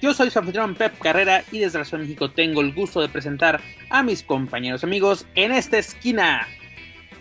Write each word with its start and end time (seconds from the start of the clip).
Yo 0.00 0.14
soy 0.14 0.30
su 0.30 0.38
anfitrión 0.38 0.76
Pep 0.76 0.96
Carrera 1.00 1.42
y 1.50 1.58
desde 1.58 1.80
la 1.80 1.84
Ciudad 1.84 1.98
de 1.98 2.04
México 2.04 2.30
tengo 2.30 2.60
el 2.60 2.72
gusto 2.72 3.00
de 3.00 3.08
presentar 3.08 3.60
a 3.90 4.04
mis 4.04 4.22
compañeros 4.22 4.84
amigos 4.84 5.26
en 5.34 5.50
esta 5.50 5.76
esquina. 5.76 6.46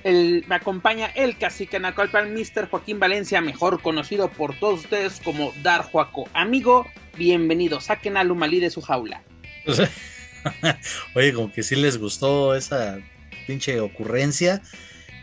El, 0.03 0.45
me 0.47 0.55
acompaña 0.55 1.07
el 1.07 1.39
cacique 1.39 1.79
Nacolpan, 1.79 2.35
Mr. 2.35 2.69
Joaquín 2.69 2.99
Valencia, 2.99 3.41
mejor 3.41 3.81
conocido 3.81 4.29
por 4.29 4.57
todos 4.59 4.81
ustedes 4.81 5.19
como 5.23 5.53
Dar 5.63 5.81
Juaco. 5.81 6.29
Amigo, 6.33 6.85
bienvenido, 7.17 7.81
saquen 7.81 8.15
a 8.15 8.23
Lumalí 8.23 8.59
de 8.59 8.69
su 8.69 8.81
jaula. 8.81 9.23
Oye, 11.15 11.33
como 11.33 11.51
que 11.51 11.63
sí 11.63 11.75
les 11.75 11.97
gustó 11.97 12.53
esa 12.53 12.99
pinche 13.47 13.79
ocurrencia. 13.79 14.61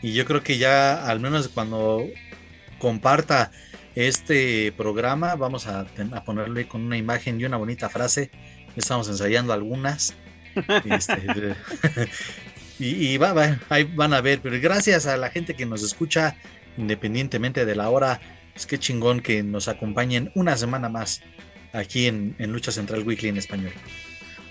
Y 0.03 0.13
yo 0.13 0.25
creo 0.25 0.43
que 0.43 0.59
ya, 0.59 1.07
al 1.07 1.21
menos 1.21 1.49
cuando 1.49 2.05
comparta 2.79 3.53
este 3.95 4.73
programa, 4.73 5.35
vamos 5.37 5.67
a, 5.67 5.87
a 6.13 6.25
ponerle 6.25 6.67
con 6.67 6.83
una 6.83 6.97
imagen 6.97 7.41
y 7.41 7.45
una 7.45 7.57
bonita 7.57 7.89
frase. 7.89 8.31
Estamos 8.77 9.09
ensayando 9.09 9.53
algunas. 9.53 10.15
Este, 10.85 11.57
y, 12.79 13.17
va, 13.17 13.33
va, 13.33 13.59
ahí 13.71 13.83
van 13.83 14.15
a 14.15 14.21
ver. 14.21 14.41
Pero 14.41 14.61
gracias 14.61 15.07
a 15.07 15.17
la 15.17 15.31
gente 15.31 15.55
que 15.55 15.67
nos 15.67 15.83
escucha, 15.83 16.37
independientemente 16.77 17.65
de 17.65 17.75
la 17.75 17.91
hora, 17.91 18.21
es 18.55 18.65
que 18.65 18.79
chingón 18.79 19.21
que 19.21 19.43
nos 19.43 19.67
acompañen 19.67 20.31
una 20.37 20.57
semana 20.57 20.89
más 20.89 21.23
aquí 21.73 22.07
en, 22.07 22.37
en 22.39 22.53
Lucha 22.53 22.71
Central 22.71 23.03
Weekly 23.03 23.31
en 23.31 23.37
español. 23.37 23.73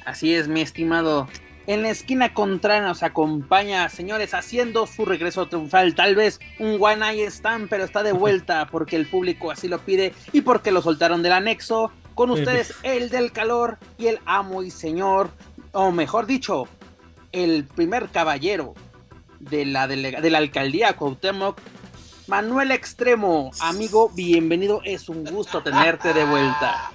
Así 0.05 0.33
es, 0.35 0.49
mi 0.49 0.59
estimado 0.59 1.29
en 1.65 1.81
la 1.81 1.89
esquina 1.89 2.33
contraria 2.33 2.81
nos 2.81 3.03
acompaña, 3.03 3.87
señores, 3.89 4.33
haciendo 4.33 4.85
su 4.85 5.05
regreso 5.05 5.47
triunfal. 5.47 5.95
Tal 5.95 6.15
vez 6.15 6.39
un 6.59 6.77
One 6.79 7.09
Eye 7.09 7.27
Stand, 7.27 7.69
pero 7.69 7.83
está 7.83 8.03
de 8.03 8.11
vuelta 8.13 8.67
porque 8.71 8.95
el 8.95 9.07
público 9.07 9.51
así 9.51 9.67
lo 9.67 9.79
pide 9.79 10.13
y 10.31 10.41
porque 10.41 10.71
lo 10.71 10.81
soltaron 10.81 11.23
del 11.23 11.31
anexo. 11.31 11.91
Con 12.15 12.29
ustedes, 12.29 12.75
el 12.83 13.09
del 13.09 13.31
calor 13.31 13.79
y 13.97 14.05
el 14.05 14.19
amo 14.25 14.61
y 14.61 14.69
señor, 14.69 15.31
o 15.71 15.89
mejor 15.89 16.27
dicho, 16.27 16.67
el 17.31 17.65
primer 17.65 18.09
caballero 18.09 18.75
de 19.39 19.65
la, 19.65 19.87
de 19.87 20.29
la 20.29 20.37
alcaldía 20.37 20.93
Cuauhtémoc, 20.95 21.59
Manuel 22.27 22.71
Extremo. 22.71 23.49
Amigo, 23.61 24.09
bienvenido. 24.09 24.81
Es 24.85 25.09
un 25.09 25.23
gusto 25.23 25.63
tenerte 25.63 26.13
de 26.13 26.23
vuelta. 26.23 26.91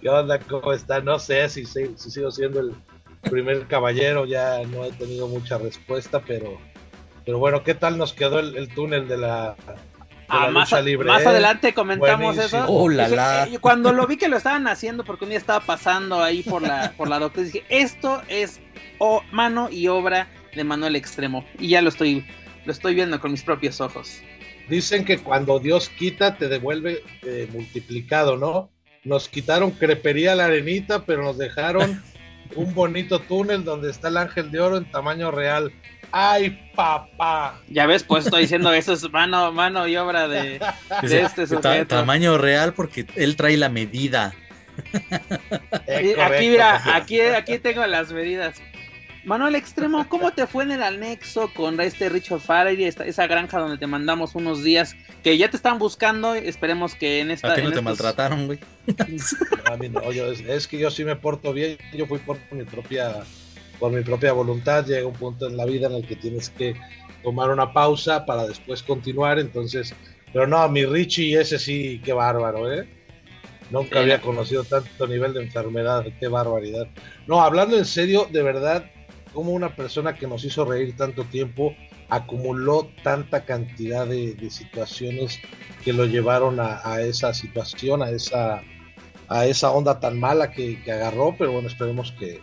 ¿Qué 0.00 0.08
onda? 0.08 0.38
¿Cómo 0.38 0.72
está? 0.72 1.00
No 1.00 1.18
sé 1.18 1.48
si, 1.48 1.66
si 1.66 1.96
sigo 1.96 2.30
siendo 2.30 2.60
el 2.60 2.74
primer 3.20 3.66
caballero, 3.66 4.26
ya 4.26 4.62
no 4.66 4.84
he 4.84 4.92
tenido 4.92 5.28
mucha 5.28 5.58
respuesta, 5.58 6.20
pero, 6.20 6.58
pero 7.24 7.38
bueno, 7.38 7.62
¿qué 7.62 7.74
tal 7.74 7.98
nos 7.98 8.12
quedó 8.12 8.38
el, 8.38 8.68
túnel 8.74 9.08
de 9.08 9.18
la, 9.18 9.56
ah, 10.28 10.50
más, 10.50 10.72
libre, 10.84 11.06
más 11.06 11.26
adelante 11.26 11.74
comentamos 11.74 12.38
eso. 12.38 12.64
Oh, 12.66 12.90
eh, 12.90 13.58
cuando 13.60 13.92
lo 13.92 14.06
vi 14.06 14.16
que 14.16 14.28
lo 14.28 14.36
estaban 14.36 14.66
haciendo, 14.68 15.04
porque 15.04 15.24
un 15.24 15.30
día 15.30 15.38
estaba 15.38 15.60
pasando 15.60 16.22
ahí 16.22 16.42
por 16.42 16.62
la, 16.62 16.92
por 16.96 17.08
la 17.08 17.18
doctora, 17.18 17.46
dije, 17.46 17.64
esto 17.68 18.22
es 18.28 18.60
mano 19.32 19.68
y 19.70 19.88
obra 19.88 20.28
de 20.54 20.64
Manuel 20.64 20.96
Extremo. 20.96 21.44
Y 21.58 21.68
ya 21.68 21.82
lo 21.82 21.88
estoy, 21.88 22.26
lo 22.64 22.72
estoy 22.72 22.94
viendo 22.94 23.20
con 23.20 23.30
mis 23.32 23.42
propios 23.42 23.80
ojos. 23.80 24.22
Dicen 24.68 25.04
que 25.04 25.18
cuando 25.18 25.58
Dios 25.58 25.88
quita, 25.88 26.36
te 26.36 26.48
devuelve 26.48 27.02
eh, 27.22 27.48
multiplicado, 27.52 28.36
¿no? 28.36 28.70
Nos 29.02 29.28
quitaron 29.28 29.72
crepería 29.72 30.34
la 30.34 30.44
arenita, 30.44 31.04
pero 31.04 31.22
nos 31.22 31.38
dejaron 31.38 32.02
un 32.56 32.74
bonito 32.74 33.20
túnel 33.20 33.64
donde 33.64 33.90
está 33.90 34.08
el 34.08 34.16
ángel 34.16 34.50
de 34.50 34.60
oro 34.60 34.76
en 34.76 34.90
tamaño 34.90 35.30
real. 35.30 35.72
¡Ay, 36.12 36.58
papá! 36.74 37.60
Ya 37.68 37.86
ves, 37.86 38.02
pues 38.02 38.24
estoy 38.24 38.42
diciendo, 38.42 38.72
eso 38.74 38.92
es 38.92 39.10
mano, 39.12 39.52
mano 39.52 39.86
y 39.86 39.96
obra 39.96 40.28
de, 40.28 40.60
este 41.02 41.46
sujeto. 41.46 41.86
tamaño 41.86 42.38
real 42.38 42.72
porque 42.74 43.06
él 43.16 43.36
trae 43.36 43.56
la 43.56 43.68
medida. 43.68 44.34
aquí, 46.24 46.48
mira, 46.48 46.80
aquí, 46.94 47.20
aquí 47.20 47.58
tengo 47.58 47.86
las 47.86 48.12
medidas. 48.12 48.60
Manuel 49.24 49.54
Extremo, 49.54 50.08
¿cómo 50.08 50.32
te 50.32 50.46
fue 50.46 50.64
en 50.64 50.72
el 50.72 50.82
anexo 50.82 51.52
con 51.52 51.78
este 51.80 52.08
Richard 52.08 52.40
Farley, 52.40 52.84
esa 52.84 53.26
granja 53.26 53.58
donde 53.58 53.76
te 53.76 53.86
mandamos 53.86 54.34
unos 54.34 54.64
días 54.64 54.96
que 55.22 55.36
ya 55.36 55.50
te 55.50 55.56
están 55.56 55.78
buscando? 55.78 56.34
Esperemos 56.34 56.94
que 56.94 57.20
en 57.20 57.30
esta. 57.30 57.52
A 57.52 57.54
ti 57.54 57.62
no 57.62 57.72
te 57.72 57.82
maltrataron, 57.82 58.46
güey. 58.46 58.58
es, 60.48 60.66
que 60.66 60.78
yo 60.78 60.90
sí 60.90 61.04
me 61.04 61.16
porto 61.16 61.52
bien, 61.52 61.76
yo 61.92 62.06
fui 62.06 62.18
por 62.18 62.38
mi 62.50 62.64
propia 62.64 63.22
por 63.78 63.92
mi 63.92 64.02
propia 64.02 64.32
voluntad. 64.32 64.86
Llega 64.86 65.06
un 65.06 65.14
punto 65.14 65.48
en 65.48 65.56
la 65.56 65.66
vida 65.66 65.88
en 65.88 65.94
el 65.94 66.06
que 66.06 66.16
tienes 66.16 66.48
que 66.50 66.74
tomar 67.22 67.50
una 67.50 67.72
pausa 67.72 68.24
para 68.24 68.46
después 68.46 68.82
continuar, 68.82 69.38
entonces. 69.38 69.94
Pero 70.32 70.46
no, 70.46 70.66
mi 70.68 70.86
Richie, 70.86 71.38
ese 71.38 71.58
sí, 71.58 72.00
qué 72.04 72.12
bárbaro, 72.12 72.72
¿eh? 72.72 72.88
Nunca 73.70 74.00
había 74.00 74.20
conocido 74.20 74.64
tanto 74.64 75.06
nivel 75.06 75.32
de 75.34 75.42
enfermedad, 75.42 76.04
qué 76.18 76.28
barbaridad. 76.28 76.88
No, 77.26 77.40
hablando 77.40 77.76
en 77.76 77.84
serio, 77.84 78.26
de 78.30 78.42
verdad, 78.42 78.84
cómo 79.32 79.52
una 79.52 79.74
persona 79.74 80.14
que 80.14 80.26
nos 80.26 80.44
hizo 80.44 80.64
reír 80.64 80.96
tanto 80.96 81.24
tiempo 81.24 81.74
acumuló 82.08 82.88
tanta 83.02 83.44
cantidad 83.44 84.06
de, 84.06 84.36
situaciones 84.50 85.38
que 85.84 85.92
lo 85.92 86.06
llevaron 86.06 86.58
a, 86.60 87.00
esa 87.00 87.32
situación, 87.32 88.02
a 88.02 88.10
esa, 88.10 88.62
a 89.28 89.46
esa 89.46 89.70
onda 89.70 90.00
tan 90.00 90.18
mala 90.18 90.50
que, 90.50 90.82
agarró, 90.86 91.34
pero 91.38 91.52
bueno, 91.52 91.68
esperemos 91.68 92.12
que, 92.18 92.42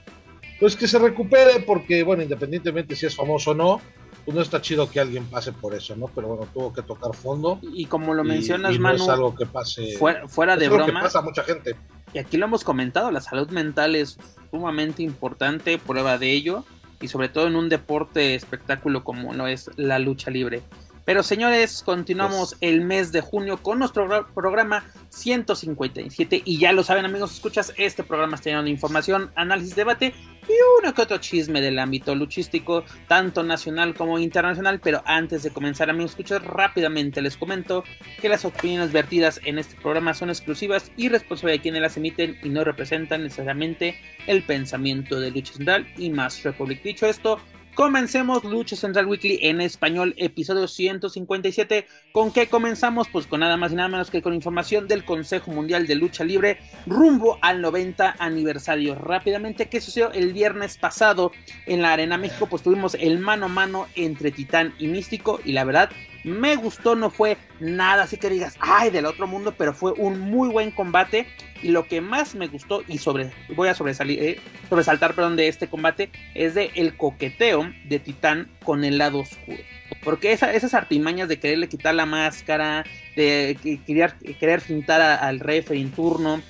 pues 0.60 0.76
que 0.76 0.88
se 0.88 1.00
recupere, 1.00 1.60
porque 1.60 2.04
bueno, 2.04 2.24
independientemente 2.24 2.96
si 2.96 3.06
es 3.06 3.16
famoso 3.16 3.52
o 3.52 3.56
no, 3.56 3.82
pues 4.24 4.36
no 4.36 4.42
está 4.42 4.62
chido 4.62 4.90
que 4.90 5.00
alguien 5.00 5.26
pase 5.26 5.54
por 5.54 5.74
eso, 5.74 5.96
¿no? 5.96 6.08
Pero 6.08 6.28
bueno, 6.28 6.48
tuvo 6.54 6.74
que 6.74 6.82
tocar 6.82 7.16
fondo. 7.16 7.60
Y 7.62 7.86
como 7.86 8.14
lo 8.14 8.26
mencionas, 8.26 8.78
Manu, 8.78 9.04
es 9.04 9.10
algo 9.10 9.36
que 9.36 9.46
pase. 9.46 9.98
Fuera, 10.28 10.58
de 10.58 10.68
broma. 10.68 10.86
que 10.86 10.92
pasa 10.92 11.20
a 11.20 11.22
mucha 11.22 11.44
gente. 11.44 11.76
Y 12.14 12.20
aquí 12.20 12.38
lo 12.38 12.46
hemos 12.46 12.64
comentado, 12.64 13.12
la 13.12 13.22
salud 13.22 13.50
mental 13.52 13.96
es 13.96 14.18
sumamente 14.50 15.04
importante, 15.04 15.78
prueba 15.78 16.18
de 16.18 16.32
ello 16.32 16.66
y 17.02 17.08
sobre 17.08 17.30
todo 17.30 17.48
en 17.48 17.56
un 17.56 17.70
deporte 17.70 18.36
espectáculo 18.36 19.04
como 19.04 19.34
lo 19.34 19.48
es 19.48 19.70
la 19.78 20.00
lucha 20.00 20.32
libre. 20.32 20.62
Pero 21.08 21.24
señores, 21.24 21.84
continuamos 21.86 22.50
pues 22.50 22.58
el 22.60 22.82
mes 22.82 23.14
de 23.14 23.22
junio 23.22 23.64
con 23.64 23.80
nuestro 23.80 24.28
programa 24.36 24.84
157 25.08 26.42
y 26.44 26.58
ya 26.58 26.74
lo 26.74 26.84
saben 26.84 27.06
amigos, 27.06 27.32
escuchas, 27.32 27.74
este 27.78 28.04
programa 28.04 28.36
está 28.36 28.50
lleno 28.50 28.64
de 28.64 28.72
información, 28.72 29.32
análisis, 29.36 29.78
debate 29.78 30.14
y 30.50 30.52
uno 30.82 30.94
que 30.94 31.02
otro 31.02 31.18
chisme 31.20 31.62
del 31.62 31.80
ámbito 31.80 32.14
luchístico, 32.14 32.84
tanto 33.08 33.42
nacional 33.42 33.96
como 33.96 34.20
internacional. 34.20 34.82
Pero 34.82 35.02
antes 35.06 35.44
de 35.44 35.52
comenzar, 35.52 35.90
amigos, 35.90 36.12
escuchas 36.12 36.44
rápidamente 36.44 37.22
les 37.22 37.38
comento 37.38 37.86
que 38.20 38.28
las 38.28 38.44
opiniones 38.44 38.92
vertidas 38.92 39.40
en 39.46 39.60
este 39.60 39.80
programa 39.80 40.14
son 40.14 40.30
exclusivas 40.30 40.92
y 40.98 41.08
responsables 41.08 41.60
de 41.60 41.62
quienes 41.62 41.82
las 41.82 41.96
emiten 41.96 42.38
y 42.44 42.50
no 42.50 42.66
representan 42.66 43.24
necesariamente 43.24 43.98
el 44.28 44.44
pensamiento 44.44 45.22
de 45.22 45.32
Lucha 45.32 45.54
Central 45.54 45.88
y 45.98 46.10
Más 46.10 46.44
Republic. 46.44 46.84
Dicho 46.84 47.06
esto, 47.06 47.40
Comencemos 47.78 48.44
Lucha 48.44 48.76
Central 48.76 49.06
Weekly 49.06 49.38
en 49.44 49.62
español, 49.62 50.16
episodio 50.18 50.68
157. 50.68 51.86
¿Con 52.12 52.34
qué 52.34 52.48
comenzamos? 52.48 53.08
Pues 53.08 53.28
con 53.28 53.42
nada 53.42 53.56
más 53.56 53.72
y 53.72 53.76
nada 53.76 53.88
menos 53.88 54.10
que 54.10 54.24
con 54.24 54.34
información 54.34 54.88
del 54.88 55.06
Consejo 55.06 55.52
Mundial 55.52 55.86
de 55.86 55.94
Lucha 55.94 56.24
Libre 56.24 56.58
rumbo 56.88 57.38
al 57.44 57.62
90 57.62 58.16
aniversario. 58.18 58.96
Rápidamente, 58.96 59.70
¿qué 59.70 59.80
sucedió 59.80 60.12
el 60.12 60.34
viernes 60.34 60.80
pasado 60.80 61.32
en 61.68 61.84
la 61.84 61.94
Arena 61.94 62.18
México? 62.18 62.48
Pues 62.48 62.64
tuvimos 62.64 62.96
el 62.96 63.20
mano 63.20 63.46
a 63.46 63.50
mano 63.50 63.86
entre 63.94 64.32
Titán 64.32 64.74
y 64.80 64.88
Místico 64.88 65.40
y 65.46 65.52
la 65.52 65.64
verdad 65.64 65.92
me 66.28 66.56
gustó, 66.56 66.96
no 66.96 67.10
fue 67.10 67.38
nada 67.60 68.04
así 68.04 68.18
que 68.18 68.30
digas, 68.30 68.56
ay, 68.60 68.90
del 68.90 69.06
otro 69.06 69.28
mundo, 69.28 69.54
pero 69.58 69.74
fue 69.74 69.94
un 69.94 70.20
muy 70.20 70.50
buen 70.50 70.72
combate. 70.72 71.28
Y 71.64 71.70
lo 71.70 71.88
que 71.88 72.02
más 72.02 72.36
me 72.36 72.48
gustó, 72.48 72.84
y 72.88 73.00
sobre, 73.00 73.32
voy 73.56 73.68
a 73.68 73.74
sobresalir, 73.74 74.22
eh, 74.22 74.40
sobresaltar 74.70 75.16
perdón, 75.16 75.36
de 75.36 75.48
este 75.48 75.68
combate, 75.68 76.12
es 76.36 76.54
de 76.54 76.72
el 76.76 76.96
coqueteo 76.96 77.72
de 77.86 78.00
Titán 78.00 78.52
con 78.64 78.84
el 78.84 79.00
lado 79.00 79.20
oscuro. 79.20 79.58
Porque 80.04 80.32
esas 80.32 80.74
artimañas 80.74 81.28
de 81.28 81.40
quererle 81.40 81.68
quitar 81.68 81.96
la 81.96 82.06
máscara, 82.06 82.86
de 83.16 83.58
querer, 83.86 84.14
querer 84.40 84.62
fintar 84.62 85.02
al 85.02 85.40
referee 85.40 85.82
en 85.82 85.92
turno, 85.92 86.42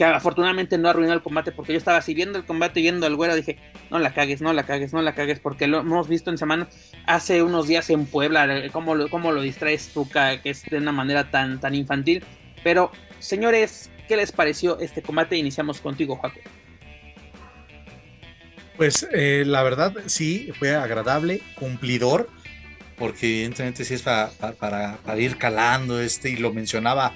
que 0.00 0.06
afortunadamente 0.06 0.78
no 0.78 0.88
arruinó 0.88 1.12
el 1.12 1.20
combate 1.20 1.52
porque 1.52 1.74
yo 1.74 1.78
estaba 1.78 1.98
así 1.98 2.14
viendo 2.14 2.38
el 2.38 2.46
combate, 2.46 2.80
viendo 2.80 3.04
al 3.04 3.16
güero, 3.16 3.36
dije, 3.36 3.58
no 3.90 3.98
la 3.98 4.14
cagues, 4.14 4.40
no 4.40 4.54
la 4.54 4.64
cagues, 4.64 4.94
no 4.94 5.02
la 5.02 5.14
cagues, 5.14 5.40
porque 5.40 5.66
lo 5.66 5.80
hemos 5.80 6.08
visto 6.08 6.30
en 6.30 6.38
semana, 6.38 6.70
hace 7.04 7.42
unos 7.42 7.68
días 7.68 7.90
en 7.90 8.06
Puebla, 8.06 8.48
cómo 8.72 8.94
lo, 8.94 9.10
cómo 9.10 9.30
lo 9.30 9.42
distraes 9.42 9.90
tú, 9.92 10.08
que 10.08 10.40
es 10.44 10.62
de 10.62 10.78
una 10.78 10.90
manera 10.90 11.30
tan, 11.30 11.60
tan 11.60 11.74
infantil. 11.74 12.24
Pero, 12.64 12.90
señores, 13.18 13.90
¿qué 14.08 14.16
les 14.16 14.32
pareció 14.32 14.80
este 14.80 15.02
combate? 15.02 15.36
Iniciamos 15.36 15.82
contigo, 15.82 16.16
Juaco. 16.16 16.40
Pues 18.78 19.06
eh, 19.12 19.44
la 19.46 19.62
verdad 19.62 19.92
sí, 20.06 20.50
fue 20.58 20.74
agradable, 20.76 21.42
cumplidor, 21.56 22.30
porque 22.96 23.26
evidentemente 23.26 23.84
sí 23.84 23.92
es 23.92 24.00
para, 24.00 24.30
para, 24.58 25.18
ir 25.18 25.36
calando, 25.36 26.00
este, 26.00 26.30
y 26.30 26.36
lo 26.36 26.54
mencionaba 26.54 27.12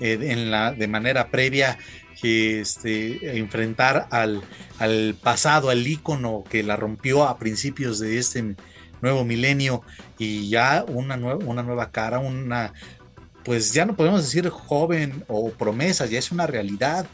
eh, 0.00 0.18
en 0.20 0.50
la, 0.50 0.72
de 0.72 0.86
manera 0.86 1.28
previa, 1.28 1.78
que 2.20 2.60
este, 2.60 3.38
enfrentar 3.38 4.08
al, 4.10 4.42
al 4.78 5.16
pasado, 5.22 5.70
al 5.70 5.86
ícono 5.86 6.44
que 6.48 6.62
la 6.62 6.76
rompió 6.76 7.24
a 7.24 7.38
principios 7.38 7.98
de 7.98 8.18
este 8.18 8.56
nuevo 9.02 9.24
milenio 9.24 9.82
y 10.18 10.48
ya 10.48 10.84
una, 10.88 11.16
nueva, 11.16 11.44
una 11.44 11.62
nueva 11.62 11.90
cara, 11.90 12.18
una, 12.18 12.72
pues 13.44 13.72
ya 13.72 13.84
no 13.84 13.96
podemos 13.96 14.22
decir 14.22 14.48
joven 14.48 15.24
o 15.28 15.50
promesa, 15.50 16.06
ya 16.06 16.18
es 16.18 16.32
una 16.32 16.46
realidad 16.46 17.06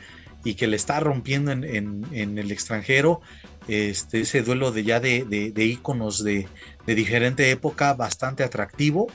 y 0.45 0.55
que 0.55 0.67
le 0.67 0.77
está 0.77 0.99
rompiendo 1.01 1.53
en, 1.53 1.65
en, 2.13 2.39
el 2.39 2.51
extranjero 2.51 3.21
este, 3.69 4.23
ese 4.23 4.43
duelo 4.43 4.73
de 4.73 4.83
ya 4.83 4.99
de, 4.99 5.25
de, 5.25 5.65
íconos 5.65 6.25
de, 6.25 6.49
de, 6.87 6.95
diferente 6.95 7.51
época 7.51 7.95
bastante 7.95 8.43
atractivo. 8.43 9.09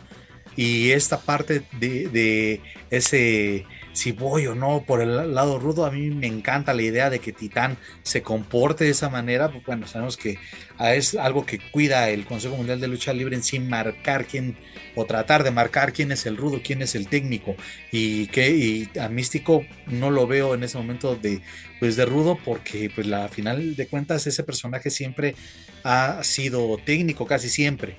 Y 0.56 0.92
esta 0.92 1.20
parte 1.20 1.64
de, 1.80 2.08
de 2.08 2.62
ese 2.90 3.66
si 3.98 4.12
voy 4.12 4.46
o 4.46 4.54
no 4.54 4.84
por 4.86 5.02
el 5.02 5.34
lado 5.34 5.58
rudo, 5.58 5.84
a 5.84 5.90
mí 5.90 6.12
me 6.12 6.28
encanta 6.28 6.76
la 6.76 6.84
idea 6.84 7.10
de 7.10 7.18
que 7.18 7.34
Titán 7.34 7.80
se 8.04 8.22
comporte 8.22 8.84
de 8.84 8.92
esa 8.92 9.10
manera, 9.10 9.52
pues 9.52 9.66
bueno, 9.66 9.88
sabemos 9.88 10.18
que 10.18 10.38
es 10.80 11.16
algo 11.16 11.48
que 11.48 11.58
cuida 11.58 12.08
el 12.12 12.24
Consejo 12.28 12.56
Mundial 12.58 12.80
de 12.80 12.88
Lucha 12.88 13.12
Libre 13.12 13.36
en 13.36 13.42
sin 13.42 13.68
marcar 13.68 14.26
quién 14.26 14.56
o 14.94 15.06
tratar 15.06 15.44
de 15.44 15.50
marcar 15.50 15.94
quién 15.94 16.12
es 16.12 16.28
el 16.28 16.38
rudo, 16.38 16.62
quién 16.64 16.84
es 16.84 16.94
el 16.94 17.08
técnico. 17.08 17.56
Y 17.92 18.28
que 18.28 18.52
y 18.52 19.00
a 19.00 19.10
Místico 19.10 19.66
no 19.88 20.12
lo 20.12 20.28
veo 20.28 20.54
en 20.54 20.64
ese 20.64 20.78
momento 20.78 21.16
de 21.16 21.42
pues 21.80 21.96
de 21.96 22.06
rudo 22.06 22.38
porque 22.46 22.92
pues 22.94 23.08
la 23.08 23.28
final 23.30 23.76
de 23.76 23.88
cuentas 23.88 24.28
ese 24.28 24.44
personaje 24.44 24.92
siempre 24.92 25.34
ha 25.84 26.24
sido 26.24 26.78
técnico 26.86 27.26
casi 27.26 27.50
siempre 27.50 27.98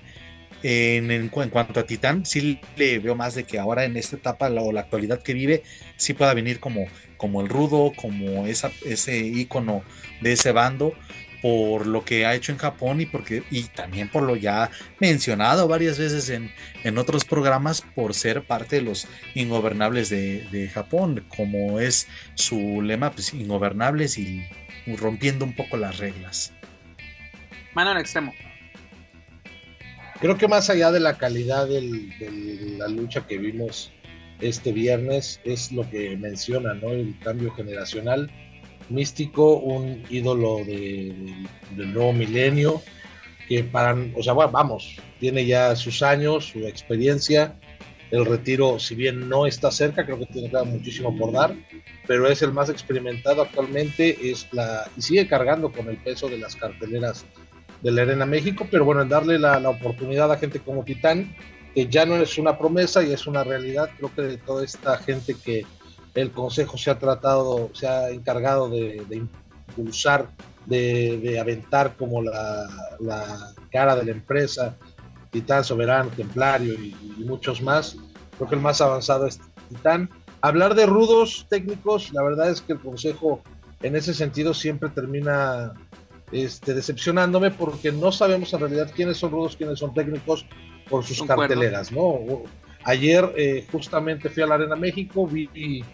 en, 0.62 1.28
cuanto 1.28 1.80
a 1.80 1.84
Titán, 1.84 2.24
sí 2.24 2.60
le 2.76 2.98
veo 2.98 3.14
más 3.14 3.34
de 3.34 3.44
que 3.44 3.58
ahora 3.58 3.84
en 3.84 3.96
esta 3.96 4.16
etapa 4.16 4.48
o 4.48 4.72
la 4.72 4.80
actualidad 4.80 5.22
que 5.22 5.34
vive, 5.34 5.62
sí 5.96 6.14
pueda 6.14 6.34
venir 6.34 6.60
como, 6.60 6.86
como 7.16 7.40
el 7.40 7.48
rudo, 7.48 7.92
como 7.94 8.46
esa, 8.46 8.70
ese 8.84 9.18
icono 9.18 9.82
de 10.20 10.32
ese 10.32 10.52
bando, 10.52 10.94
por 11.40 11.86
lo 11.86 12.04
que 12.04 12.26
ha 12.26 12.34
hecho 12.34 12.50
en 12.50 12.58
Japón 12.58 13.00
y, 13.00 13.06
porque, 13.06 13.44
y 13.50 13.64
también 13.64 14.08
por 14.08 14.24
lo 14.24 14.34
ya 14.34 14.70
mencionado 14.98 15.68
varias 15.68 15.98
veces 15.98 16.28
en, 16.30 16.52
en 16.82 16.98
otros 16.98 17.24
programas, 17.24 17.82
por 17.94 18.14
ser 18.14 18.42
parte 18.42 18.76
de 18.76 18.82
los 18.82 19.06
ingobernables 19.34 20.10
de, 20.10 20.70
Japón, 20.74 21.24
como 21.28 21.78
es 21.78 22.08
su 22.34 22.82
lema, 22.82 23.12
pues 23.12 23.32
ingobernables 23.32 24.18
y 24.18 24.44
rompiendo 24.96 25.44
un 25.44 25.54
poco 25.54 25.76
las 25.76 25.98
reglas. 25.98 26.52
Mano 27.74 27.92
en 27.92 27.98
extremo 27.98 28.34
creo 30.20 30.36
que 30.36 30.48
más 30.48 30.70
allá 30.70 30.90
de 30.90 31.00
la 31.00 31.16
calidad 31.18 31.68
de 31.68 32.76
la 32.78 32.88
lucha 32.88 33.26
que 33.26 33.38
vimos 33.38 33.92
este 34.40 34.72
viernes, 34.72 35.40
es 35.44 35.72
lo 35.72 35.88
que 35.90 36.16
menciona, 36.16 36.74
¿no? 36.74 36.90
El 36.92 37.18
cambio 37.20 37.50
generacional. 37.52 38.30
Místico, 38.88 39.58
un 39.58 40.02
ídolo 40.08 40.58
del 40.64 41.92
nuevo 41.92 42.12
milenio, 42.12 42.80
que 43.48 43.64
para, 43.64 43.96
o 44.14 44.22
sea, 44.22 44.32
bueno, 44.32 44.50
vamos, 44.50 44.96
tiene 45.20 45.44
ya 45.44 45.76
sus 45.76 46.02
años, 46.02 46.46
su 46.46 46.66
experiencia. 46.66 47.58
El 48.10 48.24
retiro, 48.24 48.78
si 48.78 48.94
bien 48.94 49.28
no 49.28 49.46
está 49.46 49.70
cerca, 49.70 50.06
creo 50.06 50.18
que 50.18 50.26
tiene 50.26 50.50
muchísimo 50.64 51.14
por 51.18 51.32
dar, 51.32 51.54
pero 52.06 52.26
es 52.26 52.40
el 52.40 52.52
más 52.52 52.70
experimentado 52.70 53.42
actualmente, 53.42 54.16
es 54.30 54.48
la, 54.52 54.90
y 54.96 55.02
sigue 55.02 55.28
cargando 55.28 55.70
con 55.70 55.88
el 55.90 55.98
peso 55.98 56.26
de 56.26 56.38
las 56.38 56.56
carteleras 56.56 57.26
de 57.82 57.90
la 57.90 58.02
Arena 58.02 58.26
México, 58.26 58.66
pero 58.70 58.84
bueno, 58.84 59.02
en 59.02 59.08
darle 59.08 59.38
la, 59.38 59.58
oportunidad 59.68 60.30
a 60.32 60.38
gente 60.38 60.60
como 60.60 60.84
Titán, 60.84 61.34
que 61.74 61.86
ya 61.86 62.06
no 62.06 62.16
es 62.16 62.38
una 62.38 62.58
promesa 62.58 63.02
y 63.02 63.12
es 63.12 63.26
una 63.26 63.44
realidad, 63.44 63.90
creo 63.96 64.12
que 64.14 64.22
de 64.22 64.36
toda 64.38 64.64
esta 64.64 64.98
gente 64.98 65.34
que 65.34 65.64
el 66.14 66.30
Consejo 66.32 66.76
se 66.76 66.90
ha 66.90 66.98
tratado, 66.98 67.70
se 67.74 67.86
ha 67.86 68.10
encargado 68.10 68.68
de, 68.68 69.06
impulsar, 69.68 70.28
de, 70.66 71.38
aventar 71.40 71.94
como 71.96 72.22
la, 72.22 72.68
cara 73.70 73.94
de 73.94 74.04
la 74.04 74.10
empresa, 74.10 74.76
Titán, 75.30 75.62
Soberano, 75.62 76.10
Templario 76.10 76.74
y, 76.74 76.96
y 77.18 77.24
muchos 77.24 77.60
más, 77.60 77.96
creo 78.36 78.48
que 78.48 78.54
el 78.54 78.60
más 78.60 78.80
avanzado 78.80 79.26
es 79.26 79.38
Titán. 79.68 80.10
Hablar 80.40 80.74
de 80.74 80.86
rudos 80.86 81.46
técnicos, 81.48 82.12
la 82.12 82.22
verdad 82.22 82.50
es 82.50 82.60
que 82.60 82.72
el 82.72 82.80
Consejo 82.80 83.42
en 83.82 83.94
ese 83.94 84.14
sentido 84.14 84.54
siempre 84.54 84.88
termina 84.88 85.74
este, 86.32 86.74
decepcionándome 86.74 87.50
porque 87.50 87.92
no 87.92 88.12
sabemos 88.12 88.52
en 88.52 88.60
realidad 88.60 88.92
quiénes 88.94 89.16
son 89.16 89.30
rudos, 89.30 89.56
quiénes 89.56 89.78
son 89.78 89.94
técnicos 89.94 90.46
por 90.88 91.04
sus 91.04 91.22
carteleras, 91.22 91.92
¿no? 91.92 92.18
Ayer 92.84 93.32
eh, 93.36 93.66
justamente 93.70 94.28
fui 94.28 94.42
a 94.42 94.46
la 94.46 94.54
Arena 94.54 94.76
México, 94.76 95.26
vi 95.26 95.84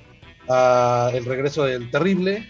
ah, 0.49 1.11
el 1.13 1.25
regreso 1.25 1.65
del 1.65 1.91
Terrible 1.91 2.49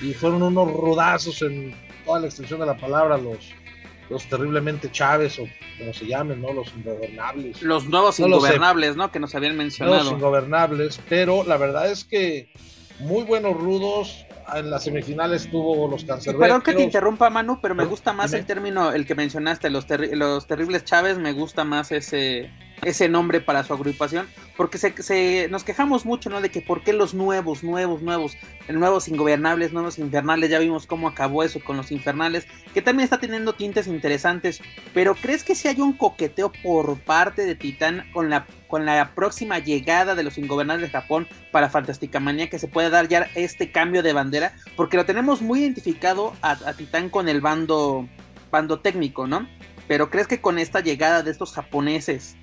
y 0.00 0.12
fueron 0.12 0.42
unos 0.42 0.72
rudazos 0.72 1.42
en 1.42 1.74
toda 2.04 2.20
la 2.20 2.26
extensión 2.26 2.60
de 2.60 2.66
la 2.66 2.76
palabra 2.76 3.16
los, 3.16 3.52
los 4.10 4.26
terriblemente 4.26 4.90
Chávez 4.90 5.38
o 5.38 5.44
como 5.78 5.92
se 5.92 6.06
llamen, 6.06 6.40
¿no? 6.40 6.52
Los 6.52 6.72
ingobernables. 6.74 7.62
Los 7.62 7.86
nuevos 7.86 8.18
ingobernables, 8.18 8.96
¿no? 8.96 9.10
Que 9.10 9.20
nos 9.20 9.34
habían 9.34 9.56
mencionado. 9.56 10.02
Los 10.02 10.12
ingobernables, 10.12 11.00
pero 11.08 11.44
la 11.44 11.56
verdad 11.56 11.90
es 11.90 12.04
que 12.04 12.50
muy 13.00 13.24
buenos 13.24 13.56
rudos, 13.56 14.25
en 14.54 14.70
las 14.70 14.84
semifinales 14.84 15.50
tuvo 15.50 15.88
los 15.88 16.04
cancerberos. 16.04 16.40
Perdón 16.40 16.62
que 16.62 16.72
te 16.74 16.82
interrumpa, 16.82 17.30
Manu, 17.30 17.60
pero 17.60 17.74
me 17.74 17.84
gusta 17.84 18.12
más 18.12 18.32
el 18.32 18.46
término, 18.46 18.92
el 18.92 19.06
que 19.06 19.14
mencionaste, 19.14 19.70
los, 19.70 19.86
los 20.12 20.46
terribles 20.46 20.84
Chávez, 20.84 21.18
me 21.18 21.32
gusta 21.32 21.64
más 21.64 21.92
ese, 21.92 22.50
ese 22.82 23.08
nombre 23.08 23.40
para 23.40 23.64
su 23.64 23.72
agrupación, 23.72 24.28
porque 24.56 24.78
se, 24.78 25.48
nos 25.48 25.64
quejamos 25.64 26.04
mucho, 26.04 26.30
¿no? 26.30 26.40
De 26.40 26.50
que 26.50 26.60
por 26.60 26.82
qué 26.82 26.92
los 26.92 27.14
nuevos, 27.14 27.62
nuevos, 27.62 28.02
nuevos, 28.02 28.36
nuevos 28.68 29.08
ingobernables, 29.08 29.72
nuevos 29.72 29.98
infernales, 29.98 30.50
ya 30.50 30.58
vimos 30.58 30.86
cómo 30.86 31.08
acabó 31.08 31.42
eso 31.42 31.60
con 31.62 31.76
los 31.76 31.90
infernales, 31.92 32.46
que 32.74 32.82
también 32.82 33.04
está 33.04 33.18
teniendo 33.18 33.54
tintes 33.54 33.86
interesantes, 33.86 34.60
pero 34.94 35.14
¿crees 35.14 35.44
que 35.44 35.54
si 35.54 35.68
hay 35.68 35.80
un 35.80 35.94
coqueteo 35.94 36.52
por 36.62 36.98
parte 37.00 37.44
de 37.44 37.54
Titán 37.54 38.04
con 38.12 38.30
la, 38.30 38.46
con 38.68 38.84
la 38.84 39.14
próxima 39.14 39.58
llegada 39.58 40.14
de 40.14 40.22
los 40.22 40.38
ingobernables 40.38 40.90
de 40.90 40.98
Japón 40.98 41.26
para 41.52 41.70
Fantástica 41.70 42.20
Manía 42.20 42.50
que 42.50 42.58
se 42.58 42.68
puede 42.68 42.90
dar 42.90 43.08
ya 43.08 43.28
este 43.34 43.72
cambio 43.72 44.02
de 44.02 44.12
bandera? 44.12 44.54
Porque 44.76 44.96
lo 44.96 45.06
tenemos 45.06 45.42
muy 45.42 45.60
identificado 45.60 46.34
a, 46.42 46.52
a 46.52 46.74
Titán 46.74 47.08
con 47.08 47.28
el 47.28 47.40
bando, 47.40 48.08
bando 48.50 48.80
técnico, 48.80 49.26
¿no? 49.26 49.48
Pero 49.88 50.10
¿crees 50.10 50.26
que 50.26 50.40
con 50.40 50.58
esta 50.58 50.80
llegada 50.80 51.22
de 51.22 51.30
estos 51.30 51.52
japoneses 51.52 52.36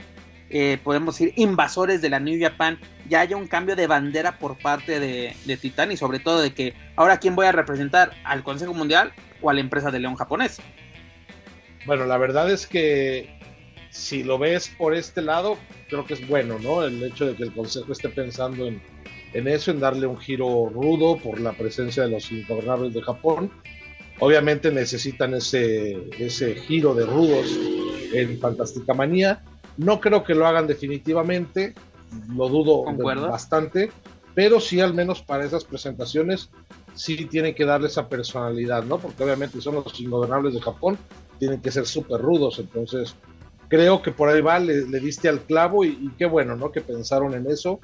podemos 0.84 1.18
decir, 1.18 1.34
invasores 1.36 2.02
de 2.02 2.10
la 2.10 2.20
New 2.20 2.40
Japan, 2.40 2.78
ya 3.10 3.22
haya 3.22 3.36
un 3.36 3.48
cambio 3.48 3.76
de 3.76 3.88
bandera 3.88 4.38
por 4.38 4.56
parte 4.58 5.00
de, 5.00 5.36
de 5.46 5.98
sobre 5.98 6.20
todo 6.20 6.42
de 6.42 6.54
que 6.54 6.76
ahora 6.96 7.18
quién 7.18 7.36
voy 7.36 7.48
a 7.48 7.52
representar, 7.52 8.12
al 8.24 8.44
Consejo 8.44 8.74
Mundial 8.74 9.14
o 9.42 9.50
a 9.50 9.54
la 9.54 9.62
empresa 9.62 9.90
de 9.90 10.00
León 10.00 10.16
japonés. 10.16 10.62
Bueno, 11.86 12.06
la 12.06 12.18
verdad 12.18 12.52
es 12.52 12.68
que 12.68 13.40
si 13.90 14.24
lo 14.24 14.38
ves 14.38 14.70
por 14.78 14.94
este 14.94 15.22
lado, 15.22 15.58
creo 15.90 16.06
que 16.06 16.14
es 16.14 16.28
bueno, 16.28 16.60
¿no? 16.60 16.84
El 16.84 17.02
hecho 17.04 17.26
de 17.26 17.36
que 17.36 17.44
el 17.44 17.54
Consejo 17.54 17.92
esté 17.92 18.10
pensando 18.10 18.68
en, 18.68 18.82
en 19.34 19.48
eso, 19.48 19.72
en 19.72 19.80
darle 19.80 20.06
un 20.06 20.18
giro 20.18 20.70
rudo 20.70 21.18
por 21.18 21.40
la 21.40 21.54
presencia 21.54 22.04
de 22.04 22.10
los 22.10 22.32
ingobernables 22.32 22.94
de 22.94 23.02
Japón. 23.02 23.52
Obviamente 24.20 24.72
necesitan 24.72 25.34
ese, 25.34 25.98
ese 26.20 26.56
giro 26.56 26.94
de 26.94 27.06
rudos 27.06 27.48
en 28.14 28.40
Fantástica 28.40 28.94
Manía 28.94 29.44
no 29.78 30.00
creo 30.00 30.24
que 30.24 30.36
lo 30.36 30.48
hagan 30.48 30.68
definitivamente, 30.68 31.74
lo 32.30 32.50
dudo 32.50 32.84
bastante, 32.84 33.92
pero 34.36 34.60
sí 34.60 34.80
al 34.80 34.94
menos 34.94 35.22
para 35.22 35.46
esas 35.46 35.64
presentaciones 35.64 36.50
sí 36.96 37.26
tienen 37.26 37.56
que 37.56 37.66
darle 37.66 37.88
esa 37.88 38.08
personalidad, 38.08 38.84
¿no? 38.84 39.00
Porque 39.00 39.24
obviamente 39.24 39.62
son 39.62 39.76
los 39.76 40.00
ingobernables 40.00 40.54
de 40.54 40.62
Japón, 40.62 40.98
tienen 41.40 41.62
que 41.62 41.72
ser 41.72 41.86
súper 41.86 42.22
rudos, 42.22 42.60
entonces 42.60 43.16
creo 43.68 44.02
que 44.02 44.12
por 44.12 44.30
ahí 44.30 44.42
va, 44.42 44.60
le, 44.60 44.84
diste 45.00 45.30
al 45.30 45.42
clavo 45.42 45.84
y, 45.84 46.12
qué 46.18 46.26
bueno, 46.26 46.56
¿no? 46.56 46.72
Que 46.72 46.82
pensaron 46.82 47.34
en 47.34 47.50
eso. 47.50 47.80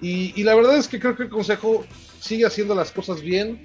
Y, 0.00 0.42
la 0.42 0.54
verdad 0.54 0.76
es 0.76 0.88
que 0.88 1.00
creo 1.00 1.16
que 1.16 1.22
el 1.22 1.30
Consejo 1.30 1.86
sigue 2.20 2.44
haciendo 2.44 2.74
las 2.74 2.92
cosas 2.92 3.22
bien, 3.22 3.64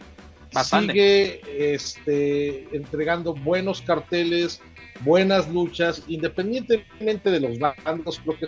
sigue 0.63 1.41
este, 1.75 2.73
entregando 2.75 3.33
buenos 3.33 3.81
carteles, 3.81 4.61
buenas 5.03 5.49
luchas, 5.49 6.03
independientemente 6.07 7.31
de 7.31 7.39
los 7.39 7.59
bandos, 7.59 8.19
creo 8.19 8.37
que 8.37 8.47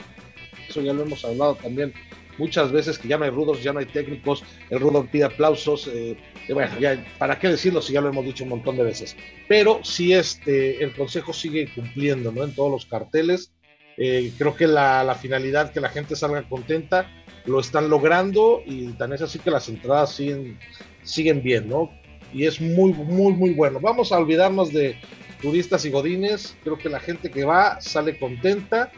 eso 0.68 0.82
ya 0.82 0.94
lo 0.94 1.04
hemos 1.04 1.24
hablado 1.26 1.56
también 1.56 1.94
muchas 2.38 2.72
veces, 2.72 2.98
que 2.98 3.08
ya 3.08 3.18
no 3.18 3.26
hay 3.26 3.32
rudos, 3.32 3.62
ya 3.62 3.74
no 3.74 3.80
hay 3.80 3.86
técnicos, 3.86 4.44
el 4.70 4.80
rudo 4.80 5.08
pide 5.12 5.26
aplausos, 5.26 5.88
eh, 5.88 6.18
bueno, 6.52 6.72
ya, 6.80 7.04
¿para 7.18 7.38
qué 7.38 7.48
decirlo 7.48 7.82
si 7.82 7.94
ya 7.94 8.02
lo 8.02 8.10
hemos 8.10 8.26
dicho 8.26 8.44
un 8.44 8.50
montón 8.52 8.76
de 8.76 8.84
veces? 8.84 9.16
Pero 9.48 9.80
sí, 9.84 10.14
este, 10.14 10.84
el 10.84 10.94
consejo 10.96 11.32
sigue 11.34 11.72
cumpliendo, 11.74 12.32
¿no? 12.32 12.44
En 12.44 12.56
todos 12.56 12.72
los 12.72 12.86
carteles, 12.86 13.52
eh, 13.98 14.32
creo 14.38 14.56
que 14.56 14.66
la, 14.66 15.04
la, 15.04 15.16
finalidad, 15.16 15.72
que 15.72 15.80
la 15.80 15.90
gente 15.90 16.16
salga 16.16 16.42
contenta, 16.50 17.08
lo 17.46 17.60
están 17.60 17.90
logrando 17.90 18.64
y 18.66 18.88
tan 18.94 19.14
es 19.14 19.22
así 19.22 19.38
que 19.38 19.52
las 19.52 19.70
entradas 19.70 20.16
siguen, 20.16 20.58
siguen 21.04 21.44
bien, 21.44 21.70
¿no? 21.70 21.92
y 22.34 22.46
es 22.46 22.60
muy, 22.60 22.92
muy, 22.94 23.34
muy 23.34 23.54
bueno. 23.54 23.80
Vamos 23.80 24.12
a 24.12 24.18
olvidarnos 24.18 24.74
de 24.74 24.98
turistas 25.44 25.86
y 25.86 25.92
godines. 25.92 26.56
Creo 26.64 26.80
que 26.80 26.90
la 26.90 27.00
gente 27.00 27.30
que 27.30 27.44
va 27.44 27.80
sale 27.82 28.18
contenta 28.18 28.92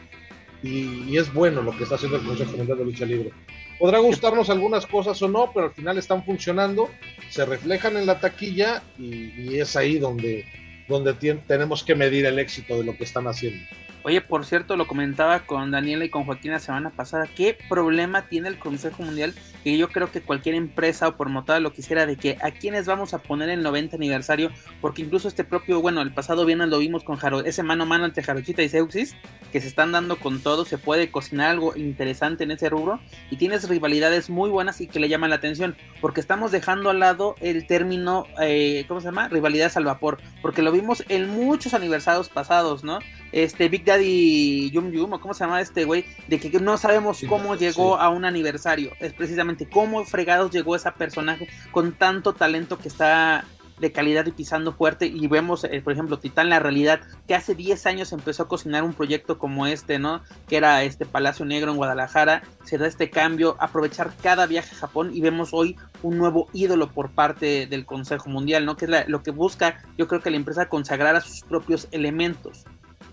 y, 0.62 1.18
es 1.18 1.32
bueno 1.34 1.60
lo 1.60 1.76
que 1.76 1.82
está 1.82 1.96
haciendo 1.96 2.16
el 2.16 2.24
Consejo 2.24 2.56
Mundial 2.56 2.78
de 2.78 2.84
Lucha 2.84 3.04
Libre. 3.04 3.32
Podrá 3.78 3.98
gustarnos 3.98 4.48
algunas 4.48 4.86
cosas 4.86 5.20
o 5.20 5.28
no, 5.28 5.50
pero 5.52 5.66
al 5.66 5.74
final 5.74 5.98
están 5.98 6.24
funcionando, 6.24 6.88
se 7.28 7.44
reflejan 7.44 7.98
en 7.98 8.06
la 8.06 8.20
taquilla 8.20 8.82
y, 8.98 9.58
es 9.58 9.76
ahí 9.76 9.98
donde, 9.98 10.46
donde 10.88 11.12
tenemos 11.46 11.84
que 11.84 11.94
medir 11.94 12.24
el 12.24 12.38
éxito 12.38 12.78
de 12.78 12.84
lo 12.84 12.96
que 12.96 13.04
están 13.04 13.26
haciendo. 13.26 13.66
Oye, 14.06 14.20
por 14.20 14.46
cierto, 14.46 14.76
lo 14.76 14.86
comentaba 14.86 15.40
con 15.40 15.72
Daniela 15.72 16.04
y 16.04 16.10
con 16.10 16.26
Joaquín 16.26 16.52
la 16.52 16.60
semana 16.60 16.90
pasada. 16.90 17.26
¿Qué 17.26 17.58
problema 17.68 18.28
tiene 18.28 18.46
el 18.48 18.56
Consejo 18.56 19.02
Mundial? 19.02 19.34
Que 19.64 19.76
yo 19.76 19.88
creo 19.88 20.12
que 20.12 20.20
cualquier 20.20 20.54
empresa 20.54 21.08
o 21.08 21.16
promotora 21.16 21.58
lo 21.58 21.72
quisiera 21.72 22.06
de 22.06 22.14
que 22.14 22.38
a 22.40 22.52
quienes 22.52 22.86
vamos 22.86 23.14
a 23.14 23.18
poner 23.18 23.48
el 23.48 23.64
90 23.64 23.96
aniversario, 23.96 24.52
porque 24.80 25.02
incluso 25.02 25.26
este 25.26 25.42
propio, 25.42 25.80
bueno, 25.80 26.02
el 26.02 26.14
pasado 26.14 26.44
viernes 26.44 26.68
lo 26.68 26.78
vimos 26.78 27.02
con 27.02 27.16
Jaro, 27.16 27.44
ese 27.44 27.64
mano 27.64 27.82
a 27.82 27.86
mano 27.86 28.04
entre 28.04 28.22
Jarochita 28.22 28.62
y 28.62 28.68
Seuxis, 28.68 29.16
que 29.50 29.60
se 29.60 29.66
están 29.66 29.90
dando 29.90 30.14
con 30.20 30.40
todo, 30.40 30.64
se 30.64 30.78
puede 30.78 31.10
cocinar 31.10 31.50
algo 31.50 31.74
interesante 31.74 32.44
en 32.44 32.52
ese 32.52 32.68
rubro 32.68 33.00
y 33.28 33.38
tienes 33.38 33.68
rivalidades 33.68 34.30
muy 34.30 34.50
buenas 34.50 34.80
y 34.80 34.86
que 34.86 35.00
le 35.00 35.08
llaman 35.08 35.30
la 35.30 35.36
atención, 35.36 35.76
porque 36.00 36.20
estamos 36.20 36.52
dejando 36.52 36.90
al 36.90 37.00
lado 37.00 37.34
el 37.40 37.66
término, 37.66 38.28
eh, 38.40 38.84
¿cómo 38.86 39.00
se 39.00 39.06
llama? 39.06 39.26
Rivalidades 39.26 39.76
al 39.76 39.84
vapor, 39.84 40.18
porque 40.42 40.62
lo 40.62 40.70
vimos 40.70 41.02
en 41.08 41.28
muchos 41.28 41.74
aniversarios 41.74 42.28
pasados, 42.28 42.84
¿no? 42.84 43.00
Este 43.32 43.68
Big 43.68 43.84
Daddy 43.84 44.70
Yum 44.70 44.90
Yum, 44.90 45.12
o 45.12 45.20
cómo 45.20 45.34
se 45.34 45.44
llama 45.44 45.60
este 45.60 45.84
güey, 45.84 46.04
de 46.28 46.38
que 46.38 46.50
no 46.60 46.78
sabemos 46.78 47.20
cómo 47.28 47.54
llegó 47.54 47.98
a 47.98 48.08
un 48.10 48.24
aniversario. 48.24 48.92
Es 49.00 49.12
precisamente 49.12 49.68
cómo 49.68 50.04
fregados 50.04 50.50
llegó 50.50 50.76
ese 50.76 50.90
personaje 50.92 51.48
con 51.70 51.92
tanto 51.92 52.32
talento 52.32 52.78
que 52.78 52.88
está 52.88 53.44
de 53.78 53.92
calidad 53.92 54.26
y 54.26 54.32
pisando 54.32 54.72
fuerte 54.72 55.06
y 55.06 55.26
vemos, 55.26 55.64
eh, 55.64 55.80
por 55.82 55.92
ejemplo, 55.92 56.18
Titán 56.18 56.48
La 56.48 56.58
Realidad, 56.58 57.00
que 57.26 57.34
hace 57.34 57.54
10 57.54 57.86
años 57.86 58.12
empezó 58.12 58.44
a 58.44 58.48
cocinar 58.48 58.82
un 58.84 58.94
proyecto 58.94 59.38
como 59.38 59.66
este, 59.66 59.98
¿no? 59.98 60.22
Que 60.48 60.56
era 60.56 60.82
este 60.82 61.04
Palacio 61.04 61.44
Negro 61.44 61.72
en 61.72 61.76
Guadalajara, 61.76 62.42
se 62.64 62.78
da 62.78 62.86
este 62.86 63.10
cambio, 63.10 63.56
aprovechar 63.58 64.12
cada 64.22 64.46
viaje 64.46 64.74
a 64.74 64.78
Japón 64.78 65.10
y 65.12 65.20
vemos 65.20 65.50
hoy 65.52 65.76
un 66.02 66.18
nuevo 66.18 66.48
ídolo 66.52 66.90
por 66.90 67.10
parte 67.10 67.66
del 67.66 67.84
Consejo 67.84 68.30
Mundial, 68.30 68.64
¿no? 68.64 68.76
Que 68.76 68.86
es 68.86 69.08
lo 69.08 69.22
que 69.22 69.30
busca, 69.30 69.82
yo 69.98 70.08
creo 70.08 70.20
que 70.20 70.30
la 70.30 70.36
empresa 70.36 70.68
consagrar 70.68 71.16
a 71.16 71.20
sus 71.20 71.42
propios 71.42 71.88
elementos. 71.90 72.64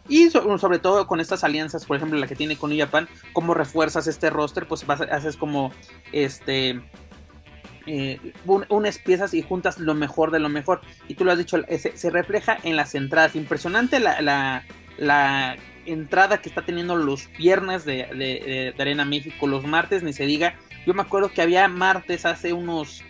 Y 0.10 0.30
sobre 0.30 0.80
todo 0.80 1.08
con 1.08 1.20
estas 1.20 1.44
alianzas, 1.44 1.86
por 1.86 1.98
ejemplo, 1.98 2.20
la 2.20 2.28
que 2.28 2.36
tiene 2.36 2.58
con 2.58 2.70
New 2.70 2.80
Japan, 2.80 3.08
cómo 3.32 3.54
refuerzas 3.54 4.08
este 4.08 4.30
roster, 4.30 4.68
pues 4.68 4.86
haces 4.90 5.38
como 5.38 5.72
este 6.12 6.82
eh, 7.86 8.20
unas 8.46 8.98
piezas 8.98 9.34
y 9.34 9.42
juntas 9.42 9.78
lo 9.78 9.94
mejor 9.94 10.32
de 10.32 10.40
lo 10.40 10.50
mejor. 10.50 10.82
Y 11.08 11.16
tú 11.16 11.26
lo 11.26 11.32
has 11.32 11.38
dicho, 11.38 11.58
se, 11.78 12.10
refleja 12.10 12.58
en 12.64 12.76
las 12.76 12.96
entradas. 12.96 13.36
Impresionante 13.36 14.00
la, 14.00 14.22
la, 14.98 15.56
entrada 15.86 16.40
que 16.40 16.48
está 16.48 16.62
teniendo 16.62 16.96
los 16.96 17.30
viernes 17.38 17.84
de, 17.84 18.74
de, 18.76 18.82
Arena 18.82 19.04
México, 19.04 19.48
los 19.48 19.66
martes, 19.66 20.02
ni 20.04 20.14
se 20.14 20.26
diga. 20.26 20.56
Yo 20.86 20.94
me 20.94 21.02
acuerdo 21.02 21.32
que 21.32 21.42
había 21.42 21.68
martes 21.68 22.26
hace 22.26 22.54
unos 22.54 23.04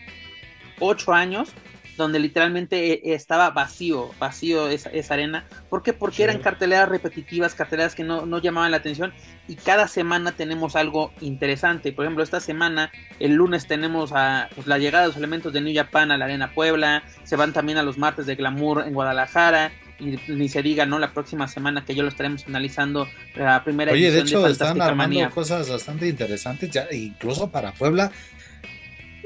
8 0.79 1.13
años 1.13 1.53
donde 1.97 2.19
literalmente 2.19 2.93
eh, 2.93 3.13
estaba 3.13 3.51
vacío, 3.51 4.11
vacío 4.19 4.67
esa, 4.67 4.89
arena. 5.13 5.45
¿Por 5.69 5.83
qué? 5.83 5.93
Porque 5.93 6.23
eran 6.23 6.39
carteleras 6.39 6.89
repetitivas, 6.89 7.55
carteleras 7.55 7.95
que 7.95 8.03
no, 8.03 8.25
llamaban 8.39 8.71
la 8.71 8.77
atención 8.77 9.13
y 9.47 9.55
cada 9.55 9.87
semana 9.87 10.31
tenemos 10.31 10.75
algo 10.75 11.11
interesante. 11.21 11.91
Por 11.91 12.05
ejemplo, 12.05 12.23
esta 12.23 12.39
semana, 12.39 12.91
el 13.19 13.33
lunes 13.33 13.67
tenemos 13.67 14.11
a 14.13 14.49
pues, 14.55 14.67
la 14.67 14.77
llegada 14.77 15.03
de 15.03 15.09
los 15.09 15.17
elementos 15.17 15.53
de 15.53 15.61
New 15.61 15.73
Japan 15.75 16.11
a 16.11 16.17
la 16.17 16.25
Arena 16.25 16.51
Puebla, 16.53 17.03
se 17.23 17.35
van 17.35 17.53
también 17.53 17.77
a 17.77 17.83
los 17.83 17.97
martes 17.97 18.25
de 18.25 18.35
Glamour 18.35 18.85
en 18.87 18.93
Guadalajara. 18.93 19.71
Y 19.99 20.19
ni 20.27 20.49
se 20.49 20.63
diga, 20.63 20.87
¿no? 20.87 20.97
La 20.97 21.13
próxima 21.13 21.47
semana 21.47 21.85
que 21.85 21.93
yo 21.93 22.01
lo 22.01 22.09
estaremos 22.09 22.45
analizando 22.47 23.07
la 23.35 23.63
primera 23.63 23.91
Oye, 23.91 24.11
de 24.11 24.21
hecho, 24.21 24.45
están 24.47 24.81
armando 24.81 25.29
cosas 25.29 25.69
bastante 25.69 26.07
interesantes, 26.07 26.71
ya 26.71 26.87
incluso 26.91 27.49
para 27.51 27.71
Puebla 27.71 28.11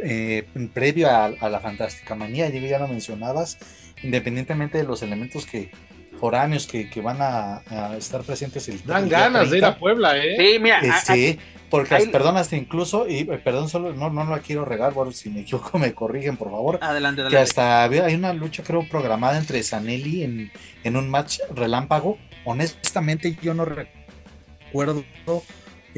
eh, 0.04 0.46
previo 0.74 1.10
a, 1.10 1.50
la 1.50 1.60
Fantástica 1.60 2.16
Manía, 2.16 2.50
ya 2.50 2.80
lo 2.80 2.88
mencionabas, 2.88 3.58
independientemente 4.04 4.78
de 4.78 4.84
los 4.84 5.02
elementos 5.02 5.46
que 5.46 5.72
foráneos 6.20 6.68
que, 6.68 6.90
van 7.02 7.18
a, 7.22 7.62
estar 7.98 8.22
presentes 8.24 8.68
el 8.70 8.84
Dan 8.84 9.08
ganas 9.08 9.50
de 9.50 9.60
ir 9.60 9.66
a 9.66 9.78
Puebla, 9.78 10.18
¿eh? 10.18 10.36
Sí, 10.38 10.60
mira. 10.60 10.82
sí, 11.02 11.40
porque, 11.70 12.10
perdón, 12.12 12.38
hasta 12.38 12.56
incluso, 12.56 13.08
y 13.08 13.20
eh, 13.20 13.42
perdón, 13.44 13.70
solo 13.70 13.94
no, 13.94 14.10
no 14.10 14.26
la 14.26 14.40
quiero 14.40 14.66
regar, 14.66 14.94
bueno, 14.94 15.12
si 15.12 15.30
me 15.30 15.42
equivoco 15.42 15.78
me 15.78 15.94
corrigen, 15.94 16.38
por 16.38 16.50
favor. 16.50 16.80
Adelante, 16.82 17.22
adelante. 17.22 17.38
Que 17.38 17.42
hasta 17.42 17.84
hay 17.84 18.16
una 18.16 18.34
lucha, 18.34 18.64
creo, 18.64 18.88
programada 18.88 19.38
entre 19.38 19.62
Sanelli 19.64 20.24
en, 20.24 20.52
en 20.84 20.96
un 20.96 21.10
match 21.10 21.40
relámpago. 21.54 22.18
Honestamente, 22.46 23.38
yo 23.42 23.54
no 23.54 23.66
recuerdo 23.66 25.04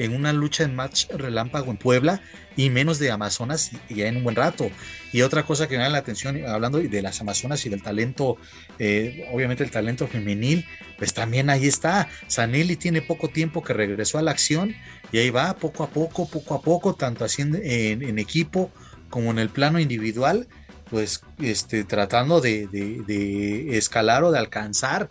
en 0.03 0.13
una 0.13 0.33
lucha 0.33 0.63
en 0.63 0.75
match 0.75 1.07
relámpago 1.09 1.71
en 1.71 1.77
Puebla 1.77 2.21
y 2.55 2.69
menos 2.69 2.99
de 2.99 3.11
Amazonas 3.11 3.71
ya 3.89 4.07
en 4.07 4.17
un 4.17 4.23
buen 4.23 4.35
rato. 4.35 4.69
Y 5.11 5.21
otra 5.21 5.43
cosa 5.43 5.67
que 5.67 5.77
me 5.77 5.83
da 5.83 5.89
la 5.89 5.99
atención, 5.99 6.45
hablando 6.45 6.79
de 6.79 7.01
las 7.01 7.21
Amazonas 7.21 7.65
y 7.65 7.69
del 7.69 7.81
talento, 7.81 8.37
eh, 8.77 9.27
obviamente 9.31 9.63
el 9.63 9.71
talento 9.71 10.07
femenil, 10.07 10.65
pues 10.97 11.13
también 11.13 11.49
ahí 11.49 11.67
está. 11.67 12.09
Sanelli 12.27 12.75
tiene 12.75 13.01
poco 13.01 13.29
tiempo 13.29 13.63
que 13.63 13.73
regresó 13.73 14.17
a 14.17 14.21
la 14.21 14.31
acción 14.31 14.75
y 15.11 15.19
ahí 15.19 15.29
va 15.29 15.55
poco 15.55 15.83
a 15.83 15.89
poco, 15.89 16.29
poco 16.29 16.55
a 16.55 16.61
poco, 16.61 16.93
tanto 16.95 17.25
haciendo 17.25 17.57
en, 17.61 18.19
equipo 18.19 18.71
como 19.09 19.31
en 19.31 19.39
el 19.39 19.49
plano 19.49 19.79
individual, 19.79 20.47
pues 20.89 21.21
este, 21.41 21.83
tratando 21.83 22.41
de, 22.41 22.67
de 22.67 23.77
escalar 23.77 24.23
o 24.23 24.31
de 24.31 24.39
alcanzar 24.39 25.09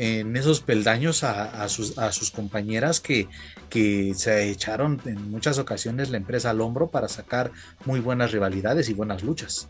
en 0.00 0.34
esos 0.34 0.62
peldaños 0.62 1.24
a, 1.24 1.68
sus, 1.68 1.98
a 1.98 2.10
sus 2.10 2.30
compañeras 2.30 3.00
que, 3.00 3.28
que 3.68 4.14
se 4.14 4.50
echaron 4.50 4.98
en 5.04 5.30
muchas 5.30 5.58
ocasiones 5.58 6.08
la 6.08 6.16
empresa 6.16 6.48
al 6.48 6.62
hombro 6.62 6.88
para 6.88 7.06
sacar 7.06 7.50
muy 7.84 8.00
buenas 8.00 8.32
rivalidades 8.32 8.88
y 8.88 8.94
buenas 8.94 9.22
luchas. 9.22 9.68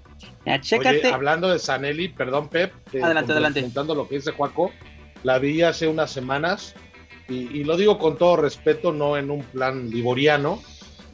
hablando 1.12 1.48
de 1.50 1.58
Sanelli, 1.58 2.10
perdón 2.10 2.48
Pep, 2.48 2.72
eh, 2.92 3.02
adelante, 3.02 3.32
adelante. 3.32 3.68
lo 3.92 4.06
que 4.06 4.14
dice 4.14 4.30
Juaco, 4.30 4.70
la 5.24 5.40
vi 5.40 5.62
hace 5.62 5.88
unas 5.88 6.12
semanas 6.12 6.74
y, 7.28 7.64
lo 7.64 7.76
digo 7.76 7.98
con 7.98 8.16
todo 8.16 8.36
respeto, 8.36 8.92
no 8.92 9.16
en 9.16 9.32
un 9.32 9.42
plan 9.42 9.90
liboriano, 9.90 10.62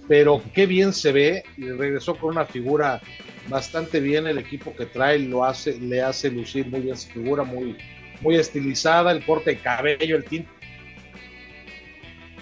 pero 0.09 0.43
qué 0.53 0.67
bien 0.67 0.93
se 0.93 1.13
ve 1.13 1.45
y 1.57 1.71
regresó 1.71 2.17
con 2.17 2.33
una 2.33 2.45
figura 2.45 3.01
bastante 3.49 4.01
bien 4.01 4.27
el 4.27 4.37
equipo 4.37 4.75
que 4.77 4.85
trae 4.85 5.19
lo 5.21 5.45
hace 5.45 5.79
le 5.79 6.03
hace 6.03 6.31
lucir 6.31 6.67
muy 6.69 6.81
bien 6.81 6.97
su 6.97 7.09
figura 7.11 7.45
muy 7.45 7.77
muy 8.21 8.37
estilizada, 8.37 9.13
el 9.13 9.25
corte 9.25 9.51
de 9.51 9.59
cabello, 9.59 10.17
el 10.17 10.25
tinte 10.25 10.57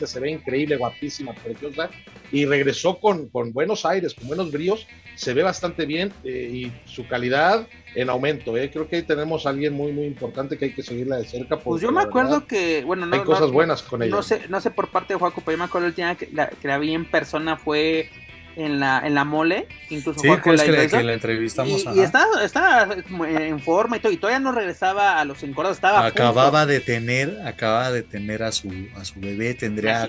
se 0.07 0.21
ve 0.21 0.31
increíble, 0.31 0.77
guapísima, 0.77 1.33
preciosa, 1.33 1.91
y 2.33 2.47
regresó 2.47 2.99
con, 2.99 3.29
con 3.29 3.53
buenos 3.53 3.85
aires, 3.87 4.15
con 4.15 4.29
buenos 4.29 4.51
bríos, 4.51 4.87
se 5.15 5.35
ve 5.35 5.43
bastante 5.43 5.87
bien 5.87 6.13
eh, 6.25 6.51
y 6.53 6.73
su 6.85 7.07
calidad 7.07 7.69
en 7.95 8.11
aumento. 8.11 8.57
Eh. 8.57 8.71
Creo 8.71 8.89
que 8.89 8.97
ahí 8.97 9.03
tenemos 9.03 9.47
a 9.47 9.51
alguien 9.51 9.73
muy, 9.73 9.93
muy 9.93 10.05
importante 10.05 10.59
que 10.59 10.67
hay 10.67 10.75
que 10.75 10.83
seguirla 10.83 11.17
de 11.17 11.25
cerca. 11.25 11.59
Pues 11.59 11.81
yo 11.81 11.93
me 11.93 12.03
acuerdo 12.03 12.47
que, 12.47 12.83
bueno, 12.85 13.07
no, 13.07 13.15
hay 13.15 13.23
cosas 13.23 13.51
buenas 13.51 13.83
con 13.83 14.03
ella. 14.03 14.11
No 14.11 14.23
sé, 14.23 14.43
no 14.49 14.61
sé 14.61 14.71
por 14.71 14.89
parte 14.89 15.15
de 15.15 15.19
Juaco, 15.19 15.41
pero 15.45 15.57
yo 15.57 15.59
me 15.59 15.65
acuerdo 15.65 15.87
el 15.87 15.95
día 15.95 16.15
que 16.17 16.29
la, 16.33 16.49
que 16.49 16.69
la 16.69 16.79
vi 16.79 16.95
en 16.95 17.09
persona 17.09 17.57
fue 17.57 18.11
en 18.57 18.81
la, 18.81 19.03
en 19.05 19.15
la 19.15 19.25
mole, 19.25 19.67
incluso 19.91 20.21
sí, 20.21 20.29
que, 20.43 21.03
la, 21.03 21.13
entrevistamos. 21.13 21.85
Y, 21.95 22.01
estaba, 22.01 22.97
en 23.29 23.61
forma 23.61 23.97
y 23.97 24.01
todo, 24.01 24.13
y 24.13 24.17
todavía 24.17 24.41
no 24.41 24.53
regresaba 24.53 25.21
a 25.21 25.25
los 25.25 25.43
encordados, 25.43 25.79
estaba 25.79 26.07
acababa 26.07 26.67
de 26.67 26.81
tener, 26.81 27.41
acababa 27.45 27.91
de 27.91 28.03
tener 28.03 28.43
a 28.43 28.53
su, 28.53 28.71
a 28.97 29.05
su 29.05 29.21
bebé, 29.21 29.55
tendría 29.55 30.09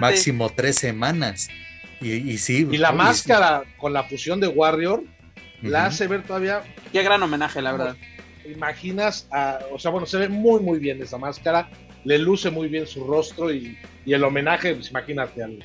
máximo 0.00 0.50
tres 0.50 0.76
semanas. 0.76 1.48
Y, 2.00 2.12
y 2.12 2.38
sí. 2.38 2.66
Y 2.70 2.78
la 2.78 2.92
máscara 2.92 3.62
con 3.78 3.92
la 3.92 4.04
fusión 4.04 4.40
de 4.40 4.48
Warrior 4.48 5.04
la 5.62 5.86
hace 5.86 6.08
ver 6.08 6.22
todavía. 6.24 6.62
Qué 6.92 7.02
gran 7.02 7.22
homenaje, 7.22 7.62
la 7.62 7.72
verdad. 7.72 7.96
Imaginas, 8.44 9.28
o 9.70 9.78
sea, 9.78 9.90
bueno, 9.92 10.06
se 10.06 10.18
ve 10.18 10.28
muy, 10.28 10.60
muy 10.60 10.80
bien 10.80 11.00
esa 11.00 11.16
máscara, 11.16 11.70
le 12.04 12.18
luce 12.18 12.50
muy 12.50 12.66
bien 12.66 12.88
su 12.88 13.04
rostro 13.06 13.52
y, 13.52 13.78
y 14.04 14.14
el 14.14 14.24
homenaje, 14.24 14.74
pues 14.74 14.90
imagínate 14.90 15.44
al 15.44 15.60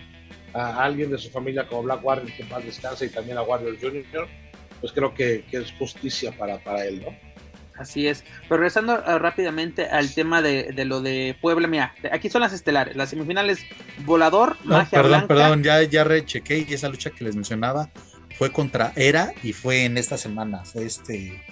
a 0.57 0.83
alguien 0.83 1.11
de 1.11 1.17
su 1.17 1.29
familia 1.29 1.67
como 1.67 1.83
Black 1.83 2.03
Warrior, 2.03 2.31
que 2.35 2.43
más 2.45 2.63
descansa, 2.65 3.05
y 3.05 3.09
también 3.09 3.37
a 3.37 3.43
Warrior 3.43 3.77
Jr., 3.79 4.27
pues 4.79 4.91
creo 4.91 5.13
que, 5.13 5.43
es 5.51 5.71
justicia 5.73 6.31
para, 6.31 6.57
para 6.59 6.85
él, 6.85 7.01
¿no? 7.01 7.15
Así 7.77 8.07
es. 8.07 8.23
Pero 8.43 8.57
regresando 8.57 8.93
uh, 8.93 9.19
rápidamente 9.19 9.85
al 9.85 10.11
tema 10.13 10.41
de, 10.41 10.73
lo 10.85 11.01
de 11.01 11.37
Puebla, 11.39 11.67
mira, 11.67 11.93
aquí 12.11 12.29
son 12.29 12.41
las 12.41 12.53
estelares, 12.53 12.95
las 12.95 13.09
semifinales 13.09 13.59
Volador, 13.99 14.57
Magia 14.63 15.01
Perdón, 15.01 15.27
perdón, 15.27 15.63
ya, 15.63 15.83
ya 15.83 16.03
rechequé 16.03 16.65
y 16.67 16.73
esa 16.73 16.89
lucha 16.89 17.11
que 17.11 17.23
les 17.23 17.35
mencionaba 17.35 17.91
fue 18.35 18.51
contra 18.51 18.93
Era 18.95 19.31
y 19.43 19.53
fue 19.53 19.85
en 19.85 19.97
esta 19.97 20.17
semana, 20.17 20.65
fue 20.65 20.85
este... 20.85 21.43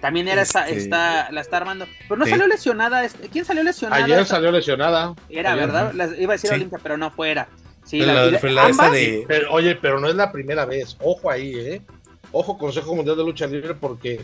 También 0.00 0.26
era 0.26 0.42
esa, 0.42 0.68
este, 0.68 0.78
está, 0.80 1.30
la 1.30 1.40
está 1.40 1.58
armando. 1.58 1.86
Pero 2.08 2.16
no 2.16 2.26
salió 2.26 2.48
lesionada. 2.48 3.04
Este, 3.04 3.28
¿Quién 3.28 3.44
salió 3.44 3.62
lesionada? 3.62 4.04
Ayer 4.04 4.26
salió 4.26 4.50
lesionada. 4.50 5.14
Era, 5.28 5.54
¿verdad? 5.54 5.92
iba 6.18 6.32
a 6.32 6.36
decir 6.36 6.50
Olimpia, 6.52 6.80
pero 6.82 6.96
no 6.96 7.12
fuera. 7.12 7.48
Sí, 7.84 8.02
oye, 9.50 9.76
pero 9.76 10.00
no 10.00 10.08
es 10.08 10.14
la 10.14 10.30
primera 10.30 10.64
vez, 10.64 10.96
ojo 11.00 11.30
ahí, 11.30 11.54
¿eh? 11.54 11.82
ojo, 12.32 12.58
Consejo 12.58 12.94
Mundial 12.94 13.16
de 13.16 13.24
Lucha 13.24 13.46
Libre, 13.46 13.74
porque 13.74 14.20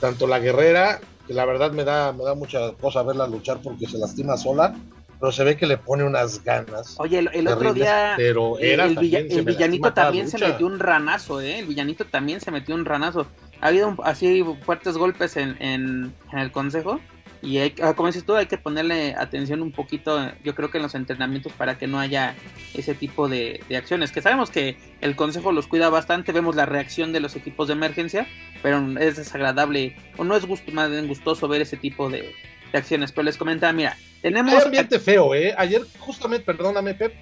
tanto 0.00 0.26
la 0.26 0.38
guerrera, 0.38 1.00
que 1.26 1.34
la 1.34 1.44
verdad 1.44 1.72
me 1.72 1.84
da, 1.84 2.12
me 2.12 2.24
da 2.24 2.34
mucha 2.34 2.72
cosa 2.72 3.02
verla 3.02 3.26
luchar 3.26 3.58
porque 3.62 3.86
se 3.86 3.98
lastima 3.98 4.36
sola, 4.36 4.74
pero 5.20 5.32
se 5.32 5.44
ve 5.44 5.56
que 5.56 5.66
le 5.66 5.76
pone 5.76 6.04
unas 6.04 6.42
ganas. 6.44 6.94
Oye, 6.98 7.18
el, 7.18 7.48
otro 7.48 7.74
día 7.74 8.14
pero 8.16 8.58
el, 8.58 8.96
villanito 9.44 9.92
también 9.92 10.28
se 10.28 10.38
metió 10.38 10.66
un 10.66 10.78
ranazo, 10.78 11.40
¿eh? 11.40 11.58
El 11.58 11.66
villanito 11.66 12.04
también 12.04 12.40
se 12.40 12.50
metió 12.50 12.74
un 12.74 12.84
ranazo. 12.84 13.26
Ha 13.60 13.68
habido 13.68 13.96
así 14.04 14.44
fuertes 14.62 14.96
golpes 14.96 15.36
en, 15.36 15.56
en, 15.60 16.14
en 16.32 16.38
el 16.38 16.52
consejo 16.52 17.00
y 17.40 17.58
hay, 17.58 17.74
ah, 17.82 17.94
como 17.94 18.08
dices 18.08 18.24
tú, 18.24 18.34
hay 18.34 18.46
que 18.46 18.58
ponerle 18.58 19.14
atención 19.14 19.62
un 19.62 19.70
poquito, 19.70 20.32
yo 20.42 20.54
creo 20.54 20.70
que 20.70 20.78
en 20.78 20.82
los 20.82 20.94
entrenamientos 20.94 21.52
para 21.52 21.78
que 21.78 21.86
no 21.86 22.00
haya 22.00 22.34
ese 22.74 22.94
tipo 22.94 23.28
de, 23.28 23.60
acciones, 23.76 24.10
que 24.10 24.22
sabemos 24.22 24.50
que 24.50 24.76
el 25.00 25.14
consejo 25.14 25.52
los 25.52 25.66
cuida 25.68 25.88
bastante, 25.88 26.32
vemos 26.32 26.56
la 26.56 26.66
reacción 26.66 27.12
de 27.12 27.20
los 27.20 27.36
equipos 27.36 27.68
de 27.68 27.74
emergencia, 27.74 28.26
pero 28.62 28.98
es 28.98 29.16
desagradable 29.16 29.96
o 30.16 30.24
no 30.24 30.34
es 30.36 30.46
gusto, 30.46 30.72
más 30.72 30.90
bien 30.90 31.06
gustoso 31.06 31.46
ver 31.46 31.62
ese 31.62 31.76
tipo 31.76 32.10
de, 32.10 32.34
acciones. 32.72 33.12
Pero 33.12 33.24
les 33.24 33.36
comentaba, 33.36 33.72
mira, 33.72 33.96
tenemos... 34.20 34.52
Hay 34.52 34.62
ambiente 34.62 34.98
feo, 34.98 35.34
¿eh? 35.34 35.54
Ayer 35.56 35.82
justamente, 35.98 36.44
perdóname 36.44 36.94
Pep, 36.94 37.14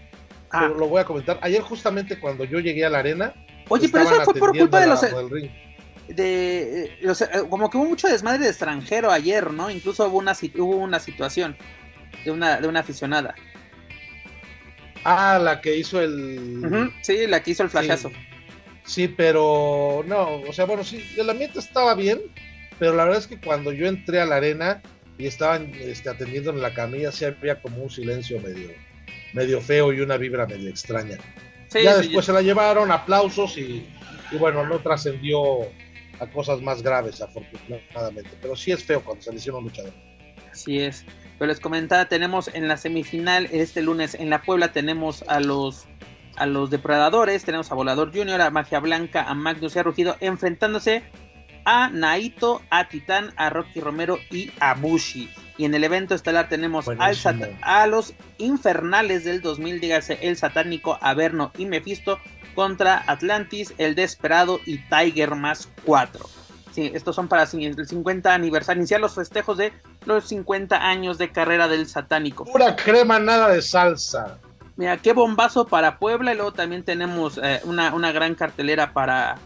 ah. 0.50 0.68
lo 0.68 0.88
voy 0.88 1.00
a 1.00 1.04
comentar, 1.04 1.38
ayer 1.42 1.60
justamente 1.60 2.18
cuando 2.18 2.44
yo 2.44 2.58
llegué 2.58 2.84
a 2.84 2.90
la 2.90 2.98
arena... 2.98 3.34
Oye, 3.68 3.88
pero 3.88 4.04
eso 4.04 4.22
fue 4.22 4.34
por 4.34 4.56
culpa 4.56 4.80
de 4.80 4.86
los 4.86 5.02
de 6.08 6.84
eh, 6.84 6.98
eh, 7.02 7.42
como 7.48 7.70
que 7.70 7.76
hubo 7.76 7.86
mucho 7.86 8.08
desmadre 8.08 8.44
de 8.44 8.50
extranjero 8.50 9.10
ayer, 9.10 9.50
¿no? 9.52 9.70
Incluso 9.70 10.06
hubo 10.06 10.18
una 10.18 10.32
hubo 10.56 10.76
una 10.76 11.00
situación 11.00 11.56
de 12.24 12.30
una 12.30 12.60
de 12.60 12.68
una 12.68 12.80
aficionada. 12.80 13.34
Ah, 15.04 15.38
la 15.42 15.60
que 15.60 15.76
hizo 15.76 16.00
el 16.00 16.92
sí, 17.02 17.26
la 17.26 17.42
que 17.42 17.52
hizo 17.52 17.62
el 17.62 17.70
flashazo. 17.70 18.10
Sí. 18.84 19.08
pero 19.08 20.04
no, 20.06 20.40
o 20.42 20.52
sea, 20.52 20.64
bueno, 20.64 20.84
sí, 20.84 21.04
el 21.16 21.30
ambiente 21.30 21.58
estaba 21.58 21.94
bien, 21.94 22.20
pero 22.78 22.94
la 22.94 23.04
verdad 23.04 23.20
es 23.20 23.26
que 23.26 23.40
cuando 23.40 23.72
yo 23.72 23.86
entré 23.86 24.20
a 24.20 24.26
la 24.26 24.36
arena 24.36 24.82
y 25.18 25.26
estaban 25.26 25.72
este, 25.74 26.08
atendiendo 26.08 26.50
en 26.50 26.60
la 26.60 26.74
camilla, 26.74 27.12
sí 27.12 27.24
había 27.24 27.60
como 27.60 27.82
un 27.82 27.90
silencio 27.90 28.40
medio 28.40 28.70
medio 29.32 29.60
feo 29.60 29.92
y 29.92 30.00
una 30.00 30.16
vibra 30.16 30.46
medio 30.46 30.70
extraña. 30.70 31.18
ya 31.72 31.98
después 31.98 32.24
se 32.24 32.32
la 32.32 32.42
llevaron, 32.42 32.90
aplausos 32.90 33.58
y, 33.58 33.86
y 34.32 34.36
bueno, 34.36 34.66
no 34.66 34.78
trascendió 34.80 35.68
a 36.20 36.26
cosas 36.26 36.62
más 36.62 36.82
graves, 36.82 37.20
afortunadamente. 37.20 38.30
Pero 38.40 38.56
sí 38.56 38.72
es 38.72 38.84
feo 38.84 39.02
cuando 39.02 39.22
se 39.22 39.32
lesiona 39.32 39.58
un 39.58 39.64
luchador. 39.64 39.92
Así 40.50 40.78
es. 40.80 41.04
Pero 41.38 41.48
les 41.48 41.60
comentaba, 41.60 42.06
tenemos 42.08 42.48
en 42.54 42.66
la 42.66 42.76
semifinal 42.76 43.48
este 43.52 43.82
lunes 43.82 44.14
en 44.14 44.30
la 44.30 44.42
Puebla 44.42 44.72
tenemos 44.72 45.22
a 45.28 45.40
los 45.40 45.86
a 46.36 46.46
los 46.46 46.70
depredadores, 46.70 47.44
tenemos 47.44 47.72
a 47.72 47.74
Volador 47.74 48.12
Junior, 48.14 48.40
a 48.42 48.50
Magia 48.50 48.78
Blanca, 48.78 49.22
a 49.22 49.34
Magnus 49.34 49.74
y 49.74 49.78
a 49.78 49.82
Rugido 49.82 50.16
enfrentándose 50.20 51.02
a 51.64 51.88
Naito, 51.88 52.62
a 52.70 52.88
Titán, 52.88 53.32
a 53.36 53.50
Rocky 53.50 53.80
Romero 53.80 54.18
y 54.30 54.50
a 54.60 54.74
Bushi. 54.74 55.28
Y 55.58 55.64
en 55.64 55.74
el 55.74 55.84
evento 55.84 56.14
estelar 56.14 56.48
tenemos 56.48 56.86
al 56.88 57.16
a 57.62 57.86
los 57.86 58.14
infernales 58.38 59.24
del 59.24 59.40
2000, 59.40 59.80
dígase 59.80 60.18
el 60.22 60.36
satánico 60.36 60.98
Averno 61.00 61.52
y 61.58 61.64
Mephisto 61.64 62.20
contra 62.56 63.04
Atlantis, 63.06 63.72
El 63.78 63.94
Desperado 63.94 64.58
y 64.66 64.78
Tiger 64.78 65.36
más 65.36 65.68
4. 65.84 66.28
Sí, 66.72 66.90
estos 66.92 67.14
son 67.14 67.28
para 67.28 67.44
el 67.44 67.86
50 67.86 68.34
aniversario, 68.34 68.80
iniciar 68.80 69.00
los 69.00 69.14
festejos 69.14 69.56
de 69.56 69.72
los 70.04 70.26
50 70.28 70.76
años 70.76 71.18
de 71.18 71.30
carrera 71.30 71.68
del 71.68 71.86
satánico. 71.86 72.44
Pura 72.44 72.74
crema, 72.74 73.18
nada 73.18 73.48
de 73.48 73.62
salsa. 73.62 74.38
Mira, 74.76 74.98
qué 74.98 75.14
bombazo 75.14 75.66
para 75.66 75.98
Puebla. 75.98 76.32
Y 76.32 76.36
luego 76.36 76.52
también 76.52 76.82
tenemos 76.82 77.38
eh, 77.42 77.60
una, 77.64 77.94
una, 77.94 78.12
gran 78.12 78.34
cartelera 78.34 78.92
para, 78.92 79.36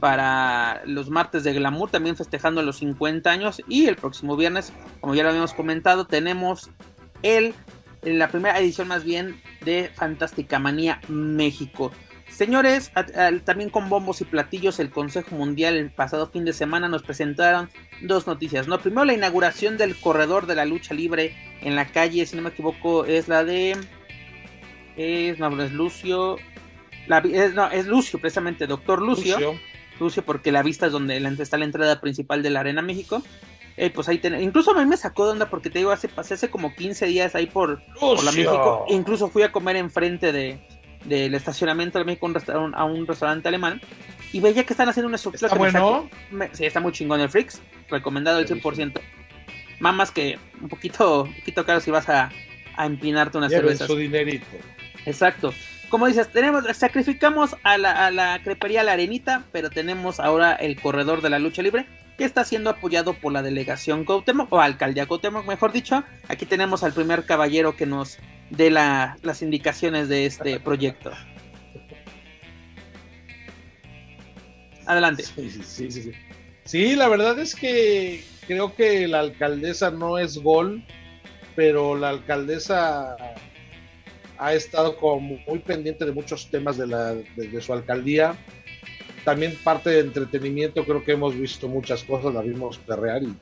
para 0.00 0.82
los 0.84 1.08
martes 1.08 1.44
de 1.44 1.54
Glamour, 1.54 1.90
también 1.90 2.16
festejando 2.16 2.62
los 2.62 2.76
50 2.76 3.30
años. 3.30 3.62
Y 3.66 3.86
el 3.86 3.96
próximo 3.96 4.36
viernes, 4.36 4.72
como 5.00 5.14
ya 5.14 5.22
lo 5.22 5.30
habíamos 5.30 5.54
comentado, 5.54 6.06
tenemos 6.06 6.68
el, 7.22 7.54
la 8.02 8.28
primera 8.28 8.58
edición 8.58 8.88
más 8.88 9.02
bien 9.02 9.40
de 9.64 9.90
Fantástica 9.94 10.58
Manía 10.58 11.00
México. 11.08 11.90
Señores, 12.40 12.90
también 13.44 13.68
con 13.68 13.90
bombos 13.90 14.22
y 14.22 14.24
platillos, 14.24 14.80
el 14.80 14.88
Consejo 14.88 15.36
Mundial 15.36 15.76
el 15.76 15.90
pasado 15.90 16.26
fin 16.26 16.46
de 16.46 16.54
semana 16.54 16.88
nos 16.88 17.02
presentaron 17.02 17.68
dos 18.00 18.26
noticias. 18.26 18.66
No, 18.66 18.80
primero 18.80 19.04
la 19.04 19.12
inauguración 19.12 19.76
del 19.76 19.94
corredor 19.94 20.46
de 20.46 20.54
la 20.54 20.64
lucha 20.64 20.94
libre 20.94 21.36
en 21.60 21.76
la 21.76 21.88
calle, 21.88 22.24
si 22.24 22.36
no 22.36 22.40
me 22.40 22.48
equivoco, 22.48 23.04
es 23.04 23.28
la 23.28 23.44
de. 23.44 23.76
Es, 24.96 25.38
no, 25.38 25.62
es 25.62 25.72
Lucio. 25.72 26.36
no, 27.08 27.70
es 27.70 27.86
Lucio, 27.86 28.18
precisamente, 28.18 28.66
doctor 28.66 29.02
Lucio. 29.02 29.36
Lucio. 29.98 30.24
porque 30.24 30.50
la 30.50 30.62
vista 30.62 30.86
es 30.86 30.92
donde 30.92 31.18
está 31.40 31.58
la 31.58 31.66
entrada 31.66 32.00
principal 32.00 32.42
de 32.42 32.48
la 32.48 32.60
Arena 32.60 32.80
México. 32.80 33.22
Eh, 33.76 33.90
pues 33.90 34.08
ahí 34.08 34.18
incluso 34.40 34.70
a 34.70 34.82
mí 34.82 34.88
me 34.88 34.96
sacó 34.96 35.26
de 35.26 35.32
onda 35.32 35.50
porque 35.50 35.68
te 35.68 35.80
digo, 35.80 35.90
hace, 35.90 36.08
pasé 36.08 36.32
hace 36.32 36.48
como 36.48 36.74
15 36.74 37.04
días 37.04 37.34
ahí 37.34 37.48
por, 37.48 37.82
por 38.00 38.24
la 38.24 38.32
México. 38.32 38.86
Incluso 38.88 39.28
fui 39.28 39.42
a 39.42 39.52
comer 39.52 39.76
enfrente 39.76 40.32
de, 40.32 40.58
del 41.04 41.34
estacionamiento 41.34 41.98
de 41.98 42.04
México 42.04 42.30
a 42.74 42.84
un 42.84 43.06
restaurante 43.06 43.48
alemán 43.48 43.80
y 44.32 44.40
veía 44.40 44.64
que 44.64 44.72
están 44.72 44.88
haciendo 44.88 45.08
una 45.08 45.16
estructura 45.16 45.48
¿Está 45.48 45.58
bueno? 45.58 46.08
sí, 46.52 46.64
está 46.64 46.80
muy 46.80 46.92
chingón 46.92 47.20
el 47.20 47.28
Freaks, 47.28 47.60
recomendado 47.88 48.38
al 48.38 48.46
100%. 48.46 49.00
Más 49.80 50.10
que 50.10 50.38
un 50.60 50.68
poquito, 50.68 51.24
un 51.24 51.34
poquito 51.34 51.64
caro 51.64 51.80
si 51.80 51.90
vas 51.90 52.08
a, 52.08 52.30
a 52.76 52.86
empinarte 52.86 53.38
una 53.38 53.48
cerveza. 53.48 53.86
su 53.86 53.96
dinerito. 53.96 54.46
Exacto. 55.06 55.54
Como 55.88 56.06
dices, 56.06 56.30
tenemos, 56.30 56.64
sacrificamos 56.76 57.56
a 57.64 57.76
la, 57.76 58.06
a 58.06 58.10
la 58.10 58.40
crepería 58.44 58.84
La 58.84 58.92
Arenita, 58.92 59.44
pero 59.50 59.70
tenemos 59.70 60.20
ahora 60.20 60.54
el 60.54 60.80
corredor 60.80 61.22
de 61.22 61.30
la 61.30 61.38
lucha 61.40 61.62
libre, 61.62 61.86
que 62.20 62.26
está 62.26 62.44
siendo 62.44 62.68
apoyado 62.68 63.14
por 63.14 63.32
la 63.32 63.40
delegación 63.40 64.04
Cuauhtémoc, 64.04 64.52
o 64.52 64.60
alcaldía 64.60 65.06
Cuauhtémoc, 65.06 65.46
mejor 65.46 65.72
dicho. 65.72 66.04
Aquí 66.28 66.44
tenemos 66.44 66.82
al 66.82 66.92
primer 66.92 67.24
caballero 67.24 67.76
que 67.76 67.86
nos 67.86 68.18
de 68.50 68.68
las 68.68 69.40
indicaciones 69.40 70.10
de 70.10 70.26
este 70.26 70.60
proyecto. 70.60 71.12
Adelante. 74.84 75.22
Sí, 75.22 75.48
sí, 75.62 75.90
sí, 75.90 76.12
sí, 76.66 76.94
la 76.94 77.08
verdad 77.08 77.38
es 77.38 77.54
que 77.54 78.22
creo 78.46 78.74
que 78.74 79.08
la 79.08 79.20
alcaldesa 79.20 79.90
no 79.90 80.18
es 80.18 80.36
gol, 80.36 80.84
pero 81.56 81.96
la 81.96 82.10
alcaldesa 82.10 83.16
ha 84.36 84.52
estado 84.52 84.98
como 84.98 85.38
muy 85.46 85.60
pendiente 85.60 86.04
de 86.04 86.12
muchos 86.12 86.50
temas 86.50 86.76
de, 86.76 86.86
la, 86.86 87.14
de, 87.14 87.60
su 87.62 87.72
alcaldía. 87.72 88.36
También 89.24 89.56
parte 89.62 89.90
de 89.90 90.00
entretenimiento, 90.00 90.84
creo 90.84 91.04
que 91.04 91.12
hemos 91.12 91.34
visto 91.34 91.68
muchas 91.68 92.04
cosas, 92.04 92.32
la 92.32 92.40
vimos 92.40 92.78
perrear 92.78 93.22
y 93.22 93.34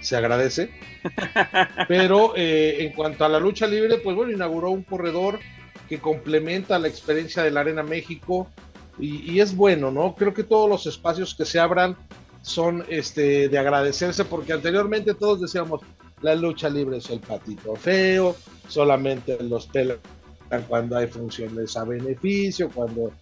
se 0.00 0.16
agradece. 0.16 0.70
Pero 1.88 2.32
eh, 2.36 2.84
en 2.84 2.92
cuanto 2.92 3.24
a 3.24 3.28
la 3.28 3.38
lucha 3.38 3.66
libre, 3.66 3.98
pues 3.98 4.16
bueno, 4.16 4.32
inauguró 4.32 4.70
un 4.70 4.82
corredor 4.82 5.38
que 5.88 5.98
complementa 5.98 6.78
la 6.78 6.88
experiencia 6.88 7.42
de 7.42 7.50
la 7.50 7.60
Arena 7.60 7.82
México 7.82 8.48
y, 8.98 9.40
es 9.40 9.54
bueno, 9.54 9.90
¿no? 9.90 10.14
Creo 10.14 10.32
que 10.32 10.42
todos 10.42 10.70
los 10.70 10.86
espacios 10.86 11.34
que 11.34 11.44
se 11.44 11.58
abran 11.58 11.96
son 12.40 12.84
este, 12.88 13.50
de 13.50 13.58
agradecerse 13.58 14.24
porque 14.24 14.54
anteriormente 14.54 15.12
todos 15.12 15.42
decíamos, 15.42 15.82
la 16.22 16.34
lucha 16.34 16.70
libre 16.70 16.96
es 16.96 17.10
el 17.10 17.20
patito 17.20 17.76
feo, 17.76 18.34
solamente 18.68 19.36
los 19.42 19.66
pelan 19.66 19.98
cuando 20.66 20.96
hay 20.96 21.08
funciones 21.08 21.76
a 21.76 21.84
beneficio, 21.84 22.70
cuando 22.70 23.12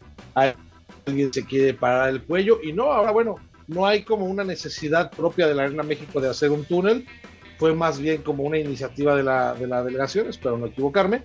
alguien 1.06 1.32
se 1.32 1.44
quiere 1.44 1.74
parar 1.74 2.10
el 2.10 2.22
cuello. 2.22 2.60
Y 2.62 2.72
no, 2.72 2.92
ahora 2.92 3.10
bueno, 3.10 3.36
no 3.66 3.86
hay 3.86 4.02
como 4.02 4.26
una 4.26 4.44
necesidad 4.44 5.10
propia 5.10 5.46
de 5.46 5.54
la 5.54 5.64
Arena 5.64 5.82
México 5.82 6.20
de 6.20 6.28
hacer 6.28 6.50
un 6.50 6.64
túnel, 6.64 7.06
fue 7.58 7.74
más 7.74 7.98
bien 8.00 8.22
como 8.22 8.42
una 8.42 8.58
iniciativa 8.58 9.16
de 9.16 9.22
la, 9.22 9.54
de 9.54 9.66
la 9.66 9.82
delegación, 9.82 10.28
espero 10.28 10.58
no 10.58 10.66
equivocarme, 10.66 11.22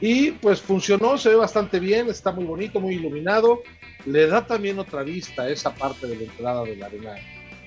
y 0.00 0.32
pues 0.32 0.60
funcionó, 0.60 1.18
se 1.18 1.30
ve 1.30 1.36
bastante 1.36 1.78
bien, 1.80 2.08
está 2.08 2.32
muy 2.32 2.44
bonito, 2.44 2.80
muy 2.80 2.94
iluminado, 2.94 3.60
le 4.06 4.26
da 4.26 4.46
también 4.46 4.78
otra 4.78 5.02
vista 5.02 5.42
a 5.42 5.48
esa 5.48 5.74
parte 5.74 6.06
de 6.06 6.16
la 6.16 6.22
entrada 6.22 6.64
de 6.64 6.76
la 6.76 6.86
Arena, 6.86 7.14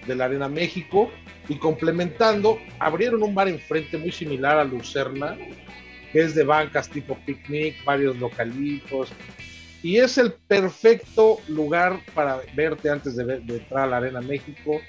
de 0.05 0.15
la 0.15 0.25
Arena 0.25 0.49
México, 0.49 1.11
y 1.47 1.57
complementando, 1.57 2.57
abrieron 2.79 3.21
un 3.21 3.35
bar 3.35 3.47
enfrente 3.47 3.97
muy 3.97 4.11
similar 4.11 4.57
a 4.57 4.63
Lucerna, 4.63 5.37
que 6.11 6.21
es 6.21 6.33
de 6.33 6.43
bancas 6.43 6.89
tipo 6.89 7.17
picnic, 7.25 7.83
varios 7.83 8.17
localitos, 8.17 9.11
y 9.85 9.99
es 9.99 10.17
el 10.17 10.33
perfecto 10.33 11.37
lugar 11.47 11.99
para 12.15 12.41
verte 12.55 12.89
antes 12.89 13.15
de, 13.15 13.35
entrar 13.35 13.83
a 13.83 13.85
la 13.85 13.97
Arena 13.97 14.19
México. 14.19 14.81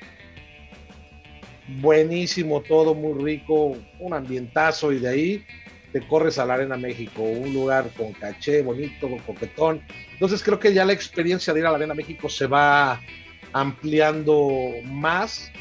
Buenísimo 1.83 2.63
todo, 2.63 2.95
muy 2.95 3.23
rico, 3.23 3.77
un 4.01 4.15
ambientazo 4.15 4.93
y 4.93 4.99
de 4.99 5.09
ahí 5.11 5.45
te 5.93 6.01
corres 6.01 6.39
a 6.39 6.47
la 6.47 6.55
Arena 6.55 6.79
México, 6.79 7.21
un 7.21 7.53
lugar 7.53 7.91
con 7.95 8.15
caché, 8.15 8.63
bonito, 8.63 9.11
coquetón. 9.27 9.83
Entonces 10.15 10.43
creo 10.43 10.59
que 10.59 10.73
ya 10.73 10.87
la 10.87 10.95
experiencia 10.95 11.53
de 11.53 11.61
ir 11.61 11.67
a 11.67 11.73
la 11.73 11.77
Arena 11.77 11.93
México 11.93 12.31
se 12.31 12.47
va 12.47 12.99
ampliando 13.53 14.49
más 14.85 15.53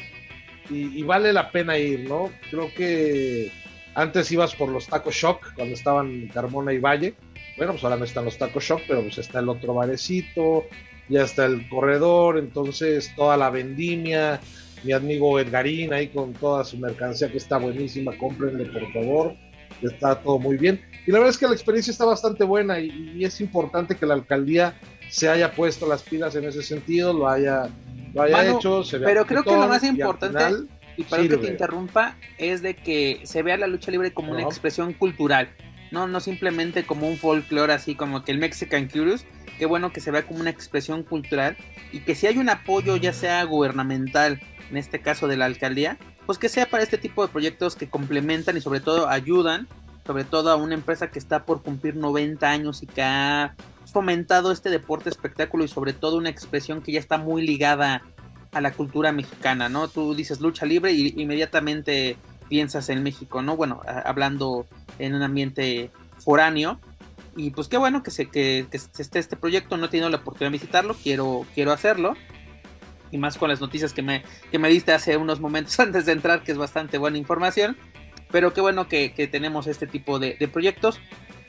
y, 0.70 0.98
y 0.98 1.02
vale 1.02 1.34
la 1.34 1.52
pena 1.52 1.76
ir, 1.76 2.08
¿no? 2.08 2.32
Creo 2.50 2.72
que 2.72 3.52
antes 3.94 4.32
ibas 4.32 4.54
por 4.54 4.70
los 4.70 4.86
Taco 4.86 5.10
Shock 5.10 5.52
cuando 5.56 5.74
estaban 5.74 6.28
Carmona 6.28 6.72
y 6.72 6.78
Valle 6.78 7.14
bueno, 7.56 7.72
pues 7.72 7.84
ahora 7.84 7.96
no 7.96 8.04
están 8.04 8.24
los 8.24 8.38
Taco 8.38 8.60
Shock, 8.60 8.82
pero 8.86 9.02
pues 9.02 9.18
está 9.18 9.40
el 9.40 9.48
otro 9.48 9.74
barecito, 9.74 10.66
ya 11.08 11.22
está 11.22 11.46
el 11.46 11.68
corredor, 11.68 12.38
entonces 12.38 13.12
toda 13.16 13.36
la 13.36 13.50
vendimia, 13.50 14.40
mi 14.84 14.92
amigo 14.92 15.38
Edgarín 15.40 15.92
ahí 15.92 16.08
con 16.08 16.32
toda 16.32 16.64
su 16.64 16.78
mercancía 16.78 17.30
que 17.30 17.38
está 17.38 17.58
buenísima, 17.58 18.16
cómprenle 18.18 18.66
por 18.66 18.92
favor, 18.92 19.34
está 19.82 20.20
todo 20.20 20.38
muy 20.38 20.56
bien. 20.56 20.80
Y 21.06 21.12
la 21.12 21.18
verdad 21.18 21.30
es 21.30 21.38
que 21.38 21.46
la 21.46 21.52
experiencia 21.52 21.90
está 21.90 22.04
bastante 22.04 22.44
buena 22.44 22.80
y, 22.80 23.24
es 23.24 23.40
importante 23.40 23.96
que 23.96 24.06
la 24.06 24.14
alcaldía 24.14 24.74
se 25.08 25.28
haya 25.28 25.52
puesto 25.52 25.86
las 25.86 26.02
pilas 26.02 26.34
en 26.34 26.44
ese 26.44 26.62
sentido, 26.62 27.12
lo 27.12 27.28
haya, 27.28 27.68
lo 28.12 28.22
haya 28.22 28.50
hecho. 28.50 28.82
pero 29.04 29.24
creo 29.24 29.44
que 29.44 29.52
lo 29.52 29.68
más 29.68 29.84
importante, 29.84 30.66
y, 30.96 31.04
para 31.04 31.22
que 31.22 31.36
te 31.36 31.48
interrumpa, 31.48 32.16
es 32.38 32.60
de 32.62 32.74
que 32.74 33.20
se 33.22 33.42
vea 33.42 33.56
la 33.56 33.66
lucha 33.66 33.90
libre 33.90 34.12
como 34.12 34.32
una 34.32 34.42
expresión 34.42 34.92
cultural. 34.92 35.48
No, 35.90 36.06
no 36.08 36.20
simplemente 36.20 36.84
como 36.84 37.08
un 37.08 37.16
folclore 37.16 37.72
así 37.72 37.94
como 37.94 38.24
que 38.24 38.32
el 38.32 38.38
Mexican 38.38 38.88
Curious, 38.88 39.24
qué 39.58 39.66
bueno 39.66 39.92
que 39.92 40.00
se 40.00 40.10
vea 40.10 40.26
como 40.26 40.40
una 40.40 40.50
expresión 40.50 41.02
cultural 41.02 41.56
y 41.92 42.00
que 42.00 42.14
si 42.14 42.26
hay 42.26 42.38
un 42.38 42.48
apoyo 42.48 42.96
ya 42.96 43.12
sea 43.12 43.42
gubernamental 43.44 44.40
en 44.70 44.76
este 44.76 45.00
caso 45.00 45.28
de 45.28 45.36
la 45.36 45.44
alcaldía, 45.44 45.96
pues 46.26 46.38
que 46.38 46.48
sea 46.48 46.66
para 46.66 46.82
este 46.82 46.98
tipo 46.98 47.24
de 47.24 47.32
proyectos 47.32 47.76
que 47.76 47.88
complementan 47.88 48.56
y 48.56 48.60
sobre 48.60 48.80
todo 48.80 49.08
ayudan, 49.08 49.68
sobre 50.06 50.24
todo 50.24 50.50
a 50.50 50.56
una 50.56 50.74
empresa 50.74 51.10
que 51.10 51.18
está 51.18 51.44
por 51.44 51.62
cumplir 51.62 51.96
90 51.96 52.48
años 52.48 52.82
y 52.82 52.86
que 52.86 53.02
ha 53.02 53.54
fomentado 53.92 54.50
este 54.52 54.70
deporte 54.70 55.08
espectáculo 55.08 55.64
y 55.64 55.68
sobre 55.68 55.92
todo 55.92 56.16
una 56.16 56.30
expresión 56.30 56.82
que 56.82 56.92
ya 56.92 56.98
está 56.98 57.18
muy 57.18 57.46
ligada 57.46 58.02
a 58.52 58.60
la 58.60 58.72
cultura 58.72 59.12
mexicana, 59.12 59.68
¿no? 59.68 59.88
Tú 59.88 60.14
dices 60.14 60.40
lucha 60.40 60.66
libre 60.66 60.92
y 60.92 61.14
inmediatamente 61.16 62.16
piensas 62.48 62.88
en 62.88 63.02
México, 63.02 63.42
¿no? 63.42 63.56
Bueno, 63.56 63.80
hablando 64.04 64.66
en 64.98 65.14
un 65.14 65.22
ambiente 65.22 65.90
foráneo. 66.18 66.80
Y 67.36 67.50
pues 67.50 67.68
qué 67.68 67.76
bueno 67.76 68.02
que 68.02 68.10
se, 68.10 68.30
que, 68.30 68.66
que 68.70 68.76
esté 68.76 69.18
este 69.18 69.36
proyecto, 69.36 69.76
no 69.76 69.86
he 69.86 69.88
tenido 69.88 70.08
la 70.08 70.16
oportunidad 70.16 70.50
de 70.50 70.58
visitarlo, 70.58 70.96
quiero, 71.02 71.44
quiero 71.54 71.72
hacerlo 71.72 72.14
y 73.10 73.18
más 73.18 73.38
con 73.38 73.48
las 73.48 73.60
noticias 73.60 73.92
que 73.92 74.02
me, 74.02 74.22
que 74.50 74.58
me 74.58 74.68
diste 74.68 74.92
hace 74.92 75.16
unos 75.16 75.40
momentos 75.40 75.78
antes 75.80 76.06
de 76.06 76.12
entrar, 76.12 76.42
que 76.42 76.52
es 76.52 76.58
bastante 76.58 76.98
buena 76.98 77.18
información. 77.18 77.76
Pero 78.30 78.52
qué 78.52 78.60
bueno 78.60 78.88
que, 78.88 79.10
tenemos 79.30 79.66
este 79.66 79.86
tipo 79.86 80.18
de, 80.18 80.34
proyectos. 80.52 81.00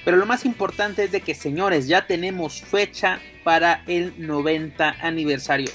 Pero 0.06 0.18
lo 0.18 0.26
más 0.26 0.46
importante 0.46 1.04
es 1.04 1.12
de 1.12 1.22
que, 1.22 1.36
señores, 1.36 1.88
ya 1.88 2.08
tenemos 2.08 2.62
fecha 2.62 3.20
para 3.44 3.84
el 3.88 4.14
90 4.26 4.98
aniversario. 5.02 5.70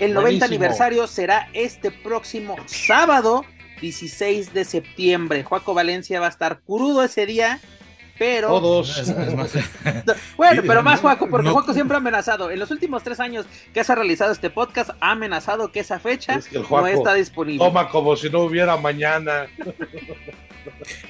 El 0.00 0.14
90 0.14 0.46
aniversario 0.46 1.06
será 1.06 1.48
este 1.52 1.90
próximo 1.90 2.56
sábado 2.66 3.44
16 3.82 4.54
de 4.54 4.64
septiembre. 4.64 5.44
Joaco 5.44 5.74
Valencia 5.74 6.20
va 6.20 6.26
a 6.26 6.30
estar 6.30 6.60
crudo 6.60 7.04
ese 7.04 7.26
día 7.26 7.60
pero. 8.22 8.48
Todos. 8.48 9.12
bueno, 10.36 10.62
pero 10.64 10.82
más 10.82 11.00
Juaco, 11.00 11.28
porque 11.28 11.50
Juaco 11.50 11.74
siempre 11.74 11.96
ha 11.96 11.98
amenazado. 11.98 12.52
En 12.52 12.58
los 12.60 12.70
últimos 12.70 13.02
tres 13.02 13.18
años 13.18 13.46
que 13.74 13.82
se 13.82 13.90
ha 13.90 13.94
realizado 13.96 14.30
este 14.30 14.48
podcast, 14.48 14.90
ha 15.00 15.10
amenazado 15.10 15.72
que 15.72 15.80
esa 15.80 15.98
fecha 15.98 16.38
no 16.70 16.86
está 16.86 17.14
disponible. 17.14 17.64
Toma 17.64 17.88
como 17.88 18.14
si 18.16 18.30
no 18.30 18.40
hubiera 18.40 18.76
mañana. 18.76 19.46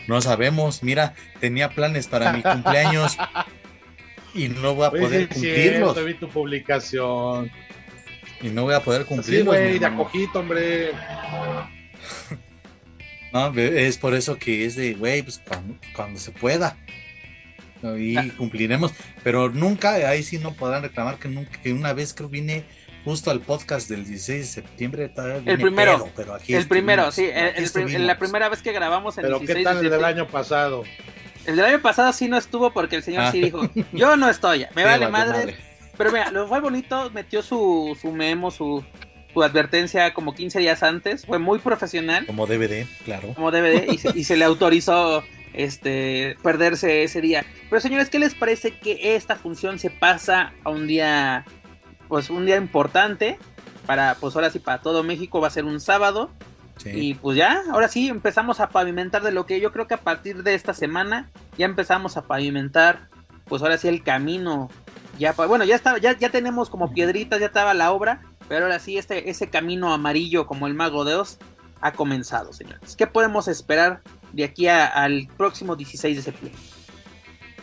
No 0.09 0.23
sabemos, 0.23 0.83
mira, 0.83 1.15
tenía 1.39 1.69
planes 1.69 2.09
para 2.09 2.33
mi 2.33 2.43
cumpleaños 2.43 3.19
y 4.35 4.49
no 4.49 4.75
voy 4.75 4.87
a 4.87 4.91
poder 4.91 5.29
cumplirlos. 5.29 6.05
vi 6.05 6.15
tu 6.15 6.29
publicación. 6.29 7.51
Y 8.41 8.49
no 8.49 8.63
voy 8.63 8.75
a 8.75 8.81
poder 8.81 9.05
cumplirlos. 9.05 9.55
Sí, 9.55 9.63
güey, 9.63 9.79
de 9.79 9.87
acojito, 9.87 10.41
hombre. 10.41 10.93
No, 13.33 13.53
es 13.57 13.99
por 13.99 14.15
eso 14.15 14.37
que 14.37 14.67
es 14.67 14.77
de, 14.77 14.95
güey, 14.95 15.23
pues 15.23 15.41
cuando 15.95 16.19
se 16.21 16.33
pueda 16.33 16.77
y 17.99 18.17
ah. 18.17 18.27
cumpliremos, 18.37 18.93
pero 19.25 19.51
nunca, 19.51 19.95
ahí 19.95 20.23
sí 20.23 20.39
no 20.39 20.53
podrán 20.53 20.83
reclamar 20.83 21.19
que 21.19 21.29
nunca, 21.29 21.61
que 21.61 21.73
una 21.73 21.93
vez 21.93 22.13
que 22.13 22.25
vine 22.25 22.65
justo 23.05 23.31
al 23.31 23.41
podcast 23.41 23.89
del 23.89 24.05
16 24.05 24.41
de 24.41 24.47
septiembre. 24.47 25.13
El 25.47 25.59
primero, 25.59 26.09
pero 26.15 26.35
aquí 26.35 26.55
el 26.55 26.69
primero, 26.69 27.11
sí, 27.11 27.29
el, 27.33 28.07
la 28.07 28.19
primera 28.19 28.49
vez 28.49 28.63
que 28.63 28.73
grabamos 28.73 29.19
el 29.19 29.25
pero 29.25 29.41
¿qué 29.41 29.63
tal 29.63 29.79
el 29.85 29.91
del 29.91 30.05
año 30.05 30.29
pasado? 30.29 30.85
El 31.45 31.57
del 31.57 31.65
año 31.65 31.83
pasado 31.83 32.13
sí 32.13 32.29
no 32.29 32.39
estuvo 32.39 32.73
porque 32.73 32.97
el 32.97 33.03
señor 33.03 33.33
sí 33.33 33.41
ah. 33.41 33.45
dijo, 33.45 33.71
yo 33.93 34.17
no 34.17 34.29
estoy, 34.29 34.67
me 34.77 34.85
vale 34.85 35.09
madre. 35.09 35.57
Pero 35.99 36.11
mira, 36.11 36.31
lo 36.31 36.49
fue 36.49 36.61
bonito, 36.61 37.11
metió 37.11 37.43
su, 37.43 37.97
su 38.01 38.13
memo, 38.13 38.51
su, 38.51 38.83
su 39.33 39.43
advertencia 39.43 40.13
como 40.15 40.35
15 40.35 40.61
días 40.61 40.83
antes, 40.83 41.27
fue 41.27 41.39
muy 41.39 41.59
profesional. 41.59 42.27
Como 42.27 42.47
DVD, 42.47 42.87
claro. 43.05 43.35
Como 43.35 43.51
DVD 43.51 43.87
y 43.91 44.19
y 44.19 44.25
se 44.25 44.37
le 44.37 44.45
autorizó 44.45 45.23
este, 45.53 46.37
perderse 46.43 47.05
ese 47.05 47.21
día. 47.21 47.45
Pero 47.69 47.81
señores, 47.81 48.11
¿qué 48.11 48.19
les 48.19 48.35
parece 48.35 48.73
que 48.73 49.15
esta 49.17 49.37
función 49.37 49.79
se 49.79 49.91
pasa 49.91 50.53
a 50.65 50.71
un 50.71 50.87
día, 50.87 51.45
pues 52.09 52.31
un 52.31 52.47
día 52.47 52.57
importante? 52.57 53.39
Para, 53.87 54.17
pues 54.21 54.35
ahora 54.37 54.51
sí, 54.51 54.59
para 54.59 54.81
todo 54.81 55.03
México 55.03 55.41
va 55.41 55.49
a 55.49 55.51
ser 55.51 55.65
un 55.65 55.81
sábado. 55.81 56.31
Y 56.85 57.15
pues 57.15 57.37
ya, 57.37 57.63
ahora 57.71 57.87
sí 57.87 58.09
empezamos 58.09 58.59
a 58.59 58.71
pavimentar 58.71 59.23
de 59.23 59.31
lo 59.31 59.47
que 59.47 59.61
yo 59.61 59.71
creo 59.71 59.87
que 59.87 59.95
a 59.95 60.01
partir 60.01 60.43
de 60.43 60.55
esta 60.55 60.75
semana 60.75 61.31
ya 61.57 61.67
empezamos 61.67 62.17
a 62.17 62.23
pavimentar, 62.23 63.09
pues 63.45 63.63
ahora 63.63 63.79
sí 63.79 63.87
el 63.87 64.03
camino. 64.03 64.69
Ya, 65.17 65.33
bueno, 65.33 65.65
ya 65.65 65.77
estaba, 65.77 65.99
ya, 65.99 66.19
ya 66.19 66.31
tenemos 66.31 66.71
como 66.71 66.93
piedritas, 66.93 67.39
ya 67.39 67.47
estaba 67.47 67.73
la 67.75 67.93
obra, 67.93 68.23
pero 68.49 68.67
ahora 68.67 68.79
sí 68.79 68.99
este, 68.99 69.31
ese 69.31 69.49
camino 69.49 69.93
amarillo 69.93 70.47
como 70.47 70.67
el 70.67 70.75
mago 70.75 71.05
de 71.05 71.15
Oz 71.15 71.39
ha 71.81 71.93
comenzado, 71.93 72.53
señores. 72.53 72.95
¿Qué 72.97 73.07
podemos 73.07 73.49
esperar 73.49 74.03
de 74.33 74.45
aquí 74.45 74.69
al 74.69 75.29
próximo 75.37 75.77
16 75.77 76.17
de 76.17 76.23
septiembre. 76.23 76.61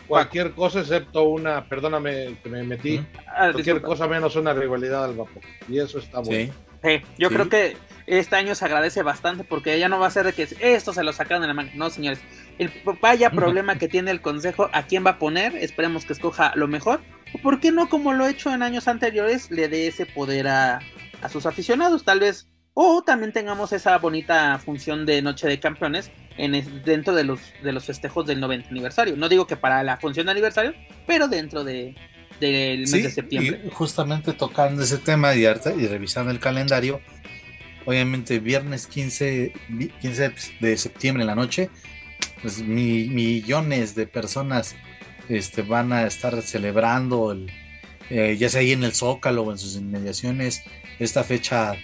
Cualquier 0.06 0.52
cosa 0.52 0.80
excepto 0.80 1.22
una, 1.22 1.68
perdóname 1.68 2.36
que 2.42 2.48
me 2.48 2.64
metí, 2.64 3.04
ah, 3.28 3.50
cualquier 3.52 3.80
cosa 3.80 4.08
menos 4.08 4.34
una 4.34 4.52
rivalidad 4.52 5.04
al 5.04 5.14
vapor. 5.14 5.42
Y 5.68 5.78
eso 5.78 5.98
está 5.98 6.18
bueno. 6.20 6.52
Sí. 6.82 7.02
yo 7.16 7.28
creo 7.28 7.48
que 7.48 7.76
este 8.06 8.34
año 8.34 8.56
se 8.56 8.64
agradece 8.64 9.02
bastante 9.02 9.44
porque 9.44 9.78
ya 9.78 9.88
no 9.88 10.00
va 10.00 10.08
a 10.08 10.10
ser 10.10 10.26
de 10.26 10.32
que 10.32 10.48
esto 10.60 10.92
se 10.92 11.04
lo 11.04 11.12
sacaron 11.12 11.42
de 11.42 11.48
la 11.48 11.54
mano. 11.54 11.70
No, 11.74 11.90
señores. 11.90 12.18
El 12.58 12.72
vaya 13.00 13.30
problema 13.30 13.78
que 13.78 13.86
tiene 13.86 14.10
el 14.10 14.20
consejo, 14.20 14.68
¿a 14.72 14.82
quién 14.82 15.06
va 15.06 15.10
a 15.10 15.18
poner? 15.18 15.54
Esperemos 15.56 16.04
que 16.04 16.12
escoja 16.12 16.52
lo 16.56 16.66
mejor. 16.66 17.00
¿O 17.32 17.38
por 17.38 17.60
qué 17.60 17.72
no, 17.72 17.88
como 17.88 18.12
lo 18.12 18.26
he 18.26 18.30
hecho 18.30 18.52
en 18.52 18.62
años 18.62 18.88
anteriores, 18.88 19.50
le 19.50 19.68
dé 19.68 19.86
ese 19.86 20.06
poder 20.06 20.48
a, 20.48 20.80
a 21.22 21.28
sus 21.28 21.46
aficionados? 21.46 22.04
Tal 22.04 22.20
vez 22.20 22.50
o 22.74 23.02
también 23.02 23.32
tengamos 23.32 23.72
esa 23.72 23.98
bonita 23.98 24.58
función 24.58 25.04
de 25.04 25.22
Noche 25.22 25.48
de 25.48 25.58
Campeones 25.58 26.10
en, 26.36 26.82
dentro 26.84 27.14
de 27.14 27.24
los, 27.24 27.40
de 27.62 27.72
los 27.72 27.84
festejos 27.84 28.26
del 28.26 28.40
90 28.40 28.68
aniversario. 28.68 29.16
No 29.16 29.28
digo 29.28 29.46
que 29.46 29.56
para 29.56 29.82
la 29.82 29.96
función 29.96 30.26
de 30.26 30.32
aniversario, 30.32 30.74
pero 31.06 31.28
dentro 31.28 31.64
de, 31.64 31.94
del 32.40 32.80
mes 32.80 32.90
de 32.90 33.10
septiembre. 33.10 33.60
Y 33.66 33.70
justamente 33.70 34.32
tocando 34.32 34.82
ese 34.82 34.98
tema 34.98 35.34
y, 35.34 35.44
y 35.44 35.86
revisando 35.86 36.30
el 36.30 36.38
calendario, 36.38 37.00
obviamente 37.84 38.38
viernes 38.38 38.86
15, 38.86 39.52
15 40.00 40.32
de 40.60 40.76
septiembre 40.76 41.22
en 41.22 41.26
la 41.26 41.34
noche, 41.34 41.70
pues 42.40 42.60
millones 42.60 43.94
de 43.94 44.06
personas 44.06 44.76
este, 45.30 45.62
van 45.62 45.92
a 45.92 46.06
estar 46.06 46.42
celebrando, 46.42 47.32
el, 47.32 47.50
eh, 48.10 48.36
ya 48.38 48.48
sea 48.48 48.60
ahí 48.60 48.72
en 48.72 48.84
el 48.84 48.92
Zócalo 48.92 49.44
o 49.44 49.52
en 49.52 49.58
sus 49.58 49.76
inmediaciones, 49.76 50.62
esta 50.98 51.22
fecha 51.24 51.74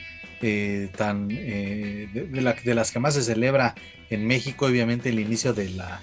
eh, 0.43 0.89
tan 0.97 1.29
eh, 1.31 2.09
de, 2.13 2.75
las 2.75 2.91
que 2.91 2.99
más 2.99 3.15
se 3.15 3.23
celebra 3.23 3.75
en 4.11 4.27
México, 4.27 4.67
obviamente 4.67 5.09
el 5.11 5.21
inicio 5.21 5.55
de 5.55 5.71
la, 5.71 6.03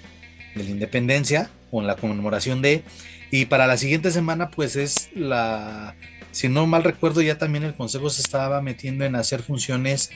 de 0.54 0.64
la 0.64 0.70
independencia 0.70 1.50
o 1.70 1.80
en 1.80 1.86
la 1.86 1.96
conmemoración 1.96 2.62
de, 2.62 2.82
y 3.30 3.44
para 3.44 3.66
la 3.66 3.76
siguiente 3.76 4.10
semana 4.10 4.50
pues 4.50 4.76
es 4.76 5.10
la, 5.14 5.94
si 6.34 6.48
no 6.48 6.66
mal 6.66 6.82
recuerdo 6.82 7.22
ya 7.22 7.38
también 7.38 7.62
el 7.64 7.74
Consejo 7.74 8.10
se 8.10 8.20
estaba 8.20 8.60
metiendo 8.60 9.04
en 9.04 9.14
hacer 9.14 9.42
funciones 9.42 10.10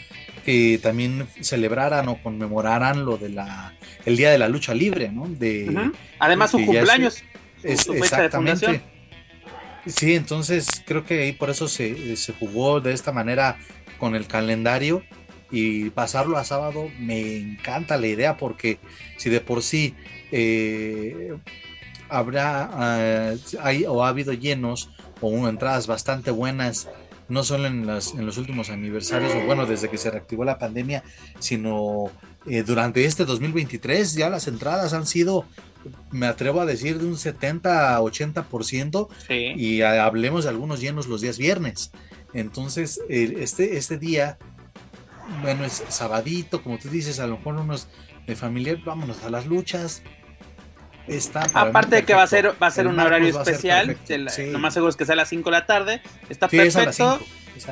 que 0.44 0.80
también 0.82 1.28
celebraran 1.40 2.08
o 2.08 2.20
conmemoraran 2.20 3.04
lo 3.04 3.16
de 3.16 3.28
la, 3.28 3.74
el 4.04 4.16
Día 4.16 4.30
de 4.30 4.38
la 4.38 4.48
Lucha 4.48 4.74
Libre, 4.74 5.10
¿no? 5.12 5.28
De, 5.28 5.92
Además 6.18 6.50
su 6.50 6.58
cumpleaños. 6.58 7.22
Es, 7.62 7.86
exactamente. 7.88 8.82
Sí, 9.86 10.16
entonces 10.16 10.66
creo 10.84 11.04
que 11.04 11.22
ahí 11.22 11.32
por 11.32 11.50
eso 11.50 11.68
se, 11.68 12.16
se 12.16 12.32
jugó 12.32 12.80
de 12.80 12.92
esta 12.92 13.12
manera 13.12 13.56
con 13.98 14.16
el 14.16 14.26
calendario 14.26 15.04
y 15.50 15.90
pasarlo 15.90 16.36
a 16.36 16.44
sábado 16.44 16.90
me 16.98 17.36
encanta 17.36 17.96
la 17.96 18.08
idea 18.08 18.36
porque 18.36 18.78
si 19.16 19.30
de 19.30 19.40
por 19.40 19.62
sí 19.62 19.94
eh, 20.32 21.32
habrá 22.08 22.68
ah, 22.72 23.34
hay, 23.62 23.84
o 23.86 24.04
ha 24.04 24.08
habido 24.08 24.32
llenos 24.32 24.90
o 25.20 25.48
entradas 25.48 25.86
bastante 25.86 26.30
buenas 26.30 26.88
no 27.28 27.44
solo 27.44 27.66
en, 27.66 27.86
las, 27.86 28.14
en 28.14 28.24
los 28.24 28.38
últimos 28.38 28.70
aniversarios 28.70 29.32
o 29.34 29.46
bueno 29.46 29.66
desde 29.66 29.90
que 29.90 29.98
se 29.98 30.10
reactivó 30.10 30.44
la 30.44 30.58
pandemia 30.58 31.04
sino 31.38 32.10
eh, 32.46 32.62
durante 32.62 33.04
este 33.04 33.24
2023 33.24 34.14
ya 34.14 34.30
las 34.30 34.48
entradas 34.48 34.94
han 34.94 35.06
sido 35.06 35.44
me 36.10 36.26
atrevo 36.26 36.60
a 36.60 36.66
decir 36.66 36.98
de 36.98 37.06
un 37.06 37.16
70 37.16 37.96
a 37.96 38.00
80% 38.00 39.08
y 39.56 39.82
hablemos 39.82 40.44
de 40.44 40.50
algunos 40.50 40.80
llenos 40.80 41.06
los 41.06 41.20
días 41.20 41.38
viernes 41.38 41.92
entonces, 42.32 43.00
este, 43.08 43.76
este 43.76 43.98
día, 43.98 44.38
bueno, 45.42 45.64
es 45.64 45.82
sabadito, 45.88 46.62
como 46.62 46.78
tú 46.78 46.88
dices, 46.88 47.20
a 47.20 47.26
lo 47.26 47.38
mejor 47.38 47.56
unos 47.56 47.88
de 48.26 48.36
familiar, 48.36 48.78
vámonos 48.84 49.22
a 49.24 49.30
las 49.30 49.46
luchas. 49.46 50.02
Está. 51.08 51.46
Aparte 51.54 51.96
de 51.96 52.04
que 52.04 52.14
va 52.14 52.22
a 52.22 52.26
ser, 52.26 52.54
va 52.62 52.66
a 52.66 52.70
ser 52.70 52.86
El 52.86 52.92
un 52.92 53.00
horario 53.00 53.28
especial, 53.28 53.96
la- 54.08 54.30
Sí. 54.30 54.46
lo 54.50 54.58
más 54.58 54.74
seguro 54.74 54.90
es 54.90 54.96
que 54.96 55.04
sea 55.06 55.14
a 55.14 55.16
las 55.16 55.28
5 55.28 55.50
de 55.50 55.56
la 55.58 55.66
tarde, 55.66 56.02
está 56.28 56.48
Sí, 56.48 56.56
perfecto, 56.56 57.20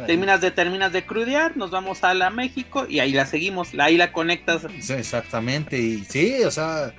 terminas 0.06 0.40
de, 0.40 0.50
terminas 0.50 0.92
de 0.92 1.04
crudear, 1.06 1.56
nos 1.56 1.70
vamos 1.70 2.02
a 2.04 2.12
la 2.14 2.30
México 2.30 2.86
y 2.88 2.98
ahí 3.00 3.12
la 3.12 3.26
seguimos, 3.26 3.68
ahí 3.78 3.96
la 3.96 4.12
conectas. 4.12 4.62
Sí, 4.80 4.92
exactamente, 4.94 5.78
y 5.78 6.04
sí, 6.04 6.42
o 6.44 6.50
sea, 6.50 6.92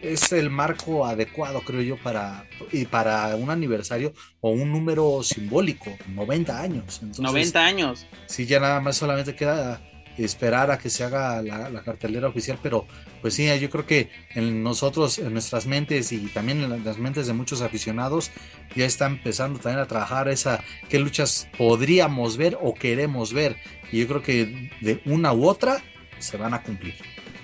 es 0.00 0.30
el 0.32 0.48
marco 0.48 1.04
adecuado, 1.06 1.60
creo 1.62 1.82
yo, 1.82 1.96
para, 1.96 2.44
y 2.70 2.84
para 2.84 3.34
un 3.34 3.50
aniversario 3.50 4.12
o 4.40 4.50
un 4.50 4.70
número 4.70 5.22
simbólico, 5.24 5.90
90 6.14 6.60
años. 6.60 7.00
Entonces, 7.02 7.20
90 7.24 7.64
años. 7.64 8.06
Sí, 8.26 8.46
ya 8.46 8.60
nada 8.60 8.78
más 8.80 8.96
solamente 8.96 9.34
queda 9.34 9.80
esperar 10.24 10.70
a 10.70 10.78
que 10.78 10.90
se 10.90 11.04
haga 11.04 11.42
la, 11.42 11.82
cartelera 11.82 12.28
oficial, 12.28 12.58
pero 12.62 12.86
pues 13.20 13.34
sí, 13.34 13.48
yo 13.58 13.70
creo 13.70 13.86
que 13.86 14.10
en 14.34 14.62
nosotros, 14.62 15.18
en 15.18 15.32
nuestras 15.32 15.66
mentes 15.66 16.12
y 16.12 16.18
también 16.28 16.62
en 16.62 16.84
las 16.84 16.98
mentes 16.98 17.26
de 17.26 17.32
muchos 17.32 17.62
aficionados, 17.62 18.30
ya 18.74 18.84
está 18.84 19.06
empezando 19.06 19.58
también 19.58 19.80
a 19.80 19.86
trabajar 19.86 20.28
esa, 20.28 20.62
qué 20.88 20.98
luchas 20.98 21.48
podríamos 21.56 22.36
ver 22.36 22.58
o 22.60 22.74
queremos 22.74 23.32
ver. 23.32 23.56
Y 23.92 24.00
yo 24.00 24.08
creo 24.08 24.22
que 24.22 24.70
de 24.80 25.00
una 25.06 25.32
u 25.32 25.46
otra 25.46 25.82
se 26.18 26.36
van 26.36 26.54
a 26.54 26.62
cumplir. 26.62 26.94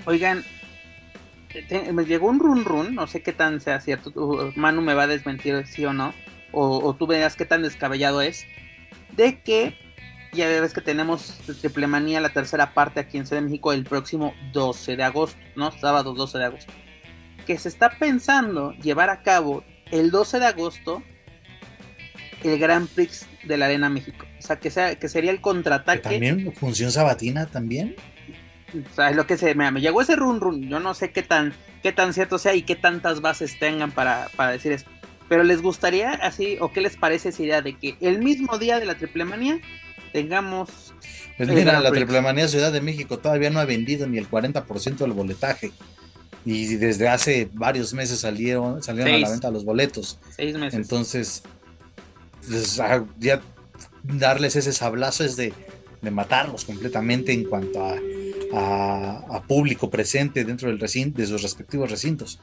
Oigan, 0.05 0.45
te- 1.49 1.93
me 1.93 2.05
llegó 2.05 2.29
un 2.29 2.41
run 2.41 2.65
run, 2.65 2.95
no 2.95 3.07
sé 3.07 3.23
qué 3.23 3.33
tan 3.33 3.61
sea 3.61 3.81
cierto, 3.81 4.53
Manu 4.57 4.83
me 4.83 4.95
va 4.95 5.05
a 5.05 5.07
desmentir 5.07 5.67
sí 5.67 5.85
o 5.85 5.93
no, 5.93 6.13
o, 6.53 6.79
o 6.79 6.95
tú 6.95 7.07
veas 7.07 7.37
qué 7.37 7.45
tan 7.45 7.63
descabellado 7.63 8.21
es, 8.21 8.47
de 9.17 9.41
que 9.41 9.77
ya 10.35 10.49
ves 10.61 10.75
que 10.75 10.81
tenemos 10.81 11.39
Triple 11.61 11.87
Manía, 11.87 12.21
la 12.21 12.33
tercera 12.33 12.75
parte 12.75 13.01
aquí 13.01 13.19
en 13.19 13.27
Ciudad 13.27 13.43
de 13.43 13.49
México 13.49 13.73
el 13.73 13.85
próximo 13.85 14.35
12 14.53 14.97
de 14.97 15.03
agosto, 15.03 15.39
¿no? 15.57 15.71
Sábado 15.71 16.13
12 16.13 16.39
de 16.39 16.45
agosto. 16.45 16.73
Que 17.47 17.59
se 17.59 17.69
está 17.69 17.99
pensando 17.99 18.73
llevar 18.73 19.11
a 19.11 19.23
cabo 19.23 19.65
el 19.91 20.11
12 20.11 20.41
de 20.41 20.47
agosto 20.47 21.03
el 22.43 22.59
Grand 22.59 22.89
Prix 22.89 23.27
de 23.45 23.57
la 23.57 23.67
Arena 23.67 23.89
México. 23.89 24.27
O 24.39 24.43
sea, 24.43 24.57
que, 24.57 24.71
sea, 24.71 24.95
que 24.97 25.09
sería 25.09 25.31
el 25.31 25.41
contraataque. 25.41 26.01
También 26.01 26.53
función 26.55 26.93
sabatina 26.93 27.47
también. 27.47 27.97
O 28.75 28.95
sea, 28.95 29.11
es 29.11 29.17
lo 29.17 29.27
que 29.27 29.37
se 29.37 29.55
me, 29.55 29.71
me 29.71 29.81
llegó 29.81 30.03
ese 30.03 30.17
run 30.17 30.41
run. 30.41 30.69
Yo 30.69 30.81
no 30.81 30.95
sé 30.95 31.11
qué 31.11 31.23
tan, 31.23 31.55
qué 31.83 31.93
tan 31.93 32.13
cierto 32.13 32.39
sea 32.39 32.55
y 32.55 32.63
qué 32.63 32.77
tantas 32.77 33.21
bases 33.21 33.59
tengan 33.59 33.93
para, 33.93 34.29
para 34.37 34.51
decir 34.51 34.73
esto. 34.73 34.91
Pero 35.29 35.43
les 35.43 35.63
gustaría 35.63 36.11
así, 36.11 36.59
o 36.61 36.71
qué 36.71 36.81
les 36.81 36.97
parece 36.97 37.31
esa 37.31 37.43
idea 37.43 37.63
de 37.63 37.79
que 37.79 37.97
el 38.01 38.21
mismo 38.21 38.59
día 38.59 38.79
de 38.79 38.87
la 38.87 38.97
triple 38.97 39.25
manía 39.25 39.59
tengamos. 40.15 40.71
Pues 41.37 41.49
mira, 41.51 41.81
la. 41.81 41.91
Triple 41.91 42.23
Manía 42.23 42.49
Ciudad 42.49 42.73
de 42.73 42.81
México 42.81 43.19
todavía 43.19 43.51
no 43.51 43.59
ha 43.61 43.65
vendido 43.67 44.07
ni 44.07 44.17
el 44.19 44.31
40% 44.31 44.97
del 44.99 45.13
boletaje. 45.13 45.73
Y 46.47 46.77
desde 46.77 47.09
hace 47.09 47.49
varios 47.53 47.93
meses 47.95 48.21
salieron, 48.21 48.83
salieron 48.83 49.13
a 49.15 49.19
la 49.19 49.31
venta 49.31 49.51
los 49.51 49.65
boletos. 49.65 50.19
Seis 50.37 50.57
meses. 50.57 50.79
Entonces, 50.79 51.43
pues, 52.49 52.79
ah, 52.81 53.05
ya 53.19 53.41
darles 54.03 54.55
ese 54.57 54.73
sablazo 54.73 55.25
es 55.25 55.37
de, 55.37 55.53
de 56.03 56.11
matarlos 56.11 56.65
completamente 56.67 57.33
en 57.33 57.45
cuanto 57.45 57.85
a, 57.85 57.95
a- 58.55 59.37
a 59.37 59.43
público 59.43 59.91
presente 59.91 60.45
dentro 60.45 60.69
del 60.69 60.79
recinto, 60.79 61.21
de 61.21 61.27
sus 61.27 61.43
respectivos 61.43 61.91
recintos. 61.91 62.39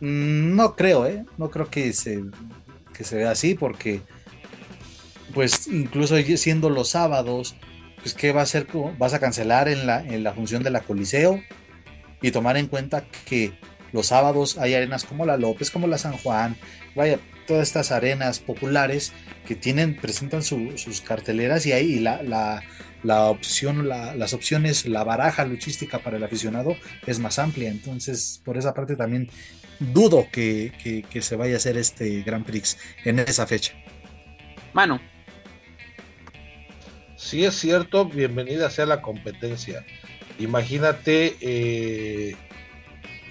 Mm, 0.00 0.54
No 0.56 0.74
creo, 0.76 1.06
¿eh? 1.06 1.24
No 1.38 1.48
creo 1.50 1.70
que 1.70 1.92
se, 1.92 2.22
que 2.92 3.04
se 3.04 3.16
vea 3.16 3.30
así 3.30 3.54
porque, 3.54 4.02
pues, 5.38 5.68
incluso 5.68 6.16
siendo 6.36 6.68
los 6.68 6.88
sábados, 6.88 7.54
pues, 8.02 8.12
¿qué 8.12 8.32
va 8.32 8.40
a 8.40 8.42
hacer? 8.42 8.66
¿Vas 8.98 9.14
a 9.14 9.20
cancelar 9.20 9.68
en 9.68 9.86
la, 9.86 10.00
en 10.00 10.24
la 10.24 10.32
función 10.32 10.64
de 10.64 10.70
la 10.70 10.80
Coliseo? 10.80 11.40
Y 12.20 12.32
tomar 12.32 12.56
en 12.56 12.66
cuenta 12.66 13.04
que 13.24 13.52
los 13.92 14.08
sábados 14.08 14.58
hay 14.58 14.74
arenas 14.74 15.04
como 15.04 15.26
la 15.26 15.36
López, 15.36 15.70
como 15.70 15.86
la 15.86 15.96
San 15.96 16.14
Juan, 16.14 16.56
vaya, 16.96 17.20
todas 17.46 17.68
estas 17.68 17.92
arenas 17.92 18.40
populares 18.40 19.12
que 19.46 19.54
tienen, 19.54 19.96
presentan 20.00 20.42
su- 20.42 20.76
sus 20.76 21.02
carteleras 21.02 21.64
y 21.66 21.70
ahí 21.72 22.00
la, 22.00 22.20
la, 22.24 22.64
la 23.04 23.26
opción, 23.26 23.86
la- 23.86 24.16
las 24.16 24.34
opciones, 24.34 24.86
la 24.86 25.04
baraja 25.04 25.44
luchística 25.44 26.00
para 26.00 26.16
el 26.16 26.24
aficionado 26.24 26.76
es 27.06 27.20
más 27.20 27.38
amplia. 27.38 27.70
Entonces, 27.70 28.42
por 28.44 28.58
esa 28.58 28.74
parte 28.74 28.96
también 28.96 29.30
dudo 29.78 30.26
que, 30.32 30.72
que- 30.82 31.02
que 31.02 31.22
se 31.22 31.36
vaya 31.36 31.54
a 31.54 31.58
hacer 31.58 31.76
este 31.78 32.22
Grand 32.22 32.44
Prix 32.44 32.76
en 33.04 33.20
esa 33.20 33.46
fecha. 33.46 33.74
Manu, 34.72 34.98
Si 37.18 37.44
es 37.44 37.56
cierto, 37.58 38.04
bienvenida 38.04 38.70
sea 38.70 38.86
la 38.86 39.02
competencia. 39.02 39.84
Imagínate, 40.38 41.36
eh, 41.40 42.36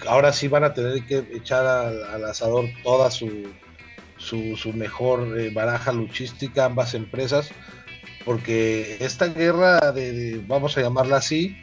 ahora 0.06 0.30
sí 0.34 0.46
van 0.46 0.64
a 0.64 0.74
tener 0.74 1.04
que 1.06 1.24
echar 1.34 1.64
al, 1.66 2.22
asador 2.26 2.66
toda 2.82 3.10
su, 3.10 3.48
su, 4.18 4.56
su 4.56 4.74
mejor 4.74 5.40
eh, 5.40 5.48
baraja 5.50 5.92
luchística, 5.92 6.66
ambas 6.66 6.92
empresas, 6.92 7.50
porque 8.26 8.98
esta 9.00 9.28
guerra 9.28 9.78
de, 9.92 10.12
de- 10.12 10.44
vamos 10.46 10.76
a 10.76 10.82
llamarla 10.82 11.16
así, 11.16 11.56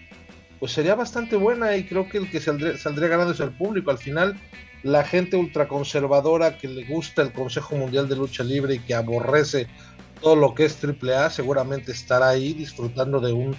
pues 0.60 0.72
sería 0.72 0.96
bastante 0.96 1.36
buena 1.36 1.78
y 1.78 1.84
creo 1.84 2.10
que 2.10 2.18
el 2.18 2.32
que 2.32 2.42
saldría, 2.42 2.76
saldría 2.80 3.08
ganando 3.08 3.34
es 3.34 3.40
el 3.40 3.52
público. 3.52 3.92
Al 3.92 4.00
final, 4.00 4.36
la 4.82 5.04
gente 5.04 5.38
ultraconservadora 5.38 6.58
que 6.58 6.70
le 6.70 6.86
gusta 6.86 7.22
el 7.22 7.34
Consejo 7.34 7.76
Mundial 7.76 8.10
de 8.10 8.16
Lucha 8.16 8.44
Libre 8.44 8.74
y 8.76 8.80
que 8.80 8.96
aborrece 8.96 9.68
todo 10.26 10.36
lo 10.36 10.56
que 10.56 10.66
es 10.66 10.80
AAA, 10.84 11.30
seguramente 11.30 11.92
estará 11.92 12.30
ahí 12.30 12.54
disfrutando 12.54 13.20
de 13.20 13.32
un 13.32 13.56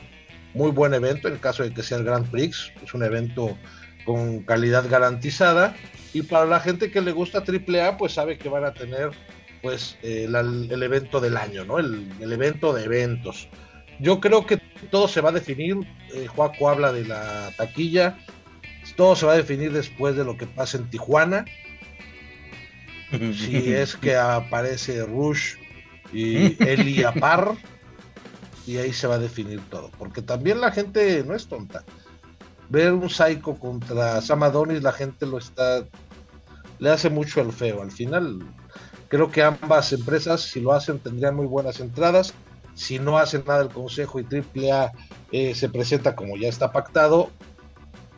muy 0.53 0.73
buen 0.73 0.95
evento, 0.95 1.29
en 1.29 1.39
caso 1.39 1.63
de 1.63 1.73
que 1.73 1.85
sea 1.85 1.99
el 1.99 2.03
Grand 2.03 2.29
Prix, 2.29 2.73
es 2.83 2.93
un 2.93 3.05
evento 3.05 3.57
con 4.05 4.41
calidad 4.43 4.85
garantizada. 4.91 5.77
Y 6.13 6.23
para 6.23 6.45
la 6.45 6.59
gente 6.59 6.91
que 6.91 7.01
le 7.01 7.13
gusta 7.13 7.45
AAA, 7.47 7.97
pues 7.99 8.15
sabe 8.15 8.37
que 8.37 8.49
van 8.49 8.65
a 8.65 8.75
tener 8.75 9.13
pues 9.63 9.97
eh, 10.03 10.25
el 10.25 10.83
evento 10.83 11.21
del 11.21 11.37
año, 11.37 11.65
¿no? 11.65 11.79
El, 11.79 12.09
el 12.19 12.33
evento 12.33 12.73
de 12.73 12.83
eventos. 12.83 13.49
Yo 14.01 14.19
creo 14.19 14.45
que 14.45 14.57
todo 14.91 15.07
se 15.07 15.21
va 15.21 15.29
a 15.29 15.33
definir, 15.33 15.77
eh, 16.17 16.27
Juaco 16.27 16.69
habla 16.69 16.91
de 16.91 17.05
la 17.05 17.53
taquilla, 17.57 18.19
todo 18.97 19.15
se 19.15 19.25
va 19.25 19.35
a 19.35 19.37
definir 19.37 19.73
después 19.73 20.17
de 20.17 20.25
lo 20.25 20.37
que 20.37 20.49
pase 20.49 20.79
en 20.79 20.91
Tijuana, 20.91 21.45
si 23.13 23.73
es 23.73 23.95
que 23.95 24.17
aparece 24.17 25.05
Rush 25.05 25.65
y 26.13 26.63
Eli 26.65 27.05
Apar, 27.05 27.55
y 28.67 28.79
ahí 28.79 28.93
se 28.93 29.07
va 29.07 29.15
a 29.15 29.19
definir 29.19 29.61
todo, 29.71 29.91
porque 29.99 30.23
también 30.23 30.61
la 30.61 30.73
gente 30.73 31.23
no 31.25 31.35
es 31.35 31.47
tonta. 31.47 31.85
Ver 32.69 32.93
un 32.93 33.09
Psycho 33.09 33.55
contra 33.55 34.21
Sam 34.21 34.43
Adonis, 34.43 34.83
la 34.83 34.93
gente 34.93 35.25
lo 35.25 35.39
está, 35.39 35.85
le 36.81 36.91
hace 36.91 37.11
mucho 37.11 37.41
el 37.41 37.53
feo. 37.53 37.81
Al 37.81 37.93
final, 37.93 38.41
creo 39.09 39.31
que 39.31 39.43
ambas 39.43 39.93
empresas, 39.93 40.41
si 40.41 40.61
lo 40.61 40.73
hacen, 40.73 40.99
tendrían 40.99 41.37
muy 41.37 41.47
buenas 41.47 41.79
entradas. 41.79 42.35
Si 42.75 42.99
no 42.99 43.19
hacen 43.19 43.45
nada 43.47 43.63
el 43.63 43.69
Consejo 43.69 44.21
y 44.21 44.25
AAA 44.25 44.93
eh, 45.33 45.55
se 45.55 45.69
presenta 45.69 46.17
como 46.17 46.37
ya 46.37 46.49
está 46.49 46.73
pactado, 46.73 47.31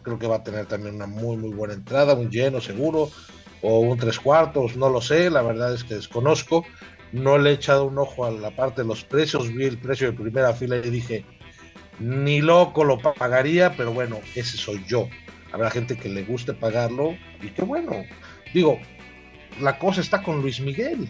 creo 0.02 0.18
que 0.18 0.26
va 0.26 0.36
a 0.36 0.42
tener 0.42 0.66
también 0.66 0.94
una 0.96 1.06
muy, 1.06 1.36
muy 1.36 1.50
buena 1.50 1.74
entrada, 1.74 2.14
un 2.14 2.30
lleno 2.30 2.60
seguro, 2.60 3.10
o 3.62 3.80
un 3.80 3.98
tres 3.98 4.18
cuartos, 4.18 4.76
no 4.76 4.88
lo 4.88 5.00
sé, 5.00 5.30
la 5.30 5.42
verdad 5.42 5.74
es 5.74 5.84
que 5.84 5.96
desconozco. 5.96 6.64
No 7.12 7.38
le 7.38 7.50
he 7.50 7.52
echado 7.54 7.86
un 7.86 7.98
ojo 7.98 8.26
a 8.26 8.30
la 8.30 8.50
parte 8.50 8.82
de 8.82 8.88
los 8.88 9.04
precios, 9.04 9.52
vi 9.52 9.64
el 9.64 9.78
precio 9.78 10.10
de 10.10 10.18
primera 10.18 10.52
fila 10.52 10.76
y 10.76 10.90
dije, 10.90 11.24
ni 11.98 12.40
loco 12.40 12.84
lo 12.84 12.98
pagaría, 12.98 13.74
pero 13.76 13.92
bueno, 13.92 14.20
ese 14.34 14.56
soy 14.56 14.84
yo. 14.86 15.08
Habrá 15.52 15.70
gente 15.70 15.96
que 15.96 16.08
le 16.08 16.24
guste 16.24 16.52
pagarlo 16.52 17.16
y 17.42 17.48
qué 17.48 17.62
bueno. 17.62 18.04
Digo, 18.52 18.78
la 19.60 19.78
cosa 19.78 20.00
está 20.00 20.22
con 20.22 20.42
Luis 20.42 20.60
Miguel. 20.60 21.08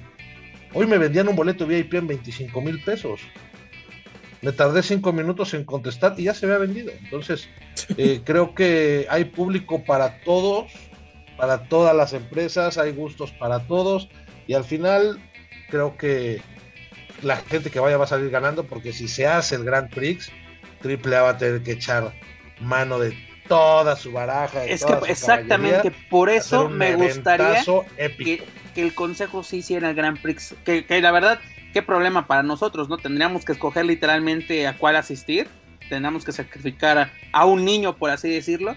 Hoy 0.72 0.86
me 0.86 0.98
vendían 0.98 1.28
un 1.28 1.36
boleto 1.36 1.66
VIP 1.66 1.94
en 1.94 2.06
25 2.06 2.60
mil 2.60 2.82
pesos. 2.82 3.20
Me 4.40 4.52
tardé 4.52 4.82
cinco 4.82 5.12
minutos 5.12 5.54
en 5.54 5.64
contestar 5.64 6.14
y 6.16 6.24
ya 6.24 6.34
se 6.34 6.46
había 6.46 6.58
vendido. 6.58 6.92
Entonces, 7.02 7.48
eh, 7.96 8.20
creo 8.24 8.54
que 8.54 9.06
hay 9.10 9.24
público 9.24 9.82
para 9.84 10.20
todos, 10.20 10.70
para 11.36 11.64
todas 11.64 11.96
las 11.96 12.12
empresas, 12.12 12.78
hay 12.78 12.92
gustos 12.92 13.32
para 13.32 13.66
todos 13.66 14.08
y 14.46 14.54
al 14.54 14.64
final 14.64 15.18
creo 15.68 15.96
que 15.96 16.40
la 17.22 17.36
gente 17.36 17.70
que 17.70 17.80
vaya 17.80 17.96
va 17.96 18.04
a 18.04 18.08
salir 18.08 18.30
ganando 18.30 18.64
porque 18.64 18.92
si 18.92 19.08
se 19.08 19.26
hace 19.26 19.54
el 19.54 19.64
Grand 19.64 19.90
Prix, 19.90 20.30
AAA 20.84 21.22
va 21.22 21.30
a 21.30 21.38
tener 21.38 21.62
que 21.62 21.72
echar 21.72 22.12
mano 22.60 22.98
de 22.98 23.16
toda 23.48 23.96
su 23.96 24.12
baraja. 24.12 24.60
de 24.60 24.72
es 24.72 24.84
que 24.84 24.92
su 24.92 25.04
exactamente 25.06 25.90
por 26.10 26.28
eso 26.28 26.68
me 26.68 26.94
gustaría 26.94 27.64
que, 27.96 28.44
que 28.74 28.82
el 28.82 28.94
consejo 28.94 29.42
sí 29.42 29.58
hiciera 29.58 29.90
el 29.90 29.96
Grand 29.96 30.20
Prix. 30.20 30.54
Que, 30.64 30.84
que 30.84 31.00
la 31.00 31.10
verdad, 31.10 31.40
qué 31.72 31.82
problema 31.82 32.26
para 32.26 32.42
nosotros, 32.42 32.88
¿no? 32.88 32.98
Tendríamos 32.98 33.44
que 33.44 33.52
escoger 33.52 33.86
literalmente 33.86 34.66
a 34.66 34.76
cuál 34.76 34.96
asistir. 34.96 35.48
Tendríamos 35.88 36.24
que 36.24 36.32
sacrificar 36.32 36.98
a, 36.98 37.12
a 37.32 37.46
un 37.46 37.64
niño, 37.64 37.96
por 37.96 38.10
así 38.10 38.28
decirlo. 38.28 38.76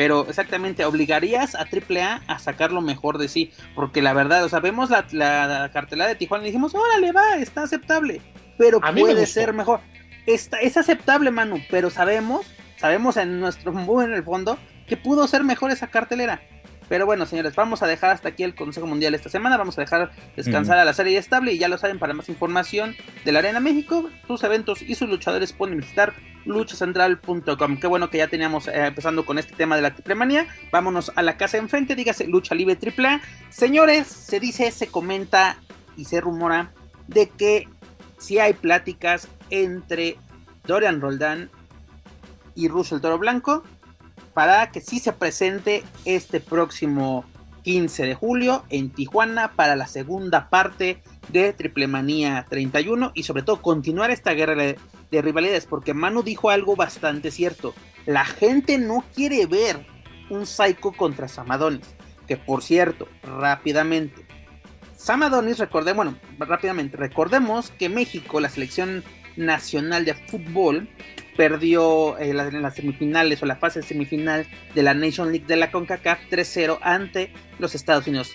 Pero 0.00 0.26
exactamente, 0.26 0.86
obligarías 0.86 1.54
a 1.54 1.66
AAA 1.70 2.22
a 2.26 2.38
sacar 2.38 2.72
lo 2.72 2.80
mejor 2.80 3.18
de 3.18 3.28
sí. 3.28 3.52
Porque 3.74 4.00
la 4.00 4.14
verdad, 4.14 4.42
o 4.44 4.48
sea, 4.48 4.58
vemos 4.58 4.88
la, 4.88 5.04
la, 5.12 5.46
la 5.46 5.72
cartelera 5.72 6.08
de 6.08 6.14
Tijuana 6.14 6.42
y 6.44 6.46
dijimos, 6.46 6.74
órale, 6.74 7.12
va, 7.12 7.36
está 7.36 7.64
aceptable. 7.64 8.22
Pero 8.56 8.80
A 8.82 8.92
me 8.92 9.02
puede 9.02 9.26
ser 9.26 9.52
mejor. 9.52 9.80
Está, 10.24 10.56
es 10.60 10.78
aceptable, 10.78 11.30
Manu, 11.30 11.58
pero 11.70 11.90
sabemos, 11.90 12.46
sabemos 12.78 13.18
en 13.18 13.40
nuestro 13.40 13.74
muy 13.74 14.02
en 14.06 14.14
el 14.14 14.24
fondo, 14.24 14.56
que 14.88 14.96
pudo 14.96 15.28
ser 15.28 15.44
mejor 15.44 15.70
esa 15.70 15.88
cartelera. 15.88 16.40
Pero 16.90 17.06
bueno, 17.06 17.24
señores, 17.24 17.54
vamos 17.54 17.84
a 17.84 17.86
dejar 17.86 18.10
hasta 18.10 18.30
aquí 18.30 18.42
el 18.42 18.56
Consejo 18.56 18.84
Mundial 18.84 19.14
esta 19.14 19.28
semana. 19.28 19.56
Vamos 19.56 19.78
a 19.78 19.82
dejar 19.82 20.10
descansar 20.34 20.76
a 20.76 20.84
la 20.84 20.92
serie 20.92 21.18
estable. 21.18 21.52
Y 21.52 21.58
ya 21.58 21.68
lo 21.68 21.78
saben, 21.78 22.00
para 22.00 22.14
más 22.14 22.28
información 22.28 22.96
de 23.24 23.30
la 23.30 23.38
Arena 23.38 23.60
México, 23.60 24.10
sus 24.26 24.42
eventos 24.42 24.82
y 24.82 24.96
sus 24.96 25.08
luchadores 25.08 25.52
pueden 25.52 25.78
visitar 25.78 26.14
luchacentral.com. 26.46 27.78
Qué 27.78 27.86
bueno 27.86 28.10
que 28.10 28.18
ya 28.18 28.26
teníamos 28.26 28.66
eh, 28.66 28.86
empezando 28.86 29.24
con 29.24 29.38
este 29.38 29.54
tema 29.54 29.76
de 29.76 29.82
la 29.82 29.94
triplemanía. 29.94 30.48
Vámonos 30.72 31.12
a 31.14 31.22
la 31.22 31.36
casa 31.36 31.58
enfrente, 31.58 31.94
dígase 31.94 32.26
Lucha 32.26 32.56
Libre 32.56 32.76
AAA. 32.76 33.20
Señores, 33.50 34.08
se 34.08 34.40
dice, 34.40 34.72
se 34.72 34.88
comenta 34.88 35.58
y 35.96 36.06
se 36.06 36.20
rumora 36.20 36.72
de 37.06 37.28
que 37.28 37.68
si 38.18 38.40
hay 38.40 38.52
pláticas 38.54 39.28
entre 39.50 40.16
Dorian 40.66 41.00
Roldán 41.00 41.50
y 42.56 42.66
Russell 42.66 42.98
Toro 42.98 43.18
Blanco 43.18 43.62
para 44.34 44.70
que 44.70 44.80
sí 44.80 44.98
se 44.98 45.12
presente 45.12 45.82
este 46.04 46.40
próximo 46.40 47.24
15 47.62 48.04
de 48.04 48.14
julio 48.14 48.64
en 48.70 48.90
Tijuana 48.90 49.52
para 49.52 49.76
la 49.76 49.86
segunda 49.86 50.48
parte 50.48 51.02
de 51.28 51.52
Triple 51.52 51.86
Manía 51.86 52.46
31 52.48 53.12
y 53.14 53.22
sobre 53.24 53.42
todo 53.42 53.62
continuar 53.62 54.10
esta 54.10 54.32
guerra 54.32 54.54
de, 54.54 54.78
rivalidades 55.10 55.66
porque 55.66 55.94
Manu 55.94 56.22
dijo 56.22 56.50
algo 56.50 56.76
bastante 56.76 57.30
cierto. 57.30 57.74
La 58.06 58.24
gente 58.24 58.78
no 58.78 59.04
quiere 59.14 59.46
ver 59.46 59.86
un 60.30 60.46
Psycho 60.46 60.92
contra 60.92 61.28
Samadonis. 61.28 61.94
Que 62.26 62.36
por 62.36 62.62
cierto, 62.62 63.08
rápidamente. 63.24 64.24
Samadonis, 64.96 65.58
recordemos, 65.58 66.04
bueno, 66.06 66.18
rápidamente, 66.38 66.96
recordemos 66.96 67.70
que 67.70 67.88
México, 67.88 68.38
la 68.38 68.48
selección 68.48 69.02
nacional 69.36 70.04
de 70.04 70.14
fútbol, 70.14 70.88
perdió 71.40 72.18
en 72.18 72.36
las, 72.36 72.74
semifinales 72.74 73.42
o 73.42 73.46
la 73.46 73.56
fase 73.56 73.82
semifinal 73.82 74.46
de 74.74 74.82
la 74.82 74.92
Nation 74.92 75.32
League 75.32 75.46
de 75.46 75.56
la 75.56 75.70
CONCACAF 75.70 76.18
3-0 76.30 76.78
ante 76.82 77.32
los 77.58 77.74
Estados 77.74 78.06
Unidos. 78.06 78.34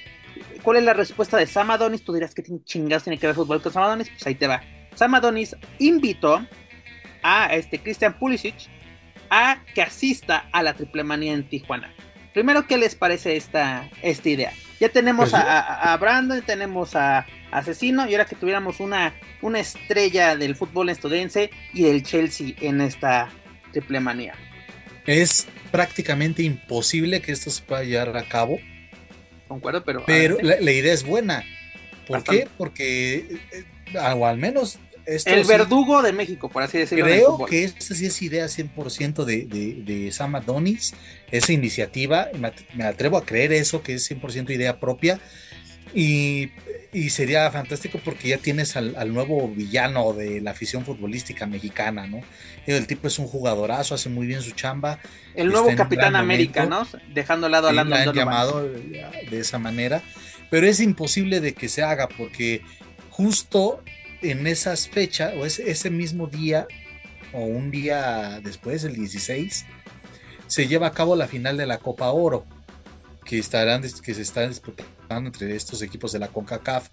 ¿Cuál 0.63 0.77
es 0.77 0.85
la 0.85 0.93
respuesta 0.93 1.37
de 1.37 1.45
Sam 1.45 1.69
Adonis? 1.69 2.03
Tú 2.03 2.13
dirás 2.13 2.33
que 2.33 2.41
chingados 2.63 3.03
tiene 3.03 3.19
que 3.19 3.27
ver 3.27 3.35
fútbol 3.35 3.61
con 3.61 3.71
Sam 3.71 3.83
Adonis. 3.83 4.09
Pues 4.09 4.25
ahí 4.25 4.33
te 4.33 4.47
va. 4.47 4.63
Sam 4.95 5.13
Adonis 5.13 5.55
invitó 5.77 6.43
a 7.21 7.53
este 7.53 7.77
Christian 7.77 8.17
Pulisic 8.17 8.55
a 9.29 9.59
que 9.75 9.83
asista 9.83 10.49
a 10.51 10.63
la 10.63 10.73
triple 10.73 11.03
manía 11.03 11.33
en 11.33 11.47
Tijuana. 11.47 11.93
Primero, 12.33 12.65
¿qué 12.65 12.79
les 12.79 12.95
parece 12.95 13.35
esta, 13.35 13.87
esta 14.01 14.29
idea? 14.29 14.51
Ya 14.79 14.89
tenemos 14.89 15.29
pues 15.29 15.43
a, 15.43 15.93
a, 15.93 15.97
Brandon, 15.97 16.41
tenemos 16.41 16.95
a, 16.95 17.27
Asesino, 17.57 18.07
y 18.09 18.13
ahora 18.13 18.25
que 18.25 18.35
tuviéramos 18.35 18.79
una, 18.79 19.13
una 19.41 19.59
estrella 19.59 20.35
del 20.35 20.55
fútbol 20.55 20.89
estadounidense 20.89 21.49
y 21.73 21.83
del 21.83 22.03
Chelsea 22.03 22.53
en 22.61 22.81
esta 22.81 23.29
triple 23.71 23.99
manía. 23.99 24.35
Es 25.05 25.47
prácticamente 25.71 26.43
imposible 26.43 27.21
que 27.21 27.31
esto 27.31 27.49
se 27.49 27.61
pueda 27.61 27.83
llevar 27.83 28.17
a 28.17 28.27
cabo. 28.27 28.59
Concuerdo, 29.47 29.83
pero. 29.83 30.03
Pero 30.05 30.37
la, 30.41 30.71
idea 30.71 30.93
es 30.93 31.03
buena. 31.03 31.43
¿Por 32.07 32.23
qué? 32.23 32.47
Porque, 32.57 33.39
eh, 33.51 33.65
o 34.15 34.25
al 34.25 34.37
menos 34.37 34.79
el 35.05 35.45
verdugo 35.45 36.01
de 36.01 36.13
México, 36.13 36.49
por 36.49 36.63
así 36.63 36.79
decirlo. 36.79 37.05
Creo 37.05 37.45
que 37.45 37.63
esta 37.63 37.95
sí 37.95 38.05
es 38.05 38.21
idea 38.21 38.45
100% 38.45 39.23
de, 39.23 39.45
de, 39.45 39.83
de 39.83 40.11
Sam 40.11 40.35
Adonis, 40.35 40.93
esa 41.31 41.53
iniciativa, 41.53 42.29
me 42.73 42.83
atrevo 42.83 43.17
a 43.17 43.25
creer 43.25 43.53
eso, 43.53 43.81
que 43.81 43.93
es 43.93 44.09
100% 44.09 44.49
idea 44.49 44.79
propia. 44.79 45.19
Y, 45.93 46.51
y, 46.95 47.09
sería 47.09 47.51
fantástico 47.51 47.99
porque 48.03 48.29
ya 48.29 48.37
tienes 48.37 48.75
al, 48.77 49.13
nuevo 49.13 49.49
villano 49.49 50.13
de 50.13 50.39
la 50.39 50.51
afición 50.51 50.85
futbolística 50.85 51.45
mexicana, 51.45 52.07
¿no? 52.07 52.21
El 52.65 52.87
tipo 52.87 53.07
es 53.07 53.19
un 53.19 53.27
jugadorazo, 53.27 53.95
hace 53.95 54.09
muy 54.09 54.25
bien 54.25 54.41
su 54.41 54.51
chamba. 54.51 54.99
El 55.35 55.49
nuevo 55.49 55.75
Capitán 55.75 56.15
América, 56.15 56.65
¿no? 56.65 56.87
Dejando 57.13 57.47
al 57.47 57.51
lado 57.51 57.67
a 57.67 57.73
Landon 57.73 57.99
han 57.99 58.13
llamado 58.13 58.63
de 58.63 59.39
esa 59.39 59.59
manera, 59.59 60.01
pero 60.49 60.67
es 60.67 60.79
imposible 60.79 61.41
de 61.41 61.53
que 61.53 61.67
se 61.67 61.83
haga 61.83 62.07
porque 62.07 62.61
justo 63.09 63.83
en 64.21 64.47
esas 64.47 64.87
fechas, 64.87 65.33
o 65.37 65.45
ese, 65.45 65.89
mismo 65.89 66.27
día, 66.27 66.65
o 67.33 67.41
un 67.41 67.71
día 67.71 68.39
después, 68.41 68.83
el 68.85 68.95
16, 68.95 69.65
se 70.47 70.67
lleva 70.67 70.87
a 70.87 70.91
cabo 70.91 71.15
la 71.15 71.27
final 71.27 71.57
de 71.57 71.65
la 71.65 71.77
Copa 71.77 72.09
Oro, 72.09 72.45
que, 73.25 73.37
estarán, 73.37 73.81
que 73.81 74.13
se 74.13 74.21
están 74.21 74.49
disputando 74.49 74.94
entre 75.09 75.55
estos 75.55 75.81
equipos 75.81 76.11
de 76.11 76.19
la 76.19 76.27
CONCACAF. 76.27 76.89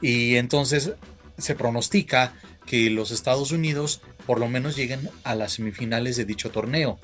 Y 0.00 0.36
entonces 0.36 0.92
se 1.38 1.54
pronostica 1.54 2.34
que 2.66 2.90
los 2.90 3.10
Estados 3.10 3.52
Unidos 3.52 4.00
por 4.26 4.40
lo 4.40 4.48
menos 4.48 4.76
lleguen 4.76 5.08
a 5.24 5.34
las 5.34 5.52
semifinales 5.52 6.16
de 6.16 6.24
dicho 6.24 6.50
torneo. 6.50 6.98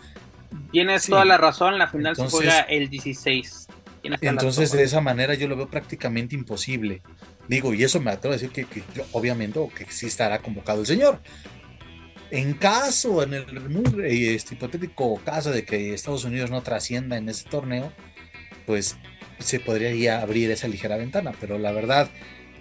Tienes 0.71 1.07
toda 1.07 1.25
la 1.25 1.39
razón, 1.39 1.79
la 1.79 1.89
final 1.89 2.17
se 2.17 2.29
juega 2.29 2.61
el 2.61 2.91
16. 2.91 3.69
Entonces 4.21 4.73
de 4.73 4.83
esa 4.83 5.01
manera 5.01 5.35
yo 5.35 5.49
lo 5.49 5.57
veo 5.57 5.69
prácticamente 5.69 6.35
imposible. 6.35 7.01
Digo, 7.49 7.73
y 7.75 7.85
eso 7.85 8.01
me 8.01 8.11
atrevo 8.11 8.35
a 8.35 8.39
decir 8.39 8.51
que, 8.51 8.67
obviamente 9.13 9.61
que 9.75 9.87
sí 9.91 10.07
estará 10.07 10.41
convocado 10.41 10.81
el 10.81 10.87
señor. 10.87 11.21
En 12.31 12.55
caso, 12.55 13.23
en 13.23 13.35
el 13.35 13.69
muy 13.69 13.85
este, 14.07 14.55
hipotético 14.55 15.21
caso 15.25 15.51
de 15.51 15.65
que 15.65 15.93
Estados 15.93 16.25
Unidos 16.25 16.51
no 16.51 16.63
trascienda 16.63 17.19
en 17.19 17.29
ese 17.29 17.49
torneo, 17.49 17.93
pues 18.67 18.97
se 19.43 19.61
podría 19.61 20.21
abrir 20.21 20.51
esa 20.51 20.69
ligera 20.69 20.97
ventana, 20.97 21.33
pero 21.41 21.59
la 21.59 21.73
verdad, 21.73 22.11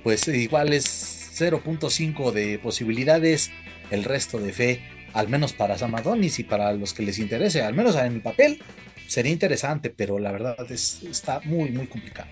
pues 0.03 0.27
igual 0.27 0.73
es 0.73 1.31
0.5 1.39 2.31
de 2.31 2.59
posibilidades, 2.59 3.51
el 3.89 4.03
resto 4.03 4.39
de 4.39 4.53
fe, 4.53 4.81
al 5.13 5.27
menos 5.27 5.53
para 5.53 5.77
Samadonis 5.77 6.39
y 6.39 6.43
para 6.43 6.73
los 6.73 6.93
que 6.93 7.03
les 7.03 7.19
interese, 7.19 7.61
al 7.61 7.73
menos 7.73 7.95
en 7.95 8.13
el 8.13 8.21
papel, 8.21 8.61
sería 9.07 9.31
interesante, 9.31 9.89
pero 9.89 10.19
la 10.19 10.31
verdad 10.31 10.55
es, 10.71 11.03
está 11.03 11.41
muy, 11.43 11.69
muy 11.71 11.87
complicado. 11.87 12.29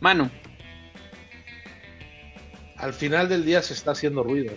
Manu, 0.00 0.30
al 2.78 2.94
final 2.94 3.28
del 3.28 3.44
día 3.44 3.62
se 3.62 3.74
está 3.74 3.90
haciendo 3.92 4.22
ruido. 4.22 4.54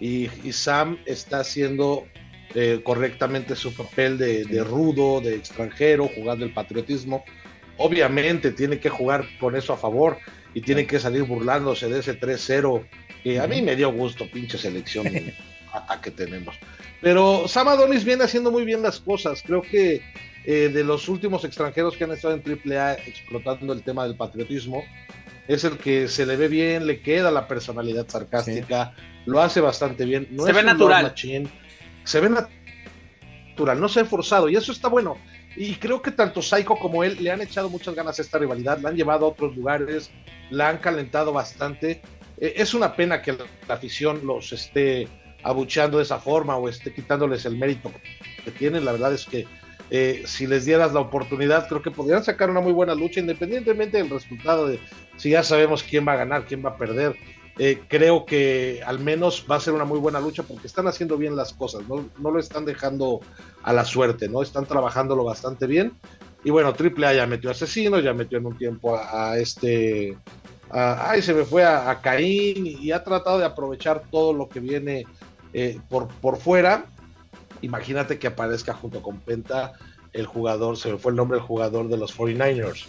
Y, 0.00 0.28
Sam 0.52 0.98
está 1.06 1.40
haciendo 1.40 2.06
eh, 2.54 2.80
correctamente 2.84 3.56
su 3.56 3.74
papel 3.74 4.16
de, 4.16 4.64
rudo, 4.64 5.20
de 5.20 5.34
extranjero, 5.34 6.08
jugando 6.14 6.44
el 6.44 6.52
patriotismo. 6.52 7.24
Obviamente 7.78 8.52
tiene 8.52 8.78
que 8.78 8.88
jugar 8.88 9.24
con 9.40 9.56
eso 9.56 9.72
a 9.72 9.76
favor 9.76 10.18
y 10.54 10.60
tiene 10.60 10.86
que 10.86 10.98
salir 11.00 11.22
burlándose 11.22 11.88
de 11.88 12.00
ese 12.00 12.18
3-0 12.18 12.86
que 13.22 13.40
a 13.40 13.46
mí 13.46 13.62
me 13.62 13.76
dio 13.76 13.92
gusto, 13.92 14.30
pinche 14.30 14.58
selección 14.58 15.06
ataque 15.72 16.10
tenemos. 16.10 16.56
Pero 17.00 17.46
Sam 17.46 17.68
Adonis 17.68 18.04
viene 18.04 18.24
haciendo 18.24 18.50
muy 18.50 18.64
bien 18.64 18.82
las 18.82 19.00
cosas. 19.00 19.42
Creo 19.46 19.62
que 19.62 20.02
eh, 20.44 20.70
de 20.72 20.84
los 20.84 21.08
últimos 21.08 21.44
extranjeros 21.44 21.96
que 21.96 22.04
han 22.04 22.12
estado 22.12 22.34
en 22.34 22.42
AAA 22.42 22.94
explotando 23.06 23.72
el 23.72 23.82
tema 23.82 24.04
del 24.04 24.16
patriotismo, 24.16 24.82
es 25.46 25.64
el 25.64 25.78
que 25.78 26.08
se 26.08 26.26
le 26.26 26.36
ve 26.36 26.48
bien, 26.48 26.86
le 26.86 27.00
queda 27.00 27.30
la 27.30 27.48
personalidad 27.48 28.06
sarcástica, 28.08 28.94
lo 29.26 29.40
hace 29.40 29.60
bastante 29.60 30.04
bien. 30.04 30.28
No 30.30 30.44
se 30.44 30.52
ve 30.52 30.62
natural. 30.62 31.14
se 32.04 32.20
ve 32.20 32.28
natural, 32.28 33.80
no 33.80 33.88
se 33.88 34.00
ha 34.00 34.04
forzado 34.04 34.48
y 34.48 34.56
eso 34.56 34.72
está 34.72 34.88
bueno. 34.88 35.16
Y 35.60 35.74
creo 35.74 36.00
que 36.00 36.12
tanto 36.12 36.40
Psycho 36.40 36.76
como 36.76 37.02
él 37.02 37.18
le 37.20 37.32
han 37.32 37.40
echado 37.40 37.68
muchas 37.68 37.92
ganas 37.92 38.16
a 38.16 38.22
esta 38.22 38.38
rivalidad, 38.38 38.78
la 38.78 38.90
han 38.90 38.96
llevado 38.96 39.26
a 39.26 39.30
otros 39.30 39.56
lugares, 39.56 40.08
la 40.50 40.68
han 40.68 40.78
calentado 40.78 41.32
bastante. 41.32 42.00
E, 42.38 42.54
es 42.56 42.74
una 42.74 42.94
pena 42.94 43.20
que 43.20 43.32
la 43.32 43.74
afición 43.74 44.24
los 44.24 44.52
esté 44.52 45.08
abucheando 45.42 45.98
de 45.98 46.04
esa 46.04 46.20
forma 46.20 46.56
o 46.56 46.68
esté 46.68 46.94
quitándoles 46.94 47.44
el 47.44 47.56
mérito 47.58 47.90
que 48.44 48.52
tienen. 48.52 48.84
La 48.84 48.92
verdad 48.92 49.12
es 49.12 49.24
que 49.24 49.48
eh, 49.90 50.22
si 50.26 50.46
les 50.46 50.64
dieras 50.64 50.92
la 50.92 51.00
oportunidad, 51.00 51.66
creo 51.66 51.82
que 51.82 51.90
podrían 51.90 52.22
sacar 52.22 52.50
una 52.50 52.60
muy 52.60 52.72
buena 52.72 52.94
lucha, 52.94 53.18
independientemente 53.18 53.98
del 53.98 54.10
resultado 54.10 54.68
de 54.68 54.78
si 55.16 55.30
ya 55.30 55.42
sabemos 55.42 55.82
quién 55.82 56.06
va 56.06 56.12
a 56.12 56.18
ganar, 56.18 56.44
quién 56.46 56.64
va 56.64 56.70
a 56.70 56.78
perder. 56.78 57.16
Eh, 57.58 57.80
creo 57.88 58.24
que 58.24 58.82
al 58.86 59.00
menos 59.00 59.44
va 59.50 59.56
a 59.56 59.60
ser 59.60 59.74
una 59.74 59.84
muy 59.84 59.98
buena 59.98 60.20
lucha 60.20 60.44
porque 60.44 60.68
están 60.68 60.86
haciendo 60.86 61.16
bien 61.16 61.34
las 61.34 61.52
cosas, 61.52 61.82
no, 61.88 62.08
lo 62.30 62.38
están 62.38 62.64
dejando 62.64 63.20
a 63.62 63.72
la 63.72 63.84
suerte, 63.84 64.28
¿no? 64.28 64.42
Están 64.42 64.66
trabajándolo 64.66 65.24
bastante 65.24 65.66
bien. 65.66 65.92
Y 66.44 66.50
bueno, 66.50 66.74
AAA 66.78 67.14
ya 67.14 67.26
metió 67.26 67.50
a 67.50 67.52
Asesino, 67.52 67.98
ya 67.98 68.14
metió 68.14 68.38
en 68.38 68.46
un 68.46 68.56
tiempo 68.56 68.96
a, 68.96 69.36
este. 69.38 70.16
ay, 70.70 71.20
se 71.22 71.34
me 71.34 71.44
fue 71.44 71.64
a, 71.64 72.00
Caín 72.00 72.66
y 72.66 72.92
ha 72.92 73.02
tratado 73.02 73.38
de 73.38 73.44
aprovechar 73.44 74.02
todo 74.10 74.32
lo 74.32 74.48
que 74.48 74.60
viene 74.60 75.04
eh, 75.52 75.80
por, 75.88 76.08
por 76.08 76.36
fuera 76.36 76.86
imagínate 77.62 78.18
que 78.18 78.26
aparezca 78.28 78.74
junto 78.74 79.02
con 79.02 79.20
Penta 79.20 79.72
el 80.12 80.26
jugador, 80.26 80.76
se 80.76 80.92
me 80.92 80.98
fue 80.98 81.12
el 81.12 81.16
nombre 81.16 81.38
del 81.38 81.46
jugador 81.46 81.88
de 81.88 81.96
los 81.96 82.16
49ers. 82.16 82.86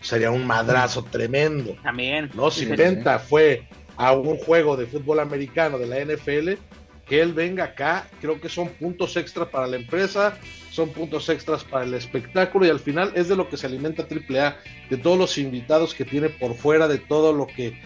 Sería 0.00 0.30
un 0.30 0.46
madrazo 0.46 1.04
tremendo. 1.04 1.76
También. 1.82 2.30
¿No? 2.34 2.50
Si 2.50 2.66
Penta 2.66 3.18
fue 3.18 3.68
a 3.96 4.12
un 4.12 4.36
juego 4.38 4.76
de 4.76 4.86
fútbol 4.86 5.20
americano 5.20 5.78
de 5.78 5.86
la 5.86 6.00
NFL, 6.00 6.60
que 7.08 7.22
él 7.22 7.32
venga 7.32 7.64
acá, 7.64 8.06
creo 8.20 8.40
que 8.40 8.48
son 8.48 8.68
puntos 8.68 9.16
extras 9.16 9.48
para 9.48 9.66
la 9.66 9.76
empresa, 9.76 10.38
son 10.70 10.90
puntos 10.90 11.28
extras 11.28 11.64
para 11.64 11.84
el 11.84 11.94
espectáculo 11.94 12.66
y 12.66 12.68
al 12.68 12.80
final 12.80 13.12
es 13.14 13.28
de 13.28 13.36
lo 13.36 13.48
que 13.48 13.56
se 13.56 13.66
alimenta 13.66 14.02
AAA, 14.02 14.58
de 14.90 14.96
todos 14.98 15.18
los 15.18 15.38
invitados 15.38 15.94
que 15.94 16.04
tiene 16.04 16.28
por 16.28 16.54
fuera, 16.54 16.86
de 16.86 16.98
todo 16.98 17.32
lo 17.32 17.46
que 17.46 17.80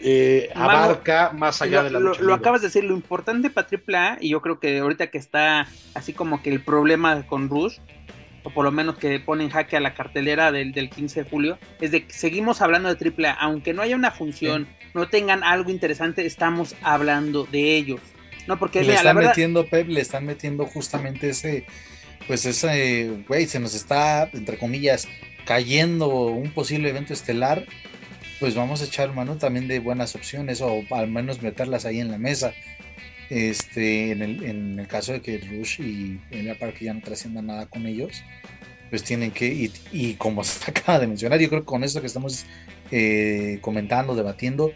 eh, 0.00 0.50
abarca 0.54 1.32
más 1.32 1.62
allá 1.62 1.82
de 1.82 1.90
la 1.90 1.98
lucha. 1.98 2.20
Lo, 2.20 2.34
acabas 2.34 2.60
de 2.60 2.68
decir, 2.68 2.84
lo 2.84 2.94
importante 2.94 3.50
para 3.50 3.66
AAA, 3.66 4.18
y 4.20 4.28
yo 4.28 4.42
creo 4.42 4.60
que 4.60 4.78
ahorita 4.78 5.08
que 5.08 5.18
está 5.18 5.66
así 5.94 6.12
como 6.12 6.42
que 6.42 6.50
el 6.50 6.60
problema 6.62 7.26
con 7.26 7.48
Rush, 7.48 7.78
o 8.44 8.50
por 8.50 8.64
lo 8.64 8.70
menos 8.70 8.98
que 8.98 9.18
ponen 9.18 9.50
jaque 9.50 9.76
a 9.76 9.80
la 9.80 9.94
cartelera 9.94 10.52
del, 10.52 10.72
del 10.72 10.90
15 10.90 11.24
de 11.24 11.30
julio, 11.30 11.58
es 11.80 11.90
de 11.90 12.06
que 12.06 12.12
seguimos 12.12 12.60
hablando 12.60 12.94
de 12.94 13.12
AAA, 13.16 13.32
aunque 13.32 13.72
no 13.72 13.82
haya 13.82 13.96
una 13.96 14.10
función, 14.10 14.68
no 14.94 15.08
tengan 15.08 15.42
algo 15.42 15.70
interesante, 15.70 16.24
estamos 16.26 16.76
hablando 16.82 17.44
de 17.44 17.76
ellos. 17.76 18.00
No, 18.48 18.58
porque 18.58 18.80
le 18.80 18.86
mira, 18.86 18.94
están 18.96 19.06
la 19.06 19.12
verdad, 19.12 19.30
metiendo, 19.30 19.66
Pep, 19.66 19.88
le 19.88 20.00
están 20.00 20.24
metiendo 20.24 20.64
justamente 20.66 21.28
ese, 21.28 21.66
pues 22.26 22.46
ese, 22.46 23.10
güey, 23.28 23.46
se 23.46 23.60
nos 23.60 23.74
está, 23.74 24.28
entre 24.32 24.56
comillas, 24.56 25.06
cayendo 25.44 26.08
un 26.08 26.50
posible 26.50 26.88
evento 26.88 27.12
estelar, 27.12 27.66
pues 28.40 28.54
vamos 28.54 28.80
a 28.80 28.86
echar 28.86 29.14
mano 29.14 29.36
también 29.36 29.68
de 29.68 29.80
buenas 29.80 30.14
opciones 30.14 30.62
o 30.62 30.82
al 30.90 31.08
menos 31.08 31.42
meterlas 31.42 31.84
ahí 31.84 32.00
en 32.00 32.10
la 32.10 32.18
mesa. 32.18 32.54
Este, 33.28 34.12
en 34.12 34.22
el, 34.22 34.42
en 34.42 34.78
el 34.78 34.86
caso 34.86 35.12
de 35.12 35.20
que 35.20 35.36
Rush 35.36 35.82
y 35.82 36.18
Elia 36.30 36.58
Park 36.58 36.78
ya 36.80 36.94
no 36.94 37.02
trasciendan 37.02 37.46
nada 37.46 37.66
con 37.66 37.86
ellos, 37.86 38.22
pues 38.88 39.04
tienen 39.04 39.30
que, 39.30 39.46
y, 39.46 39.72
y 39.92 40.14
como 40.14 40.42
se 40.44 40.70
acaba 40.70 40.98
de 40.98 41.06
mencionar, 41.06 41.38
yo 41.38 41.50
creo 41.50 41.60
que 41.60 41.66
con 41.66 41.84
esto 41.84 42.00
que 42.00 42.06
estamos 42.06 42.46
eh, 42.90 43.58
comentando, 43.60 44.14
debatiendo, 44.14 44.72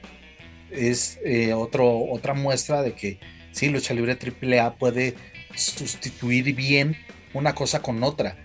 es 0.70 1.18
eh, 1.24 1.54
otro, 1.54 2.04
otra 2.10 2.34
muestra 2.34 2.82
de 2.82 2.92
que 2.92 3.18
sí, 3.52 3.68
lucha 3.68 3.94
libre 3.94 4.18
AAA 4.18 4.74
puede 4.74 5.14
sustituir 5.54 6.54
bien 6.54 6.96
una 7.34 7.54
cosa 7.54 7.82
con 7.82 8.02
otra 8.02 8.36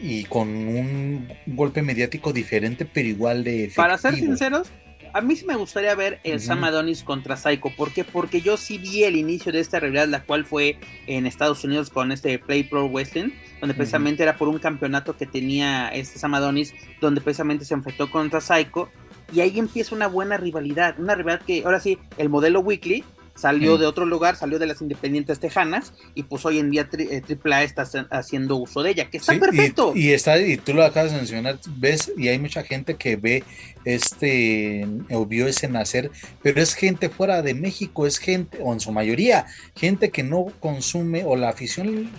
y 0.00 0.24
con 0.24 0.48
un 0.48 1.28
golpe 1.46 1.82
mediático 1.82 2.32
diferente, 2.32 2.84
pero 2.84 3.08
igual 3.08 3.44
de 3.44 3.64
efectivo. 3.64 3.82
para 3.82 3.98
ser 3.98 4.14
sinceros, 4.16 4.68
a 5.12 5.20
mí 5.20 5.36
sí 5.36 5.46
me 5.46 5.54
gustaría 5.54 5.94
ver 5.94 6.18
el 6.24 6.36
Ujú. 6.38 6.46
Sam 6.46 6.64
Adonis 6.64 7.04
contra 7.04 7.36
Psycho. 7.36 7.70
¿Por 7.76 7.92
qué? 7.92 8.02
Porque 8.02 8.40
yo 8.40 8.56
sí 8.56 8.78
vi 8.78 9.04
el 9.04 9.14
inicio 9.14 9.52
de 9.52 9.60
esta 9.60 9.78
realidad, 9.78 10.08
la 10.08 10.24
cual 10.24 10.44
fue 10.44 10.78
en 11.06 11.26
Estados 11.26 11.62
Unidos 11.62 11.88
con 11.88 12.10
este 12.10 12.38
Play 12.40 12.64
Pro 12.64 12.88
Wrestling, 12.88 13.30
donde 13.60 13.74
precisamente 13.74 14.24
era 14.24 14.36
por 14.36 14.48
un 14.48 14.58
campeonato 14.58 15.16
que 15.16 15.26
tenía 15.26 15.88
este 15.88 16.18
Sam 16.18 16.34
Adonis, 16.34 16.74
donde 17.00 17.20
precisamente 17.20 17.64
se 17.64 17.74
enfrentó 17.74 18.10
contra 18.10 18.40
Psycho. 18.40 18.90
Y 19.32 19.40
ahí 19.40 19.58
empieza 19.58 19.94
una 19.94 20.08
buena 20.08 20.36
rivalidad, 20.36 20.98
una 20.98 21.14
rivalidad 21.14 21.46
que 21.46 21.62
ahora 21.64 21.78
sí, 21.80 21.98
el 22.18 22.28
modelo 22.28 22.60
Weekly 22.60 23.04
salió 23.34 23.78
de 23.78 23.86
otro 23.86 24.06
lugar, 24.06 24.36
salió 24.36 24.58
de 24.58 24.66
las 24.66 24.80
independientes 24.80 25.40
tejanas 25.40 25.92
y 26.14 26.22
pues 26.24 26.44
hoy 26.46 26.58
en 26.60 26.70
día 26.70 26.88
tri- 26.88 27.08
eh, 27.10 27.22
AAA 27.26 27.64
está 27.64 27.82
hac- 27.84 28.08
haciendo 28.10 28.56
uso 28.56 28.82
de 28.82 28.90
ella, 28.90 29.10
que 29.10 29.16
está 29.18 29.32
Sí, 29.32 29.38
perfecto. 29.40 29.92
Y, 29.94 30.10
está, 30.12 30.38
y 30.38 30.56
tú 30.56 30.72
lo 30.72 30.84
acabas 30.84 31.10
de 31.12 31.18
mencionar, 31.18 31.58
ves, 31.76 32.12
y 32.16 32.28
hay 32.28 32.38
mucha 32.38 32.62
gente 32.62 32.94
que 32.94 33.16
ve 33.16 33.42
este, 33.84 34.86
o 35.10 35.26
vio 35.26 35.46
ese 35.46 35.68
nacer, 35.68 36.10
pero 36.42 36.60
es 36.62 36.74
gente 36.74 37.08
fuera 37.08 37.42
de 37.42 37.54
México, 37.54 38.06
es 38.06 38.18
gente, 38.18 38.58
o 38.60 38.72
en 38.72 38.80
su 38.80 38.92
mayoría, 38.92 39.46
gente 39.76 40.10
que 40.10 40.22
no 40.22 40.46
consume, 40.60 41.24
o 41.24 41.36
la 41.36 41.48
afición, 41.50 42.10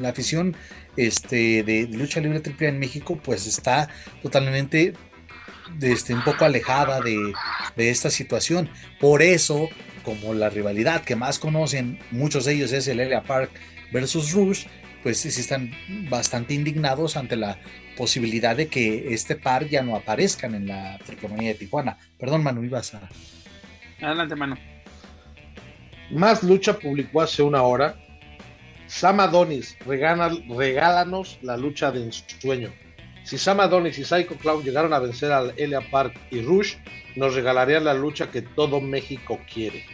la 0.00 0.10
afición 0.10 0.54
este, 0.96 1.62
de 1.62 1.88
lucha 1.90 2.20
libre 2.20 2.40
triple 2.40 2.68
en 2.68 2.78
México, 2.78 3.18
pues 3.22 3.46
está 3.46 3.88
totalmente 4.22 4.94
este, 5.80 6.14
un 6.14 6.22
poco 6.24 6.44
alejada 6.44 7.00
de, 7.00 7.32
de 7.76 7.90
esta 7.90 8.10
situación. 8.10 8.68
Por 9.00 9.22
eso, 9.22 9.68
como 10.02 10.34
la 10.34 10.48
rivalidad 10.50 11.02
que 11.04 11.16
más 11.16 11.38
conocen, 11.38 11.98
muchos 12.10 12.44
de 12.44 12.54
ellos 12.54 12.72
es 12.72 12.88
el 12.88 13.00
Elia 13.00 13.22
Park 13.22 13.50
versus 13.92 14.32
Rush, 14.32 14.66
pues 15.02 15.20
sí, 15.20 15.28
están 15.28 15.70
bastante 16.10 16.54
indignados 16.54 17.16
ante 17.16 17.36
la 17.36 17.58
posibilidad 17.96 18.56
de 18.56 18.68
que 18.68 19.12
este 19.14 19.36
par 19.36 19.68
ya 19.68 19.82
no 19.82 19.96
aparezcan 19.96 20.54
en 20.54 20.66
la 20.66 20.98
Tricomanía 21.04 21.50
de 21.50 21.54
Tijuana. 21.54 21.98
Perdón, 22.18 22.42
Manu, 22.42 22.62
ibas 22.64 22.94
a... 22.94 23.08
Adelante, 24.00 24.34
mano. 24.36 24.56
Más 26.10 26.42
Lucha 26.42 26.78
publicó 26.78 27.20
hace 27.20 27.42
una 27.42 27.62
hora. 27.62 27.96
Sam 28.86 29.20
Adonis, 29.20 29.76
regala- 29.86 30.42
regálanos 30.56 31.38
la 31.42 31.56
lucha 31.56 31.90
de 31.90 32.04
ensueño. 32.04 32.72
Si 33.28 33.36
Sam 33.36 33.60
Adonis 33.60 33.98
y 33.98 34.04
Psycho 34.04 34.36
Clown 34.36 34.62
llegaron 34.64 34.94
a 34.94 34.98
vencer 34.98 35.30
al 35.32 35.52
Elia 35.58 35.82
Park 35.90 36.18
y 36.30 36.40
Rush, 36.40 36.76
nos 37.14 37.34
regalarían 37.34 37.84
la 37.84 37.92
lucha 37.92 38.30
que 38.30 38.40
todo 38.40 38.80
México 38.80 39.38
quiere. 39.52 39.84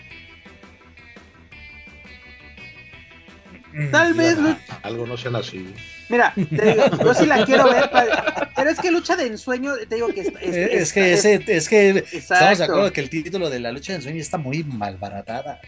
Tal 3.90 4.14
vez, 4.14 4.36
Digan, 4.38 4.56
"Ah, 4.70 4.78
algo 4.84 5.04
no 5.04 5.16
sean 5.16 5.34
así. 5.34 5.66
Mira, 6.08 6.32
te 6.36 6.44
digo, 6.64 6.84
yo 7.02 7.12
sí 7.14 7.26
la 7.26 7.44
quiero 7.44 7.64
ver, 7.64 7.90
pa- 7.90 8.52
pero 8.54 8.70
es 8.70 8.78
que 8.78 8.92
lucha 8.92 9.16
de 9.16 9.26
ensueño, 9.26 9.72
te 9.88 9.96
digo 9.96 10.08
que 10.14 10.20
es, 10.20 10.28
es- 10.28 10.34
es, 10.42 10.56
es- 10.72 10.92
que 10.92 11.12
es- 11.14 11.24
ese, 11.24 11.44
es 11.56 11.68
que 11.68 12.04
estamos 12.12 12.58
de 12.58 12.64
acuerdo 12.64 12.92
que 12.92 13.00
el 13.00 13.10
título 13.10 13.50
de 13.50 13.58
la 13.58 13.72
lucha 13.72 13.94
de 13.94 13.96
ensueño 13.96 14.20
está 14.20 14.38
muy 14.38 14.62
malbaratada. 14.62 15.60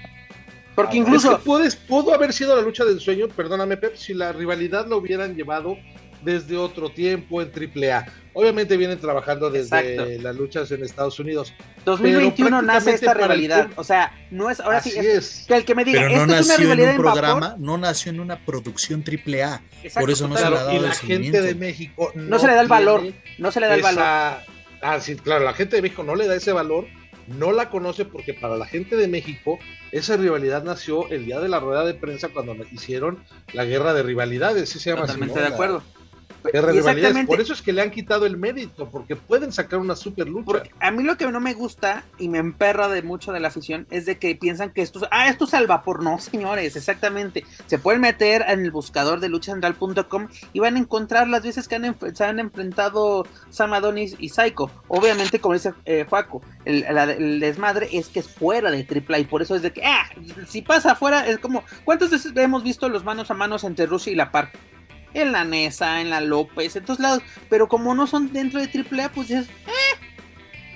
porque 0.77 0.99
Ah, 0.99 1.01
incluso 1.01 1.33
Es 1.33 1.39
que 1.39 1.43
puedes, 1.45 1.75
pudo 1.75 2.14
haber 2.14 2.33
sido 2.35 2.55
la 2.55 2.61
lucha 2.61 2.85
de 2.85 2.93
ensueño, 2.93 3.29
perdóname, 3.29 3.79
Pep, 3.79 3.97
si 3.97 4.12
la 4.12 4.31
rivalidad 4.33 4.87
la 4.87 4.97
hubieran 4.97 5.35
llevado 5.35 5.79
desde 6.27 6.57
otro 6.59 6.91
tiempo 6.91 7.41
en 7.41 7.49
AAA. 7.51 8.05
Obviamente 8.35 8.77
vienen 8.77 8.99
trabajando 8.99 9.49
desde 9.49 9.79
Exacto. 9.95 10.22
las 10.22 10.37
luchas 10.37 10.70
en 10.72 10.83
Estados 10.85 11.18
Unidos. 11.18 11.55
2021 11.87 12.61
nace 12.61 12.91
esta 12.95 13.12
el 13.12 13.18
rivalidad, 13.18 13.68
o 13.77 13.85
sea, 13.85 14.12
no 14.31 14.51
es 14.51 14.61
ahora 14.61 14.79
Así 14.79 14.91
sí 14.91 14.99
es, 14.99 15.07
es. 15.07 15.45
que 15.47 15.55
el 15.55 15.64
que 15.64 15.74
me 15.74 15.85
diga, 15.85 16.01
Pero 16.03 16.11
no 16.11 16.14
que 16.16 16.22
es 16.22 16.29
una 16.29 16.37
nació 16.55 16.72
en 16.72 16.81
un 16.81 16.87
vapor, 16.99 17.12
programa, 17.12 17.57
no 17.59 17.79
nació 17.79 18.11
en 18.11 18.20
una 18.20 18.45
producción 18.45 19.03
triple 19.03 19.43
A. 19.45 19.62
exacto, 19.83 20.01
por 20.01 20.11
eso 20.11 20.29
no 20.29 20.37
se 20.37 20.43
le 20.43 20.47
ha 20.49 20.51
dado 20.61 20.72
y 20.72 20.77
el 20.77 20.83
la 20.83 20.93
gente 20.95 21.41
de 21.41 21.55
México 21.55 22.12
no 22.14 22.39
se 22.39 22.47
le 22.49 22.55
da 22.55 22.61
el 22.61 22.68
valor, 22.68 23.05
no 23.39 23.51
se 23.53 23.61
le 23.61 23.68
da 23.68 23.74
el 23.77 23.83
valor. 23.83 24.03
esa- 24.03 24.43
Ah, 24.83 25.01
sí, 25.01 25.16
claro, 25.16 25.45
la 25.45 25.55
gente 25.55 25.77
de 25.77 25.83
México 25.83 26.03
no 26.03 26.14
le 26.14 26.27
da 26.29 26.35
ese 26.35 26.53
valor, 26.53 26.87
no 27.29 27.51
la 27.53 27.70
conoce 27.70 28.05
porque 28.05 28.35
para 28.35 28.57
la 28.59 28.66
gente 28.66 28.95
de 28.97 29.09
México 29.09 29.59
esa 29.91 30.16
rivalidad 30.18 30.62
nació 30.64 31.09
el 31.11 31.24
día 31.24 31.41
de 31.41 31.49
la 31.49 31.59
rueda 31.61 31.85
de 31.85 31.95
prensa 31.95 32.29
cuando 32.29 32.55
hicieron 32.70 33.24
la 33.55 33.64
guerra 33.64 33.95
de 33.95 34.03
rivalidades, 34.03 34.68
sí 34.68 34.79
se 34.79 34.91
llama 34.91 35.05
así, 35.05 35.12
Totalmente 35.14 35.35
¿no? 35.39 35.43
de 35.45 35.49
La 35.49 35.55
acuerdo. 35.55 35.83
De 36.53 36.61
rivalidades. 36.61 36.97
exactamente, 36.97 37.27
Por 37.29 37.41
eso 37.41 37.53
es 37.53 37.63
que 37.63 37.73
le 37.73 37.83
han 37.83 37.91
quitado 37.91 38.27
el 38.27 38.37
mérito, 38.37 38.89
porque 38.91 39.17
pueden 39.17 39.53
sacar 39.53 39.79
una 39.79 39.97
super 39.97 40.29
lucha. 40.29 40.45
porque 40.47 40.71
a 40.81 40.91
mí 40.91 41.03
lo 41.03 41.17
que 41.17 41.27
no 41.31 41.41
me 41.41 41.55
gusta 41.55 42.05
y 42.19 42.29
me 42.29 42.39
emperra 42.39 42.89
de 42.89 43.03
mucho 43.03 43.33
de 43.33 43.41
la 43.41 43.49
afición 43.49 43.87
es 43.91 44.07
de 44.07 44.19
que 44.19 44.35
piensan 44.37 44.71
que 44.71 44.83
esto, 44.83 45.01
es- 45.01 45.09
ah, 45.11 45.29
esto 45.29 45.45
es 45.45 45.55
al 45.55 45.67
vapor, 45.67 46.03
no, 46.03 46.19
señores, 46.19 46.77
exactamente. 46.77 47.45
Se 47.67 47.79
pueden 47.79 48.01
meter 48.01 48.45
en 48.49 48.61
el 48.61 48.71
buscador 48.71 49.21
de 49.21 49.29
luchacentral.com 49.29 50.29
y 50.53 50.61
van 50.61 50.77
a 50.77 50.79
encontrar 50.79 51.29
las 51.29 51.43
veces 51.43 51.69
que 51.69 51.75
han 51.77 51.97
se 52.15 52.25
han 52.25 52.39
enfrentado 52.39 53.27
Sam 53.51 53.73
Adonis 53.73 54.17
y 54.19 54.29
Psycho. 54.31 54.71
Obviamente, 54.89 55.41
como 55.41 55.55
dice 55.55 55.73
eh, 55.85 56.07
Juaco, 56.09 56.43
el, 56.65 56.81
la- 56.91 57.05
el 57.13 57.41
desmadre 57.41 57.89
es 57.93 58.09
que 58.09 58.21
es 58.21 58.29
fuera 58.29 58.71
de 58.71 58.85
AAA 58.85 59.19
y 59.21 59.25
por 59.25 59.43
eso 59.43 59.55
es 59.55 59.63
de 59.63 59.73
que, 59.73 59.85
ah, 59.85 60.09
si 60.49 60.63
pasa 60.63 60.93
afuera, 60.93 61.27
es 61.27 61.39
como, 61.39 61.65
¿cuántas 61.85 62.11
veces 62.11 62.33
hemos 62.37 62.63
visto 62.63 62.89
los 62.89 63.05
manos 63.05 63.31
a 63.31 63.35
manos 63.35 63.65
entre 63.65 63.87
Rusia 63.87 64.13
y 64.13 64.17
la 64.17 64.31
Park? 64.31 64.57
En 65.17 65.33
la 65.33 65.45
Nesa, 65.45 66.03
en 66.03 66.11
la 66.11 66.21
López, 66.21 66.77
en 66.77 66.85
todos 66.85 67.01
lados, 67.01 67.23
pero 67.49 67.69
como 67.69 67.95
no 67.95 68.07
son 68.07 68.35
dentro 68.35 68.61
de 68.61 68.69
AAA, 68.69 69.12
pues 69.12 69.31
es, 69.31 69.49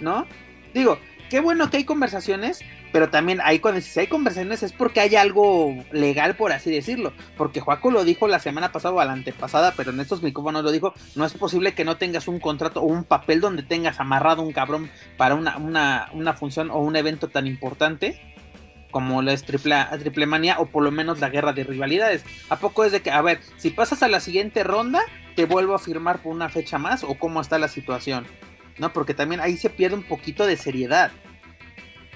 ¿no? 0.01 0.27
Digo, 0.73 0.99
qué 1.29 1.41
bueno 1.41 1.69
que 1.69 1.77
hay 1.77 1.85
conversaciones, 1.85 2.61
pero 2.91 3.11
también 3.11 3.41
hay 3.43 3.59
cuando 3.59 3.83
si 3.83 4.01
hay 4.01 4.07
conversaciones 4.07 4.63
es 4.63 4.73
porque 4.73 5.01
hay 5.01 5.15
algo 5.15 5.77
legal, 5.93 6.37
por 6.37 6.53
así 6.53 6.71
decirlo. 6.71 7.13
Porque 7.37 7.61
Juaco 7.61 7.91
lo 7.91 8.03
dijo 8.03 8.29
la 8.29 8.39
semana 8.39 8.73
pasada 8.73 8.95
o 8.95 9.05
la 9.05 9.13
antepasada, 9.13 9.75
pero 9.77 9.91
en 9.91 10.01
estos 10.01 10.23
micrófonos 10.23 10.65
lo 10.65 10.73
dijo, 10.73 10.95
no 11.17 11.27
es 11.27 11.35
posible 11.35 11.75
que 11.75 11.85
no 11.85 11.99
tengas 11.99 12.27
un 12.27 12.41
contrato 12.41 12.81
o 12.81 12.87
un 12.87 13.05
papel 13.05 13.41
donde 13.41 13.63
tengas 13.63 14.01
amarrado 14.01 14.43
un 14.43 14.53
cabrón 14.53 14.91
para 15.17 15.35
una, 15.35 15.59
una, 15.59 16.09
una 16.15 16.33
función 16.33 16.71
o 16.71 16.79
un 16.79 16.97
evento 16.97 17.29
tan 17.29 17.47
importante 17.47 18.30
como 18.91 19.23
es 19.23 19.45
triple, 19.45 19.77
triple 20.01 20.27
manía 20.27 20.59
o 20.59 20.67
por 20.67 20.83
lo 20.83 20.91
menos 20.91 21.21
la 21.21 21.29
guerra 21.29 21.53
de 21.53 21.65
rivalidades. 21.65 22.25
¿A 22.49 22.57
poco 22.59 22.85
es 22.85 22.93
de 22.93 23.03
que, 23.03 23.11
a 23.11 23.23
ver, 23.23 23.41
si 23.57 23.71
pasas 23.71 24.03
a 24.03 24.09
la 24.09 24.21
siguiente 24.21 24.65
ronda, 24.65 25.01
te 25.37 25.45
vuelvo 25.45 25.75
a 25.75 25.79
firmar 25.79 26.21
por 26.23 26.33
una 26.33 26.49
fecha 26.49 26.79
más 26.79 27.05
o 27.05 27.15
cómo 27.15 27.41
está 27.41 27.59
la 27.59 27.69
situación? 27.69 28.27
¿No? 28.79 28.93
Porque 28.93 29.15
también 29.15 29.41
ahí 29.41 29.57
se 29.57 29.71
pierde 29.71 29.97
un 29.97 30.03
poquito 30.03 30.47
de 30.47 30.57
seriedad. 30.57 31.11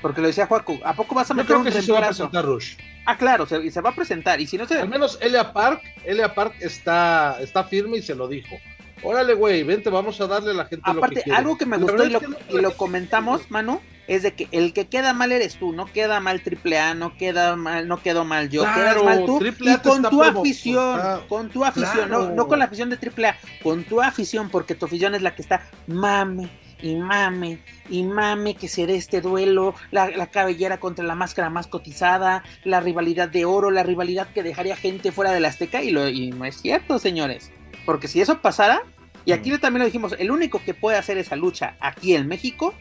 Porque 0.01 0.20
lo 0.20 0.27
decía 0.27 0.47
Juaco, 0.47 0.79
¿a 0.85 0.95
poco 0.95 1.14
vas 1.14 1.31
a 1.31 1.35
Yo 1.35 1.37
meter 1.39 1.47
creo 1.47 1.59
un 1.61 1.64
que 1.64 1.72
sí 1.72 1.83
se 1.83 1.93
va 1.93 2.01
a 2.01 2.07
presentar 2.09 2.45
Rush. 2.45 2.77
Ah, 3.07 3.16
claro, 3.16 3.47
se 3.47 3.81
va 3.81 3.91
a 3.91 3.95
presentar. 3.95 4.41
Y 4.41 4.47
si 4.47 4.57
no 4.57 4.66
se. 4.66 4.79
Al 4.79 4.89
menos 4.89 5.18
Elia 5.20 5.53
Park, 5.53 5.83
Elia 6.05 6.35
Park 6.35 6.55
está, 6.61 7.39
está 7.41 7.64
firme 7.64 7.99
y 7.99 8.03
se 8.03 8.14
lo 8.14 8.29
dijo. 8.29 8.57
Órale, 9.05 9.35
güey, 9.35 9.63
vente, 9.63 9.91
vamos 9.91 10.21
a 10.21 10.27
darle 10.27 10.53
a 10.53 10.55
la 10.55 10.65
gente 10.65 10.83
lo 10.87 10.95
que 10.95 10.99
Aparte, 10.99 11.33
algo 11.33 11.59
que 11.59 11.67
me 11.67 11.77
gustó 11.77 12.05
y 12.05 12.11
lo, 12.11 12.21
y 12.71 12.75
comentamos, 12.75 13.51
Manu, 13.51 13.81
es 14.07 14.23
de 14.23 14.35
que 14.35 14.49
el 14.51 14.73
que 14.73 14.87
queda 14.87 15.13
mal 15.13 15.33
eres 15.33 15.57
tú, 15.57 15.73
no 15.73 15.87
queda 15.87 16.21
mal 16.21 16.43
triple 16.43 16.79
A, 16.79 16.95
no 16.95 17.17
queda 17.17 17.57
mal, 17.57 17.89
no 17.89 18.03
quedo 18.03 18.25
mal 18.25 18.51
yo, 18.51 18.63
Claro, 18.63 19.03
quedas 19.03 19.05
mal 19.05 19.27
tú 19.27 19.39
Triple 19.39 19.71
A 19.71 19.75
y 19.75 19.77
te 19.79 19.89
con 19.89 20.03
tu 20.03 20.23
afición, 20.23 21.01
con 21.29 21.49
tu 21.51 21.65
afición, 21.65 22.35
no, 22.35 22.49
con 22.49 22.59
la 22.59 22.67
afición 22.67 22.91
de 22.91 22.97
triple 22.97 23.29
A, 23.29 23.39
con 23.63 23.85
tu 23.85 24.01
afición, 24.01 24.51
porque 24.51 24.75
tu 24.75 24.87
afición 24.87 25.15
es 25.15 25.23
la 25.23 25.35
que 25.35 25.43
está 25.43 25.69
mame 25.87 26.51
y 26.83 26.97
mame 26.97 27.61
y 27.89 28.03
mame 28.03 28.55
que 28.55 28.69
se 28.69 28.87
dé 28.87 28.97
este 28.97 29.21
duelo, 29.21 29.75
la, 29.91 30.11
la 30.11 30.27
cabellera 30.27 30.79
contra 30.79 31.05
la 31.05 31.15
máscara 31.15 31.49
más 31.49 31.67
cotizada, 31.67 32.43
la 32.65 32.81
rivalidad 32.81 33.29
de 33.29 33.45
oro, 33.45 33.71
la 33.71 33.83
rivalidad 33.83 34.29
que 34.35 34.43
dejaría 34.43 34.77
gente 34.77 35.13
fuera 35.13 35.33
de 35.33 35.41
la 35.41 35.49
Azteca 35.49 35.83
y, 35.83 35.91
lo, 35.91 36.09
y 36.09 36.31
no 36.31 36.45
es 36.45 36.61
cierto, 36.61 36.99
señores, 36.99 37.53
porque 37.87 38.09
si 38.09 38.21
eso 38.21 38.41
pasara, 38.41 38.83
y 39.25 39.33
aquí 39.33 39.57
también 39.59 39.81
lo 39.81 39.87
dijimos, 39.87 40.14
el 40.18 40.31
único 40.31 40.62
que 40.64 40.75
puede 40.75 40.99
hacer 40.99 41.18
esa 41.18 41.37
lucha 41.37 41.77
aquí 41.81 42.14
en 42.14 42.29
México 42.29 42.75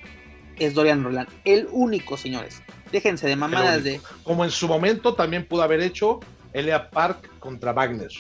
es 0.58 0.74
Dorian 0.74 1.04
Roland. 1.04 1.30
El 1.46 1.68
único, 1.72 2.18
señores. 2.18 2.62
Déjense 2.92 3.28
de 3.28 3.36
mamadas 3.36 3.84
de. 3.84 4.02
Como 4.24 4.44
en 4.44 4.52
su 4.52 4.68
momento 4.68 5.16
también 5.16 5.46
pudo 5.46 5.64
haber 5.64 5.82
hecho 5.82 6.20
Elia 6.54 6.90
Park 6.90 7.30
contra 7.40 7.74
Wagner. 7.74 8.12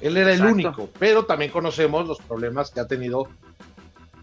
Él 0.00 0.16
era 0.16 0.32
el 0.32 0.44
único, 0.44 0.90
pero 0.98 1.24
también 1.24 1.50
conocemos 1.50 2.06
los 2.06 2.18
problemas 2.18 2.70
que 2.70 2.80
ha 2.80 2.86
tenido 2.86 3.28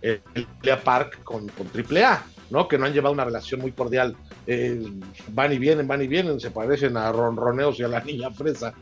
el, 0.03 0.21
Lea 0.61 0.82
Park 0.82 1.24
con, 1.24 1.47
con 1.49 1.67
AAA, 1.67 2.24
¿no? 2.49 2.67
Que 2.67 2.78
no 2.78 2.86
han 2.86 2.93
llevado 2.93 3.13
una 3.13 3.26
relación 3.26 3.61
muy 3.61 3.71
cordial. 3.71 4.15
Eh, 4.45 4.86
van 5.30 5.53
y 5.53 5.57
vienen, 5.57 5.88
van 5.88 6.01
y 6.01 6.07
vienen, 6.07 6.39
se 6.39 6.51
parecen 6.51 6.97
a 6.97 7.11
ronroneos 7.11 7.80
y 7.80 7.84
a 7.84 7.88
la 7.88 8.01
niña 8.01 8.30
fresa. 8.32 8.74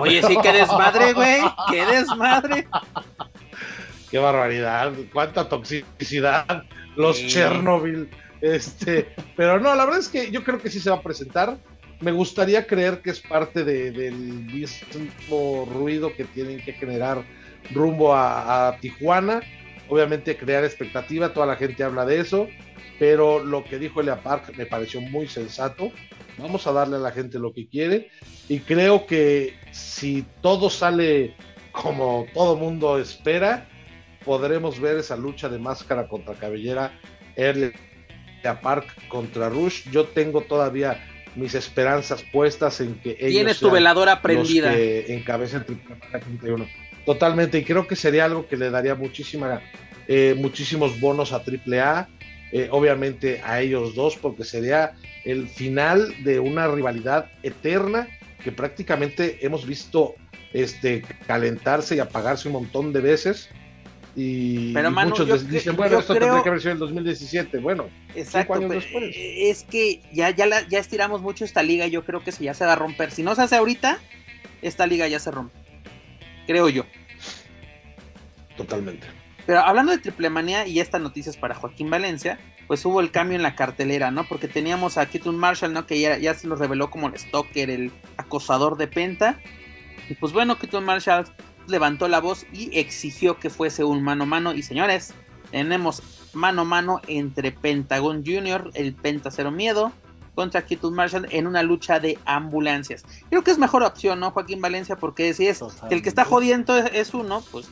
Oye, 0.00 0.22
sí, 0.22 0.38
qué 0.42 0.52
desmadre, 0.52 1.12
güey, 1.12 1.40
qué 1.70 1.84
desmadre. 1.92 2.68
Qué 4.10 4.18
barbaridad, 4.18 4.92
cuánta 5.12 5.48
toxicidad, 5.48 6.64
los 6.96 7.24
Chernobyl, 7.26 8.08
este, 8.40 9.08
pero 9.36 9.58
no, 9.58 9.74
la 9.74 9.84
verdad 9.84 10.00
es 10.00 10.08
que 10.08 10.30
yo 10.30 10.44
creo 10.44 10.60
que 10.60 10.70
sí 10.70 10.80
se 10.80 10.90
va 10.90 10.96
a 10.96 11.02
presentar. 11.02 11.58
Me 12.00 12.12
gustaría 12.12 12.66
creer 12.66 13.00
que 13.02 13.10
es 13.10 13.20
parte 13.20 13.64
del 13.64 14.14
mismo 14.14 15.68
ruido 15.72 16.14
que 16.14 16.24
tienen 16.24 16.62
que 16.62 16.72
generar 16.72 17.24
rumbo 17.72 18.14
a, 18.14 18.76
Tijuana. 18.80 19.40
Obviamente 19.88 20.36
crear 20.36 20.64
expectativa, 20.64 21.32
toda 21.32 21.46
la 21.46 21.56
gente 21.56 21.82
habla 21.82 22.04
de 22.04 22.20
eso, 22.20 22.46
pero 22.98 23.42
lo 23.42 23.64
que 23.64 23.78
dijo 23.78 24.00
Elia 24.00 24.22
Park 24.22 24.52
me 24.56 24.66
pareció 24.66 25.00
muy 25.00 25.26
sensato. 25.26 25.90
Vamos 26.36 26.66
a 26.66 26.72
darle 26.72 26.96
a 26.96 27.00
la 27.00 27.10
gente 27.10 27.38
lo 27.38 27.52
que 27.52 27.66
quiere 27.66 28.10
y 28.48 28.60
creo 28.60 29.06
que 29.06 29.54
si 29.72 30.24
todo 30.40 30.70
sale 30.70 31.34
como 31.72 32.26
todo 32.34 32.56
mundo 32.56 32.98
espera, 32.98 33.66
podremos 34.24 34.80
ver 34.80 34.98
esa 34.98 35.16
lucha 35.16 35.48
de 35.48 35.58
máscara 35.58 36.08
contra 36.08 36.34
cabellera, 36.34 36.92
Elia 37.36 37.72
Park 38.62 39.08
contra 39.08 39.48
Rush. 39.48 39.88
Yo 39.90 40.04
tengo 40.04 40.42
todavía 40.42 41.00
mis 41.34 41.54
esperanzas 41.54 42.24
puestas 42.32 42.80
en 42.80 42.94
que 42.96 43.10
ellos 43.18 43.32
tienes 43.32 43.60
tu 43.60 43.70
veladora 43.70 44.20
prendida. 44.20 44.68
los 44.68 44.76
que 44.76 45.14
encabecen 45.14 45.64
totalmente 47.04 47.58
y 47.58 47.64
creo 47.64 47.86
que 47.86 47.96
sería 47.96 48.24
algo 48.24 48.46
que 48.46 48.56
le 48.56 48.70
daría 48.70 48.94
muchísima 48.94 49.62
eh, 50.08 50.34
muchísimos 50.38 50.98
bonos 51.00 51.32
a 51.32 51.36
AAA 51.36 52.08
eh, 52.50 52.68
obviamente 52.70 53.40
a 53.44 53.60
ellos 53.60 53.94
dos 53.94 54.16
porque 54.16 54.42
sería 54.42 54.94
el 55.24 55.48
final 55.48 56.14
de 56.24 56.40
una 56.40 56.66
rivalidad 56.66 57.30
eterna 57.42 58.08
que 58.42 58.52
prácticamente 58.52 59.38
hemos 59.44 59.66
visto 59.66 60.14
este 60.52 61.02
calentarse 61.26 61.96
y 61.96 62.00
apagarse 62.00 62.48
un 62.48 62.54
montón 62.54 62.92
de 62.92 63.00
veces 63.00 63.50
y, 64.20 64.74
muchos 65.06 65.48
dicen, 65.48 65.76
bueno, 65.76 66.00
esto 66.00 66.12
tendría 66.12 66.42
que 66.42 66.48
haber 66.48 66.60
sido 66.60 66.72
en 66.72 66.76
el 66.76 66.80
2017. 66.80 67.58
Bueno, 67.58 67.88
exacto, 68.16 68.54
años 68.54 68.70
después. 68.70 69.14
Es 69.16 69.62
que 69.62 70.00
ya, 70.12 70.30
ya, 70.30 70.66
ya 70.68 70.78
estiramos 70.80 71.22
mucho 71.22 71.44
esta 71.44 71.62
liga 71.62 71.86
y 71.86 71.90
yo 71.90 72.04
creo 72.04 72.24
que 72.24 72.32
ya 72.32 72.52
se 72.52 72.66
va 72.66 72.72
a 72.72 72.76
romper. 72.76 73.12
Si 73.12 73.22
no 73.22 73.36
se 73.36 73.42
hace 73.42 73.54
ahorita, 73.54 73.98
esta 74.60 74.88
liga 74.88 75.06
ya 75.06 75.20
se 75.20 75.30
rompe. 75.30 75.56
Creo 76.48 76.68
yo. 76.68 76.84
Totalmente. 78.56 79.06
Pero 79.46 79.60
hablando 79.60 79.92
de 79.92 79.98
Triple 79.98 80.30
Manía 80.30 80.66
y 80.66 80.80
esta 80.80 80.98
noticia 80.98 81.30
es 81.30 81.36
para 81.36 81.54
Joaquín 81.54 81.88
Valencia, 81.88 82.40
pues 82.66 82.84
hubo 82.84 83.00
el 83.00 83.12
cambio 83.12 83.36
en 83.36 83.44
la 83.44 83.54
cartelera, 83.54 84.10
¿no? 84.10 84.24
Porque 84.24 84.48
teníamos 84.48 84.98
a 84.98 85.06
Keaton 85.06 85.38
Marshall, 85.38 85.72
¿no? 85.72 85.86
Que 85.86 86.00
ya, 86.00 86.18
ya 86.18 86.34
se 86.34 86.48
nos 86.48 86.58
reveló 86.58 86.90
como 86.90 87.06
el 87.06 87.16
stalker, 87.16 87.70
el 87.70 87.92
acosador 88.16 88.76
de 88.76 88.88
Penta. 88.88 89.38
Y 90.08 90.14
pues 90.14 90.32
bueno, 90.32 90.58
Keaton 90.58 90.84
Marshall 90.84 91.24
levantó 91.68 92.08
la 92.08 92.20
voz 92.20 92.46
y 92.52 92.76
exigió 92.78 93.38
que 93.38 93.50
fuese 93.50 93.84
un 93.84 94.02
mano 94.02 94.24
a 94.24 94.26
mano. 94.26 94.54
Y 94.54 94.62
señores, 94.62 95.14
tenemos 95.50 96.02
mano 96.32 96.62
a 96.62 96.64
mano 96.64 97.00
entre 97.06 97.52
Pentagon 97.52 98.24
Jr., 98.24 98.70
el 98.74 98.94
Penta 98.94 99.30
Cero 99.30 99.50
Miedo, 99.50 99.92
contra 100.34 100.62
Keaton 100.62 100.94
Marshall 100.94 101.26
en 101.30 101.46
una 101.46 101.62
lucha 101.62 101.98
de 101.98 102.18
ambulancias. 102.24 103.04
Creo 103.28 103.42
que 103.42 103.50
es 103.50 103.58
mejor 103.58 103.82
opción, 103.82 104.20
¿no, 104.20 104.30
Joaquín 104.30 104.60
Valencia? 104.60 104.96
Porque 104.96 105.34
si 105.34 105.48
es 105.48 105.60
que 105.88 105.96
el 105.96 106.02
que 106.02 106.08
está 106.08 106.24
jodiendo 106.24 106.76
es, 106.76 107.12
uno, 107.12 107.42
pues 107.50 107.68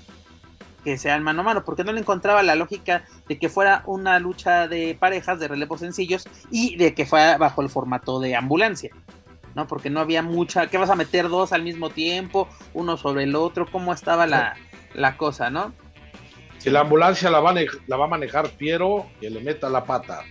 que 0.83 0.99
sea 0.99 1.15
el 1.15 1.23
mano 1.23 1.43
a 1.43 1.45
mano, 1.45 1.65
porque 1.65 1.85
no 1.85 1.93
le 1.93 2.01
encontraba 2.01 2.43
la 2.43 2.57
lógica 2.57 3.05
de 3.29 3.39
que 3.39 3.49
fuera 3.49 3.83
una 3.87 4.19
lucha 4.19 4.67
de 4.69 4.97
parejas 4.99 5.39
de 5.39 5.49
relevos 5.49 5.81
sencillos 5.81 6.29
y 6.51 6.77
de 6.77 6.95
que 6.95 7.07
fuera 7.07 7.39
bajo 7.39 7.63
el 7.63 7.69
formato 7.69 8.19
de 8.19 8.35
ambulancia. 8.35 8.91
¿No? 9.57 9.67
Porque 9.67 9.89
no 9.89 10.01
había 10.01 10.23
mucha, 10.23 10.69
¿qué 10.69 10.77
vas 10.77 10.91
a 10.91 10.95
meter 10.95 11.29
dos 11.29 11.53
al 11.53 11.63
mismo 11.63 11.89
tiempo, 11.89 12.47
uno 12.75 12.99
sobre 12.99 13.25
el 13.25 13.35
otro? 13.35 13.67
¿Cómo 13.67 13.93
estaba 13.93 14.27
la, 14.27 15.17
cosa, 15.17 15.49
no? 15.49 15.73
Si 16.59 16.69
la 16.69 16.81
ambulancia 16.81 17.31
la 17.31 17.41
va, 17.41 17.51
a, 17.51 17.55
la 17.87 17.97
va 17.97 18.05
a 18.05 18.09
manejar 18.09 18.51
Piero, 18.51 19.07
que 19.19 19.31
le 19.31 19.41
meta 19.41 19.71
la 19.71 19.85
pata. 19.85 20.23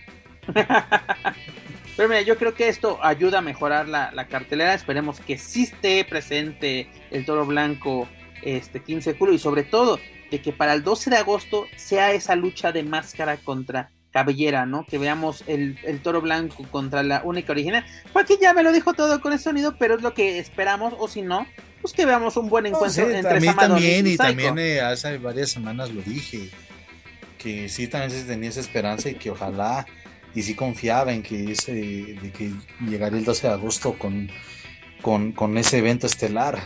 Pero 1.96 2.08
mira, 2.08 2.20
yo 2.20 2.36
creo 2.36 2.54
que 2.54 2.68
esto 2.68 2.98
ayuda 3.02 3.38
a 3.38 3.42
mejorar 3.42 3.88
la, 3.88 4.28
cartelera. 4.28 4.74
Esperemos 4.74 5.18
que 5.18 5.38
sí 5.38 5.64
esté 5.64 6.04
presente 6.04 6.88
el 7.10 7.24
toro 7.24 7.44
blanco 7.46 8.06
este 8.42 8.80
15 8.80 9.12
de 9.12 9.18
julio 9.18 9.34
y 9.34 9.38
sobre 9.38 9.64
todo 9.64 9.98
de 10.30 10.40
que 10.40 10.52
para 10.52 10.74
el 10.74 10.84
12 10.84 11.10
de 11.10 11.16
agosto 11.16 11.66
sea 11.76 12.12
esa 12.12 12.36
lucha 12.36 12.70
de 12.70 12.84
máscara 12.84 13.38
contra 13.38 13.90
cabellera, 14.16 14.64
¿no? 14.64 14.86
Que 14.86 14.96
veamos 14.96 15.44
el, 15.46 15.76
toro 16.02 16.22
blanco 16.22 16.64
contra 16.70 17.02
la 17.02 17.20
única 17.22 17.52
original. 17.52 17.84
Joaquín 18.14 18.38
ya 18.40 18.54
me 18.54 18.62
lo 18.62 18.72
dijo 18.72 18.94
todo 18.94 19.20
con 19.20 19.34
el 19.34 19.38
sonido, 19.38 19.76
pero 19.78 19.96
es 19.96 20.02
lo 20.02 20.14
que 20.14 20.38
esperamos, 20.38 20.94
o 20.98 21.06
si 21.06 21.20
no, 21.20 21.46
pues 21.82 21.92
que 21.92 22.06
veamos 22.06 22.34
un 22.38 22.48
buen 22.48 22.64
encuentro 22.64 23.10
entre 23.10 23.36
A 23.36 23.40
mí 23.40 23.48
también, 23.54 24.06
y, 24.06 24.16
también 24.16 24.58
eh, 24.58 24.80
hace 24.80 25.18
varias 25.18 25.50
semanas 25.50 25.92
lo 25.92 26.00
dije, 26.00 26.48
que 27.36 27.68
sí 27.68 27.88
también 27.88 28.10
se 28.10 28.26
tenía 28.26 28.48
esa 28.48 28.60
esperanza 28.60 29.10
y 29.10 29.16
que 29.16 29.30
ojalá, 29.30 29.84
y 30.34 30.40
sí 30.40 30.54
confiaba 30.54 31.12
en 31.12 31.22
que 31.22 31.52
ese, 31.52 31.74
de 31.74 32.32
que 32.32 32.52
llegaría 32.88 33.18
el 33.18 33.24
12 33.26 33.48
de 33.48 33.52
agosto 33.52 33.98
con, 33.98 34.30
con, 35.34 35.58
ese 35.58 35.76
evento 35.76 36.06
estelar. 36.06 36.58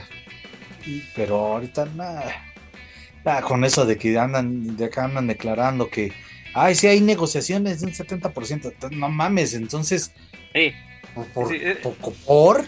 Pero 1.16 1.36
ahorita 1.36 1.86
nada, 1.96 3.42
con 3.42 3.64
eso 3.64 3.86
de 3.86 3.98
que 3.98 4.16
andan, 4.16 4.76
de 4.76 4.84
acá 4.84 5.06
andan 5.06 5.26
declarando 5.26 5.90
que 5.90 6.12
ay, 6.54 6.74
sí 6.74 6.86
hay 6.86 7.00
negociaciones 7.00 7.80
de 7.80 7.86
un 7.86 7.92
70%, 7.92 8.90
no 8.90 9.08
mames, 9.08 9.54
entonces, 9.54 10.12
¿por, 11.34 11.54
eh. 11.54 11.76
por, 12.26 12.66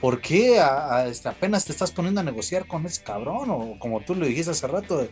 por, 0.00 0.20
qué 0.20 0.60
este, 1.08 1.28
apenas 1.28 1.64
te 1.64 1.72
estás 1.72 1.90
poniendo 1.90 2.20
a 2.20 2.24
negociar 2.24 2.66
con 2.66 2.86
ese 2.86 3.02
cabrón? 3.02 3.50
O 3.50 3.78
como 3.78 4.00
tú 4.00 4.14
lo 4.14 4.26
dijiste 4.26 4.50
hace 4.50 4.66
rato, 4.66 5.08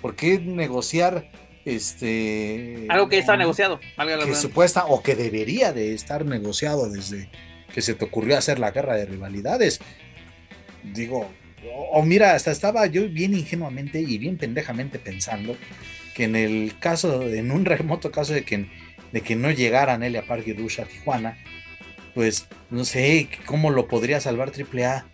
¿por 0.00 0.14
qué 0.14 0.38
negociar 0.38 1.30
este... 1.64 2.86
Algo 2.88 3.08
que 3.08 3.18
está 3.18 3.36
negociado, 3.36 3.78
que 4.24 4.34
supuesta 4.34 4.86
o 4.86 5.02
que 5.02 5.14
debería 5.14 5.72
de 5.72 5.94
estar 5.94 6.24
negociado 6.24 6.90
desde 6.90 7.30
que 7.72 7.82
se 7.82 7.94
te 7.94 8.04
ocurrió 8.04 8.36
hacer 8.36 8.58
la 8.58 8.70
guerra 8.70 8.96
de 8.96 9.06
rivalidades. 9.06 9.80
Digo, 10.82 11.30
o 11.92 12.02
mira, 12.02 12.34
hasta 12.34 12.50
estaba 12.50 12.86
yo 12.86 13.08
bien 13.08 13.34
ingenuamente 13.34 14.00
y 14.00 14.18
bien 14.18 14.36
pendejamente 14.36 14.98
pensando 14.98 15.56
que 16.14 16.24
en 16.24 16.36
el 16.36 16.78
caso, 16.78 17.22
en 17.22 17.50
un 17.50 17.64
remoto 17.64 18.10
caso 18.10 18.32
de 18.32 18.44
que, 18.44 18.68
de 19.12 19.20
que 19.20 19.36
no 19.36 19.50
llegaran 19.50 20.02
Elia 20.02 20.26
Park 20.26 20.44
y 20.46 20.52
Rush 20.52 20.80
a 20.80 20.84
Tijuana, 20.84 21.38
pues 22.14 22.46
no 22.70 22.84
sé 22.84 23.28
cómo 23.46 23.70
lo 23.70 23.88
podría 23.88 24.20
salvar 24.20 24.50
AAA. 24.50 25.06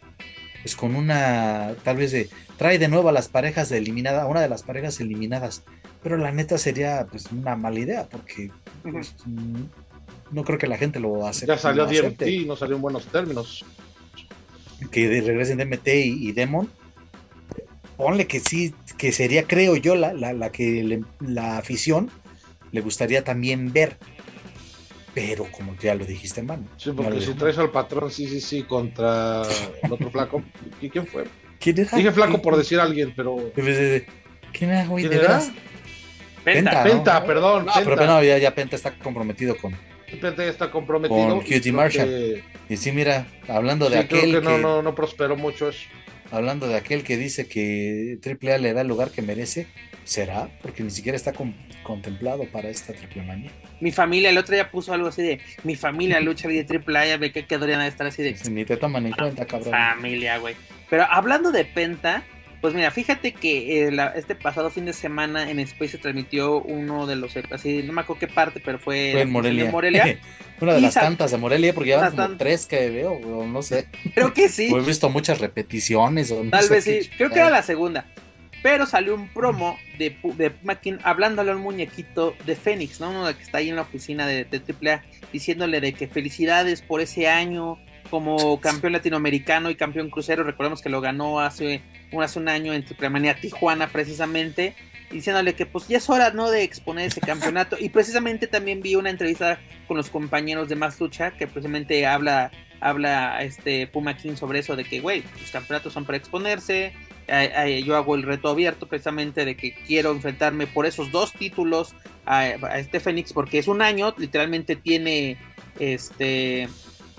Pues 0.62 0.74
con 0.74 0.96
una, 0.96 1.76
tal 1.84 1.96
vez 1.98 2.10
de, 2.10 2.28
trae 2.56 2.78
de 2.78 2.88
nuevo 2.88 3.08
a 3.08 3.12
las 3.12 3.28
parejas 3.28 3.68
de 3.68 3.78
eliminada, 3.78 4.26
una 4.26 4.40
de 4.40 4.48
las 4.48 4.64
parejas 4.64 4.98
eliminadas. 5.00 5.62
Pero 6.02 6.16
la 6.16 6.32
neta 6.32 6.58
sería 6.58 7.06
pues 7.08 7.26
una 7.30 7.56
mala 7.56 7.78
idea 7.78 8.08
porque 8.08 8.50
pues, 8.82 9.14
no 10.30 10.44
creo 10.44 10.58
que 10.58 10.66
la 10.66 10.76
gente 10.76 10.98
lo 10.98 11.26
hace. 11.26 11.46
Ya 11.46 11.58
salió 11.58 11.86
DMT 11.86 12.22
y 12.22 12.44
no 12.44 12.56
salió 12.56 12.76
en 12.76 12.82
buenos 12.82 13.06
términos. 13.06 13.64
Que 14.90 15.20
regresen 15.20 15.58
DMT 15.58 15.88
y, 15.88 16.28
y 16.28 16.32
Demon 16.32 16.68
ponle 17.98 18.28
que 18.28 18.38
sí, 18.40 18.74
que 18.96 19.12
sería, 19.12 19.42
creo 19.42 19.76
yo, 19.76 19.96
la, 19.96 20.14
la, 20.14 20.52
que 20.52 21.02
la 21.20 21.58
afición 21.58 22.10
le 22.70 22.80
gustaría 22.80 23.24
también 23.24 23.72
ver. 23.72 23.98
Pero 25.14 25.46
como 25.50 25.74
ya 25.76 25.96
lo 25.96 26.04
dijiste, 26.04 26.42
mano. 26.42 26.64
Sí, 26.76 26.92
porque 26.92 27.20
si 27.20 27.34
traes 27.34 27.58
al 27.58 27.70
patrón, 27.70 28.08
sí, 28.10 28.28
sí, 28.28 28.40
sí, 28.40 28.62
contra 28.62 29.42
el 29.82 29.92
otro 29.92 30.10
flaco. 30.10 30.44
¿Y 30.80 30.88
quién 30.88 31.06
fue? 31.06 31.24
¿Quién 31.58 31.80
era? 31.80 31.96
Dije 31.96 32.12
flaco 32.12 32.40
por 32.40 32.56
decir 32.56 32.78
a 32.78 32.84
alguien, 32.84 33.12
pero. 33.16 33.36
¿Quién 34.52 34.70
era, 34.70 34.86
güey? 34.86 35.08
¿De 35.08 35.18
Penta, 36.44 36.84
Penta, 36.84 37.26
perdón. 37.26 37.66
No, 37.66 37.72
pero 37.84 38.06
no, 38.06 38.22
ya, 38.22 38.38
ya, 38.38 38.54
Penta 38.54 38.76
está 38.76 38.92
comprometido 38.94 39.56
con. 39.56 39.76
Penta 40.16 40.44
ya 40.44 40.50
está 40.50 40.70
comprometido. 40.70 41.28
Con 41.28 41.40
QT 41.40 41.66
Marshall. 41.72 42.42
Y 42.68 42.76
sí, 42.76 42.92
mira, 42.92 43.26
hablando 43.48 43.88
de 43.90 43.98
aquel. 43.98 44.30
Creo 44.30 44.40
que, 44.40 44.44
no, 44.44 44.58
no, 44.58 44.82
no 44.82 44.94
prosperó 44.94 45.36
mucho 45.36 45.68
eso 45.68 45.86
hablando 46.30 46.68
de 46.68 46.76
aquel 46.76 47.04
que 47.04 47.16
dice 47.16 47.48
que 47.48 48.18
AAA 48.24 48.58
le 48.58 48.72
da 48.72 48.82
el 48.82 48.88
lugar 48.88 49.10
que 49.10 49.22
merece, 49.22 49.66
¿será? 50.04 50.48
Porque 50.62 50.82
ni 50.82 50.90
siquiera 50.90 51.16
está 51.16 51.32
contemplado 51.82 52.44
para 52.50 52.68
esta 52.68 52.92
triple 52.92 53.22
manía. 53.22 53.50
Mi 53.80 53.92
familia, 53.92 54.30
el 54.30 54.38
otro 54.38 54.54
día 54.54 54.70
puso 54.70 54.92
algo 54.92 55.08
así 55.08 55.22
de, 55.22 55.40
mi 55.64 55.76
familia 55.76 56.20
lucha 56.20 56.48
de 56.48 56.66
AAA, 56.66 57.16
ve 57.16 57.32
que 57.32 57.46
quedarían 57.46 57.80
a 57.80 57.86
estar 57.86 58.06
así 58.06 58.22
de... 58.22 58.36
ni 58.50 58.64
te 58.64 58.76
toman 58.76 59.06
en 59.06 59.12
cuenta, 59.12 59.46
cabrón. 59.46 59.70
Familia, 59.70 60.38
güey. 60.38 60.54
Pero 60.90 61.04
hablando 61.04 61.52
de 61.52 61.64
Penta, 61.64 62.24
Pues 62.60 62.74
mira, 62.74 62.90
fíjate 62.90 63.32
que 63.32 63.86
eh, 63.86 64.10
este 64.16 64.34
pasado 64.34 64.70
fin 64.70 64.84
de 64.84 64.92
semana 64.92 65.48
en 65.48 65.60
Space 65.60 65.92
se 65.92 65.98
transmitió 65.98 66.60
uno 66.60 67.06
de 67.06 67.14
los, 67.14 67.36
así, 67.52 67.84
no 67.84 67.92
me 67.92 68.00
acuerdo 68.00 68.20
qué 68.20 68.28
parte, 68.28 68.60
pero 68.64 68.78
fue, 68.80 69.10
fue 69.12 69.22
en 69.22 69.30
Morelia. 69.30 69.70
Una 70.60 70.74
de 70.74 70.80
las 70.80 70.94
tantas 70.94 71.30
de 71.30 71.36
Morelia, 71.36 71.72
porque 71.72 71.90
ya 71.90 72.10
como 72.10 72.36
tres 72.36 72.66
que 72.66 72.90
veo, 72.90 73.20
no 73.46 73.62
sé. 73.62 73.86
Creo 74.12 74.34
que 74.34 74.48
sí. 74.48 74.68
he 74.74 74.80
visto 74.80 75.08
muchas 75.08 75.38
repeticiones. 75.38 76.32
O 76.32 76.42
Tal 76.50 76.68
vez 76.68 76.82
sí, 76.82 77.08
creo 77.16 77.30
que 77.30 77.38
era 77.38 77.50
la 77.50 77.62
segunda. 77.62 78.06
Pero 78.60 78.86
salió 78.86 79.14
un 79.14 79.28
promo 79.28 79.78
de, 79.98 80.16
de 80.34 80.52
Mackin 80.64 80.98
hablándole 81.04 81.52
a 81.52 81.54
un 81.54 81.62
muñequito 81.62 82.34
de 82.44 82.56
Fénix, 82.56 82.98
¿no? 82.98 83.10
Uno 83.10 83.24
que 83.36 83.42
está 83.44 83.58
ahí 83.58 83.68
en 83.68 83.76
la 83.76 83.82
oficina 83.82 84.26
de, 84.26 84.44
de 84.44 84.58
AAA, 84.58 85.04
diciéndole 85.32 85.80
de 85.80 85.92
que 85.92 86.08
felicidades 86.08 86.82
por 86.82 87.00
ese 87.00 87.28
año 87.28 87.78
como 88.10 88.60
campeón 88.60 88.92
latinoamericano 88.92 89.70
y 89.70 89.76
campeón 89.76 90.10
crucero. 90.10 90.44
Recordemos 90.44 90.82
que 90.82 90.88
lo 90.88 91.00
ganó 91.00 91.40
hace, 91.40 91.82
hace 92.20 92.38
un 92.38 92.48
año 92.48 92.72
en 92.72 92.84
Triple 92.84 93.34
Tijuana, 93.34 93.88
precisamente 93.88 94.74
diciéndole 95.10 95.54
que 95.54 95.66
pues 95.66 95.88
ya 95.88 95.98
es 95.98 96.10
hora 96.10 96.30
no 96.32 96.50
de 96.50 96.62
exponer 96.62 97.06
ese 97.06 97.20
campeonato 97.20 97.76
y 97.78 97.88
precisamente 97.88 98.46
también 98.46 98.82
vi 98.82 98.94
una 98.94 99.10
entrevista 99.10 99.58
con 99.86 99.96
los 99.96 100.10
compañeros 100.10 100.68
de 100.68 100.76
Más 100.76 101.00
Lucha 101.00 101.30
que 101.30 101.46
precisamente 101.46 102.06
habla 102.06 102.50
habla 102.80 103.42
este 103.42 103.86
Puma 103.86 104.16
King 104.16 104.36
sobre 104.36 104.60
eso 104.60 104.76
de 104.76 104.84
que 104.84 105.00
güey 105.00 105.24
los 105.40 105.50
campeonatos 105.50 105.92
son 105.92 106.04
para 106.04 106.18
exponerse 106.18 106.92
yo 107.84 107.96
hago 107.96 108.14
el 108.14 108.22
reto 108.22 108.48
abierto 108.48 108.86
precisamente 108.86 109.44
de 109.44 109.56
que 109.56 109.74
quiero 109.86 110.12
enfrentarme 110.12 110.66
por 110.66 110.86
esos 110.86 111.10
dos 111.10 111.32
títulos 111.32 111.94
a, 112.26 112.46
este 112.78 113.00
Fénix 113.00 113.32
porque 113.32 113.58
es 113.58 113.68
un 113.68 113.82
año 113.82 114.14
literalmente 114.18 114.76
tiene 114.76 115.38
este 115.78 116.68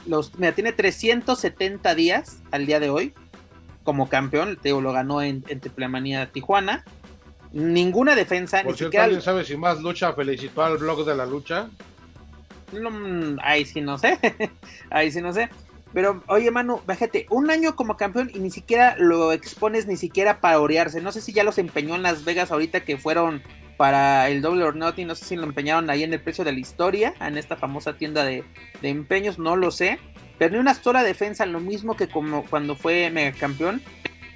los 0.10 0.38
mira 0.38 0.53
tiene 0.53 0.74
370 0.74 1.95
días 1.95 2.39
al 2.51 2.66
día 2.66 2.80
de 2.80 2.89
hoy 2.89 3.14
como 3.84 4.10
campeón 4.10 4.57
te 4.57 4.70
digo 4.70 4.82
lo 4.82 4.91
ganó 4.91 5.22
en, 5.22 5.43
en 5.47 5.60
Triple 5.60 6.28
Tijuana 6.34 6.84
ninguna 7.51 8.16
defensa. 8.16 8.64
Por 8.64 8.78
cierto, 8.78 9.01
¿alguien 9.01 9.22
sabe 9.22 9.43
si 9.43 9.57
más 9.57 9.82
lucha 9.82 10.14
felicitó 10.14 10.64
al 10.64 10.78
blog 10.78 11.05
de 11.05 11.16
la 11.16 11.26
lucha? 11.26 11.70
No, 12.72 13.38
ahí 13.41 13.66
sí 13.66 13.82
no 13.82 13.97
sé. 13.97 14.20
ahí 14.89 15.12
sí 15.12 15.22
no 15.22 15.34
sé. 15.34 15.49
Pero, 15.91 16.24
oye, 16.28 16.51
Manu, 16.51 16.82
fíjate, 16.88 17.26
un 17.32 17.49
año 17.49 17.76
como 17.76 17.97
campeón 17.97 18.30
y 18.34 18.39
ni 18.39 18.51
siquiera 18.51 18.95
lo 18.99 19.32
expones 19.32 19.88
ni 19.88 19.97
siquiera 19.97 20.39
para 20.39 20.60
orearse. 20.60 21.01
No 21.01 21.12
sé 21.12 21.22
si 21.22 21.34
ya 21.34 21.43
los 21.43 21.57
empeñó 21.57 21.95
en 21.95 22.03
Las 22.03 22.26
Vegas 22.26 22.51
ahorita 22.51 22.82
que 22.82 22.97
fueron 22.97 23.41
para 23.80 24.27
el 24.27 24.41
Double 24.41 24.65
or 24.65 24.75
Nothing. 24.75 25.07
No 25.07 25.15
sé 25.15 25.23
si 25.23 25.36
lo 25.38 25.43
empeñaron 25.43 25.89
ahí 25.89 26.03
en 26.03 26.11
el 26.11 26.19
precio 26.19 26.43
de 26.43 26.51
la 26.51 26.59
historia, 26.59 27.13
en 27.21 27.38
esta 27.38 27.55
famosa 27.55 27.95
tienda 27.95 28.25
de, 28.25 28.43
empeños, 28.82 29.39
no 29.39 29.55
lo 29.55 29.71
sé. 29.71 29.99
Pero 30.38 30.51
ni 30.51 30.59
una 30.59 30.73
sola 30.73 31.01
defensa, 31.01 31.45
lo 31.45 31.61
mismo 31.61 31.95
que 31.95 32.09
como 32.09 32.43
cuando 32.43 32.75
fue 32.75 33.09
mega 33.09 33.32
campeón. 33.32 33.82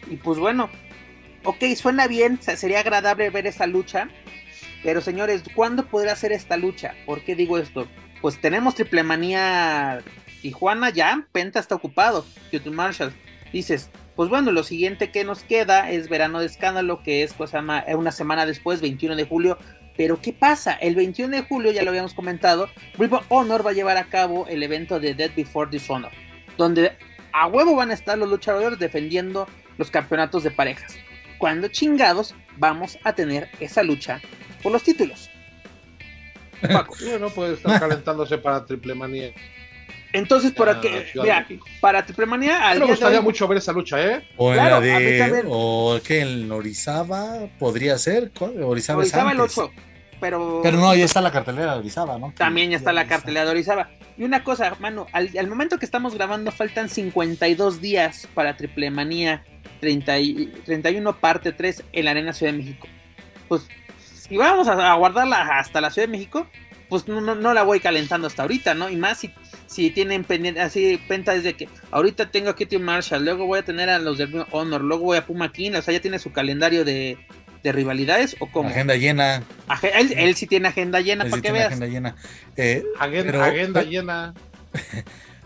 Y 0.09 0.15
pues 0.15 0.39
bueno, 0.39 0.69
ok, 1.43 1.61
suena 1.75 2.07
bien, 2.07 2.39
sería 2.41 2.79
agradable 2.79 3.29
ver 3.31 3.45
esa 3.45 3.67
lucha, 3.67 4.07
pero 4.81 5.01
señores, 5.01 5.43
¿cuándo 5.53 5.87
podrá 5.87 6.15
ser 6.15 6.31
esta 6.31 6.55
lucha? 6.55 6.93
¿Por 7.05 7.21
qué 7.25 7.35
digo 7.35 7.57
esto? 7.57 7.85
Pues 8.21 8.39
tenemos 8.39 8.75
Triple 8.75 9.03
Manía 9.03 10.01
Tijuana 10.41 10.89
ya, 10.89 11.27
Penta 11.33 11.59
está 11.59 11.75
ocupado, 11.75 12.25
YouTube 12.49 12.75
Marshall. 12.75 13.11
Dices, 13.51 13.89
pues 14.15 14.29
bueno, 14.29 14.51
lo 14.51 14.63
siguiente 14.63 15.11
que 15.11 15.23
nos 15.23 15.43
queda 15.43 15.91
es 15.91 16.09
Verano 16.09 16.39
de 16.39 16.45
Escándalo, 16.45 17.01
que 17.03 17.23
es 17.23 17.33
pues, 17.33 17.51
una 17.53 18.11
semana 18.11 18.45
después, 18.45 18.81
21 18.81 19.15
de 19.15 19.25
julio. 19.25 19.57
Pero 19.95 20.19
¿qué 20.21 20.33
pasa? 20.33 20.73
El 20.73 20.95
21 20.95 21.35
de 21.35 21.43
julio, 21.43 21.71
ya 21.71 21.83
lo 21.83 21.89
habíamos 21.89 22.13
comentado, 22.13 22.67
Ring 22.97 23.13
Honor 23.29 23.65
va 23.65 23.71
a 23.71 23.73
llevar 23.73 23.97
a 23.97 24.05
cabo 24.05 24.47
el 24.47 24.63
evento 24.63 24.99
de 24.99 25.13
Dead 25.13 25.31
Before 25.35 25.69
Dishonor, 25.69 26.11
donde 26.57 26.93
a 27.31 27.47
huevo 27.47 27.75
van 27.75 27.91
a 27.91 27.93
estar 27.93 28.17
los 28.17 28.29
luchadores 28.29 28.79
defendiendo 28.79 29.47
los 29.77 29.91
campeonatos 29.91 30.43
de 30.43 30.51
parejas 30.51 30.97
cuando 31.43 31.67
chingados 31.67 32.35
vamos 32.55 32.97
a 33.03 33.13
tener 33.15 33.49
esa 33.59 33.83
lucha 33.83 34.21
por 34.61 34.71
los 34.71 34.81
títulos. 34.81 35.29
Paco. 36.61 36.95
Bueno, 37.05 37.29
puede 37.29 37.55
estar 37.55 37.81
calentándose 37.81 38.37
para 38.37 38.65
Triple 38.65 38.95
Manía. 38.95 39.33
Entonces, 40.13 40.51
por 40.51 40.69
aquí, 40.69 40.89
mira, 41.15 41.45
para 41.81 42.05
Triple 42.05 42.25
Manía. 42.27 42.69
Al 42.69 42.79
me 42.79 42.85
gustaría 42.85 43.19
mucho 43.19 43.47
ver 43.47 43.57
esa 43.57 43.73
lucha, 43.73 44.01
¿eh? 44.01 44.27
O 44.37 44.51
en 44.51 44.57
la 44.57 44.79
de. 44.79 45.43
O 45.47 45.99
que 46.05 46.21
en 46.21 46.51
Orizaba 46.51 47.47
podría 47.59 47.97
ser. 47.97 48.31
Orizaba, 48.39 48.99
Orizaba 48.99 49.31
el 49.31 49.39
8. 49.39 49.71
Pero, 50.21 50.61
pero 50.63 50.77
no, 50.77 50.95
ya 50.95 51.03
está 51.03 51.19
la 51.19 51.31
cartelera 51.33 51.73
de 51.73 51.79
Orizaba, 51.79 52.17
¿no? 52.17 52.33
También 52.37 52.69
ya 52.69 52.77
está 52.77 52.93
la 52.93 53.07
cartelera 53.07 53.43
de 53.43 53.51
Orizaba. 53.51 53.89
Y 54.17 54.23
una 54.23 54.43
cosa, 54.43 54.67
hermano, 54.67 55.07
al, 55.11 55.29
al, 55.37 55.47
momento 55.47 55.77
que 55.77 55.85
estamos 55.85 56.13
grabando 56.13 56.51
faltan 56.51 56.87
52 56.87 57.81
días 57.81 58.29
para 58.33 58.55
Triple 58.55 58.89
Manía 58.89 59.43
31 59.83 61.19
parte 61.19 61.51
3 61.51 61.83
en 61.91 62.05
la 62.05 62.11
Arena 62.11 62.33
Ciudad 62.33 62.53
de 62.53 62.57
México. 62.57 62.87
Pues 63.47 63.67
si 63.97 64.37
vamos 64.37 64.67
a, 64.67 64.93
guardarla 64.95 65.59
hasta 65.59 65.81
la 65.81 65.91
Ciudad 65.91 66.07
de 66.07 66.11
México, 66.11 66.47
pues 66.89 67.07
no, 67.07 67.21
no, 67.21 67.53
la 67.53 67.63
voy 67.63 67.79
calentando 67.79 68.27
hasta 68.27 68.43
ahorita, 68.43 68.73
¿no? 68.73 68.89
Y 68.89 68.95
más 68.95 69.19
si, 69.19 69.33
si 69.73 69.91
tienen 69.91 70.23
pendiente, 70.23 70.61
así 70.61 70.99
penta 71.07 71.33
desde 71.33 71.55
que 71.55 71.67
ahorita 71.91 72.31
tengo 72.31 72.49
a 72.49 72.55
Kitty 72.55 72.77
Marshall, 72.77 73.23
luego 73.23 73.45
voy 73.45 73.59
a 73.59 73.63
tener 73.63 73.89
a 73.89 73.99
los 73.99 74.17
de 74.17 74.45
Honor, 74.51 74.81
luego 74.81 75.05
voy 75.05 75.17
a 75.17 75.25
Puma 75.25 75.51
King, 75.51 75.71
o 75.75 75.81
sea, 75.81 75.93
ya 75.93 76.01
tiene 76.01 76.19
su 76.19 76.31
calendario 76.31 76.85
de, 76.85 77.17
de 77.63 77.71
rivalidades 77.71 78.35
o 78.39 78.49
como 78.51 78.69
agenda 78.69 78.95
llena 78.95 79.43
él, 79.81 80.35
sí 80.35 80.47
tiene 80.47 80.67
agenda 80.67 81.01
llena 81.01 81.25
para 81.25 81.41
que 81.41 81.51
veas 81.51 81.67
agenda 81.67 81.87
llena 81.87 82.15
eh, 82.55 82.83
agenda, 82.99 83.83
llena 83.83 84.33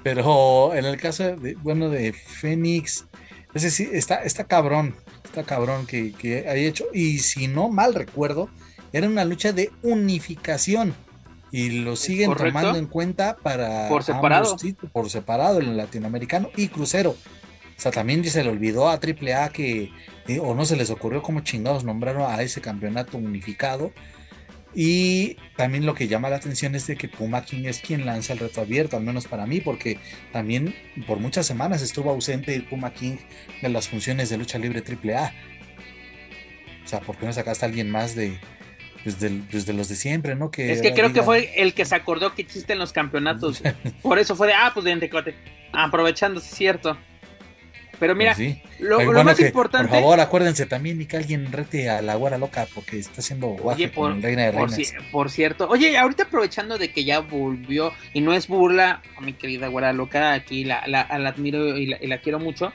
pero 0.04 0.74
en 0.74 0.86
el 0.86 0.98
caso 0.98 1.36
de, 1.36 1.56
bueno 1.56 1.90
de 1.90 2.14
Fénix 2.14 3.06
ese 3.54 3.72
sí, 3.72 3.90
está, 3.92 4.24
está 4.24 4.44
cabrón, 4.44 4.96
está 5.24 5.44
cabrón 5.44 5.88
que, 5.88 6.12
que 6.12 6.48
haya 6.48 6.68
hecho. 6.68 6.86
Y 6.94 7.20
si 7.20 7.48
no 7.48 7.70
mal 7.70 7.96
recuerdo, 7.96 8.50
era 8.94 9.08
una 9.08 9.26
lucha 9.26 9.52
de 9.52 9.72
unificación. 9.82 10.94
Y 11.52 11.82
lo 11.82 11.96
siguen 11.96 12.34
tomando 12.36 12.78
en 12.78 12.88
cuenta 12.88 13.38
para 13.38 13.88
por 13.90 14.04
separado. 14.04 14.58
por 14.92 15.10
separado, 15.10 15.60
el 15.60 15.78
latinoamericano 15.78 16.50
y 16.56 16.68
crucero. 16.68 17.12
O 17.12 17.80
sea, 17.80 17.92
también 17.92 18.24
se 18.26 18.44
le 18.44 18.50
olvidó 18.50 18.90
a 18.90 19.00
AAA 19.00 19.50
que, 19.50 19.92
eh, 20.28 20.40
o 20.40 20.56
no 20.56 20.66
se 20.66 20.76
les 20.76 20.90
ocurrió 20.90 21.22
como 21.22 21.42
chingados 21.42 21.84
nombraron 21.84 22.24
a 22.24 22.42
ese 22.42 22.60
campeonato 22.60 23.18
unificado 23.18 23.94
y 24.80 25.38
también 25.56 25.88
lo 25.88 25.96
que 25.96 26.08
llama 26.08 26.30
la 26.30 26.36
atención 26.36 26.76
es 26.76 26.86
de 26.86 26.96
que 26.96 27.08
Puma 27.08 27.44
King 27.44 27.64
es 27.66 27.80
quien 27.80 28.06
lanza 28.06 28.34
el 28.34 28.40
reto 28.40 28.62
abierto, 28.62 28.96
al 28.96 29.04
menos 29.04 29.28
para 29.28 29.48
mí, 29.48 29.60
porque 29.60 30.00
también 30.32 30.76
por 31.08 31.20
muchas 31.20 31.48
semanas 31.48 31.82
estuvo 31.82 32.12
ausente 32.12 32.62
Puma 32.62 32.94
King 32.94 33.18
de 33.64 33.70
las 33.70 33.88
funciones 33.88 34.30
de 34.30 34.38
lucha 34.38 34.60
libre 34.60 34.84
AAA. 34.84 35.34
O 36.86 36.88
sea, 36.88 37.00
¿por 37.00 37.18
qué 37.18 37.26
no 37.26 37.34
sacaste 37.34 37.66
a 37.66 37.70
alguien 37.70 37.90
más 37.90 38.14
de, 38.14 38.40
pues, 39.04 39.16
pues, 39.52 39.66
de, 39.66 39.74
los 39.74 39.90
de 39.90 39.96
siempre, 39.96 40.36
¿no? 40.36 40.52
Que 40.52 40.72
es 40.72 40.82
que 40.82 40.94
creo 40.94 41.14
que 41.14 41.24
fue 41.24 41.52
el 41.62 41.74
que 41.74 41.86
se 41.86 41.96
acordó 41.96 42.34
que 42.34 42.42
existen 42.42 42.80
los 42.80 42.94
campeonatos. 42.94 43.62
por 44.02 44.20
eso 44.20 44.36
fue 44.36 44.48
de, 44.48 44.54
ah, 44.54 44.72
pues 44.74 44.86
de 44.86 45.36
aprovechando, 45.74 46.40
es 46.40 46.46
cierto. 46.46 46.98
Pero 48.00 48.16
mira, 48.16 48.36
pues 48.36 48.58
lo, 48.80 49.24
más 49.24 49.40
importante. 49.40 49.88
Por 49.88 50.00
favor, 50.00 50.20
acuérdense 50.20 50.66
también 50.66 51.02
y 51.02 51.06
que 51.06 51.18
alguien 51.18 51.52
rete 51.52 51.90
a 51.90 52.02
la 52.02 52.16
guara 52.16 52.38
loca 52.38 52.68
porque 52.74 53.00
está 53.00 53.22
haciendo 53.22 53.48
guaje 53.48 53.90
por, 53.90 54.20
Reina 54.22 54.44
de 54.44 54.54
por, 54.54 54.70
por, 55.12 55.32
cierto, 55.32 55.68
oye, 55.68 55.98
ahorita 55.98 56.24
aprovechando 56.24 56.78
de 56.78 56.92
que 56.92 57.04
ya 57.04 57.20
volvió 57.20 57.92
y 58.14 58.22
no 58.22 58.34
es 58.34 58.48
burla 58.48 59.02
a 59.18 59.22
mi 59.22 59.34
querida 59.34 59.68
guara 59.68 59.94
loca, 59.94 60.34
aquí 60.34 60.64
la, 60.64 60.84
la, 60.88 61.02
admiro 61.02 61.78
y 61.78 61.88
la, 61.88 62.20
quiero 62.20 62.40
mucho. 62.40 62.72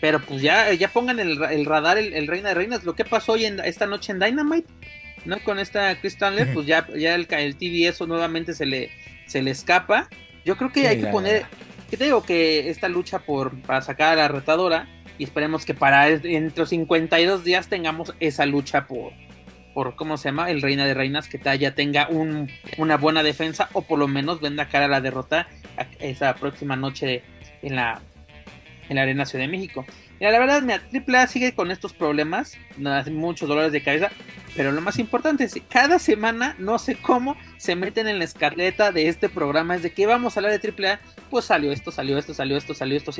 Pero 0.00 0.20
pues 0.20 0.42
ya, 0.42 0.72
ya 0.72 0.88
pongan 0.88 1.20
el, 1.20 1.64
radar, 1.64 1.96
el, 1.96 2.26
Reina 2.26 2.50
de 2.50 2.54
Reinas. 2.56 2.84
Lo 2.84 2.94
que 2.94 3.04
pasó 3.04 3.32
hoy 3.32 3.46
en, 3.46 3.60
esta 3.60 3.86
noche 3.86 4.12
en 4.12 4.18
Dynamite, 4.18 4.68
¿no? 5.24 5.38
Con 5.40 5.58
esta 5.58 5.98
Crystal 6.00 6.48
pues 6.52 6.66
ya, 6.66 6.86
ya 6.96 7.14
el, 7.14 7.26
el 7.30 7.56
TV 7.56 7.88
eso 7.88 8.06
nuevamente 8.06 8.54
se 8.54 8.66
le, 8.66 8.90
se 9.26 9.42
le 9.42 9.50
escapa. 9.50 10.08
Yo 10.44 10.56
creo 10.56 10.70
que 10.70 10.86
hay 10.88 11.00
que 11.00 11.06
poner 11.06 11.46
que 11.90 11.96
te 11.96 12.04
digo 12.04 12.22
que 12.22 12.70
esta 12.70 12.88
lucha 12.88 13.20
por 13.20 13.60
para 13.62 13.82
sacar 13.82 14.12
a 14.12 14.16
la 14.16 14.28
retadora 14.28 14.88
y 15.18 15.24
esperemos 15.24 15.64
que 15.64 15.74
para 15.74 16.08
entre 16.08 16.58
los 16.58 16.68
52 16.70 17.44
días 17.44 17.68
tengamos 17.68 18.14
esa 18.20 18.46
lucha 18.46 18.86
por 18.86 19.12
por 19.74 19.96
cómo 19.96 20.16
se 20.16 20.28
llama 20.28 20.50
el 20.50 20.62
reina 20.62 20.86
de 20.86 20.94
reinas 20.94 21.28
que 21.28 21.40
ya 21.58 21.74
tenga 21.74 22.08
un, 22.08 22.50
una 22.78 22.96
buena 22.96 23.22
defensa 23.22 23.68
o 23.72 23.82
por 23.82 23.98
lo 23.98 24.06
menos 24.06 24.40
venda 24.40 24.68
cara 24.68 24.84
a 24.84 24.88
la 24.88 25.00
derrota 25.00 25.48
esa 25.98 26.34
próxima 26.36 26.76
noche 26.76 27.22
en 27.62 27.76
la 27.76 28.00
en 28.88 28.96
la 28.96 29.02
arena 29.02 29.26
Ciudad 29.26 29.44
de 29.44 29.50
México 29.50 29.84
Mira, 30.20 30.32
la 30.32 30.38
verdad, 30.38 30.62
mira, 30.62 30.82
AAA 30.92 31.26
sigue 31.26 31.54
con 31.54 31.70
estos 31.70 31.92
problemas, 31.92 32.56
muchos 33.10 33.48
dolores 33.48 33.72
de 33.72 33.82
cabeza, 33.82 34.10
pero 34.56 34.70
lo 34.70 34.80
más 34.80 34.98
importante 34.98 35.44
es 35.44 35.54
que 35.54 35.60
cada 35.60 35.98
semana, 35.98 36.54
no 36.58 36.78
sé 36.78 36.96
cómo, 36.96 37.36
se 37.56 37.74
meten 37.74 38.06
en 38.06 38.18
la 38.18 38.24
escaleta 38.24 38.92
de 38.92 39.08
este 39.08 39.28
programa, 39.28 39.74
es 39.74 39.82
de 39.82 39.92
que 39.92 40.06
vamos 40.06 40.36
a 40.36 40.40
hablar 40.40 40.58
de 40.58 40.68
AAA, 40.68 41.00
pues 41.30 41.46
salió 41.46 41.72
esto, 41.72 41.90
salió 41.90 42.16
esto, 42.16 42.32
salió 42.32 42.56
esto, 42.56 42.74
salió 42.74 42.96
esto, 42.96 43.12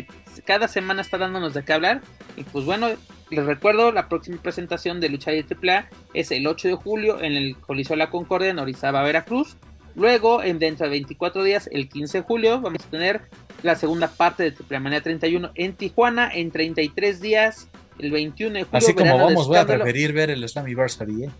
cada 0.44 0.68
semana 0.68 1.02
está 1.02 1.18
dándonos 1.18 1.52
de 1.52 1.64
qué 1.64 1.72
hablar, 1.72 2.00
y 2.36 2.44
pues 2.44 2.64
bueno, 2.64 2.88
les 3.30 3.44
recuerdo, 3.44 3.90
la 3.90 4.08
próxima 4.08 4.40
presentación 4.40 5.00
de 5.00 5.08
Lucha 5.08 5.32
de 5.32 5.44
AAA 5.44 5.88
es 6.14 6.30
el 6.30 6.46
8 6.46 6.68
de 6.68 6.74
julio 6.74 7.20
en 7.20 7.32
el 7.32 7.56
Coliseo 7.56 7.96
La 7.96 8.10
Concordia 8.10 8.50
en 8.50 8.60
Orizaba, 8.60 9.02
Veracruz, 9.02 9.56
Luego, 9.96 10.42
en 10.42 10.58
dentro 10.58 10.86
de 10.86 10.90
24 10.90 11.44
días, 11.44 11.68
el 11.72 11.88
15 11.88 12.18
de 12.18 12.24
julio, 12.24 12.60
vamos 12.60 12.84
a 12.84 12.90
tener 12.90 13.22
la 13.64 13.76
segunda 13.76 14.08
parte 14.08 14.42
de 14.42 14.52
Triple 14.52 14.78
Manía 14.78 15.00
31 15.00 15.50
en 15.54 15.72
Tijuana. 15.72 16.30
En 16.32 16.50
33 16.50 17.20
días, 17.20 17.68
el 17.98 18.10
21 18.10 18.54
de 18.54 18.64
julio. 18.64 18.78
Así 18.78 18.94
como 18.94 19.16
vamos, 19.16 19.48
voy 19.48 19.56
a 19.56 19.66
preferir 19.66 20.12
ver 20.12 20.30
el 20.30 20.46
Slammiversary, 20.46 21.24
¿eh? 21.24 21.30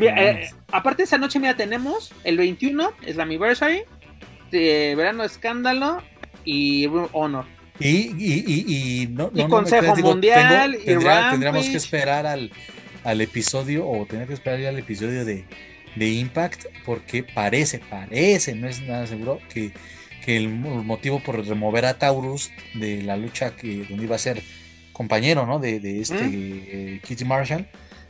eh 0.00 0.50
aparte 0.72 1.02
esa 1.02 1.18
noche, 1.18 1.38
mira, 1.38 1.56
tenemos 1.56 2.12
el 2.24 2.38
21, 2.38 2.92
Slammiversary, 3.06 3.82
de 4.50 4.94
Verano 4.96 5.24
Escándalo 5.24 6.02
y 6.44 6.86
Honor. 7.12 7.44
Y, 7.78 7.86
y, 7.88 8.44
y, 8.46 9.02
y, 9.02 9.06
no, 9.08 9.30
y 9.34 9.44
Consejo 9.44 9.96
Mundial, 9.96 10.74
y 10.80 10.84
tendríamos 10.86 11.66
que 11.66 11.76
esperar 11.76 12.24
al, 12.26 12.50
al 13.02 13.20
episodio, 13.20 13.86
o 13.86 14.06
tener 14.06 14.26
que 14.26 14.34
esperar 14.34 14.60
ya 14.60 14.68
al 14.70 14.78
episodio 14.78 15.24
de, 15.26 15.44
de 15.96 16.08
Impact, 16.08 16.64
porque 16.86 17.24
parece, 17.24 17.78
parece, 17.78 18.54
no 18.54 18.68
es 18.68 18.80
nada 18.80 19.06
seguro, 19.06 19.40
que 19.52 19.72
que 20.24 20.36
el 20.36 20.48
motivo 20.48 21.20
por 21.20 21.46
remover 21.46 21.84
a 21.84 21.98
Taurus 21.98 22.50
de 22.74 23.02
la 23.02 23.16
lucha 23.16 23.54
que 23.56 23.84
donde 23.84 24.04
iba 24.04 24.16
a 24.16 24.18
ser 24.18 24.42
compañero 24.92 25.44
¿no? 25.46 25.58
de, 25.58 25.80
de 25.80 26.00
este 26.00 26.24
eh, 26.24 27.00
Kitty 27.04 27.24
Marshall 27.24 27.68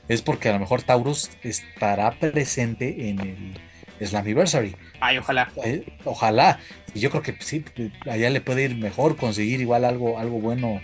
es 0.08 0.22
porque 0.22 0.48
a 0.48 0.52
lo 0.52 0.60
mejor 0.60 0.82
Taurus 0.82 1.30
estará 1.42 2.12
presente 2.12 3.08
en 3.08 3.20
el 3.20 4.06
Slammiversary. 4.06 4.76
Ay, 5.00 5.18
ojalá. 5.18 5.50
Eh, 5.64 5.84
ojalá. 6.04 6.60
Y 6.94 7.00
yo 7.00 7.10
creo 7.10 7.22
que 7.22 7.34
sí, 7.40 7.64
allá 8.08 8.30
le 8.30 8.40
puede 8.40 8.64
ir 8.64 8.76
mejor 8.76 9.16
conseguir 9.16 9.60
igual 9.60 9.84
algo, 9.84 10.18
algo 10.18 10.40
bueno 10.40 10.80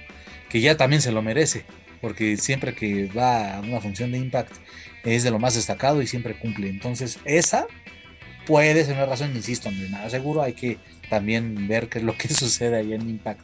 que 0.48 0.60
ya 0.60 0.76
también 0.76 1.02
se 1.02 1.12
lo 1.12 1.22
merece. 1.22 1.64
Porque 2.00 2.36
siempre 2.38 2.74
que 2.74 3.06
va 3.06 3.56
a 3.56 3.60
una 3.60 3.80
función 3.80 4.10
de 4.10 4.18
Impact 4.18 4.52
es 5.04 5.22
de 5.22 5.30
lo 5.30 5.38
más 5.38 5.54
destacado 5.54 6.00
y 6.00 6.06
siempre 6.06 6.38
cumple. 6.38 6.70
Entonces, 6.70 7.18
esa 7.24 7.66
puede 8.46 8.84
ser 8.84 8.94
una 8.94 9.06
razón, 9.06 9.36
insisto, 9.36 9.70
no 9.70 9.82
es 9.82 9.90
nada 9.90 10.08
seguro. 10.08 10.42
Hay 10.42 10.54
que 10.54 10.78
también 11.10 11.68
ver 11.68 11.88
qué 11.88 11.98
es 11.98 12.04
lo 12.04 12.16
que 12.16 12.28
sucede 12.34 12.76
ahí 12.76 12.94
en 12.94 13.08
Impact 13.08 13.40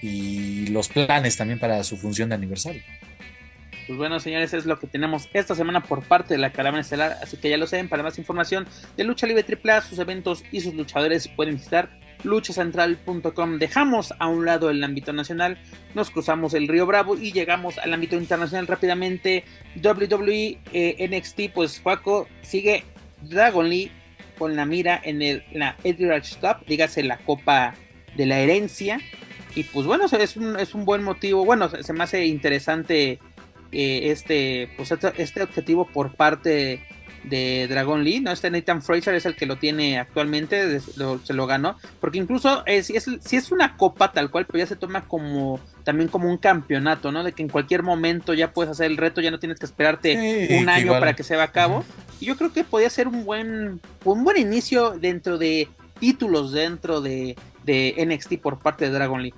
y 0.00 0.68
los 0.68 0.88
planes 0.88 1.36
también 1.36 1.58
para 1.58 1.82
su 1.82 1.96
función 1.96 2.28
de 2.28 2.36
aniversario. 2.36 2.82
Pues 3.88 3.96
bueno, 3.96 4.20
señores, 4.20 4.52
es 4.52 4.66
lo 4.66 4.78
que 4.78 4.86
tenemos 4.86 5.30
esta 5.32 5.54
semana 5.54 5.82
por 5.82 6.02
parte 6.02 6.34
de 6.34 6.38
la 6.38 6.52
Caravana 6.52 6.82
Estelar. 6.82 7.16
Así 7.22 7.38
que 7.38 7.48
ya 7.48 7.56
lo 7.56 7.66
saben, 7.66 7.88
para 7.88 8.02
más 8.02 8.18
información 8.18 8.66
de 8.98 9.04
Lucha 9.04 9.26
Libre 9.26 9.46
AAA, 9.48 9.80
sus 9.80 9.98
eventos 9.98 10.44
y 10.52 10.60
sus 10.60 10.74
luchadores 10.74 11.26
pueden 11.28 11.56
visitar 11.56 11.88
luchacentral.com. 12.22 13.58
Dejamos 13.58 14.12
a 14.18 14.26
un 14.26 14.44
lado 14.44 14.68
el 14.68 14.84
ámbito 14.84 15.14
nacional, 15.14 15.58
nos 15.94 16.10
cruzamos 16.10 16.52
el 16.52 16.68
Río 16.68 16.84
Bravo 16.84 17.16
y 17.16 17.32
llegamos 17.32 17.78
al 17.78 17.94
ámbito 17.94 18.16
internacional 18.16 18.66
rápidamente. 18.66 19.44
WWE 19.82 20.58
eh, 20.72 21.08
NXT, 21.08 21.54
pues 21.54 21.80
Juaco 21.80 22.28
sigue 22.42 22.84
Dragon 23.22 23.66
Lee 23.68 23.90
con 24.38 24.56
la 24.56 24.64
mira 24.64 25.00
en 25.02 25.22
el, 25.22 25.44
la 25.52 25.76
Edwards 25.84 26.38
Cup, 26.40 26.64
dígase 26.66 27.02
la 27.02 27.18
Copa 27.18 27.74
de 28.16 28.26
la 28.26 28.38
Herencia. 28.38 29.00
Y 29.54 29.64
pues 29.64 29.86
bueno, 29.86 30.06
es 30.06 30.36
un, 30.36 30.58
es 30.58 30.74
un 30.74 30.84
buen 30.84 31.02
motivo. 31.02 31.44
Bueno, 31.44 31.68
se, 31.68 31.92
me 31.92 32.04
hace 32.04 32.26
interesante 32.26 33.18
eh, 33.72 34.10
este, 34.10 34.70
pues 34.76 34.92
este, 34.92 35.12
este, 35.16 35.42
objetivo 35.42 35.86
por 35.86 36.14
parte 36.14 36.82
de 37.24 37.66
Dragon 37.68 38.02
Lee, 38.02 38.20
¿no? 38.20 38.30
Este 38.30 38.50
Nathan 38.50 38.82
Fraser 38.82 39.14
es 39.14 39.26
el 39.26 39.36
que 39.36 39.46
lo 39.46 39.56
tiene 39.56 39.98
actualmente, 39.98 40.80
se 40.80 41.34
lo 41.34 41.46
ganó, 41.46 41.76
porque 42.00 42.18
incluso 42.18 42.62
eh, 42.66 42.82
si, 42.82 42.96
es, 42.96 43.06
si 43.20 43.36
es 43.36 43.50
una 43.52 43.76
copa 43.76 44.12
tal 44.12 44.30
cual, 44.30 44.46
pero 44.46 44.58
ya 44.58 44.66
se 44.66 44.76
toma 44.76 45.04
como 45.06 45.60
también 45.84 46.08
como 46.08 46.28
un 46.28 46.38
campeonato, 46.38 47.12
¿no? 47.12 47.24
De 47.24 47.32
que 47.32 47.42
en 47.42 47.48
cualquier 47.48 47.82
momento 47.82 48.34
ya 48.34 48.52
puedes 48.52 48.70
hacer 48.70 48.86
el 48.86 48.96
reto, 48.96 49.20
ya 49.20 49.30
no 49.30 49.38
tienes 49.38 49.58
que 49.58 49.66
esperarte 49.66 50.58
un 50.58 50.68
año 50.68 50.92
para 50.92 51.14
que 51.14 51.22
se 51.22 51.36
va 51.36 51.44
a 51.44 51.52
cabo. 51.52 51.84
Y 52.20 52.26
yo 52.26 52.36
creo 52.36 52.52
que 52.52 52.64
podría 52.64 52.90
ser 52.90 53.08
un 53.08 53.24
buen, 53.24 53.80
un 54.04 54.24
buen 54.24 54.36
inicio 54.36 54.90
dentro 54.98 55.38
de 55.38 55.68
títulos 55.98 56.52
dentro 56.52 57.00
de, 57.00 57.36
de 57.64 57.94
NXT 58.06 58.40
por 58.40 58.58
parte 58.58 58.84
de 58.84 58.90
Dragon 58.90 59.22
Lee. 59.22 59.34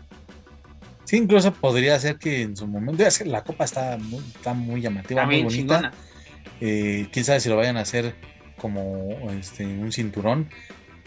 Sí, 1.04 1.16
incluso 1.16 1.52
podría 1.52 1.98
ser 1.98 2.18
que 2.18 2.42
en 2.42 2.56
su 2.56 2.68
momento, 2.68 3.02
la 3.24 3.42
copa 3.42 3.64
está 3.64 3.98
muy, 3.98 4.22
está 4.34 4.54
muy 4.54 4.80
llamativa, 4.80 5.26
muy 5.26 5.42
bonita. 5.42 5.92
Eh, 6.60 7.06
quién 7.12 7.24
sabe 7.24 7.40
si 7.40 7.48
lo 7.48 7.56
vayan 7.56 7.76
a 7.76 7.80
hacer 7.80 8.14
como 8.56 9.30
este, 9.38 9.64
un 9.64 9.92
cinturón. 9.92 10.48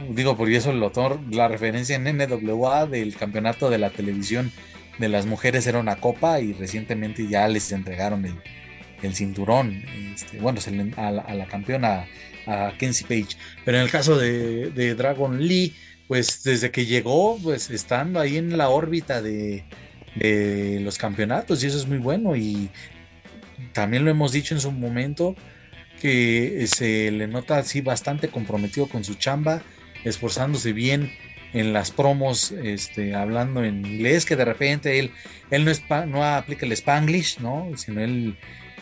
Digo, 0.09 0.35
por 0.35 0.49
eso 0.49 0.71
el 0.71 0.81
autor, 0.81 1.19
la 1.31 1.47
referencia 1.47 1.95
en 1.95 2.03
NWA 2.03 2.87
del 2.87 3.15
campeonato 3.15 3.69
de 3.69 3.77
la 3.77 3.91
televisión 3.91 4.51
de 4.97 5.09
las 5.09 5.25
mujeres 5.25 5.65
era 5.67 5.79
una 5.79 5.97
copa 5.97 6.39
y 6.39 6.53
recientemente 6.53 7.27
ya 7.27 7.47
les 7.47 7.71
entregaron 7.71 8.25
el, 8.25 9.15
cinturón. 9.15 9.83
Este, 10.13 10.39
bueno, 10.39 10.59
a, 10.97 11.11
la, 11.11 11.45
campeona, 11.47 12.05
a 12.47 12.73
Kenzie 12.77 13.05
Page. 13.07 13.37
Pero 13.65 13.77
en 13.77 13.83
el 13.83 13.91
caso 13.91 14.17
de, 14.17 14.69
de, 14.69 14.95
Dragon 14.95 15.45
Lee, 15.45 15.75
pues 16.07 16.41
desde 16.43 16.71
que 16.71 16.85
llegó, 16.85 17.37
pues 17.43 17.69
estando 17.69 18.19
ahí 18.19 18.37
en 18.37 18.57
la 18.57 18.69
órbita 18.69 19.21
de, 19.21 19.65
de 20.15 20.79
los 20.81 20.97
campeonatos 20.97 21.63
y 21.63 21.67
eso 21.67 21.77
es 21.77 21.87
muy 21.87 21.97
bueno 21.97 22.35
y 22.35 22.69
también 23.71 24.05
lo 24.05 24.11
hemos 24.11 24.31
dicho 24.31 24.53
en 24.53 24.61
su 24.61 24.71
momento 24.71 25.35
que 26.01 26.65
se 26.67 27.11
le 27.11 27.27
nota 27.27 27.57
así 27.57 27.81
bastante 27.81 28.27
comprometido 28.27 28.87
con 28.87 29.03
su 29.03 29.15
chamba, 29.15 29.61
esforzándose 30.03 30.73
bien 30.73 31.11
en 31.53 31.71
las 31.71 31.91
promos, 31.91 32.51
este, 32.51 33.15
hablando 33.15 33.63
en 33.63 33.85
inglés, 33.85 34.25
que 34.25 34.35
de 34.35 34.43
repente 34.43 34.99
él, 34.99 35.11
él 35.51 35.63
no, 35.63 35.71
es, 35.71 35.83
no 36.07 36.23
aplica 36.23 36.65
el 36.65 36.71
spanglish, 36.73 37.39
¿no? 37.39 37.69
Sino 37.77 38.01
él, 38.01 38.37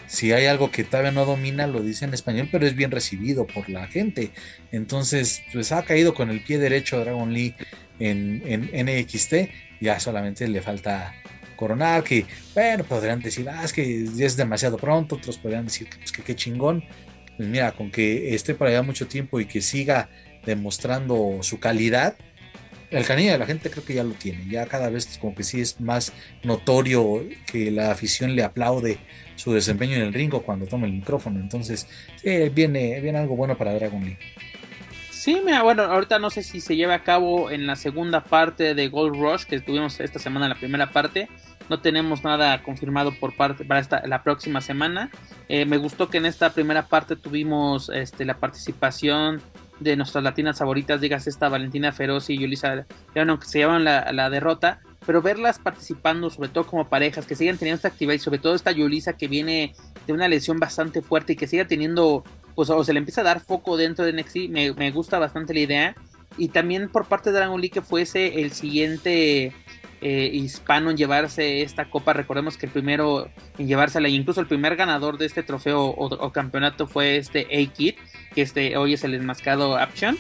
si 0.07 0.31
hay 0.31 0.45
algo 0.45 0.71
que 0.71 0.83
todavía 0.83 1.11
no 1.11 1.25
domina, 1.25 1.67
lo 1.67 1.81
dice 1.81 2.05
en 2.05 2.13
español, 2.13 2.49
pero 2.51 2.65
es 2.65 2.75
bien 2.75 2.91
recibido 2.91 3.45
por 3.45 3.69
la 3.69 3.87
gente. 3.87 4.31
Entonces, 4.71 5.43
pues 5.51 5.71
ha 5.71 5.83
caído 5.83 6.13
con 6.13 6.29
el 6.29 6.41
pie 6.41 6.59
derecho 6.59 6.99
Dragon 6.99 7.33
Lee 7.33 7.55
en, 7.99 8.41
en 8.45 8.85
NXT, 8.85 9.33
ya 9.81 9.99
solamente 9.99 10.47
le 10.47 10.61
falta 10.61 11.13
coronar, 11.61 12.03
que 12.03 12.25
bueno, 12.55 12.83
podrían 12.83 13.21
decir, 13.21 13.47
ah, 13.47 13.63
es 13.63 13.71
que 13.71 14.09
es 14.17 14.35
demasiado 14.35 14.77
pronto, 14.77 15.15
otros 15.15 15.37
podrían 15.37 15.65
decir 15.65 15.87
pues, 15.95 16.11
que 16.11 16.23
qué 16.23 16.35
chingón. 16.35 16.83
Pues 17.37 17.47
mira, 17.47 17.71
con 17.71 17.91
que 17.91 18.33
esté 18.33 18.55
por 18.55 18.67
allá 18.67 18.81
mucho 18.81 19.07
tiempo 19.07 19.39
y 19.39 19.45
que 19.45 19.61
siga 19.61 20.09
demostrando 20.43 21.37
su 21.41 21.59
calidad, 21.59 22.15
el 22.89 23.05
cariño 23.05 23.31
de 23.31 23.37
la 23.37 23.45
gente 23.45 23.69
creo 23.69 23.85
que 23.85 23.93
ya 23.93 24.03
lo 24.03 24.13
tiene, 24.13 24.47
ya 24.49 24.65
cada 24.65 24.89
vez 24.89 25.19
como 25.19 25.35
que 25.35 25.43
sí 25.43 25.61
es 25.61 25.79
más 25.79 26.13
notorio 26.43 27.23
que 27.45 27.69
la 27.69 27.91
afición 27.91 28.35
le 28.35 28.43
aplaude 28.43 28.97
su 29.35 29.53
desempeño 29.53 29.95
en 29.95 30.01
el 30.01 30.13
ringo 30.13 30.41
cuando 30.41 30.65
toma 30.65 30.87
el 30.87 30.93
micrófono, 30.93 31.39
entonces 31.39 31.87
viene, 32.23 32.99
viene 32.99 33.19
algo 33.19 33.35
bueno 33.35 33.55
para 33.55 33.73
Dragon 33.73 34.03
League. 34.03 34.19
Sí, 35.11 35.39
mira, 35.45 35.61
bueno, 35.61 35.83
ahorita 35.83 36.17
no 36.17 36.31
sé 36.31 36.41
si 36.41 36.59
se 36.59 36.75
lleva 36.75 36.95
a 36.95 37.03
cabo 37.03 37.51
en 37.51 37.67
la 37.67 37.75
segunda 37.75 38.23
parte 38.23 38.73
de 38.73 38.87
Gold 38.87 39.15
Rush 39.15 39.43
que 39.43 39.59
tuvimos 39.59 39.99
esta 39.99 40.17
semana 40.17 40.47
en 40.47 40.49
la 40.49 40.57
primera 40.57 40.91
parte, 40.91 41.29
no 41.71 41.79
tenemos 41.79 42.25
nada 42.25 42.61
confirmado 42.63 43.13
por 43.17 43.33
parte 43.33 43.63
para 43.63 43.79
esta, 43.79 44.05
la 44.05 44.23
próxima 44.23 44.59
semana. 44.59 45.09
Eh, 45.47 45.65
me 45.65 45.77
gustó 45.77 46.09
que 46.09 46.17
en 46.17 46.25
esta 46.25 46.49
primera 46.49 46.89
parte 46.89 47.15
tuvimos 47.15 47.89
este, 47.89 48.25
la 48.25 48.35
participación 48.35 49.41
de 49.79 49.95
nuestras 49.95 50.21
latinas 50.21 50.59
favoritas, 50.59 50.99
digas 50.99 51.27
esta 51.27 51.47
Valentina 51.47 51.93
Feroz 51.93 52.29
y 52.29 52.37
Yulisa 52.37 52.85
que 53.13 53.45
se 53.45 53.59
llevan 53.59 53.85
la, 53.85 54.11
la, 54.11 54.29
derrota, 54.29 54.81
pero 55.05 55.21
verlas 55.21 55.59
participando, 55.59 56.29
sobre 56.29 56.49
todo 56.49 56.67
como 56.67 56.89
parejas, 56.89 57.25
que 57.25 57.35
sigan 57.35 57.57
teniendo 57.57 57.77
esta 57.77 57.87
actividad 57.87 58.15
y 58.15 58.19
sobre 58.19 58.39
todo 58.39 58.53
esta 58.53 58.73
Yulisa 58.73 59.13
que 59.13 59.29
viene 59.29 59.73
de 60.05 60.11
una 60.11 60.27
lesión 60.27 60.59
bastante 60.59 61.01
fuerte 61.01 61.33
y 61.33 61.35
que 61.37 61.47
siga 61.47 61.67
teniendo, 61.67 62.25
pues 62.53 62.69
o 62.69 62.83
se 62.83 62.91
le 62.91 62.99
empieza 62.99 63.21
a 63.21 63.23
dar 63.23 63.39
foco 63.39 63.77
dentro 63.77 64.03
de 64.03 64.11
NXT, 64.11 64.49
me, 64.49 64.73
me 64.73 64.91
gusta 64.91 65.19
bastante 65.19 65.53
la 65.53 65.61
idea. 65.61 65.95
Y 66.37 66.49
también 66.49 66.89
por 66.89 67.07
parte 67.07 67.31
de 67.31 67.37
Dragon 67.37 67.59
League 67.59 67.73
que 67.73 67.81
fuese 67.81 68.41
el 68.41 68.51
siguiente 68.51 69.53
eh, 70.01 70.29
hispano 70.33 70.89
en 70.89 70.97
llevarse 70.97 71.61
esta 71.61 71.89
copa. 71.89 72.13
Recordemos 72.13 72.57
que 72.57 72.65
el 72.65 72.71
primero 72.71 73.29
en 73.57 73.67
llevársela, 73.67 74.09
incluso 74.09 74.41
el 74.41 74.47
primer 74.47 74.75
ganador 74.75 75.17
de 75.17 75.27
este 75.27 75.43
trofeo 75.43 75.83
o, 75.85 76.31
campeonato 76.31 76.87
fue 76.87 77.17
este 77.17 77.41
A-Kid, 77.41 77.95
que 78.33 78.41
este 78.41 78.75
hoy 78.77 78.93
es 78.93 79.03
el 79.03 79.13
enmascado 79.13 79.77
Action. 79.77 80.17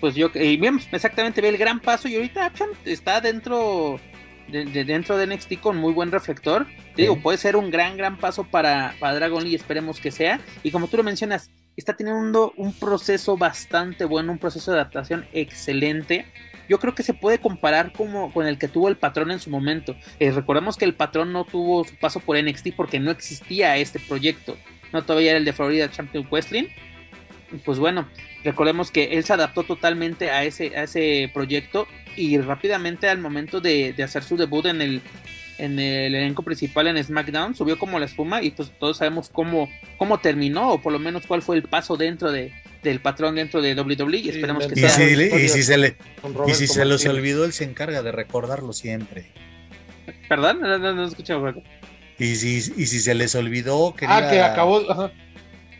Pues 0.00 0.14
yo, 0.14 0.30
y 0.34 0.56
bien, 0.56 0.80
exactamente 0.92 1.40
ve 1.40 1.50
el 1.50 1.58
gran 1.58 1.78
paso 1.78 2.08
y 2.08 2.16
ahorita 2.16 2.46
Action 2.46 2.70
está 2.84 3.20
dentro 3.20 4.00
de, 4.48 4.64
dentro 4.84 5.16
de 5.16 5.26
NXT 5.26 5.60
con 5.60 5.76
muy 5.76 5.92
buen 5.92 6.10
reflector. 6.10 6.66
digo, 6.96 7.20
puede 7.20 7.38
ser 7.38 7.54
un 7.54 7.70
gran, 7.70 7.96
gran 7.96 8.18
paso 8.18 8.44
para, 8.44 8.94
para 8.98 9.14
Dragon 9.14 9.44
Lee, 9.44 9.54
esperemos 9.54 10.00
que 10.00 10.10
sea. 10.10 10.40
Y 10.62 10.70
como 10.70 10.88
tú 10.88 10.96
lo 10.96 11.04
mencionas, 11.04 11.50
está 11.76 11.96
teniendo 11.96 12.52
un 12.56 12.72
proceso 12.72 13.36
bastante 13.36 14.04
bueno, 14.04 14.32
un 14.32 14.38
proceso 14.38 14.72
de 14.72 14.78
adaptación 14.78 15.26
excelente 15.32 16.26
yo 16.70 16.78
creo 16.78 16.94
que 16.94 17.02
se 17.02 17.14
puede 17.14 17.40
comparar 17.40 17.90
como 17.90 18.32
con 18.32 18.46
el 18.46 18.56
que 18.56 18.68
tuvo 18.68 18.88
el 18.88 18.96
patrón 18.96 19.32
en 19.32 19.40
su 19.40 19.50
momento. 19.50 19.96
Eh, 20.20 20.30
recordemos 20.30 20.76
que 20.76 20.84
el 20.84 20.94
patrón 20.94 21.32
no 21.32 21.44
tuvo 21.44 21.82
su 21.82 21.96
paso 21.96 22.20
por 22.20 22.40
NXT 22.40 22.68
porque 22.76 23.00
no 23.00 23.10
existía 23.10 23.76
este 23.76 23.98
proyecto. 23.98 24.56
No 24.92 25.02
todavía 25.02 25.32
era 25.32 25.38
el 25.38 25.44
de 25.44 25.52
Florida 25.52 25.90
Champion 25.90 26.28
Wrestling. 26.30 26.68
Pues 27.64 27.80
bueno, 27.80 28.08
recordemos 28.44 28.92
que 28.92 29.14
él 29.14 29.24
se 29.24 29.32
adaptó 29.32 29.64
totalmente 29.64 30.30
a 30.30 30.44
ese, 30.44 30.76
a 30.76 30.84
ese 30.84 31.28
proyecto 31.34 31.88
y 32.14 32.38
rápidamente 32.38 33.08
al 33.08 33.18
momento 33.18 33.60
de, 33.60 33.92
hacer 34.04 34.22
su 34.22 34.36
debut 34.36 34.66
en 34.66 34.80
el, 34.80 35.02
en 35.58 35.76
el 35.80 36.14
elenco 36.14 36.44
principal 36.44 36.86
en 36.86 37.02
SmackDown 37.02 37.56
subió 37.56 37.80
como 37.80 37.98
la 37.98 38.06
espuma 38.06 38.42
y 38.42 38.52
pues 38.52 38.70
todos 38.78 38.98
sabemos 38.98 39.28
cómo, 39.28 39.68
cómo 39.98 40.18
terminó 40.18 40.70
o 40.70 40.80
por 40.80 40.92
lo 40.92 41.00
menos 41.00 41.26
cuál 41.26 41.42
fue 41.42 41.56
el 41.56 41.64
paso 41.64 41.96
dentro 41.96 42.30
de, 42.30 42.52
del 42.82 43.00
patrón 43.00 43.34
dentro 43.34 43.60
de 43.62 43.74
WWE 43.74 44.16
y 44.18 44.28
esperemos 44.30 44.66
que 44.66 44.74
sea. 44.76 44.88
y 44.88 45.48
si 45.48 45.62
se 45.62 45.76
le 45.78 45.96
y 46.46 46.54
si 46.54 46.66
se 46.66 46.84
los 46.84 47.04
olvidó, 47.06 47.44
él 47.44 47.52
se 47.52 47.64
encarga 47.64 48.02
de 48.02 48.12
recordarlo 48.12 48.72
siempre. 48.72 49.26
Perdón, 50.28 50.60
no, 50.60 50.78
no, 50.78 50.92
no 50.94 51.04
escuché. 51.06 51.34
Y 52.18 52.36
si, 52.36 52.56
y 52.56 52.86
si 52.86 53.00
se 53.00 53.14
les 53.14 53.34
olvidó, 53.34 53.94
querida, 53.94 54.16
Ah, 54.18 54.30
que 54.30 54.40
acabó. 54.42 54.90
ajá. 54.90 55.10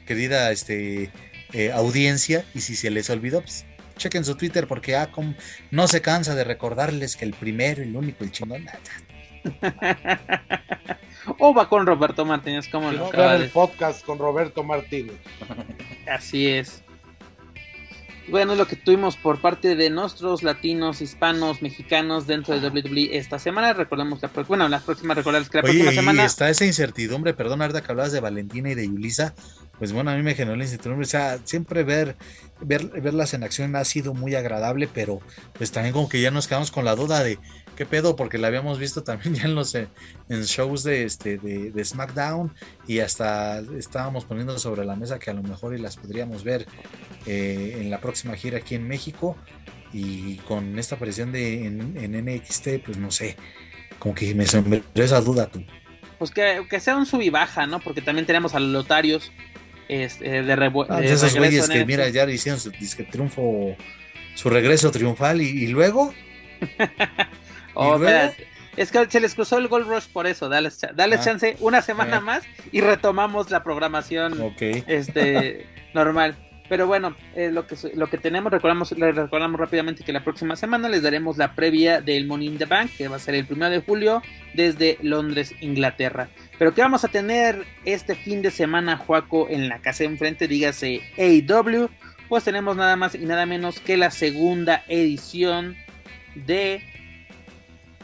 querida 0.07 0.51
este, 0.53 1.11
eh, 1.53 1.71
audiencia, 1.73 2.45
y 2.55 2.61
si 2.63 2.75
se 2.77 2.91
les 2.91 3.11
olvidó, 3.11 3.43
pues 3.43 3.65
chequen 3.97 4.25
su 4.25 4.35
Twitter 4.35 4.67
porque 4.67 4.97
Acom 4.97 5.35
no 5.71 5.87
se 5.87 6.01
cansa 6.01 6.35
de 6.35 6.45
recordarles 6.45 7.17
que 7.17 7.25
el 7.27 7.35
primero, 7.35 7.83
el 7.83 7.95
único, 7.95 8.25
el 8.25 8.31
chingón. 8.33 8.67
o 11.39 11.55
va 11.55 11.69
con 11.69 11.87
Roberto 11.87 12.25
Martínez, 12.25 12.69
como 12.69 12.91
Si 12.91 12.97
lo 12.97 13.03
no, 13.03 13.09
acaba 13.09 13.27
vean 13.29 13.39
de- 13.41 13.45
el 13.47 13.51
podcast 13.51 14.05
con 14.05 14.19
Roberto 14.19 14.65
Martínez. 14.65 15.17
Así 16.11 16.47
es. 16.49 16.83
Bueno, 18.31 18.53
es 18.53 18.59
lo 18.59 18.67
que 18.67 18.77
tuvimos 18.77 19.17
por 19.17 19.41
parte 19.41 19.75
de 19.75 19.91
nuestros 19.91 20.45
latinos, 20.45 21.01
hispanos, 21.01 21.63
mexicanos 21.63 22.29
dentro 22.29 22.59
de 22.59 22.69
WWE 22.69 23.17
esta 23.17 23.39
semana. 23.41 23.73
Recordemos 23.73 24.23
la 24.23 24.31
bueno, 24.47 24.69
las 24.69 24.85
próximas 24.85 25.17
recordarles 25.17 25.51
que 25.51 25.59
la 25.59 25.65
Oye, 25.65 25.73
próxima 25.73 25.93
y 25.93 25.95
semana 25.97 26.25
está 26.25 26.49
esa 26.49 26.65
incertidumbre, 26.65 27.35
perdón, 27.35 27.61
ahorita 27.61 27.83
que 27.83 27.91
hablabas 27.91 28.13
de 28.13 28.21
Valentina 28.21 28.71
y 28.71 28.75
de 28.75 28.87
Yulisa, 28.87 29.35
pues 29.79 29.93
bueno, 29.93 30.13
a 30.13 30.15
mí 30.15 30.23
me 30.23 30.35
generó 30.35 30.57
la 30.57 30.63
incertidumbre, 30.63 31.05
o 31.05 31.09
sea, 31.09 31.39
siempre 31.45 31.83
ver, 31.83 32.17
ver, 32.61 32.87
verlas 33.01 33.35
en 33.35 33.43
acción 33.43 33.75
ha 33.75 33.85
sido 33.85 34.15
muy 34.15 34.37
agradable, 34.37 34.89
pero 34.93 35.21
pues 35.55 35.73
también 35.73 35.93
como 35.93 36.09
que 36.09 36.21
ya 36.21 36.31
nos 36.31 36.47
quedamos 36.47 36.71
con 36.71 36.85
la 36.85 36.95
duda 36.95 37.25
de 37.25 37.39
qué 37.75 37.87
pedo, 37.87 38.15
porque 38.15 38.39
la 38.39 38.49
habíamos 38.49 38.79
visto 38.79 39.03
también 39.03 39.35
ya 39.37 39.45
en 39.45 39.55
los 39.55 39.75
eh, 39.75 39.89
en 40.29 40.43
shows 40.43 40.85
de 40.85 41.05
este 41.05 41.39
de, 41.39 41.71
de 41.71 41.85
SmackDown 41.85 42.53
y 42.87 43.01
hasta 43.01 43.59
estábamos 43.79 44.25
poniendo 44.25 44.59
sobre 44.59 44.85
la 44.85 44.97
mesa 44.97 45.19
que 45.19 45.31
a 45.31 45.35
lo 45.35 45.43
mejor 45.43 45.75
y 45.75 45.79
las 45.79 45.97
podríamos 45.97 46.45
ver 46.45 46.67
eh, 47.27 47.79
en 47.81 47.91
la 47.91 48.01
próxima 48.01 48.35
gira 48.37 48.59
aquí 48.59 48.75
en 48.75 48.87
México 48.89 49.37
y 49.93 50.37
con 50.47 50.79
esta 50.79 50.95
aparición 50.97 51.33
de 51.33 51.67
en, 51.67 51.97
en 51.97 52.25
NXT, 52.25 52.69
pues 52.85 52.97
no 52.99 53.11
sé, 53.11 53.37
como 53.99 54.15
que 54.15 54.35
me 54.35 54.47
sembró 54.47 54.81
esa 54.95 55.21
duda 55.21 55.47
tú. 55.47 55.65
pues 56.19 56.31
que, 56.31 56.67
que 56.71 56.81
sea 56.81 56.97
un 56.97 57.07
sub 57.07 57.21
y 57.23 57.31
baja, 57.31 57.67
¿no? 57.67 57.81
Porque 57.81 58.01
también 58.03 58.27
tenemos 58.27 58.55
a 58.55 58.61
los 58.61 58.71
lotarios 58.71 59.33
este, 59.89 60.43
de, 60.43 60.57
revu- 60.57 60.87
Ah, 60.89 61.01
de 61.01 61.09
de 61.09 61.13
esos 61.15 61.37
güeyes 61.37 61.69
que 61.69 61.85
mira, 61.85 62.09
ya 62.11 62.29
hicieron 62.31 62.61
su 62.61 62.71
disque 62.71 63.03
triunfo, 63.05 63.77
su 64.35 64.49
regreso 64.51 64.91
triunfal 64.91 65.43
y, 65.43 65.49
y 65.49 65.67
luego. 65.69 66.15
Oh, 67.75 67.97
¿Y 67.97 67.99
luego? 68.01 68.05
espérate. 68.09 68.47
Es 68.77 68.91
que 68.93 69.07
se 69.11 69.21
les 69.21 69.35
cruzó 69.35 69.59
el 69.59 69.69
Gold 69.69 69.87
Rush 69.89 70.07
por 70.13 70.27
eso, 70.27 70.49
dales, 70.49 70.79
cha- 70.79 70.93
dales 70.95 71.21
Ah. 71.21 71.25
chance 71.25 71.57
una 71.61 71.83
semana 71.83 72.17
Ah. 72.19 72.21
más 72.21 72.43
y 72.73 72.81
retomamos 72.81 73.51
la 73.51 73.63
programación 73.63 74.55
este 74.87 75.67
normal. 75.95 76.37
Pero 76.71 76.87
bueno, 76.87 77.17
eh, 77.35 77.51
lo 77.51 77.67
que 77.67 77.75
lo 77.95 78.09
que 78.09 78.17
tenemos, 78.17 78.53
recordamos, 78.53 78.93
les 78.93 79.17
recordamos 79.17 79.59
rápidamente 79.59 80.05
que 80.05 80.13
la 80.13 80.23
próxima 80.23 80.55
semana 80.55 80.89
les 80.89 81.03
daremos 81.03 81.37
la 81.37 81.57
previa 81.57 82.01
del 82.01 82.29
Money 82.29 82.47
in 82.47 82.59
the 82.59 82.65
Bank, 82.65 82.93
que 82.97 83.09
va 83.09 83.17
a 83.17 83.19
ser 83.19 83.35
el 83.35 83.45
primero 83.45 83.73
de 83.73 83.81
julio, 83.81 84.23
desde 84.55 84.97
Londres, 85.03 85.53
Inglaterra. 85.61 86.29
Pero 86.61 86.73
que 86.73 86.81
vamos 86.81 87.05
a 87.05 87.09
tener 87.09 87.67
este 87.85 88.15
fin 88.15 88.41
de 88.41 88.53
semana, 88.53 88.97
Juaco, 88.97 89.49
en 89.51 89.69
la 89.69 89.81
casa 89.81 90.05
de 90.05 90.11
enfrente, 90.11 90.47
dígase 90.47 91.03
AEW, 91.19 91.91
pues 92.29 92.45
tenemos 92.45 92.77
nada 92.77 92.95
más 92.95 93.17
y 93.17 93.27
nada 93.27 93.47
menos 93.47 93.81
que 93.81 93.97
la 93.97 94.13
segunda 94.13 94.85
edición 94.87 95.77
de 96.37 96.85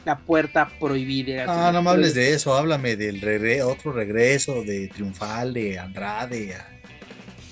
La 0.04 0.18
Puerta 0.18 0.72
Prohibida. 0.80 1.44
Ah, 1.46 1.70
no 1.72 1.82
me 1.82 1.90
hables 1.90 2.14
de 2.14 2.32
eso, 2.32 2.52
háblame 2.52 2.96
del 2.96 3.20
regre 3.20 3.62
otro 3.62 3.92
regreso 3.92 4.64
de 4.64 4.88
triunfal 4.88 5.54
de 5.54 5.78
Andrade 5.78 6.56
a, 6.56 6.75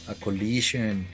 a 0.09 0.15
Collision. 0.15 1.07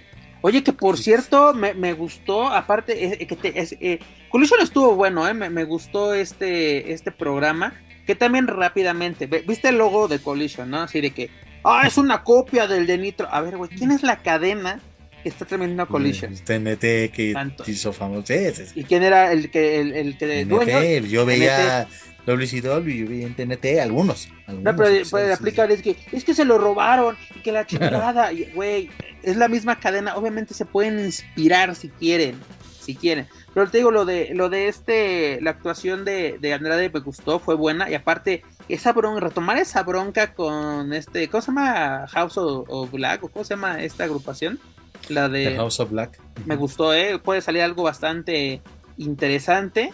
Oye, 0.42 0.62
que 0.62 0.72
por 0.72 0.96
cierto, 0.98 1.52
me, 1.52 1.74
me 1.74 1.92
gustó, 1.92 2.48
aparte, 2.48 3.22
eh, 3.22 3.26
que 3.26 3.36
te, 3.36 3.60
es, 3.60 3.76
eh, 3.80 3.98
Collision 4.30 4.60
estuvo 4.62 4.94
bueno, 4.94 5.28
eh, 5.28 5.34
me, 5.34 5.50
me 5.50 5.64
gustó 5.64 6.14
este, 6.14 6.92
este 6.92 7.10
programa, 7.12 7.74
que 8.06 8.14
también 8.14 8.46
rápidamente, 8.46 9.26
viste 9.26 9.68
el 9.68 9.78
logo 9.78 10.08
de 10.08 10.18
Collision, 10.18 10.70
¿no? 10.70 10.82
Así 10.82 11.00
de 11.00 11.10
que, 11.10 11.30
ah, 11.62 11.82
es 11.86 11.98
una 11.98 12.22
copia 12.22 12.66
del 12.66 12.86
de 12.86 12.96
Nitro. 12.96 13.28
A 13.30 13.42
ver, 13.42 13.56
güey, 13.58 13.70
¿quién 13.70 13.90
es 13.90 14.02
la 14.02 14.22
cadena 14.22 14.80
que 15.22 15.28
está 15.28 15.44
transmitiendo 15.44 15.82
a 15.82 15.86
Collision? 15.86 16.34
TNT 16.34 17.12
que 17.12 17.32
Tanto. 17.34 17.70
hizo 17.70 17.92
famoso. 17.92 18.32
¿Y 18.74 18.84
quién 18.84 19.02
era 19.02 19.32
el 19.32 19.50
que, 19.50 19.80
el, 19.80 19.92
el 19.92 20.16
que 20.16 20.46
dueño? 20.46 21.06
Yo 21.06 21.26
veía 21.26 21.86
WCW, 22.26 23.24
en 23.24 23.34
TNT 23.34 23.80
algunos. 23.80 24.28
No, 24.46 24.70
algunos 24.70 24.90
episodios, 24.90 25.10
pero 25.10 25.26
sí, 25.26 25.32
aplica, 25.32 25.64
es 25.64 25.82
que, 25.82 25.96
es 26.12 26.24
que 26.24 26.34
se 26.34 26.44
lo 26.44 26.58
robaron 26.58 27.16
y 27.34 27.40
que 27.40 27.52
la 27.52 27.66
chingada, 27.66 28.30
güey, 28.54 28.90
es 29.22 29.36
la 29.36 29.48
misma 29.48 29.78
cadena, 29.78 30.16
obviamente 30.16 30.54
se 30.54 30.64
pueden 30.64 30.98
inspirar 30.98 31.74
si 31.74 31.88
quieren, 31.88 32.38
si 32.80 32.94
quieren. 32.94 33.26
Pero 33.54 33.68
te 33.68 33.78
digo, 33.78 33.90
lo 33.90 34.04
de, 34.04 34.32
lo 34.34 34.48
de 34.48 34.68
este, 34.68 35.40
la 35.40 35.50
actuación 35.50 36.04
de, 36.04 36.38
de 36.40 36.54
Andrade 36.54 36.90
me 36.90 37.00
gustó, 37.00 37.38
fue 37.38 37.54
buena, 37.54 37.90
y 37.90 37.94
aparte, 37.94 38.42
esa 38.68 38.92
bronca, 38.92 39.20
retomar 39.20 39.58
esa 39.58 39.82
bronca 39.82 40.34
con 40.34 40.92
este, 40.92 41.28
¿cómo 41.28 41.40
se 41.40 41.48
llama? 41.48 42.06
House 42.08 42.38
of, 42.38 42.68
of 42.68 42.90
Black, 42.92 43.24
o 43.24 43.28
cómo 43.28 43.44
se 43.44 43.54
llama 43.54 43.82
esta 43.82 44.04
agrupación? 44.04 44.58
La 45.08 45.28
The 45.30 45.38
de, 45.38 45.56
House 45.56 45.80
of 45.80 45.90
Black. 45.90 46.20
me 46.44 46.56
gustó, 46.56 46.94
eh, 46.94 47.18
puede 47.18 47.40
salir 47.40 47.62
algo 47.62 47.82
bastante 47.82 48.60
interesante, 48.96 49.92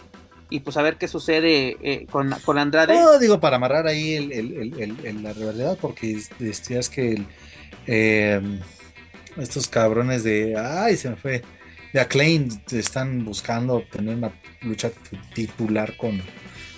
y 0.49 0.61
pues 0.61 0.77
a 0.77 0.81
ver 0.81 0.97
qué 0.97 1.07
sucede 1.07 1.77
eh, 1.81 2.05
con, 2.09 2.31
con 2.45 2.57
Andrade. 2.57 2.93
No, 2.93 3.19
digo, 3.19 3.39
para 3.39 3.57
amarrar 3.57 3.87
ahí 3.87 4.19
la 5.21 5.33
rivalidad, 5.33 5.77
porque 5.79 6.19
decías 6.39 6.89
que 6.89 7.13
el, 7.13 7.27
eh, 7.85 8.41
estos 9.37 9.67
cabrones 9.67 10.23
de. 10.23 10.55
Ay, 10.57 10.97
se 10.97 11.09
me 11.09 11.15
fue. 11.15 11.43
De 11.93 12.01
Acclaim 12.01 12.49
están 12.71 13.23
buscando 13.23 13.83
tener 13.89 14.15
una 14.15 14.31
lucha 14.61 14.91
titular 15.33 15.95
con, 15.95 16.21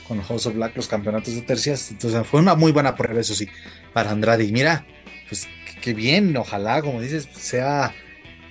con 0.07 0.21
House 0.21 0.45
of 0.45 0.53
Black, 0.53 0.75
los 0.75 0.87
campeonatos 0.87 1.33
de 1.33 1.41
tercias. 1.41 1.89
Entonces 1.91 2.25
fue 2.27 2.39
una 2.39 2.55
muy 2.55 2.71
buena 2.71 2.95
prueba, 2.95 3.19
eso 3.19 3.33
sí, 3.33 3.47
para 3.91 4.11
Andrade. 4.11 4.43
Y 4.43 4.51
mira, 4.51 4.85
pues 5.27 5.47
qué 5.81 5.93
bien, 5.93 6.37
ojalá, 6.37 6.81
como 6.81 7.01
dices, 7.01 7.27
sea 7.33 7.93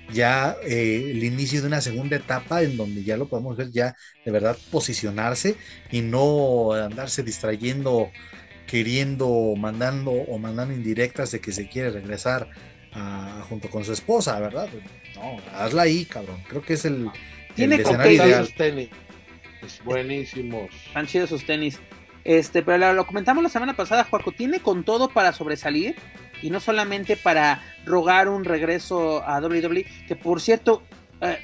ya 0.08 0.56
eh, 0.62 1.10
el 1.12 1.22
inicio 1.24 1.60
de 1.60 1.66
una 1.68 1.80
segunda 1.80 2.16
etapa 2.16 2.62
en 2.62 2.76
donde 2.76 3.04
ya 3.04 3.16
lo 3.16 3.28
podemos 3.28 3.56
ver 3.56 3.70
ya 3.70 3.94
de 4.24 4.30
verdad 4.30 4.56
posicionarse 4.70 5.56
y 5.90 6.00
no 6.02 6.72
andarse 6.72 7.22
distrayendo, 7.22 8.10
queriendo, 8.66 9.54
mandando 9.56 10.10
o 10.12 10.38
mandando 10.38 10.74
indirectas 10.74 11.30
de 11.32 11.40
que 11.40 11.52
se 11.52 11.68
quiere 11.68 11.90
regresar 11.90 12.48
a- 12.92 13.44
junto 13.48 13.70
con 13.70 13.84
su 13.84 13.92
esposa, 13.92 14.38
¿verdad? 14.40 14.68
No, 15.14 15.36
hazla 15.54 15.82
ahí, 15.82 16.04
cabrón. 16.06 16.42
Creo 16.48 16.62
que 16.62 16.74
es 16.74 16.84
el, 16.84 17.10
Tiene 17.54 17.76
el 17.76 17.82
con 17.82 18.00
escenario 18.00 18.24
ideal. 18.24 18.48
tenis. 18.56 18.90
Buenísimos. 19.84 20.70
Están 20.86 21.06
chidos 21.06 21.30
sus 21.30 21.44
tenis. 21.44 21.78
Este, 22.24 22.62
pero 22.62 22.78
lo, 22.78 22.92
lo 22.92 23.06
comentamos 23.06 23.42
la 23.42 23.48
semana 23.48 23.74
pasada, 23.74 24.04
Juaco, 24.04 24.32
tiene 24.32 24.60
con 24.60 24.84
todo 24.84 25.08
para 25.08 25.32
sobresalir 25.32 25.96
y 26.42 26.50
no 26.50 26.60
solamente 26.60 27.16
para 27.16 27.62
rogar 27.84 28.28
un 28.28 28.44
regreso 28.44 29.22
a 29.26 29.40
WWE, 29.40 29.84
que 30.06 30.16
por 30.16 30.40
cierto, 30.40 30.82
eh, 31.20 31.38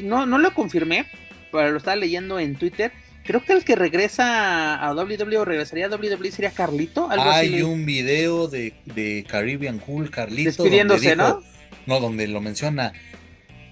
no, 0.00 0.26
no 0.26 0.38
lo 0.38 0.54
confirmé, 0.54 1.06
pero 1.52 1.70
lo 1.70 1.78
estaba 1.78 1.96
leyendo 1.96 2.38
en 2.38 2.56
Twitter. 2.56 2.92
Creo 3.24 3.44
que 3.44 3.52
el 3.52 3.62
que 3.64 3.76
regresa 3.76 4.76
a 4.76 4.94
WWE 4.94 5.36
o 5.38 5.44
regresaría 5.44 5.86
a 5.86 5.90
WWE 5.90 6.30
sería 6.30 6.50
Carlito, 6.50 7.10
algo. 7.10 7.30
Hay 7.30 7.60
un 7.62 7.84
video 7.84 8.48
de, 8.48 8.72
de 8.86 9.24
Caribbean 9.28 9.78
Cool, 9.78 10.10
Carlito, 10.10 10.48
Despidiéndose, 10.50 11.14
donde 11.14 11.24
dijo- 11.24 11.40
¿no? 11.86 11.94
No, 11.94 12.00
donde 12.00 12.26
lo 12.28 12.40
menciona. 12.40 12.92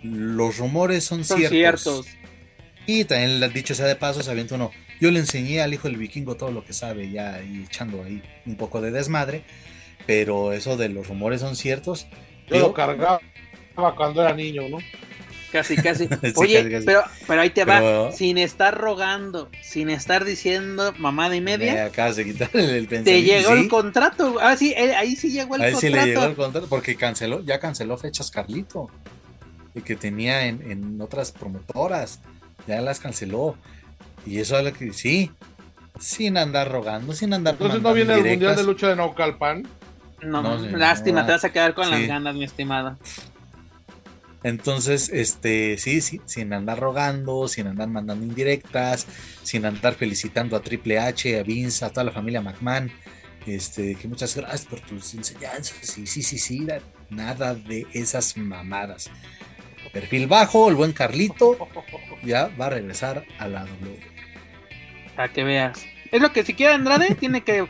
Los 0.02 0.58
rumores 0.58 1.04
son, 1.04 1.24
Son 1.24 1.38
ciertos. 1.38 2.04
ciertos. 2.04 2.06
Y 2.86 3.04
también, 3.04 3.52
dicho 3.52 3.74
sea 3.74 3.86
de 3.86 3.96
paso, 3.96 4.22
se 4.22 4.30
avienta 4.30 4.54
uno. 4.54 4.70
Yo 5.00 5.10
le 5.10 5.18
enseñé 5.20 5.60
al 5.60 5.74
hijo 5.74 5.88
del 5.88 5.96
vikingo 5.96 6.36
todo 6.36 6.50
lo 6.50 6.64
que 6.64 6.72
sabe, 6.72 7.10
ya 7.10 7.42
y 7.42 7.64
echando 7.64 8.02
ahí 8.04 8.22
un 8.46 8.56
poco 8.56 8.80
de 8.80 8.90
desmadre. 8.90 9.42
Pero 10.06 10.52
eso 10.52 10.76
de 10.76 10.88
los 10.88 11.08
rumores 11.08 11.40
son 11.40 11.56
ciertos. 11.56 12.06
Yo 12.48 12.54
Digo, 12.56 12.66
lo 12.68 12.74
cargaba 12.74 13.20
cuando 13.96 14.22
era 14.22 14.34
niño, 14.34 14.62
¿no? 14.68 14.78
Casi, 15.52 15.76
casi. 15.76 16.06
Sí, 16.22 16.32
Oye, 16.36 16.58
casi, 16.58 16.70
casi. 16.70 16.86
pero, 16.86 17.02
pero 17.26 17.40
ahí 17.40 17.50
te 17.50 17.64
Pero- 17.64 18.04
va, 18.06 18.12
sin 18.12 18.36
estar 18.38 18.76
rogando, 18.76 19.48
sin 19.62 19.90
estar 19.90 20.24
diciendo 20.24 20.92
mamada 20.98 21.34
y 21.36 21.40
Me 21.40 21.56
media. 21.58 21.86
acabas 21.86 22.16
de 22.16 22.24
quitar 22.24 22.50
el, 22.54 22.70
el 22.70 22.88
Te 22.88 22.96
pensamiento. 22.96 23.32
llegó 23.32 23.54
Sí, 23.54 23.62
el 23.62 23.68
contrato. 23.68 24.36
Ah, 24.40 24.56
sí, 24.56 24.74
eh, 24.76 24.94
ahí 24.94 25.16
sí 25.16 25.30
llegó 25.30 25.56
el 25.56 25.62
Ahí 25.62 25.74
sí 25.74 25.82
contrato. 25.82 26.06
le 26.06 26.12
llegó 26.12 26.24
el 26.24 26.34
contrato 26.36 26.66
porque 26.68 26.96
canceló, 26.96 27.42
ya 27.44 27.58
canceló 27.60 27.96
fechas 27.96 28.30
Carlito. 28.30 28.90
Y 29.74 29.82
que 29.82 29.94
tenía 29.96 30.46
en, 30.46 30.70
en 30.70 31.00
otras 31.00 31.32
promotoras. 31.32 32.20
Ya 32.66 32.80
las 32.80 32.98
canceló. 32.98 33.56
Y 34.24 34.38
eso 34.40 34.58
es 34.58 34.64
lo 34.64 34.72
que 34.72 34.92
sí. 34.92 35.30
Sin 36.00 36.36
andar 36.38 36.70
rogando, 36.70 37.12
sin 37.12 37.32
andar 37.32 37.54
Entonces 37.54 37.80
no 37.82 37.92
viene 37.94 38.14
el 38.14 38.24
Mundial 38.24 38.56
de 38.56 38.62
Lucha 38.64 38.88
de 38.88 38.96
Naucalpan. 38.96 39.66
No, 40.22 40.42
No, 40.42 40.56
lástima, 40.76 41.20
no, 41.20 41.26
te 41.26 41.32
vas 41.32 41.44
a 41.44 41.52
quedar 41.52 41.74
con 41.74 41.90
las 41.90 42.06
ganas, 42.06 42.34
mi 42.34 42.44
estimado. 42.44 42.98
Entonces, 44.42 45.08
este, 45.12 45.76
sí, 45.78 46.00
sí, 46.00 46.20
sin 46.24 46.52
andar 46.52 46.78
rogando, 46.78 47.48
sin 47.48 47.66
andar 47.66 47.88
mandando 47.88 48.24
indirectas, 48.24 49.06
sin 49.42 49.64
andar 49.64 49.94
felicitando 49.94 50.56
a 50.56 50.60
Triple 50.60 50.98
H, 50.98 51.38
a 51.38 51.42
Vince, 51.42 51.84
a 51.84 51.90
toda 51.90 52.04
la 52.04 52.12
familia 52.12 52.40
McMahon, 52.40 52.92
este, 53.46 53.96
que 53.96 54.06
muchas 54.08 54.36
gracias 54.36 54.66
por 54.66 54.80
tus 54.80 55.14
enseñanzas, 55.14 55.76
sí, 55.82 56.06
sí, 56.06 56.22
sí, 56.22 56.38
sí, 56.38 56.64
da- 56.64 56.80
nada 57.10 57.54
de 57.54 57.86
esas 57.92 58.36
mamadas. 58.36 59.10
Perfil 59.92 60.26
bajo, 60.26 60.68
el 60.68 60.74
buen 60.74 60.92
Carlito, 60.92 61.56
ya 62.22 62.48
va 62.60 62.66
a 62.66 62.70
regresar 62.70 63.24
a 63.38 63.48
la 63.48 63.64
W. 63.64 63.98
Para 65.16 65.32
que 65.32 65.42
veas. 65.42 65.82
Es 66.12 66.20
lo 66.20 66.32
que 66.32 66.44
si 66.44 66.54
quiere 66.54 66.74
Andrade, 66.74 67.14
tiene 67.14 67.42
que 67.42 67.66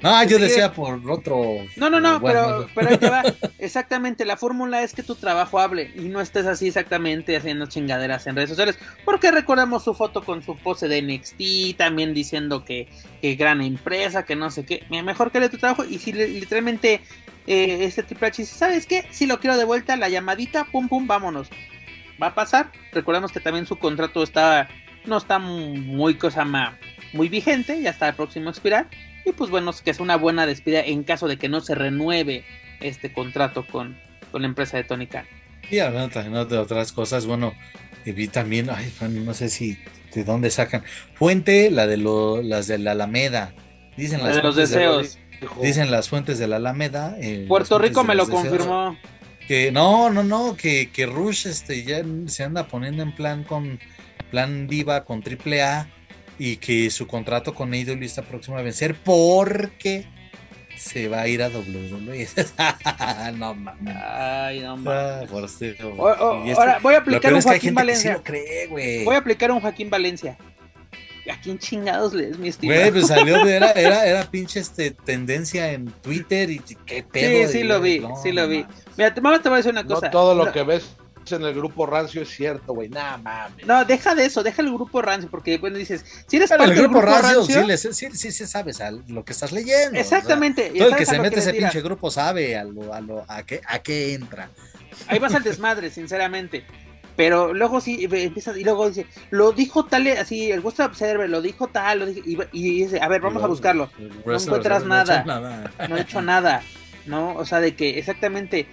no, 0.00 0.24
yo 0.24 0.38
decía 0.38 0.72
por 0.72 1.00
otro. 1.10 1.56
No, 1.76 1.90
no, 1.90 1.98
no, 2.00 2.20
pero, 2.22 2.68
pero 2.74 2.90
ahí 2.90 2.98
te 2.98 3.10
va. 3.10 3.24
Exactamente, 3.58 4.24
la 4.24 4.36
fórmula 4.36 4.82
es 4.82 4.94
que 4.94 5.02
tu 5.02 5.16
trabajo 5.16 5.58
hable 5.58 5.90
y 5.96 6.02
no 6.02 6.20
estés 6.20 6.46
así 6.46 6.68
exactamente 6.68 7.36
haciendo 7.36 7.66
chingaderas 7.66 8.26
en 8.26 8.36
redes 8.36 8.50
sociales. 8.50 8.78
Porque 9.04 9.30
recordamos 9.32 9.82
su 9.82 9.94
foto 9.94 10.24
con 10.24 10.42
su 10.42 10.56
pose 10.56 10.86
de 10.86 11.02
NXT, 11.02 11.76
también 11.76 12.14
diciendo 12.14 12.64
que, 12.64 12.88
que 13.20 13.34
gran 13.34 13.60
empresa, 13.60 14.24
que 14.24 14.36
no 14.36 14.50
sé 14.50 14.64
qué. 14.64 14.84
Mejor 14.88 15.32
que 15.32 15.40
le 15.40 15.48
tu 15.48 15.58
trabajo. 15.58 15.84
Y 15.84 15.98
si 15.98 16.12
literalmente 16.12 17.00
eh, 17.48 17.78
este 17.80 18.04
Triple 18.04 18.28
H 18.28 18.42
dice, 18.42 18.54
¿sabes 18.54 18.86
qué? 18.86 19.04
Si 19.10 19.26
lo 19.26 19.40
quiero 19.40 19.56
de 19.56 19.64
vuelta, 19.64 19.96
la 19.96 20.08
llamadita, 20.08 20.64
pum, 20.64 20.88
pum, 20.88 21.08
vámonos. 21.08 21.48
Va 22.22 22.28
a 22.28 22.34
pasar. 22.34 22.70
Recordemos 22.92 23.32
que 23.32 23.40
también 23.40 23.66
su 23.66 23.76
contrato 23.76 24.22
está, 24.22 24.68
no 25.06 25.16
está 25.16 25.40
muy 25.40 26.14
cosa 26.14 26.44
más, 26.44 26.74
muy 27.12 27.28
vigente, 27.28 27.80
ya 27.82 27.90
está 27.90 28.08
el 28.08 28.14
próximo 28.14 28.48
a 28.48 28.50
expirar 28.50 28.86
y 29.28 29.32
pues 29.32 29.50
bueno, 29.50 29.72
que 29.84 29.90
es 29.90 30.00
una 30.00 30.16
buena 30.16 30.46
despedida 30.46 30.80
en 30.80 31.04
caso 31.04 31.28
de 31.28 31.36
que 31.36 31.48
no 31.48 31.60
se 31.60 31.74
renueve 31.74 32.44
este 32.80 33.12
contrato 33.12 33.66
con, 33.66 33.98
la 34.32 34.46
empresa 34.46 34.76
de 34.76 34.84
Tony 34.84 35.06
Khan. 35.06 35.26
Y 35.70 35.78
hablando 35.78 36.10
también 36.10 36.48
de 36.48 36.58
otras 36.58 36.92
cosas, 36.92 37.26
bueno, 37.26 37.54
vi 38.04 38.28
también, 38.28 38.70
ay, 38.70 38.92
no 39.00 39.34
sé 39.34 39.48
si 39.48 39.78
de 40.14 40.24
dónde 40.24 40.50
sacan. 40.50 40.82
Fuente, 41.14 41.70
la 41.70 41.86
de 41.86 41.96
lo, 41.96 42.42
las 42.42 42.66
de 42.66 42.78
la 42.78 42.92
Alameda. 42.92 43.54
Dicen 43.96 44.22
las 44.22 44.36
de 44.36 44.42
los 44.42 44.56
deseos. 44.56 45.18
dicen 45.62 45.90
las 45.90 46.08
fuentes 46.08 46.38
de 46.38 46.48
la 46.48 46.56
Alameda. 46.56 47.16
Eh, 47.20 47.44
Puerto 47.48 47.78
Rico 47.78 48.04
me 48.04 48.14
lo 48.14 48.28
confirmó. 48.28 48.96
Que 49.46 49.72
no, 49.72 50.10
no, 50.10 50.22
no, 50.22 50.56
que, 50.56 50.90
que 50.90 51.06
Rush 51.06 51.46
este, 51.46 51.82
ya 51.82 52.02
se 52.26 52.44
anda 52.44 52.68
poniendo 52.68 53.02
en 53.02 53.14
plan 53.14 53.44
con 53.44 53.80
plan 54.30 54.66
viva 54.68 55.04
con 55.04 55.22
triple 55.22 55.62
A 55.62 55.88
y 56.38 56.56
que 56.56 56.90
su 56.90 57.06
contrato 57.06 57.54
con 57.54 57.72
AEW 57.72 58.02
está 58.02 58.22
próximo 58.22 58.56
a 58.56 58.62
vencer 58.62 58.94
porque 58.94 60.06
se 60.76 61.08
va 61.08 61.22
a 61.22 61.28
ir 61.28 61.42
a 61.42 61.48
WWE. 61.48 62.28
no 63.36 63.54
mames. 63.54 63.96
Ay, 63.96 64.60
no 64.60 64.76
mames. 64.76 65.30
ahora 66.56 66.78
voy 66.80 66.94
a 66.94 66.98
aplicar 66.98 67.34
un 67.34 67.42
Joaquín 67.42 67.74
Valencia. 67.74 68.22
voy 68.70 69.14
a 69.14 69.18
aplicar 69.18 69.50
un 69.50 69.60
Joaquín 69.60 69.90
Valencia. 69.90 70.38
¿A 71.30 71.38
quién 71.38 71.58
chingados 71.58 72.14
lees, 72.14 72.38
mi 72.38 72.48
estilo? 72.48 72.74
Güey, 72.74 72.90
pues 72.90 73.08
salió, 73.08 73.44
era, 73.46 73.72
era, 73.72 74.06
era 74.06 74.30
pinche 74.30 74.60
este, 74.60 74.92
tendencia 74.92 75.72
en 75.72 75.86
Twitter 75.86 76.48
y 76.48 76.60
qué 76.86 77.02
pedo. 77.02 77.46
Sí, 77.48 77.58
sí 77.58 77.64
lo 77.64 77.82
vi, 77.82 78.02
sí 78.22 78.32
lo 78.32 78.48
vi. 78.48 78.64
Mira, 78.96 79.12
te, 79.12 79.20
mamá 79.20 79.42
te 79.42 79.50
voy 79.50 79.56
a 79.56 79.58
decir 79.58 79.72
una 79.72 79.84
cosa. 79.84 80.06
No 80.06 80.10
todo 80.12 80.34
lo 80.34 80.50
que 80.52 80.62
ves 80.62 80.96
en 81.32 81.42
el 81.42 81.54
grupo 81.54 81.86
rancio 81.86 82.22
es 82.22 82.28
cierto, 82.28 82.74
güey. 82.74 82.88
Nada 82.88 83.16
mames. 83.18 83.66
No, 83.66 83.84
deja 83.84 84.14
de 84.14 84.26
eso, 84.26 84.42
deja 84.42 84.62
el 84.62 84.72
grupo 84.72 85.02
rancio, 85.02 85.30
porque 85.30 85.58
bueno, 85.58 85.76
dices, 85.76 86.04
si 86.26 86.36
eres 86.36 86.50
parte 86.50 86.66
del 86.66 86.82
grupo, 86.82 87.00
rancio, 87.00 87.44
sí, 87.44 88.08
sí, 88.12 88.32
sí, 88.32 88.46
sabes 88.46 88.80
a 88.80 88.90
lo 88.90 89.24
que 89.24 89.32
estás 89.32 89.52
leyendo. 89.52 89.98
Exactamente. 89.98 90.72
todo 90.76 90.88
el 90.88 90.96
que 90.96 91.06
se 91.06 91.18
mete 91.18 91.40
ese 91.40 91.52
pinche 91.52 91.80
grupo 91.80 92.10
sabe 92.10 92.56
a, 92.56 92.64
lo, 92.64 92.92
a, 92.92 93.00
lo, 93.00 93.24
a, 93.28 93.42
qué, 93.44 93.60
a 93.66 93.78
qué 93.80 94.14
entra. 94.14 94.50
Ahí 95.06 95.18
vas 95.18 95.34
al 95.34 95.42
desmadre, 95.42 95.90
sinceramente. 95.90 96.64
Pero 97.16 97.52
luego 97.52 97.80
sí 97.80 98.06
empiezas 98.08 98.56
y 98.56 98.62
luego 98.62 98.88
dice, 98.88 99.04
lo 99.30 99.50
dijo 99.50 99.84
tal, 99.84 100.06
así, 100.06 100.52
el 100.52 100.60
gusto 100.60 100.84
Observer 100.84 101.28
lo 101.28 101.42
dijo 101.42 101.66
tal, 101.66 101.98
lo 101.98 102.08
y, 102.08 102.36
dice, 102.52 103.00
a 103.00 103.08
ver, 103.08 103.20
vamos 103.20 103.42
a 103.42 103.48
buscarlo. 103.48 103.90
No 104.24 104.36
encuentras 104.36 104.84
nada, 104.84 105.68
no 105.88 105.96
he 105.96 106.02
hecho 106.02 106.22
nada, 106.22 106.62
¿no? 107.06 107.34
O 107.34 107.44
sea, 107.44 107.58
de 107.58 107.74
que 107.74 107.98
exactamente 107.98 108.68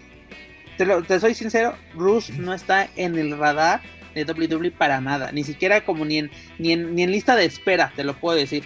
te, 0.78 1.19
soy 1.19 1.34
sincero, 1.34 1.76
Rush 1.95 2.32
no 2.32 2.53
está 2.53 2.89
en 2.95 3.17
el 3.17 3.38
radar 3.38 3.82
de 4.13 4.23
WWE 4.23 4.71
para 4.71 5.01
nada, 5.01 5.32
ni 5.32 5.43
siquiera 5.43 5.84
como 5.84 6.05
ni 6.05 6.19
en, 6.19 6.32
ni 6.57 6.71
en, 6.71 6.95
ni 6.95 7.03
en 7.03 7.11
lista 7.11 7.36
de 7.36 7.45
espera, 7.45 7.91
te 7.95 8.03
lo 8.03 8.17
puedo 8.19 8.38
decir. 8.38 8.63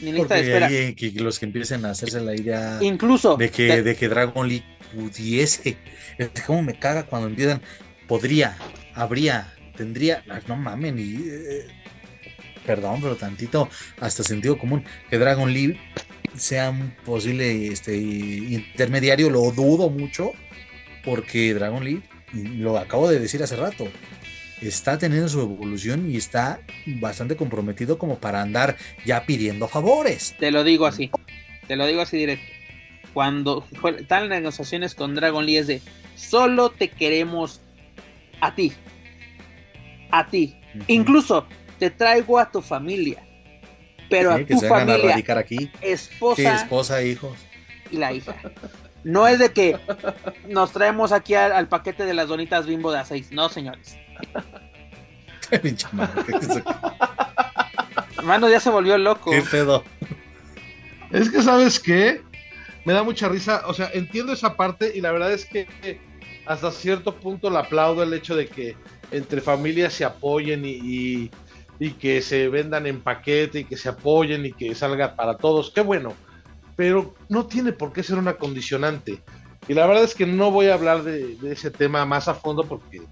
Ni 0.00 0.10
en 0.10 0.16
lista 0.16 0.34
de 0.34 0.40
espera. 0.40 0.68
que 0.68 1.12
los 1.20 1.38
que 1.38 1.46
empiecen 1.46 1.84
a 1.84 1.90
hacerse 1.90 2.20
la 2.20 2.34
idea 2.34 2.78
incluso 2.80 3.36
de 3.36 3.50
que, 3.50 3.82
de 3.82 3.94
que 3.94 4.08
Dragon 4.08 4.48
League 4.48 4.64
pudiese, 4.94 5.76
es 6.18 6.30
como 6.46 6.62
me 6.62 6.78
caga 6.78 7.04
cuando 7.04 7.28
empiezan, 7.28 7.60
podría, 8.08 8.56
habría, 8.94 9.54
tendría, 9.76 10.24
no 10.48 10.56
mamen, 10.56 10.98
y 10.98 11.28
eh, 11.28 11.66
perdón, 12.66 13.00
pero 13.00 13.16
tantito 13.16 13.68
hasta 14.00 14.22
sentido 14.22 14.58
común, 14.58 14.84
que 15.08 15.18
Dragon 15.18 15.52
League 15.52 15.78
sea 16.36 16.70
un 16.70 16.94
posible 17.04 17.68
este, 17.68 17.96
intermediario, 17.96 19.30
lo 19.30 19.50
dudo 19.52 19.90
mucho, 19.90 20.32
porque 21.04 21.54
Dragon 21.54 21.84
League, 21.84 22.02
lo 22.32 22.78
acabo 22.78 23.08
de 23.08 23.18
decir 23.18 23.42
hace 23.42 23.56
rato, 23.56 23.88
está 24.60 24.98
teniendo 24.98 25.28
su 25.28 25.40
evolución 25.40 26.10
y 26.10 26.16
está 26.16 26.60
bastante 26.86 27.36
comprometido 27.36 27.98
como 27.98 28.18
para 28.18 28.42
andar 28.42 28.76
ya 29.04 29.24
pidiendo 29.24 29.68
favores. 29.68 30.34
Te 30.38 30.50
lo 30.50 30.64
digo 30.64 30.86
así, 30.86 31.10
te 31.66 31.76
lo 31.76 31.86
digo 31.86 32.00
así 32.00 32.18
directo. 32.18 32.44
Cuando 33.12 33.66
están 33.98 34.28
las 34.28 34.38
negociaciones 34.38 34.94
con 34.94 35.14
Dragon 35.14 35.44
League 35.44 35.60
es 35.60 35.66
de 35.66 35.82
solo 36.14 36.70
te 36.70 36.88
queremos 36.88 37.60
a 38.40 38.54
ti, 38.54 38.72
a 40.10 40.28
ti. 40.28 40.56
Incluso 40.86 41.46
te 41.78 41.90
traigo 41.90 42.38
a 42.38 42.50
tu 42.50 42.62
familia, 42.62 43.24
pero 44.08 44.32
a 44.32 44.44
tu 44.44 44.60
familia, 44.60 45.16
aquí. 45.36 45.70
esposa, 45.80 46.56
esposa, 46.56 47.02
hijos 47.02 47.36
y 47.90 47.96
la 47.96 48.12
hija. 48.12 48.36
No 49.04 49.26
es 49.26 49.38
de 49.38 49.52
que 49.52 49.78
nos 50.48 50.72
traemos 50.72 51.12
aquí 51.12 51.34
al, 51.34 51.68
paquete 51.68 52.04
de 52.04 52.14
las 52.14 52.28
donitas 52.28 52.66
bimbo 52.66 52.92
de 52.92 52.98
a 52.98 53.04
seis. 53.04 53.32
No, 53.32 53.48
señores. 53.48 53.96
Hermano, 58.18 58.48
ya 58.48 58.60
se 58.60 58.70
volvió 58.70 58.98
loco. 58.98 59.30
Qué 59.30 59.42
pedo. 59.42 59.82
Es 61.10 61.30
que, 61.30 61.42
¿sabes 61.42 61.80
qué? 61.80 62.22
Me 62.84 62.92
da 62.92 63.02
mucha 63.02 63.28
risa. 63.28 63.62
O 63.66 63.74
sea, 63.74 63.90
entiendo 63.92 64.32
esa 64.32 64.56
parte 64.56 64.92
y 64.94 65.00
la 65.00 65.12
verdad 65.12 65.32
es 65.32 65.46
que 65.46 65.66
hasta 66.46 66.70
cierto 66.70 67.16
punto 67.16 67.50
le 67.50 67.58
aplaudo 67.58 68.02
el 68.02 68.12
hecho 68.12 68.36
de 68.36 68.46
que 68.46 68.76
entre 69.10 69.40
familias 69.40 69.94
se 69.94 70.04
apoyen 70.04 70.64
y, 70.64 71.30
y 71.78 71.90
que 71.92 72.20
se 72.22 72.48
vendan 72.48 72.86
en 72.86 73.00
paquete 73.00 73.60
y 73.60 73.64
que 73.64 73.76
se 73.76 73.88
apoyen 73.88 74.44
y 74.46 74.52
que 74.52 74.74
salga 74.74 75.16
para 75.16 75.36
todos. 75.36 75.72
Qué 75.74 75.80
bueno 75.80 76.14
pero 76.80 77.14
no 77.28 77.44
tiene 77.44 77.72
por 77.72 77.92
qué 77.92 78.02
ser 78.02 78.16
una 78.16 78.38
condicionante. 78.38 79.18
Y 79.68 79.74
la 79.74 79.86
verdad 79.86 80.02
es 80.02 80.14
que 80.14 80.24
no 80.24 80.50
voy 80.50 80.68
a 80.68 80.72
hablar 80.72 81.02
de, 81.02 81.36
ese 81.44 81.70
tema 81.70 82.06
más 82.06 82.26
a 82.26 82.32
fondo 82.32 82.64
porque 82.64 83.02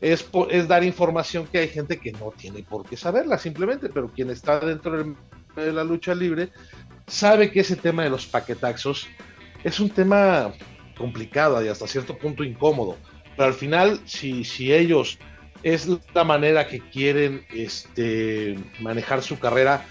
es, 0.00 0.26
es, 0.48 0.66
dar 0.66 0.82
información 0.82 1.46
que 1.46 1.58
hay 1.58 1.68
gente 1.68 1.98
que 1.98 2.12
no 2.12 2.32
tiene 2.34 2.62
por 2.62 2.88
qué 2.88 2.96
saberla 2.96 3.36
simplemente, 3.36 3.90
pero 3.90 4.10
quien 4.10 4.30
está 4.30 4.60
dentro 4.60 5.14
de 5.54 5.72
la 5.74 5.84
lucha 5.84 6.14
libre 6.14 6.48
sabe 7.06 7.50
que 7.50 7.60
ese 7.60 7.76
tema 7.76 8.02
de 8.02 8.08
los 8.08 8.24
paquetaxos 8.24 9.06
es 9.62 9.78
un 9.78 9.90
tema 9.90 10.54
complicado 10.96 11.62
y 11.62 11.68
hasta 11.68 11.86
cierto 11.86 12.16
punto 12.16 12.44
incómodo. 12.44 12.96
Pero 13.36 13.48
al 13.48 13.54
final, 13.54 14.00
si, 14.06 14.42
si 14.42 14.72
ellos 14.72 15.18
es 15.62 15.86
la 16.14 16.24
manera 16.24 16.66
que 16.66 16.80
quieren 16.80 17.44
este, 17.50 18.58
manejar 18.80 19.22
su 19.22 19.38
carrera, 19.38 19.84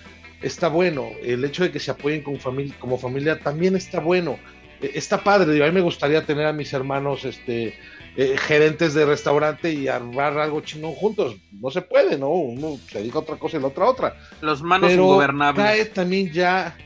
está 0.45 0.67
bueno. 0.67 1.09
El 1.23 1.43
hecho 1.43 1.63
de 1.63 1.71
que 1.71 1.79
se 1.79 1.91
apoyen 1.91 2.21
como 2.21 2.37
familia, 2.37 2.75
como 2.79 2.97
familia 2.97 3.39
también 3.39 3.75
está 3.75 3.99
bueno. 3.99 4.37
E, 4.81 4.91
está 4.95 5.23
padre. 5.23 5.63
a 5.63 5.67
mí 5.67 5.71
me 5.71 5.81
gustaría 5.81 6.25
tener 6.25 6.45
a 6.45 6.53
mis 6.53 6.71
hermanos 6.71 7.25
este, 7.25 7.75
eh, 8.15 8.35
gerentes 8.37 8.93
de 8.93 9.05
restaurante 9.05 9.73
y 9.73 9.87
armar 9.87 10.37
algo 10.37 10.61
chingón 10.61 10.93
juntos. 10.93 11.35
No 11.51 11.71
se 11.71 11.81
puede, 11.81 12.17
¿no? 12.17 12.29
Uno 12.29 12.77
se 12.89 12.99
dedica 12.99 13.17
a 13.17 13.21
otra 13.21 13.37
cosa 13.37 13.57
y 13.57 13.61
la 13.61 13.67
otra 13.67 13.85
a 13.85 13.89
otra. 13.89 14.17
Los 14.41 14.61
manos 14.61 14.91
Pero 14.91 15.17
Cae 15.55 15.85
también 15.85 16.31
ya. 16.31 16.77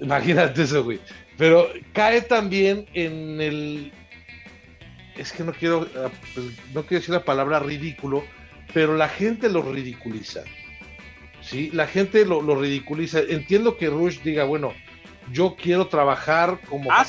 Imagínate 0.00 0.62
eso, 0.62 0.82
güey. 0.82 0.98
Pero 1.38 1.68
cae 1.92 2.22
también 2.22 2.86
en 2.94 3.40
el. 3.40 3.92
Es 5.16 5.32
que 5.32 5.44
no 5.44 5.52
quiero, 5.52 5.86
ah, 5.96 6.10
pues, 6.34 6.46
no 6.74 6.82
quiero 6.82 7.00
decir 7.00 7.14
la 7.14 7.24
palabra 7.24 7.60
ridículo, 7.60 8.24
pero 8.72 8.96
la 8.96 9.08
gente 9.08 9.48
lo 9.48 9.62
ridiculiza. 9.62 10.42
¿Sí? 11.42 11.70
La 11.72 11.86
gente 11.86 12.24
lo, 12.24 12.40
ridiculiza. 12.54 13.20
Entiendo 13.20 13.76
que 13.76 13.88
Rush 13.88 14.20
diga, 14.22 14.44
bueno, 14.44 14.72
yo 15.30 15.56
quiero 15.60 15.86
trabajar 15.86 16.58
como 16.68 16.90
ah, 16.90 17.04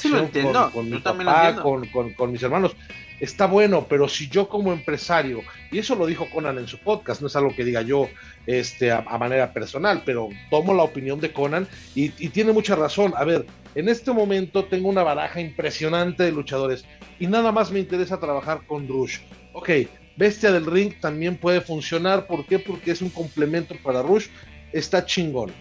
con, 0.71 0.89
mi 0.89 0.99
papá, 0.99 1.61
con, 1.61 2.31
mis 2.31 2.43
hermanos. 2.43 2.75
Está 3.19 3.45
bueno, 3.45 3.86
pero 3.88 4.09
si 4.09 4.27
yo 4.27 4.49
como 4.49 4.73
empresario, 4.73 5.41
y 5.71 5.77
eso 5.77 5.95
lo 5.95 6.05
dijo 6.05 6.27
Conan 6.29 6.57
en 6.57 6.67
su 6.67 6.77
podcast, 6.79 7.21
no 7.21 7.27
es 7.27 7.36
algo 7.36 7.55
que 7.55 7.63
diga 7.63 7.81
yo 7.81 8.09
este, 8.47 8.91
a, 8.91 9.01
manera 9.17 9.53
personal, 9.53 10.01
pero 10.05 10.29
tomo 10.49 10.73
la 10.73 10.84
opinión 10.84 11.21
de 11.21 11.31
Conan 11.31 11.67
y, 11.95 12.11
y, 12.17 12.29
tiene 12.29 12.51
mucha 12.51 12.75
razón. 12.75 13.13
A 13.15 13.23
ver, 13.23 13.45
en 13.75 13.88
este 13.88 14.11
momento 14.11 14.65
tengo 14.65 14.89
una 14.89 15.03
baraja 15.03 15.39
impresionante 15.39 16.23
de 16.23 16.31
luchadores 16.31 16.86
y 17.19 17.27
nada 17.27 17.51
más 17.53 17.71
me 17.71 17.79
interesa 17.79 18.19
trabajar 18.19 18.65
con 18.67 18.88
Rush. 18.88 19.19
Ok, 19.53 19.69
Bestia 20.16 20.51
del 20.51 20.66
Ring 20.66 20.93
también 20.99 21.38
puede 21.38 21.61
funcionar. 21.61 22.28
¿Por 22.28 22.45
qué? 22.45 22.59
Porque 22.59 22.91
es 22.91 23.01
un 23.01 23.09
complemento 23.09 23.76
para 23.84 24.01
Rush. 24.01 24.28
Está 24.72 25.05
chingón, 25.05 25.51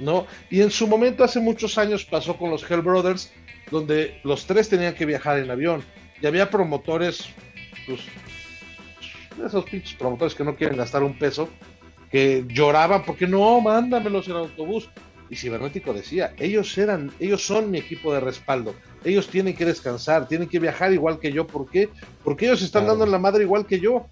¿no? 0.00 0.26
Y 0.50 0.60
en 0.60 0.70
su 0.70 0.86
momento, 0.86 1.24
hace 1.24 1.40
muchos 1.40 1.78
años, 1.78 2.04
pasó 2.04 2.36
con 2.36 2.50
los 2.50 2.68
Hell 2.68 2.82
Brothers, 2.82 3.32
donde 3.70 4.20
los 4.24 4.46
tres 4.46 4.68
tenían 4.68 4.94
que 4.94 5.06
viajar 5.06 5.38
en 5.38 5.50
avión. 5.50 5.82
Y 6.20 6.26
había 6.26 6.50
promotores, 6.50 7.26
pues, 7.86 8.00
esos 9.44 9.64
pinches 9.64 9.94
promotores 9.94 10.34
que 10.34 10.44
no 10.44 10.56
quieren 10.56 10.76
gastar 10.76 11.02
un 11.02 11.18
peso, 11.18 11.48
que 12.10 12.44
lloraban 12.48 13.04
porque 13.04 13.26
no, 13.26 13.60
mándamelos 13.60 14.28
en 14.28 14.36
autobús. 14.36 14.88
Y 15.30 15.36
Cibernético 15.36 15.92
decía, 15.92 16.32
ellos 16.38 16.76
eran, 16.78 17.12
ellos 17.20 17.46
son 17.46 17.70
mi 17.70 17.78
equipo 17.78 18.14
de 18.14 18.20
respaldo, 18.20 18.74
ellos 19.04 19.28
tienen 19.28 19.54
que 19.54 19.64
descansar, 19.64 20.28
tienen 20.28 20.48
que 20.48 20.58
viajar 20.58 20.92
igual 20.92 21.18
que 21.18 21.32
yo, 21.32 21.46
¿por 21.46 21.68
qué? 21.68 21.88
Porque 22.24 22.46
ellos 22.46 22.62
están 22.62 22.86
dando 22.86 23.04
en 23.04 23.10
la 23.10 23.18
madre 23.18 23.44
igual 23.44 23.66
que 23.66 23.80
yo. 23.80 24.06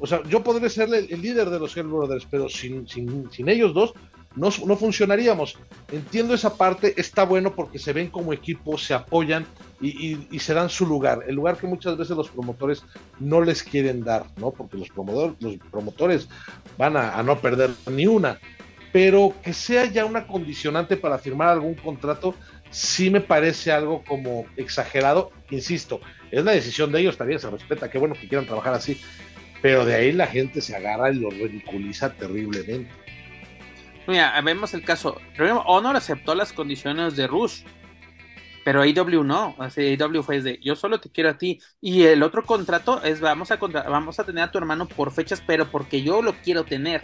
O 0.00 0.06
sea, 0.06 0.22
yo 0.28 0.44
podré 0.44 0.68
ser 0.68 0.88
el, 0.94 1.20
líder 1.20 1.50
de 1.50 1.58
los 1.58 1.76
Hell 1.76 1.88
Brothers, 1.88 2.26
pero 2.30 2.48
sin, 2.48 2.86
sin, 2.86 3.30
sin 3.32 3.48
ellos 3.48 3.74
dos 3.74 3.94
no, 4.38 4.50
no, 4.66 4.76
funcionaríamos. 4.76 5.58
Entiendo 5.90 6.34
esa 6.34 6.54
parte, 6.54 6.94
está 6.96 7.24
bueno 7.24 7.54
porque 7.54 7.78
se 7.78 7.92
ven 7.92 8.08
como 8.08 8.32
equipo, 8.32 8.78
se 8.78 8.94
apoyan 8.94 9.46
y, 9.80 10.38
se 10.38 10.54
dan 10.54 10.70
su 10.70 10.86
lugar, 10.86 11.24
el 11.26 11.34
lugar 11.34 11.56
que 11.56 11.66
muchas 11.66 11.96
veces 11.96 12.16
los 12.16 12.30
promotores 12.30 12.82
no 13.18 13.40
les 13.40 13.62
quieren 13.62 14.04
dar, 14.04 14.26
¿no? 14.36 14.50
Porque 14.50 14.76
los, 14.76 14.88
promotores, 14.90 15.36
los 15.40 15.56
promotores 15.70 16.28
van 16.76 16.96
a, 16.96 17.22
no 17.22 17.38
perder 17.40 17.70
ni 17.90 18.06
una, 18.06 18.38
pero 18.92 19.34
que 19.42 19.52
sea 19.52 19.86
ya 19.86 20.04
una 20.04 20.26
condicionante 20.26 20.96
para 20.96 21.18
firmar 21.18 21.48
algún 21.48 21.74
contrato, 21.74 22.34
sí 22.70 23.10
me 23.10 23.20
parece 23.20 23.72
algo 23.72 24.02
como 24.04 24.46
exagerado, 24.56 25.30
insisto, 25.50 26.00
es 26.30 26.44
la 26.44 26.52
decisión 26.52 26.92
de 26.92 27.00
ellos, 27.00 27.16
también 27.16 27.40
se 27.40 27.50
respeta, 27.50 27.90
qué 27.90 27.98
bueno 27.98 28.14
que 28.14 28.28
quieran 28.28 28.46
trabajar 28.46 28.74
así, 28.74 29.00
pero 29.62 29.84
de 29.84 29.94
ahí 29.94 30.12
la 30.12 30.26
gente 30.26 30.60
se 30.60 30.76
agarra 30.76 31.10
y 31.10 31.16
lo 31.16 31.30
ridiculiza 31.30 32.12
terriblemente. 32.14 32.90
Mira, 34.06 34.40
vemos 34.40 34.72
el 34.72 34.84
caso. 34.84 35.20
Honor 35.66 35.96
aceptó 35.96 36.34
las 36.34 36.54
condiciones 36.54 37.14
de 37.14 37.26
Rush, 37.26 37.62
pero 38.64 38.82
AW 38.82 39.22
no. 39.22 39.54
AW 39.58 40.22
fue 40.22 40.40
de 40.40 40.58
yo 40.62 40.76
solo 40.76 40.98
te 40.98 41.10
quiero 41.10 41.28
a 41.30 41.36
ti. 41.36 41.60
Y 41.80 42.04
el 42.04 42.22
otro 42.22 42.42
contrato 42.42 43.02
es 43.02 43.20
vamos 43.20 43.50
a, 43.50 43.56
vamos 43.56 44.18
a 44.18 44.24
tener 44.24 44.44
a 44.44 44.50
tu 44.50 44.56
hermano 44.58 44.88
por 44.88 45.12
fechas, 45.12 45.42
pero 45.46 45.70
porque 45.70 46.02
yo 46.02 46.22
lo 46.22 46.32
quiero 46.34 46.64
tener. 46.64 47.02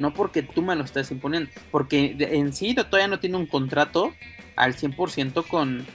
No 0.00 0.14
porque 0.14 0.42
tú 0.42 0.62
me 0.62 0.74
lo 0.74 0.84
estés 0.84 1.10
imponiendo. 1.10 1.50
Porque 1.70 2.16
en 2.18 2.52
sí 2.52 2.74
todavía 2.74 3.06
no 3.06 3.20
tiene 3.20 3.36
un 3.36 3.46
contrato 3.46 4.14
al 4.56 4.74
100% 4.74 5.46
con, 5.46 5.86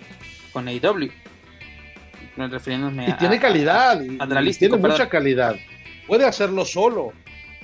con 0.54 0.68
AW. 0.68 1.10
Refiriéndome 2.38 3.10
y 3.10 3.14
tiene 3.14 3.40
calidad. 3.40 4.00
tiene 4.60 4.78
mucha 4.78 5.10
calidad. 5.10 5.56
Puede 6.08 6.26
hacerlo 6.26 6.66
solo. 6.66 7.14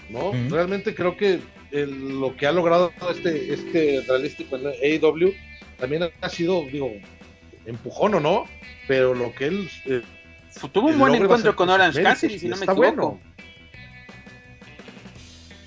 ¿no? 0.10 0.32
Realmente 0.50 0.96
creo 0.96 1.16
que 1.16 1.40
lo 1.72 2.36
que 2.36 2.48
ha 2.48 2.52
logrado 2.52 2.92
este, 3.12 3.54
este 3.54 4.04
realístico 4.08 4.58
en 4.58 4.68
AEW 4.68 5.34
también 5.78 6.10
ha 6.22 6.30
sido, 6.30 6.64
digo, 6.66 6.92
empujón 7.66 8.16
o 8.16 8.20
no, 8.20 8.46
pero 8.88 9.14
lo 9.14 9.34
que 9.34 9.46
él... 9.46 9.70
Eh, 9.86 10.02
Tuvo 10.74 10.90
un 10.90 11.00
buen 11.00 11.16
encuentro 11.16 11.56
con 11.56 11.70
Orange 11.70 12.04
Cassidy, 12.04 12.38
si 12.38 12.48
no 12.50 12.58
me 12.58 12.66
equivoco. 12.66 13.20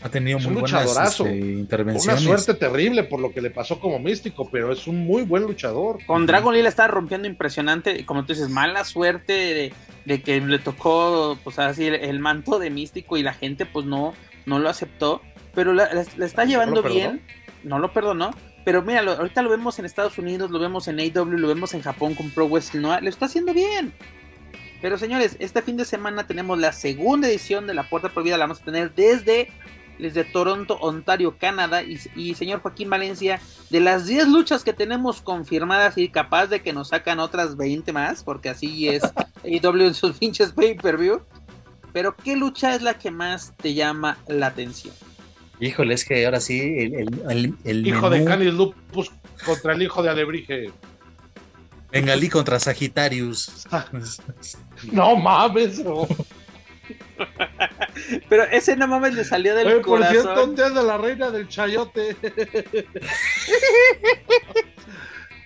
Ha 0.05 0.09
tenido 0.11 0.39
muy 0.39 0.61
buenas 0.61 0.97
este, 0.97 1.37
intervenciones. 1.37 2.21
Una 2.21 2.37
suerte 2.37 2.55
terrible 2.55 3.05
por 3.05 3.19
lo 3.21 3.33
que 3.33 3.41
le 3.41 3.51
pasó 3.51 3.81
como 3.81 3.99
místico, 3.99 4.49
pero 4.51 4.71
es 4.71 4.87
un 4.87 4.99
muy 5.07 5.23
buen 5.23 5.43
luchador. 5.43 5.99
Con 6.07 6.27
Dragon 6.27 6.55
Lee 6.55 6.61
está 6.67 6.87
rompiendo 6.87 7.27
impresionante, 7.27 8.05
como 8.05 8.25
tú 8.25 8.35
dices, 8.35 8.51
mala 8.51 8.85
suerte 8.85 9.73
de, 10.07 10.23
que 10.23 10.41
le 10.41 10.59
tocó, 10.59 11.37
pues 11.43 11.59
así, 11.59 11.87
el, 11.87 12.21
manto 12.21 12.59
de 12.59 12.71
místico 12.71 13.17
y 13.17 13.23
la 13.23 13.33
gente 13.33 13.67
pues 13.67 13.87
no, 13.87 14.15
no 14.47 14.59
lo 14.59 14.69
aceptó 14.69 15.21
pero 15.55 15.73
la, 15.73 15.85
está 15.85 16.45
llevando 16.45 16.83
bien, 16.83 17.23
no 17.63 17.79
lo 17.79 17.93
perdonó, 17.93 18.33
pero 18.65 18.83
mira, 18.83 19.01
ahorita 19.01 19.43
lo 19.43 19.51
vemos 19.51 19.79
en 19.79 19.85
Estados 19.85 20.19
Unidos, 20.19 20.51
lo 20.51 20.59
vemos 20.59 20.89
en 20.89 20.99
AW, 20.99 21.25
lo 21.25 21.49
vemos 21.49 21.75
en 21.75 21.83
Japón 21.83 22.15
con 22.15 22.31
Pro 22.31 22.49
Wrestling 22.49 22.81
Noah, 22.81 23.01
lo 23.01 23.09
está 23.09 23.27
haciendo 23.27 23.55
bien. 23.55 23.93
Pero 24.83 24.99
señores, 24.99 25.37
este 25.39 25.63
fin 25.63 25.77
de 25.77 25.85
semana 25.85 26.27
tenemos 26.27 26.59
la 26.59 26.73
segunda 26.73 27.29
edición 27.29 27.67
de 27.67 27.75
La 27.75 27.89
Puerta 27.89 28.11
Prohibida, 28.11 28.37
la 28.37 28.45
vamos 28.45 28.61
a 28.61 28.65
tener 28.65 28.95
desde, 28.95 29.49
desde 29.99 30.25
Toronto, 30.25 30.77
Ontario, 30.81 31.37
Canadá. 31.39 31.83
Y, 31.83 32.35
señor 32.35 32.61
Joaquín 32.61 32.91
Valencia, 32.91 33.41
de 33.71 33.81
las 33.81 34.07
10 34.07 34.29
luchas 34.29 34.65
que 34.65 34.73
tenemos 34.73 35.21
confirmadas 35.21 35.99
y 35.99 36.09
capaz 36.09 36.47
de 36.47 36.63
que 36.63 36.73
nos 36.73 36.89
sacan 36.89 37.21
otras 37.21 37.57
20 37.57 37.93
más, 37.93 38.23
porque 38.25 38.49
así 38.49 38.89
es 38.89 39.03
AW 39.65 39.87
en 39.87 39.95
sus 39.95 40.19
pinches 40.19 40.53
pay-per-view. 40.53 41.21
Pero 41.93 42.17
¿qué 42.17 42.37
lucha 42.37 42.75
es 42.75 42.83
la 42.83 42.95
que 42.95 43.11
más 43.11 43.55
te 43.57 43.75
llama 43.75 44.19
la 44.27 44.49
atención? 44.49 44.95
Híjole, 45.61 45.95
es 45.95 46.05
que 46.05 46.25
ahora 46.25 46.41
sí, 46.41 46.61
el, 46.61 47.55
el, 47.65 47.87
hijo 47.87 48.11
de 48.11 48.25
Canis 48.25 48.53
Lupus 48.53 49.13
contra 49.45 49.73
el 49.73 49.83
hijo 49.83 50.03
de 50.03 50.11
Alebrije. 50.11 50.73
Bengalí 51.93 52.29
contra 52.29 52.59
Sagitarius. 52.59 53.67
no 54.93 55.15
mames. 55.17 55.81
Pero 58.29 58.45
ese 58.45 58.77
no 58.77 58.87
mames 58.87 59.15
le 59.15 59.25
salió 59.25 59.55
del 59.55 59.67
Oye, 59.67 59.81
por 59.81 60.05
cierto, 60.05 60.35
¿dónde 60.35 60.65
anda 60.65 60.83
la 60.83 60.99
reina 60.99 61.31
del 61.31 61.49
chayote? 61.49 62.17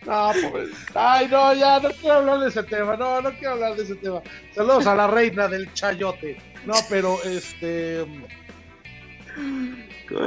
no, 0.06 0.32
pues. 0.50 0.70
Ay, 0.94 1.28
no, 1.28 1.54
ya 1.54 1.80
no 1.80 1.90
quiero 1.90 2.16
hablar 2.16 2.40
de 2.40 2.48
ese 2.48 2.62
tema. 2.62 2.96
No, 2.96 3.20
no 3.20 3.30
quiero 3.32 3.52
hablar 3.52 3.76
de 3.76 3.82
ese 3.84 3.94
tema. 3.96 4.22
Saludos 4.54 4.86
a 4.86 4.94
la 4.94 5.06
reina 5.06 5.48
del 5.48 5.72
chayote. 5.74 6.40
No, 6.64 6.74
pero 6.88 7.22
este. 7.24 8.06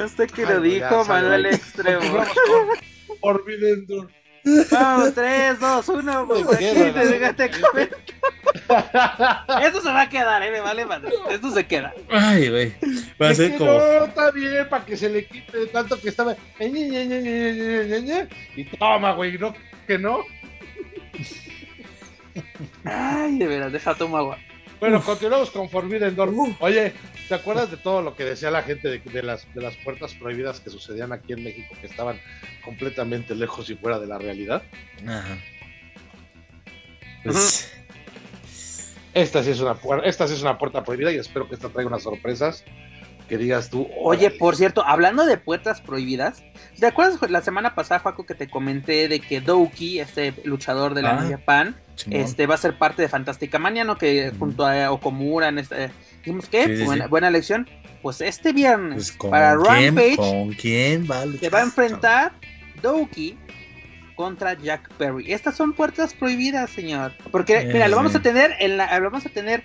Este 0.03 0.27
que 0.27 0.45
lo 0.45 0.61
dijo 0.61 1.05
Manuel 1.05 1.47
Extremo. 1.47 2.23
Por 3.19 3.43
dentro. 3.45 4.07
Vamos, 4.71 5.13
3, 5.13 5.59
2, 5.59 5.89
1. 5.89 6.27
Esto 9.61 9.81
se 9.81 9.89
va 9.89 10.01
a 10.01 10.09
quedar, 10.09 10.41
eh, 10.43 10.51
me 10.51 10.59
vale 10.61 10.85
madre. 10.85 11.11
Esto 11.29 11.51
se 11.51 11.65
queda. 11.65 11.93
Ay, 12.09 12.49
güey. 12.49 12.73
Va 13.21 13.29
a 13.29 13.35
ser 13.35 13.57
como. 13.57 13.71
No, 13.71 14.05
está 14.05 14.31
bien, 14.31 14.67
para 14.69 14.85
que 14.85 14.97
se 14.97 15.09
le 15.09 15.25
quite 15.25 15.67
tanto 15.67 15.99
que 15.99 16.09
estaba. 16.09 16.35
Y 18.55 18.65
toma, 18.77 19.13
güey, 19.13 19.37
¿no? 19.37 19.53
Que 19.87 19.97
no. 19.97 20.19
Ay, 22.83 23.37
de 23.37 23.47
veras, 23.47 23.71
deja 23.71 23.93
tomar 23.95 24.21
agua. 24.21 24.37
Bueno, 24.81 24.99
continuamos 25.03 25.51
con 25.51 25.69
Forbidden 25.69 26.15
Door. 26.15 26.33
Oye, 26.59 26.93
¿te 27.29 27.35
acuerdas 27.35 27.69
de 27.69 27.77
todo 27.77 28.01
lo 28.01 28.15
que 28.15 28.25
decía 28.25 28.49
la 28.49 28.63
gente 28.63 28.89
de, 28.89 29.21
las, 29.21 29.45
de 29.53 29.61
las 29.61 29.75
puertas 29.77 30.15
prohibidas 30.15 30.59
que 30.59 30.71
sucedían 30.71 31.13
aquí 31.13 31.33
en 31.33 31.43
México, 31.43 31.75
que 31.79 31.85
estaban 31.85 32.19
completamente 32.65 33.35
lejos 33.35 33.69
y 33.69 33.75
fuera 33.75 33.99
de 33.99 34.07
la 34.07 34.17
realidad? 34.17 34.63
Ajá. 35.07 35.37
Pues, 37.23 37.71
esta 39.13 39.43
sí 39.43 39.51
es 39.51 39.59
una 39.59 39.77
esta 40.03 40.27
sí 40.27 40.33
es 40.33 40.41
una 40.41 40.57
puerta 40.57 40.83
prohibida 40.83 41.11
y 41.11 41.17
espero 41.17 41.47
que 41.47 41.53
esta 41.53 41.69
traiga 41.69 41.89
unas 41.89 42.01
sorpresas 42.01 42.65
que 43.29 43.37
digas 43.37 43.69
tú. 43.69 43.87
Oye, 43.99 44.31
por 44.31 44.55
cierto, 44.55 44.83
hablando 44.83 45.25
de 45.25 45.37
puertas 45.37 45.79
prohibidas, 45.79 46.43
¿te 46.79 46.87
acuerdas 46.87 47.29
la 47.29 47.43
semana 47.43 47.75
pasada, 47.75 47.99
Juaco, 47.99 48.25
que 48.25 48.33
te 48.33 48.49
comenté 48.49 49.07
de 49.07 49.19
que 49.19 49.41
Douki, 49.41 49.99
este 49.99 50.33
luchador 50.43 50.95
de 50.95 51.03
la 51.03 51.19
ah, 51.19 51.27
Japan, 51.29 51.75
este 52.09 52.47
va 52.47 52.55
a 52.55 52.57
ser 52.57 52.77
parte 52.77 53.01
de 53.01 53.09
Fantástica 53.09 53.59
Mania, 53.59 53.83
¿no? 53.83 53.97
Que 53.97 54.31
junto 54.37 54.65
a 54.65 54.91
Okomura 54.91 55.49
en 55.49 55.59
este, 55.59 55.91
dijimos 56.17 56.47
que 56.47 56.85
buena, 57.09 57.27
elección. 57.27 57.69
Pues 58.01 58.19
este 58.21 58.51
viernes 58.51 59.13
pues, 59.17 59.29
para 59.29 59.55
Rampage 59.55 60.15
¿con 60.15 60.53
quién 60.53 61.05
va 61.05 61.23
se 61.39 61.49
va 61.49 61.59
a 61.59 61.63
enfrentar 61.63 62.33
Douki 62.81 63.37
contra 64.15 64.53
Jack 64.53 64.91
Perry. 64.97 65.31
Estas 65.31 65.55
son 65.55 65.73
puertas 65.73 66.13
prohibidas, 66.13 66.69
señor. 66.69 67.13
Porque 67.31 67.65
mira, 67.71 67.87
lo 67.87 67.95
vamos 67.95 68.15
a 68.15 68.21
tener 68.21 68.55
en 68.59 68.77
la 68.77 68.99
lo 68.99 69.09
vamos 69.09 69.25
a 69.25 69.29
tener 69.29 69.63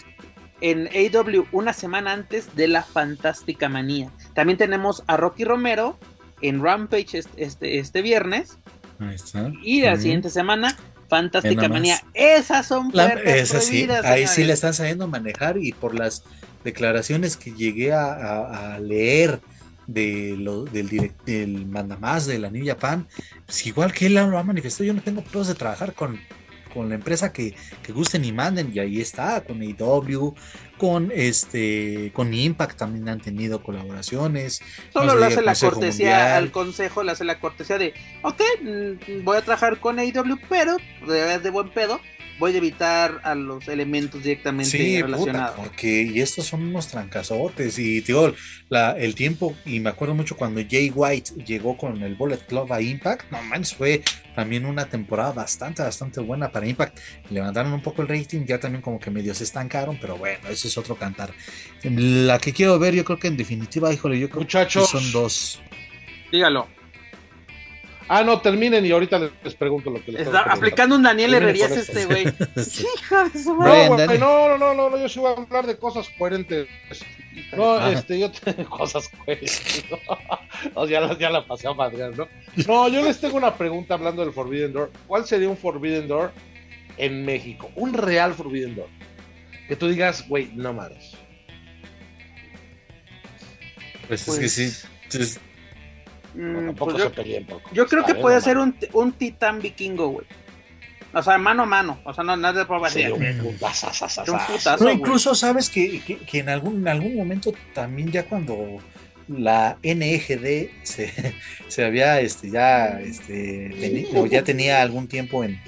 en 0.60 0.88
AW 0.88 1.46
una 1.52 1.72
semana 1.72 2.12
antes 2.12 2.54
de 2.56 2.68
la 2.68 2.82
Fantástica 2.82 3.68
Manía. 3.68 4.10
También 4.34 4.58
tenemos 4.58 5.02
a 5.06 5.16
Rocky 5.16 5.44
Romero 5.44 5.98
en 6.40 6.62
Rampage 6.62 7.18
este, 7.18 7.44
este, 7.44 7.78
este 7.78 8.02
viernes. 8.02 8.58
Ahí 8.98 9.14
está. 9.14 9.52
Y 9.62 9.82
la 9.82 9.96
siguiente 9.96 10.30
semana 10.30 10.76
Fantástica 11.08 11.68
Manía. 11.68 12.02
Esas 12.14 12.66
son 12.66 12.90
puertas 12.90 13.68
Ahí 14.04 14.26
sí 14.26 14.44
le 14.44 14.52
están 14.52 14.74
sabiendo 14.74 15.06
manejar 15.08 15.58
y 15.58 15.72
por 15.72 15.94
las 15.94 16.24
declaraciones 16.64 17.36
que 17.36 17.52
llegué 17.52 17.92
a, 17.92 18.78
leer 18.80 19.40
de 19.86 20.34
lo, 20.36 20.64
del, 20.64 21.12
del 21.24 21.66
mandamás 21.66 22.26
de 22.26 22.40
la 22.40 22.50
New 22.50 22.66
Japan, 22.66 23.06
pues 23.44 23.66
igual 23.66 23.92
que 23.92 24.06
él 24.06 24.14
lo 24.14 24.36
ha 24.36 24.42
manifestado, 24.42 24.84
yo 24.84 24.94
no 24.94 25.00
tengo 25.00 25.22
problemas 25.22 25.48
de 25.48 25.54
trabajar 25.54 25.92
con, 25.92 26.18
con 26.76 26.90
la 26.90 26.94
empresa 26.96 27.32
que, 27.32 27.54
que, 27.82 27.92
gusten 27.92 28.24
y 28.24 28.32
manden, 28.32 28.70
y 28.72 28.78
ahí 28.78 29.00
está, 29.00 29.42
con 29.42 29.62
AEW, 29.62 30.34
con 30.76 31.10
este, 31.14 32.12
con 32.12 32.34
Impact 32.34 32.76
también 32.76 33.08
han 33.08 33.20
tenido 33.20 33.62
colaboraciones. 33.62 34.60
Solo 34.92 35.16
le 35.16 35.24
hace 35.24 35.40
la 35.40 35.54
cortesía 35.54 36.36
al 36.36 36.50
consejo, 36.50 37.02
le 37.02 37.12
hace 37.12 37.24
la 37.24 37.40
cortesía 37.40 37.78
de, 37.78 37.94
ok, 38.22 38.42
mm, 38.62 39.24
voy 39.24 39.38
a 39.38 39.42
trabajar 39.42 39.80
con 39.80 39.98
AEW, 39.98 40.38
pero 40.50 40.76
de, 41.08 41.38
de 41.38 41.50
buen 41.50 41.70
pedo, 41.70 41.98
voy 42.38 42.52
a 42.54 42.56
evitar 42.58 43.20
a 43.24 43.34
los 43.34 43.66
elementos 43.68 44.22
directamente 44.22 44.70
Sí, 44.70 44.96
puta, 45.02 45.06
relacionados. 45.06 45.56
porque 45.56 46.02
y 46.02 46.20
estos 46.20 46.46
son 46.46 46.62
unos 46.62 46.88
trancazotes 46.88 47.78
y 47.78 48.00
digo, 48.00 48.34
la, 48.68 48.92
el 48.92 49.14
tiempo, 49.14 49.56
y 49.64 49.80
me 49.80 49.90
acuerdo 49.90 50.14
mucho 50.14 50.36
cuando 50.36 50.60
Jay 50.68 50.92
White 50.94 51.44
llegó 51.44 51.76
con 51.76 52.02
el 52.02 52.14
Bullet 52.14 52.38
Club 52.46 52.72
a 52.72 52.80
Impact, 52.80 53.30
no 53.30 53.42
manches, 53.42 53.74
fue 53.74 54.02
también 54.34 54.66
una 54.66 54.86
temporada 54.86 55.32
bastante, 55.32 55.82
bastante 55.82 56.20
buena 56.20 56.50
para 56.52 56.66
Impact. 56.68 56.98
Levantaron 57.30 57.72
un 57.72 57.80
poco 57.82 58.02
el 58.02 58.08
rating, 58.08 58.44
ya 58.44 58.60
también 58.60 58.82
como 58.82 58.98
que 59.00 59.10
medio 59.10 59.34
se 59.34 59.44
estancaron, 59.44 59.98
pero 60.00 60.16
bueno, 60.18 60.48
ese 60.48 60.68
es 60.68 60.76
otro 60.76 60.96
cantar. 60.96 61.32
La 61.84 62.38
que 62.38 62.52
quiero 62.52 62.78
ver, 62.78 62.94
yo 62.94 63.04
creo 63.04 63.18
que 63.18 63.28
en 63.28 63.36
definitiva, 63.36 63.92
híjole, 63.92 64.18
yo 64.18 64.28
creo 64.28 64.42
Muchachos. 64.42 64.90
que 64.92 64.98
son 64.98 65.12
dos. 65.12 65.60
Dígalo. 66.30 66.68
Ah, 68.08 68.22
no, 68.22 68.40
terminen 68.40 68.86
y 68.86 68.92
ahorita 68.92 69.18
les, 69.42 69.54
pregunto 69.54 69.90
lo 69.90 70.04
que 70.04 70.12
les 70.12 70.22
Está 70.26 70.42
aplicando 70.42 70.94
un 70.94 71.02
Daniel 71.02 71.34
Herrerías 71.34 71.72
este 71.72 72.06
güey. 72.06 72.24
Sí. 72.56 72.86
Hija 72.96 73.28
de 73.28 73.42
su 73.42 73.54
madre. 73.54 74.18
No, 74.18 74.48
no, 74.48 74.58
no, 74.58 74.58
no, 74.58 74.74
no, 74.74 74.90
no, 74.90 74.98
yo 74.98 75.08
sí 75.08 75.18
voy 75.18 75.32
a 75.32 75.40
hablar 75.42 75.66
de 75.66 75.76
cosas 75.76 76.08
coherentes. 76.16 76.68
No, 77.56 77.74
Ajá. 77.74 77.92
este, 77.92 78.18
yo 78.18 78.30
tengo 78.30 78.68
cosas 78.76 79.08
coherentes. 79.08 79.84
No, 80.74 80.86
ya, 80.86 81.00
la, 81.00 81.18
ya 81.18 81.30
la 81.30 81.46
pasé 81.46 81.66
a 81.68 81.74
madrear, 81.74 82.16
¿no? 82.16 82.28
No, 82.66 82.88
yo 82.88 83.02
les 83.02 83.20
tengo 83.20 83.36
una 83.36 83.54
pregunta 83.56 83.94
hablando 83.94 84.24
del 84.24 84.32
Forbidden 84.32 84.72
Door. 84.72 84.92
¿Cuál 85.06 85.26
sería 85.26 85.48
un 85.48 85.56
Forbidden 85.56 86.06
Door 86.06 86.32
en 86.98 87.24
México? 87.24 87.70
Un 87.74 87.92
real 87.92 88.34
Forbidden 88.34 88.76
Door. 88.76 88.88
Que 89.66 89.74
tú 89.74 89.88
digas, 89.88 90.26
güey, 90.28 90.50
no 90.54 90.72
mames. 90.72 91.12
Pues, 94.06 94.24
Pues, 94.24 94.38
es 94.38 94.38
que 95.10 95.28
sí. 95.28 95.38
Mm, 96.36 96.66
tampoco 96.66 96.90
pues 96.92 97.02
se 97.02 97.08
yo, 97.08 97.14
peleen 97.14 97.46
por 97.46 97.62
yo 97.72 97.86
creo 97.86 98.04
que 98.04 98.14
puede 98.14 98.40
ser 98.40 98.58
un, 98.58 98.76
un 98.92 99.12
titán 99.12 99.60
vikingo, 99.60 100.08
güey. 100.08 100.26
O 101.14 101.22
sea, 101.22 101.38
mano 101.38 101.62
a 101.62 101.66
mano. 101.66 101.98
O 102.04 102.12
sea, 102.12 102.22
no, 102.24 102.36
nada 102.36 102.60
de 102.60 102.66
prueba 102.66 102.88
un. 103.14 103.22
Un 104.32 104.38
putazo. 104.46 104.84
No, 104.84 104.90
güey. 104.90 104.96
incluso 104.96 105.34
sabes 105.34 105.70
que, 105.70 106.00
que- 106.00 106.18
que 106.18 106.38
en, 106.40 106.48
algún, 106.50 106.76
en 106.78 106.88
algún 106.88 107.16
momento 107.16 107.54
también 107.72 108.10
ya 108.12 108.26
cuando 108.26 108.78
la 109.28 109.78
NGD 109.82 110.68
se, 110.82 111.34
se 111.68 111.84
había 111.84 112.20
este, 112.20 112.50
ya, 112.50 113.00
este, 113.00 113.70
teni- 113.70 114.08
o 114.14 114.26
ya 114.26 114.42
tenía 114.44 114.82
algún 114.82 115.08
tiempo 115.08 115.42
en, 115.42 115.58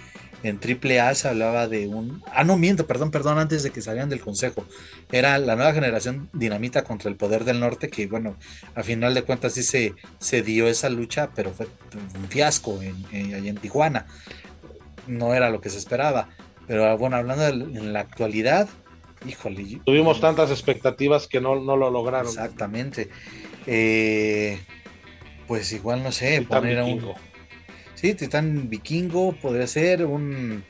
en 0.43 0.60
AAA, 0.62 1.15
se 1.15 1.28
hablaba 1.28 1.66
de 1.69 1.89
un... 1.89 2.23
Ah, 2.32 2.44
no, 2.44 2.56
miento, 2.56 2.86
perdón, 2.86 3.10
perdón, 3.10 3.39
antes 3.39 3.62
de 3.62 3.70
que 3.70 3.81
salieran 3.82 4.09
del 4.09 4.20
consejo. 4.20 4.65
Era 5.10 5.36
la 5.39 5.56
nueva 5.56 5.73
generación 5.73 6.28
Dinamita 6.32 6.85
contra 6.85 7.10
el 7.10 7.16
Poder 7.16 7.44
del 7.44 7.59
Norte, 7.60 7.89
que 7.89 8.06
bueno, 8.06 8.36
a 8.74 8.82
final 8.82 9.15
de 9.15 9.23
cuentas 9.23 9.55
sí 9.55 9.62
se, 9.62 9.94
se 10.20 10.43
dio 10.43 10.69
esa 10.69 10.90
lucha, 10.90 11.31
pero 11.35 11.51
fue 11.52 11.66
un 12.15 12.28
fiasco 12.28 12.81
en, 12.82 12.94
en- 13.12 13.35
allá 13.35 13.51
en 13.51 13.56
Tijuana. 13.56 14.06
No 15.06 15.35
era 15.35 15.51
lo 15.51 15.60
que 15.60 15.70
se 15.70 15.78
esperaba. 15.78 16.28
Pero 16.66 16.97
bueno, 16.98 17.16
hablando 17.16 17.44
de- 17.44 17.78
en 17.78 17.93
la 17.93 18.01
actualidad, 18.01 18.69
híjole. 19.27 19.81
Tuvimos 19.85 20.20
tantas 20.20 20.51
expectativas 20.51 21.27
que 21.27 21.40
no, 21.40 21.56
no 21.60 21.77
lo 21.77 21.90
lograron. 21.90 22.28
Exactamente. 22.28 23.09
Eh, 23.66 24.60
pues 25.47 25.73
igual 25.73 26.02
no 26.02 26.12
sé, 26.12 26.43
poner 26.43 26.78
a 26.78 26.85
un. 26.85 27.12
Sí, 28.00 28.14
Titán 28.14 28.68
Vikingo 28.70 29.32
podría 29.32 29.66
ser 29.66 30.06
un 30.06 30.62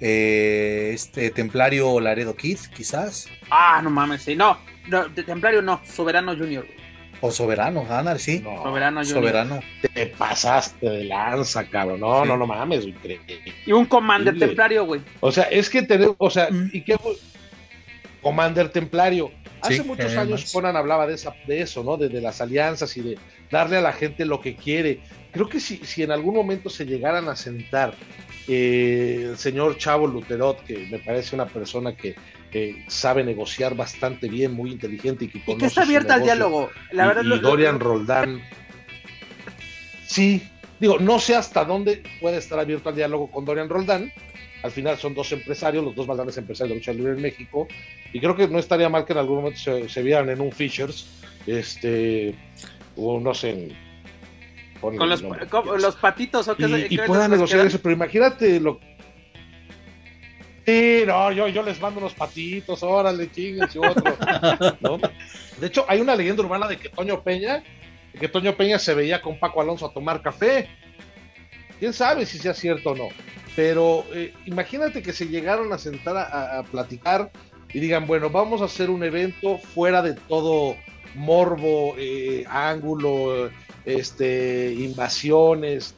eh, 0.00 0.90
este 0.92 1.30
Templario 1.30 1.98
Laredo 1.98 2.36
Kid, 2.36 2.58
quizás. 2.76 3.28
Ah, 3.50 3.80
no 3.82 3.88
mames, 3.88 4.22
sí. 4.22 4.36
No, 4.36 4.58
no, 4.88 5.08
de 5.08 5.22
Templario 5.22 5.62
no. 5.62 5.80
Soberano 5.84 6.36
Junior. 6.36 6.64
güey. 6.66 6.84
O 7.22 7.30
Soberano, 7.30 7.86
ganar, 7.86 8.18
sí. 8.18 8.40
No, 8.40 8.62
Soberano 8.62 9.00
Junior. 9.00 9.20
Soberano. 9.20 9.60
te 9.94 10.06
pasaste 10.08 10.86
de 10.90 11.04
lanza, 11.04 11.64
cabrón. 11.70 12.00
No, 12.00 12.22
Sí. 12.22 12.28
no, 12.28 12.36
no 12.36 12.46
mames, 12.46 12.84
increíble. 12.86 13.40
Y 13.64 13.72
un 13.72 13.86
Commander. 13.86 14.38
Templario, 14.38 14.84
güey. 14.84 15.00
O 15.20 15.32
sea, 15.32 15.44
es 15.44 15.70
que 15.70 15.82
tenemos, 15.84 16.16
o 16.18 16.28
sea, 16.28 16.48
Mm. 16.50 16.68
¿y 16.70 16.82
qué 16.82 16.98
fue? 16.98 17.14
Commander 18.20 18.68
Templario. 18.68 19.30
Hace 19.64 19.78
Sí, 19.78 19.82
muchos 19.82 20.06
además. 20.06 20.26
años 20.26 20.52
Conan 20.52 20.76
hablaba 20.76 21.06
de, 21.06 21.14
esa, 21.14 21.34
de 21.46 21.60
eso, 21.62 21.82
¿no? 21.82 21.96
De, 21.96 22.08
de 22.08 22.20
las 22.20 22.40
alianzas 22.40 22.96
y 22.96 23.00
de 23.00 23.18
darle 23.50 23.78
a 23.78 23.80
la 23.80 23.92
gente 23.92 24.24
lo 24.24 24.40
que 24.40 24.56
quiere. 24.56 25.00
Creo 25.32 25.48
que 25.48 25.58
si, 25.58 25.78
si 25.78 26.02
en 26.02 26.10
algún 26.12 26.34
momento 26.34 26.68
se 26.68 26.84
llegaran 26.84 27.28
a 27.28 27.34
sentar 27.36 27.94
eh, 28.46 29.28
el 29.30 29.38
señor 29.38 29.78
Chavo 29.78 30.06
Luterot, 30.06 30.62
que 30.64 30.86
me 30.90 30.98
parece 30.98 31.34
una 31.34 31.46
persona 31.46 31.96
que 31.96 32.14
eh, 32.52 32.84
sabe 32.88 33.24
negociar 33.24 33.74
bastante 33.74 34.28
bien, 34.28 34.52
muy 34.52 34.70
inteligente 34.70 35.24
y 35.24 35.28
que 35.28 35.38
Y 35.38 35.40
conoce 35.40 35.60
que 35.60 35.66
está 35.66 35.82
abierta 35.82 36.14
al 36.14 36.22
diálogo. 36.22 36.70
La 36.92 37.04
y- 37.04 37.08
verdad, 37.08 37.22
y, 37.22 37.26
lo- 37.26 37.38
Dorian 37.38 37.80
Roldán. 37.80 38.42
Sí, 40.06 40.42
digo, 40.78 40.98
no 40.98 41.18
sé 41.18 41.34
hasta 41.34 41.64
dónde 41.64 42.02
puede 42.20 42.36
estar 42.38 42.58
abierto 42.58 42.88
al 42.90 42.96
diálogo 42.96 43.30
con 43.30 43.44
Dorian 43.44 43.68
Roldán. 43.68 44.12
Al 44.64 44.70
final 44.70 44.96
son 44.96 45.12
dos 45.12 45.30
empresarios, 45.30 45.84
los 45.84 45.94
dos 45.94 46.08
más 46.08 46.16
grandes 46.16 46.38
empresarios 46.38 46.70
de 46.70 46.76
lucha 46.76 46.92
libre 46.94 47.12
en 47.12 47.20
México. 47.20 47.68
Y 48.14 48.18
creo 48.18 48.34
que 48.34 48.48
no 48.48 48.58
estaría 48.58 48.88
mal 48.88 49.04
que 49.04 49.12
en 49.12 49.18
algún 49.18 49.36
momento 49.36 49.60
se, 49.60 49.90
se 49.90 50.02
vieran 50.02 50.30
en 50.30 50.40
un 50.40 50.50
Fishers, 50.50 51.06
este, 51.46 52.34
o 52.96 53.20
no 53.20 53.34
sé, 53.34 53.76
con 54.80 55.08
los, 55.08 55.22
con 55.22 55.66
patitos 56.00 56.48
o 56.48 56.56
qué 56.56 56.86
y, 56.88 56.96
puedan 56.96 57.30
negociar 57.30 57.66
eso, 57.66 57.78
pero 57.78 57.94
imagínate 57.94 58.58
lo. 58.58 58.80
Sí, 60.64 61.02
no, 61.06 61.30
yo, 61.30 61.46
yo 61.48 61.62
les 61.62 61.78
mando 61.78 62.00
unos 62.00 62.14
patitos, 62.14 62.82
órale, 62.82 63.30
chingues 63.30 63.74
y 63.74 63.78
otro. 63.78 64.16
¿no? 64.80 64.98
De 65.58 65.66
hecho, 65.66 65.84
hay 65.88 66.00
una 66.00 66.16
leyenda 66.16 66.42
urbana 66.42 66.66
de 66.66 66.78
que 66.78 66.88
Toño 66.88 67.22
Peña, 67.22 67.62
de 68.14 68.18
que 68.18 68.28
Toño 68.28 68.56
Peña 68.56 68.78
se 68.78 68.94
veía 68.94 69.20
con 69.20 69.38
Paco 69.38 69.60
Alonso 69.60 69.84
a 69.84 69.92
tomar 69.92 70.22
café. 70.22 70.70
Quién 71.78 71.92
sabe 71.92 72.24
si 72.24 72.38
sea 72.38 72.54
cierto 72.54 72.92
o 72.92 72.94
no. 72.94 73.08
Pero 73.56 74.04
eh, 74.12 74.34
imagínate 74.46 75.02
que 75.02 75.12
se 75.12 75.28
llegaron 75.28 75.72
a 75.72 75.78
sentar 75.78 76.16
a, 76.16 76.62
platicar 76.64 77.30
y 77.72 77.80
digan, 77.80 78.06
bueno, 78.06 78.30
vamos 78.30 78.62
a 78.62 78.64
hacer 78.64 78.90
un 78.90 79.04
evento 79.04 79.58
fuera 79.58 80.02
de 80.02 80.14
todo 80.14 80.76
morbo, 81.14 81.94
eh, 81.96 82.44
ángulo, 82.48 83.50
este, 83.84 84.74
invasiones, 84.74 85.94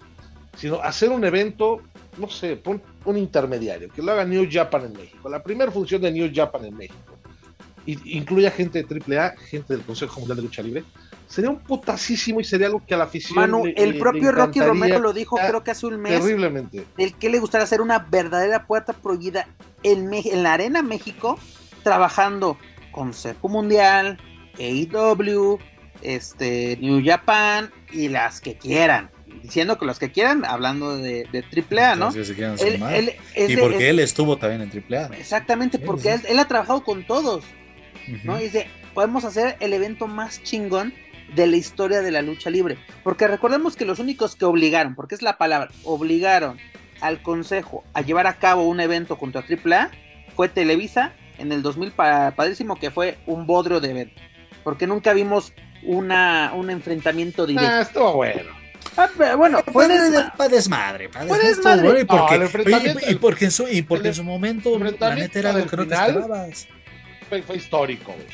sino 0.56 0.80
hacer 0.80 1.10
un 1.10 1.24
evento, 1.24 1.80
no 2.18 2.28
sé, 2.28 2.56
pon 2.56 2.82
un 3.04 3.16
intermediario, 3.16 3.88
que 3.88 4.02
lo 4.02 4.12
haga 4.12 4.24
New 4.24 4.48
Japan 4.50 4.86
en 4.86 4.92
México, 4.94 5.28
la 5.28 5.42
primera 5.42 5.70
función 5.70 6.02
de 6.02 6.10
New 6.10 6.30
Japan 6.34 6.64
en 6.64 6.76
México, 6.76 7.16
y 7.86 8.18
incluya 8.18 8.50
gente 8.50 8.82
de 8.82 9.16
AAA, 9.16 9.36
gente 9.36 9.74
del 9.76 9.84
Consejo 9.84 10.18
Mundial 10.18 10.36
de 10.38 10.42
Lucha 10.42 10.62
Libre, 10.62 10.84
sería 11.28 11.50
un 11.50 11.58
putasísimo 11.58 12.40
y 12.40 12.44
sería 12.44 12.66
algo 12.68 12.82
que 12.86 12.94
a 12.94 12.96
la 12.98 13.04
afición 13.04 13.34
Manu, 13.36 13.66
le- 13.66 13.72
el 13.72 13.92
le- 13.92 13.98
propio 13.98 14.22
le 14.24 14.32
Rocky 14.32 14.60
Romero 14.60 14.98
lo 15.00 15.12
dijo, 15.12 15.36
creo 15.36 15.62
que 15.64 15.70
hace 15.72 15.86
un 15.86 16.00
mes, 16.00 16.20
terriblemente. 16.20 16.84
del 16.96 17.14
que 17.14 17.28
le 17.28 17.38
gustaría 17.38 17.64
hacer 17.64 17.80
una 17.80 17.98
verdadera 17.98 18.66
puerta 18.66 18.92
prohibida 18.92 19.48
en, 19.82 20.06
Me- 20.08 20.20
en 20.24 20.42
la 20.42 20.52
Arena 20.54 20.82
México, 20.82 21.38
trabajando 21.82 22.56
con 22.92 23.12
Cepu 23.14 23.48
Mundial, 23.48 24.18
AEW, 24.58 25.58
este, 26.02 26.76
New 26.80 27.02
Japan 27.04 27.70
y 27.92 28.08
las 28.08 28.40
que 28.40 28.56
quieran. 28.56 29.10
Diciendo 29.42 29.78
que 29.78 29.84
los 29.86 29.98
que 29.98 30.10
quieran, 30.10 30.44
hablando 30.44 30.96
de, 30.96 31.26
de 31.30 31.44
AAA, 31.44 31.94
¿no? 31.96 32.06
Entonces, 32.06 32.28
se 32.28 32.34
quieran 32.34 32.56
Él- 32.58 32.74
sumar. 32.74 32.94
él 32.94 33.12
es 33.34 33.50
y 33.50 33.56
porque 33.56 33.76
es- 33.76 33.90
él 33.90 33.98
estuvo 34.00 34.36
también 34.38 34.62
en 34.62 34.70
AAA. 34.70 35.16
Exactamente, 35.18 35.78
porque 35.78 36.12
él, 36.14 36.20
él 36.28 36.38
ha 36.38 36.48
trabajado 36.48 36.82
con 36.82 37.06
todos. 37.06 37.44
¿no? 38.24 38.38
Y 38.40 38.44
dice, 38.44 38.68
podemos 38.94 39.24
hacer 39.24 39.56
el 39.60 39.72
evento 39.72 40.06
más 40.06 40.40
chingón 40.42 40.94
de 41.34 41.46
la 41.46 41.56
historia 41.56 42.02
de 42.02 42.10
la 42.10 42.22
lucha 42.22 42.50
libre. 42.50 42.78
Porque 43.02 43.26
recordemos 43.26 43.76
que 43.76 43.84
los 43.84 43.98
únicos 43.98 44.36
que 44.36 44.44
obligaron, 44.44 44.94
porque 44.94 45.14
es 45.14 45.22
la 45.22 45.38
palabra, 45.38 45.70
obligaron 45.84 46.58
al 47.00 47.20
consejo 47.22 47.84
a 47.94 48.00
llevar 48.02 48.26
a 48.26 48.38
cabo 48.38 48.62
un 48.66 48.80
evento 48.80 49.18
contra 49.18 49.42
AAA 49.42 49.90
fue 50.34 50.48
Televisa 50.48 51.12
en 51.38 51.52
el 51.52 51.62
2000 51.62 51.90
pa- 51.92 52.30
padrísimo 52.32 52.76
que 52.78 52.90
fue 52.90 53.18
un 53.26 53.46
bodrio 53.46 53.80
de 53.80 53.90
evento. 53.90 54.20
Porque 54.64 54.86
nunca 54.86 55.12
vimos 55.12 55.52
una, 55.82 56.52
un 56.54 56.70
enfrentamiento 56.70 57.46
directo. 57.46 57.70
Ah, 57.70 57.80
estuvo 57.82 58.12
bueno. 58.14 58.50
Ah, 58.96 59.08
pero 59.18 59.36
bueno, 59.36 59.58
Para 59.60 59.72
fue 59.72 59.88
desmadre, 60.48 61.08
para 61.10 61.26
Fue 61.26 61.38
desmadre. 61.38 61.82
desmadre. 61.82 62.00
Y 62.00 62.04
porque, 62.04 62.38
No, 62.38 62.78
y- 63.08 63.12
y 63.12 63.14
porque 63.16 63.44
en 63.46 63.50
su, 63.50 63.68
y 63.68 63.82
porque 63.82 64.02
el 64.04 64.06
en 64.08 64.14
su 64.14 64.24
momento, 64.24 64.70
la 64.70 64.76
enfrentamiento 64.76 65.22
neta 65.34 65.38
era 65.38 65.52
lo 65.52 65.66
que 65.66 65.76
no 65.76 65.86
te 65.86 65.94
esperabas. 65.94 66.68
Fue, 67.28 67.42
fue 67.42 67.56
histórico, 67.56 68.12
güey. 68.12 68.26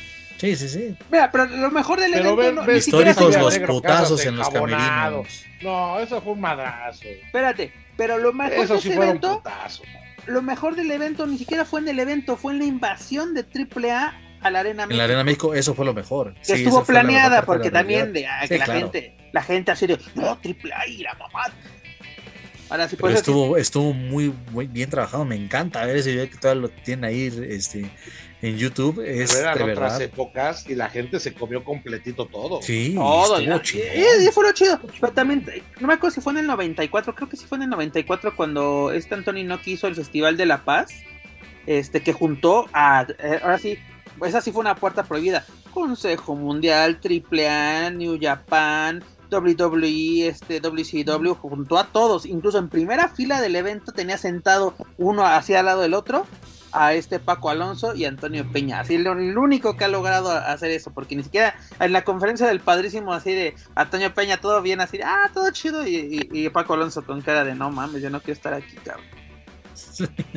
Sí, 0.43 0.57
sí, 0.57 0.67
sí. 0.67 0.95
Mira, 1.09 1.31
pero 1.31 1.45
lo 1.45 1.71
mejor 1.71 2.01
del 2.01 2.11
Pero 2.11 2.23
evento 2.33 2.35
ven- 2.41 2.55
no- 2.55 2.65
ven- 2.65 2.75
ni 2.75 2.81
siquiera 2.81 3.11
Históricos 3.11 3.33
fue- 3.35 3.43
los 3.45 3.53
Negro, 3.53 3.73
putazos 3.75 4.25
en 4.25 4.35
los 4.35 4.49
camerinos. 4.49 5.45
No, 5.61 5.99
eso 6.01 6.21
fue 6.21 6.33
un 6.33 6.41
madrazo. 6.41 7.01
Espérate, 7.05 7.71
pero 7.95 8.17
lo 8.17 8.33
mejor 8.33 8.65
Eso 8.65 8.73
de 8.75 8.81
sí 8.81 8.87
ese 8.89 8.97
fueron 8.97 9.11
evento 9.17 9.37
putazos. 9.37 9.85
lo 10.25 10.41
mejor 10.41 10.75
del 10.75 10.91
evento 10.91 11.25
ni 11.27 11.37
siquiera 11.37 11.63
fue 11.63 11.79
en 11.79 11.87
el 11.87 11.97
evento, 11.99 12.35
fue 12.35 12.51
en 12.51 12.59
la 12.59 12.65
invasión 12.65 13.33
de 13.33 13.45
AAA 13.45 14.19
a 14.41 14.49
la 14.51 14.59
Arena 14.59 14.83
En 14.83 14.89
México. 14.89 14.97
la 14.97 15.03
Arena 15.05 15.23
México, 15.23 15.53
eso 15.55 15.73
fue 15.73 15.85
lo 15.85 15.93
mejor. 15.93 16.33
que 16.33 16.43
Sí, 16.43 16.51
estuvo 16.63 16.83
fue 16.83 16.93
planeada, 16.93 17.43
porque 17.43 17.69
de 17.69 17.71
también 17.71 18.11
de, 18.11 18.27
ah, 18.27 18.45
Sí, 18.45 18.57
la 18.57 18.65
claro. 18.65 18.79
gente, 18.81 19.15
la 19.31 19.43
gente 19.43 19.71
así 19.71 19.87
de, 19.87 19.97
no, 20.15 20.37
AAA 20.43 20.87
y 20.87 20.97
la 20.97 21.13
mamá. 21.13 21.43
Ahora 22.69 22.89
sí, 22.89 22.95
Pero 22.95 23.01
pues 23.07 23.15
estuvo, 23.15 23.55
estuvo 23.55 23.93
muy, 23.93 24.33
muy 24.51 24.67
bien 24.67 24.89
trabajado. 24.89 25.23
Me 25.25 25.35
encanta 25.35 25.85
ver 25.85 25.95
ese 25.97 26.11
video 26.11 26.29
que 26.29 26.37
todavía 26.37 26.63
lo 26.63 26.69
tienen 26.69 27.05
ahí 27.05 27.31
este, 27.49 27.85
en 28.43 28.57
YouTube. 28.57 28.99
Es 29.03 29.31
Pero 29.33 29.41
eran 29.49 29.57
de 29.57 29.63
otras 29.73 29.93
verdad. 29.93 30.01
épocas 30.01 30.69
y 30.69 30.75
la 30.75 30.89
gente 30.89 31.19
se 31.19 31.33
comió 31.33 31.63
completito 31.63 32.27
todo. 32.27 32.61
Sí, 32.61 32.93
todo, 32.95 33.37
estuvo 33.37 33.55
ya, 33.57 33.61
chingón. 33.63 33.87
y- 34.21 34.27
y 34.27 34.31
fue 34.31 34.43
lo 34.43 34.51
chido. 34.51 34.79
Pero 34.99 35.13
también, 35.13 35.45
eh, 35.51 35.63
no 35.79 35.87
me 35.87 35.93
acuerdo 35.93 36.13
si 36.15 36.21
fue 36.21 36.33
en 36.33 36.39
el 36.39 36.47
94, 36.47 37.15
creo 37.15 37.29
que 37.29 37.37
sí 37.37 37.45
fue 37.47 37.57
en 37.57 37.63
el 37.63 37.69
94 37.69 38.35
cuando 38.35 38.91
este 38.91 39.15
Anthony 39.15 39.43
Noki 39.45 39.71
hizo 39.71 39.87
el 39.87 39.95
Festival 39.95 40.37
de 40.37 40.45
la 40.45 40.63
Paz 40.63 40.91
este, 41.65 42.01
que 42.03 42.11
juntó 42.13 42.67
a, 42.73 43.07
eh, 43.19 43.39
ahora 43.41 43.57
sí, 43.57 43.77
esa 44.25 44.41
sí 44.41 44.51
fue 44.51 44.59
una 44.61 44.75
puerta 44.75 45.03
prohibida. 45.03 45.45
Consejo 45.71 46.35
Mundial, 46.35 46.99
AAA, 47.01 47.89
New 47.91 48.19
Japan, 48.21 49.03
WWE, 49.31 50.27
este, 50.27 50.59
WCW, 50.59 51.33
juntó 51.33 51.77
a 51.79 51.85
todos, 51.87 52.25
incluso 52.25 52.59
en 52.59 52.69
primera 52.69 53.07
fila 53.09 53.41
del 53.41 53.55
evento 53.55 53.91
tenía 53.91 54.17
sentado 54.17 54.75
uno 54.97 55.25
hacia 55.25 55.59
al 55.59 55.65
lado 55.65 55.81
del 55.81 55.93
otro 55.95 56.27
a 56.73 56.93
este 56.93 57.19
Paco 57.19 57.49
Alonso 57.49 57.95
y 57.95 58.05
Antonio 58.05 58.45
Peña. 58.51 58.79
Así 58.79 58.95
el, 58.95 59.07
el 59.07 59.37
único 59.37 59.77
que 59.77 59.85
ha 59.85 59.87
logrado 59.87 60.31
hacer 60.31 60.71
eso, 60.71 60.91
porque 60.93 61.15
ni 61.15 61.23
siquiera 61.23 61.55
en 61.79 61.93
la 61.93 62.03
conferencia 62.03 62.47
del 62.47 62.59
padrísimo 62.59 63.13
así 63.13 63.33
de 63.33 63.55
Antonio 63.75 64.13
Peña 64.13 64.37
todo 64.37 64.61
bien 64.61 64.81
así, 64.81 64.97
de, 64.97 65.03
ah, 65.03 65.29
todo 65.33 65.51
chido 65.51 65.87
y, 65.87 65.95
y, 66.31 66.45
y 66.45 66.49
Paco 66.49 66.73
Alonso 66.73 67.05
con 67.05 67.21
cara 67.21 67.43
de 67.43 67.55
no 67.55 67.71
mames, 67.71 68.01
yo 68.01 68.09
no 68.09 68.19
quiero 68.19 68.33
estar 68.33 68.53
aquí, 68.53 68.75
cabrón. 68.83 69.05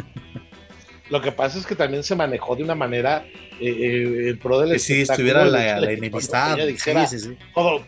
Lo 1.09 1.21
que 1.21 1.31
pasa 1.31 1.59
es 1.59 1.67
que 1.67 1.77
también 1.77 2.03
se 2.03 2.17
manejó 2.17 2.57
de 2.57 2.65
una 2.65 2.75
manera 2.75 3.25
eh, 3.61 3.69
eh, 3.69 4.29
el 4.29 4.39
pro 4.39 4.59
del 4.61 4.73
que 4.73 4.79
sí 4.79 5.03
estuviera 5.03 5.45
la, 5.45 5.81
la 5.81 5.93
enemistad. 5.93 6.57
Dijera, 6.57 7.07
sí, 7.07 7.21
sí, 7.21 7.29
sí. 7.29 7.39
Todo, 7.55 7.85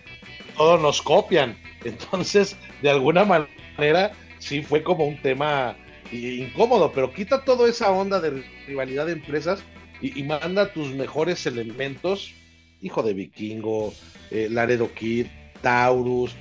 todo 0.57 0.79
nos 0.79 1.03
copian. 1.03 1.59
Entonces, 1.85 2.57
de 2.81 2.91
alguna 2.91 3.25
manera, 3.25 4.13
sí 4.39 4.63
fue 4.63 4.85
como 4.85 5.07
un 5.07 5.21
tema 5.21 5.77
incómodo, 6.13 6.93
pero 6.93 7.13
quita 7.13 7.45
toda 7.45 7.69
esa 7.69 7.91
onda 7.91 8.21
de 8.21 8.43
rivalidad 8.67 9.07
de 9.07 9.13
empresas 9.13 9.63
y, 10.01 10.23
manda 10.23 10.73
tus 10.73 10.95
mejores 10.95 11.45
elementos, 11.47 12.33
hijo 12.81 13.03
de 13.03 13.15
vikingo, 13.15 13.93
eh, 14.31 14.49
Laredo 14.51 14.93
Kid, 14.95 15.27
Taurus, 15.61 16.37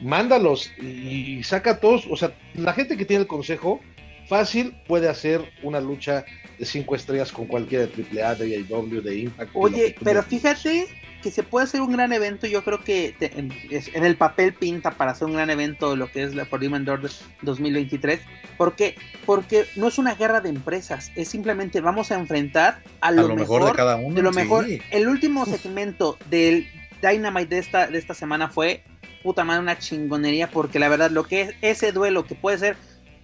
mándalos 0.00 0.70
y, 0.80 1.38
y 1.38 1.42
saca 1.42 1.72
a 1.72 1.80
todos, 1.80 2.06
o 2.08 2.16
sea, 2.16 2.32
la 2.54 2.72
gente 2.72 2.96
que 2.96 3.04
tiene 3.04 3.22
el 3.22 3.28
consejo 3.28 3.80
fácil 4.28 4.76
puede 4.86 5.08
hacer 5.08 5.40
una 5.62 5.80
lucha 5.80 6.24
cinco 6.64 6.94
estrellas 6.94 7.32
con 7.32 7.46
cualquiera 7.46 7.86
de 7.86 8.22
AAA, 8.22 8.34
de 8.36 8.56
AEW, 8.56 9.00
de 9.02 9.18
Impact. 9.18 9.50
Oye, 9.54 9.94
pero 10.02 10.22
fíjate 10.22 10.88
que 11.22 11.30
se 11.30 11.42
puede 11.42 11.64
hacer 11.64 11.80
un 11.80 11.92
gran 11.92 12.12
evento, 12.12 12.46
yo 12.46 12.64
creo 12.64 12.82
que 12.82 13.14
te, 13.18 13.38
en, 13.38 13.52
en, 13.70 14.04
el 14.04 14.16
papel 14.16 14.54
pinta 14.54 14.92
para 14.92 15.12
hacer 15.12 15.26
un 15.26 15.34
gran 15.34 15.50
evento 15.50 15.94
lo 15.94 16.10
que 16.10 16.22
es 16.22 16.34
la 16.34 16.46
Forbidden 16.46 16.84
Door 16.84 17.10
2023. 17.42 18.20
¿Por 18.56 18.74
qué? 18.74 18.96
Porque 19.26 19.66
no 19.76 19.88
es 19.88 19.98
una 19.98 20.14
guerra 20.14 20.40
de 20.40 20.48
empresas, 20.48 21.12
es 21.16 21.28
simplemente 21.28 21.80
vamos 21.80 22.10
a 22.10 22.18
enfrentar 22.18 22.82
a 23.00 23.10
lo, 23.10 23.22
a 23.22 23.28
lo 23.28 23.36
mejor, 23.36 23.60
mejor, 23.60 23.72
de 23.72 23.76
cada 23.76 23.96
uno. 23.96 24.14
De 24.14 24.22
lo 24.22 24.32
sí. 24.32 24.38
mejor. 24.38 24.66
El 24.90 25.08
último 25.08 25.44
segmento 25.46 26.16
del 26.30 26.68
Dynamite 27.02 27.54
de 27.54 27.58
esta, 27.58 27.86
de 27.86 27.98
esta 27.98 28.14
semana 28.14 28.48
fue 28.48 28.82
puta 29.22 29.44
madre 29.44 29.60
una 29.60 29.78
chingonería 29.78 30.50
porque 30.50 30.78
la 30.78 30.88
verdad 30.88 31.10
lo 31.10 31.24
que 31.24 31.42
es 31.42 31.54
ese 31.60 31.92
duelo 31.92 32.24
que 32.24 32.34
puede 32.34 32.58
ser 32.58 32.76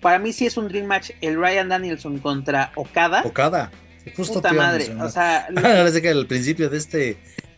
para 0.06 0.20
mí 0.20 0.32
sí 0.32 0.46
es 0.46 0.56
un 0.56 0.68
Dream 0.68 0.86
Match 0.86 1.10
el 1.20 1.34
Ryan 1.34 1.68
Danielson 1.68 2.20
contra 2.20 2.70
Okada. 2.76 3.22
Okada. 3.24 3.72
Justo 4.16 4.34
Puta 4.34 4.52
madre. 4.52 4.88
O 5.00 5.08
sea, 5.08 5.48
sé 5.90 6.00
que 6.00 6.10
al 6.10 6.28
principio 6.28 6.70
de 6.70 6.78
este 6.78 7.16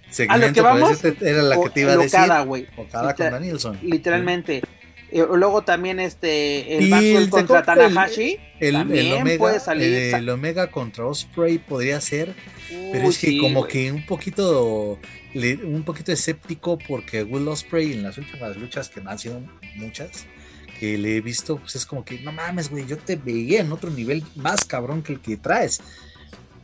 segmento 0.09 0.47
a 0.47 0.49
lo 0.49 0.55
que 0.55 0.61
vamos, 0.62 1.05
era 1.05 1.43
la 1.43 1.61
que 1.61 1.69
te 1.69 1.81
iba 1.83 1.93
a 1.93 1.97
decir. 1.99 2.19
Okada, 2.19 2.41
güey. 2.45 2.66
Okada 2.79 3.15
con 3.15 3.31
Danielson. 3.33 3.79
Literalmente. 3.83 4.62
Sí. 5.11 5.19
Luego 5.31 5.61
también 5.61 6.01
este 6.01 6.79
el 6.79 6.89
Maxwell 6.89 7.29
contra 7.29 7.62
Tanahashi. 7.62 8.39
El, 8.61 8.73
también 8.73 9.07
el, 9.09 9.12
Omega, 9.20 9.39
puede 9.39 9.61
salir. 9.61 9.93
El, 9.93 10.15
el, 10.15 10.31
Omega 10.31 10.70
contra 10.70 11.05
Osprey 11.05 11.59
podría 11.59 12.01
ser. 12.01 12.33
Pero 12.70 13.11
es 13.11 13.19
que 13.19 13.27
sí, 13.27 13.39
como 13.41 13.61
wey. 13.61 13.70
que 13.70 13.93
un 13.93 14.07
poquito 14.07 14.99
un 15.35 15.83
poquito 15.85 16.12
escéptico 16.12 16.79
porque 16.79 17.25
Will 17.25 17.47
Osprey 17.47 17.93
en 17.93 18.05
las 18.05 18.16
últimas 18.16 18.57
luchas 18.57 18.89
que 18.89 19.03
no 19.03 19.11
han 19.11 19.19
sido 19.19 19.43
muchas 19.77 20.27
que 20.79 20.99
le 20.99 21.17
he 21.17 21.21
visto, 21.21 21.57
pues 21.59 21.77
es 21.77 21.87
como 21.87 22.05
que, 22.05 22.21
no 22.21 22.33
mames, 22.33 22.71
güey, 22.71 22.87
yo 22.87 22.97
te 22.97 23.17
veía 23.17 23.61
en 23.61 23.73
otro 23.73 23.91
nivel 23.91 24.25
más 24.37 24.65
cabrón 24.65 25.03
que 25.03 25.13
el 25.15 25.21
que 25.21 25.37
traes. 25.37 25.81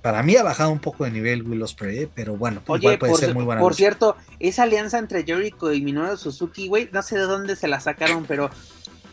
Para 0.03 0.23
mí 0.23 0.37
ha 0.37 0.43
bajado 0.43 0.71
un 0.71 0.81
poco 0.81 1.05
de 1.05 1.11
nivel 1.11 1.43
Will 1.43 1.63
Ospreay, 1.63 2.09
pero 2.15 2.37
bueno, 2.37 2.63
Oye, 2.67 2.83
igual 2.83 2.99
puede 2.99 3.13
por, 3.13 3.21
ser 3.21 3.35
muy 3.35 3.45
buena. 3.45 3.61
Por 3.61 3.75
cierto, 3.75 4.17
esa 4.39 4.65
alianza 4.65 4.99
entre 4.99 5.25
Jericho 5.25 5.73
y 5.73 5.81
Minoru 5.81 6.17
Suzuki, 6.17 6.69
güey, 6.69 6.91
no 6.93 7.03
sé 7.03 7.17
de 7.17 7.23
dónde 7.23 7.57
se 7.57 7.69
la 7.69 7.81
sacaron, 7.81 8.25
pero 8.27 8.51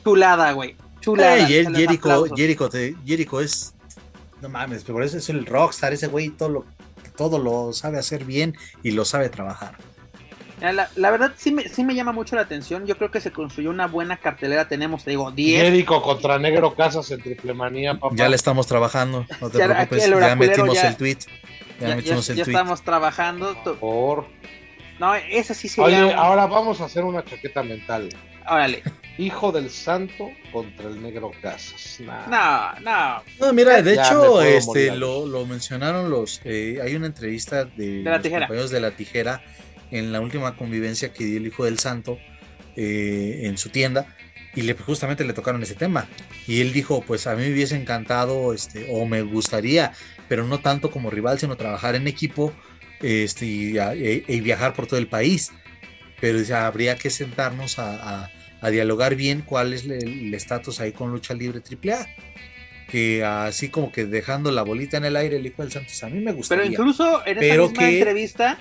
chulada, 0.04 0.52
güey. 0.52 0.76
Chulada. 1.00 1.48
Hey, 1.48 1.66
Jericho, 1.74 2.26
Jericho, 2.36 2.70
te, 2.70 2.96
Jericho 3.06 3.40
es, 3.40 3.74
no 4.42 4.50
mames, 4.50 4.84
pero 4.84 4.96
por 4.96 5.04
eso 5.04 5.18
es 5.18 5.30
el 5.30 5.46
rockstar, 5.46 5.94
ese 5.94 6.08
güey 6.08 6.30
todo 6.30 6.50
lo, 6.50 6.66
todo 7.16 7.40
lo 7.40 7.74
sabe 7.74 7.98
hacer 7.98 8.26
bien 8.26 8.56
y 8.84 8.92
lo 8.92 9.06
sabe 9.06 9.30
trabajar. 9.30 9.78
La, 10.62 10.90
la, 10.96 11.12
verdad 11.12 11.34
sí 11.36 11.52
me, 11.52 11.68
sí 11.68 11.84
me 11.84 11.96
llama 11.96 12.12
mucho 12.12 12.36
la 12.36 12.44
atención. 12.44 12.86
Yo 12.86 12.96
creo 12.96 13.10
que 13.10 13.20
se 13.20 13.32
construyó 13.32 13.72
una 13.72 13.88
buena 13.88 14.18
cartelera. 14.18 14.68
Tenemos, 14.68 15.04
te 15.04 15.10
digo, 15.10 15.32
10. 15.32 15.64
Jericho 15.64 16.02
contra 16.04 16.38
Negro 16.38 16.76
Casas 16.76 17.10
en 17.10 17.22
triple 17.22 17.56
manía, 17.56 17.96
papá. 17.96 18.16
Ya 18.16 18.30
le 18.30 18.36
estamos 18.36 18.68
trabajando. 18.68 19.26
No 19.42 19.50
te 19.50 19.58
ya, 19.58 19.66
preocupes. 19.66 20.08
Ya 20.08 20.36
metimos 20.36 20.76
ya, 20.76 20.90
el 20.90 20.98
tweet. 20.98 21.18
Ya, 21.80 21.90
ya 21.90 21.96
metimos 21.96 22.30
el 22.30 22.36
tweet. 22.36 22.54
estamos 22.54 22.84
trabajando. 22.84 23.56
Por. 23.80 24.28
No, 25.00 25.16
esa 25.16 25.56
sí 25.56 25.68
sería. 25.68 26.06
Oye, 26.06 26.14
ahora 26.14 26.46
vamos 26.46 26.80
a 26.80 26.86
hacer 26.86 27.04
una 27.04 27.26
chaqueta 27.26 27.64
mental. 27.64 28.10
Órale. 28.48 28.84
Hijo 29.18 29.52
del 29.52 29.70
Santo 29.70 30.30
contra 30.52 30.90
el 30.90 31.02
Negro 31.02 31.32
Casas. 31.42 32.00
Nah. 32.00 32.28
No, 32.28 32.80
no. 32.82 33.24
No, 33.40 33.54
mira, 33.54 33.82
de 33.82 33.94
hecho, 33.96 34.42
este, 34.44 34.96
lo, 34.96 35.26
lo, 35.26 35.46
mencionaron 35.48 36.12
los. 36.12 36.40
Eh, 36.44 36.80
hay 36.84 36.96
una 36.96 37.08
entrevista 37.08 37.66
de, 37.66 37.98
de 37.98 38.04
la 38.04 38.12
los 38.14 38.22
tijera. 38.22 38.48
compañeros 38.48 38.72
de 38.72 38.80
la 38.80 38.92
tijera 38.92 39.44
en 39.92 40.12
la 40.12 40.22
última 40.22 40.56
convivencia 40.56 41.14
que 41.14 41.26
dio 41.26 41.38
el 41.38 41.48
Hijo 41.48 41.66
del 41.66 41.80
Santo 41.80 42.18
eh, 42.76 43.42
en 43.44 43.58
su 43.58 43.70
tienda 43.70 44.16
y 44.56 44.64
le, 44.64 44.74
justamente 44.74 45.24
le 45.24 45.34
tocaron 45.34 45.62
ese 45.64 45.76
tema. 45.76 46.08
Y 46.48 46.62
él 46.62 46.74
dijo 46.74 47.04
pues 47.06 47.28
a 47.28 47.36
mí 47.36 47.44
me 47.44 47.54
hubiese 47.54 47.76
encantado 47.76 48.54
este 48.54 48.88
o 48.90 49.06
me 49.06 49.22
gustaría 49.22 49.94
pero 50.32 50.48
no 50.48 50.62
tanto 50.62 50.92
como 50.92 51.10
rival 51.10 51.40
sino 51.40 51.58
trabajar 51.58 51.96
en 51.96 52.08
equipo 52.08 52.54
este 53.02 53.46
y, 53.46 53.78
y, 53.78 54.24
y 54.28 54.40
viajar 54.40 54.74
por 54.74 54.88
todo 54.88 54.98
el 54.98 55.08
país 55.08 55.52
pero 56.22 56.40
ya 56.40 56.68
habría 56.68 56.96
que 56.96 57.10
sentarnos 57.10 57.80
a, 57.80 58.24
a, 58.24 58.32
a, 58.62 58.70
dialogar 58.70 59.16
bien 59.16 59.42
cuál 59.42 59.74
es 59.74 59.84
el 59.86 60.34
estatus 60.34 60.80
ahí 60.80 60.94
con 60.94 61.12
lucha 61.12 61.34
libre 61.34 61.60
AAA 61.60 62.08
que 62.88 63.26
así 63.26 63.68
como 63.68 63.92
que 63.92 64.06
dejando 64.06 64.52
la 64.52 64.62
bolita 64.62 64.96
en 64.96 65.04
el 65.04 65.18
aire 65.18 65.36
el 65.36 65.46
hijo 65.46 65.64
del 65.64 65.72
Santos 65.74 66.02
a 66.02 66.10
mí 66.10 66.22
me 66.22 66.32
gustaría 66.32 66.64
pero 66.64 66.74
incluso 66.74 67.26
en 67.26 67.38
esa 67.38 67.40
pero 67.40 67.68
misma 67.68 67.80
que, 67.80 67.98
entrevista 67.98 68.58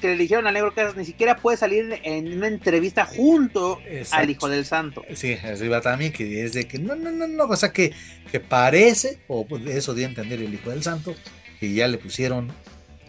que 0.00 0.08
le 0.08 0.16
dijeron 0.16 0.46
a 0.46 0.52
Negro 0.52 0.74
Casas 0.74 0.96
ni 0.96 1.04
siquiera 1.04 1.36
puede 1.36 1.56
salir 1.56 2.00
en 2.02 2.36
una 2.36 2.48
entrevista 2.48 3.04
junto 3.04 3.80
Exacto. 3.86 4.22
al 4.22 4.30
Hijo 4.30 4.48
del 4.48 4.64
Santo. 4.64 5.02
Sí, 5.14 5.32
eso 5.32 5.64
iba 5.64 5.80
también, 5.80 6.12
que 6.12 6.44
es 6.44 6.52
de 6.52 6.66
que 6.66 6.78
no, 6.78 6.94
no, 6.96 7.10
no, 7.10 7.26
no, 7.26 7.44
o 7.44 7.56
sea 7.56 7.72
que, 7.72 7.92
que 8.30 8.40
parece, 8.40 9.20
o 9.28 9.46
eso 9.66 9.94
dio 9.94 10.06
a 10.06 10.08
entender 10.08 10.40
el 10.40 10.52
Hijo 10.52 10.70
del 10.70 10.82
Santo, 10.82 11.14
que 11.60 11.72
ya 11.72 11.88
le 11.88 11.98
pusieron 11.98 12.52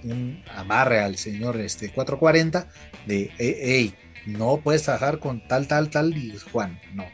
un 0.04 0.44
amarre 0.56 1.00
al 1.00 1.18
señor 1.18 1.58
este 1.58 1.90
440 1.90 2.70
de, 3.06 3.32
hey, 3.38 3.94
no 4.26 4.58
puedes 4.58 4.84
trabajar 4.84 5.20
con 5.20 5.48
tal, 5.48 5.68
tal, 5.68 5.90
tal, 5.90 6.16
y 6.16 6.38
Juan, 6.52 6.80
no. 6.94 7.06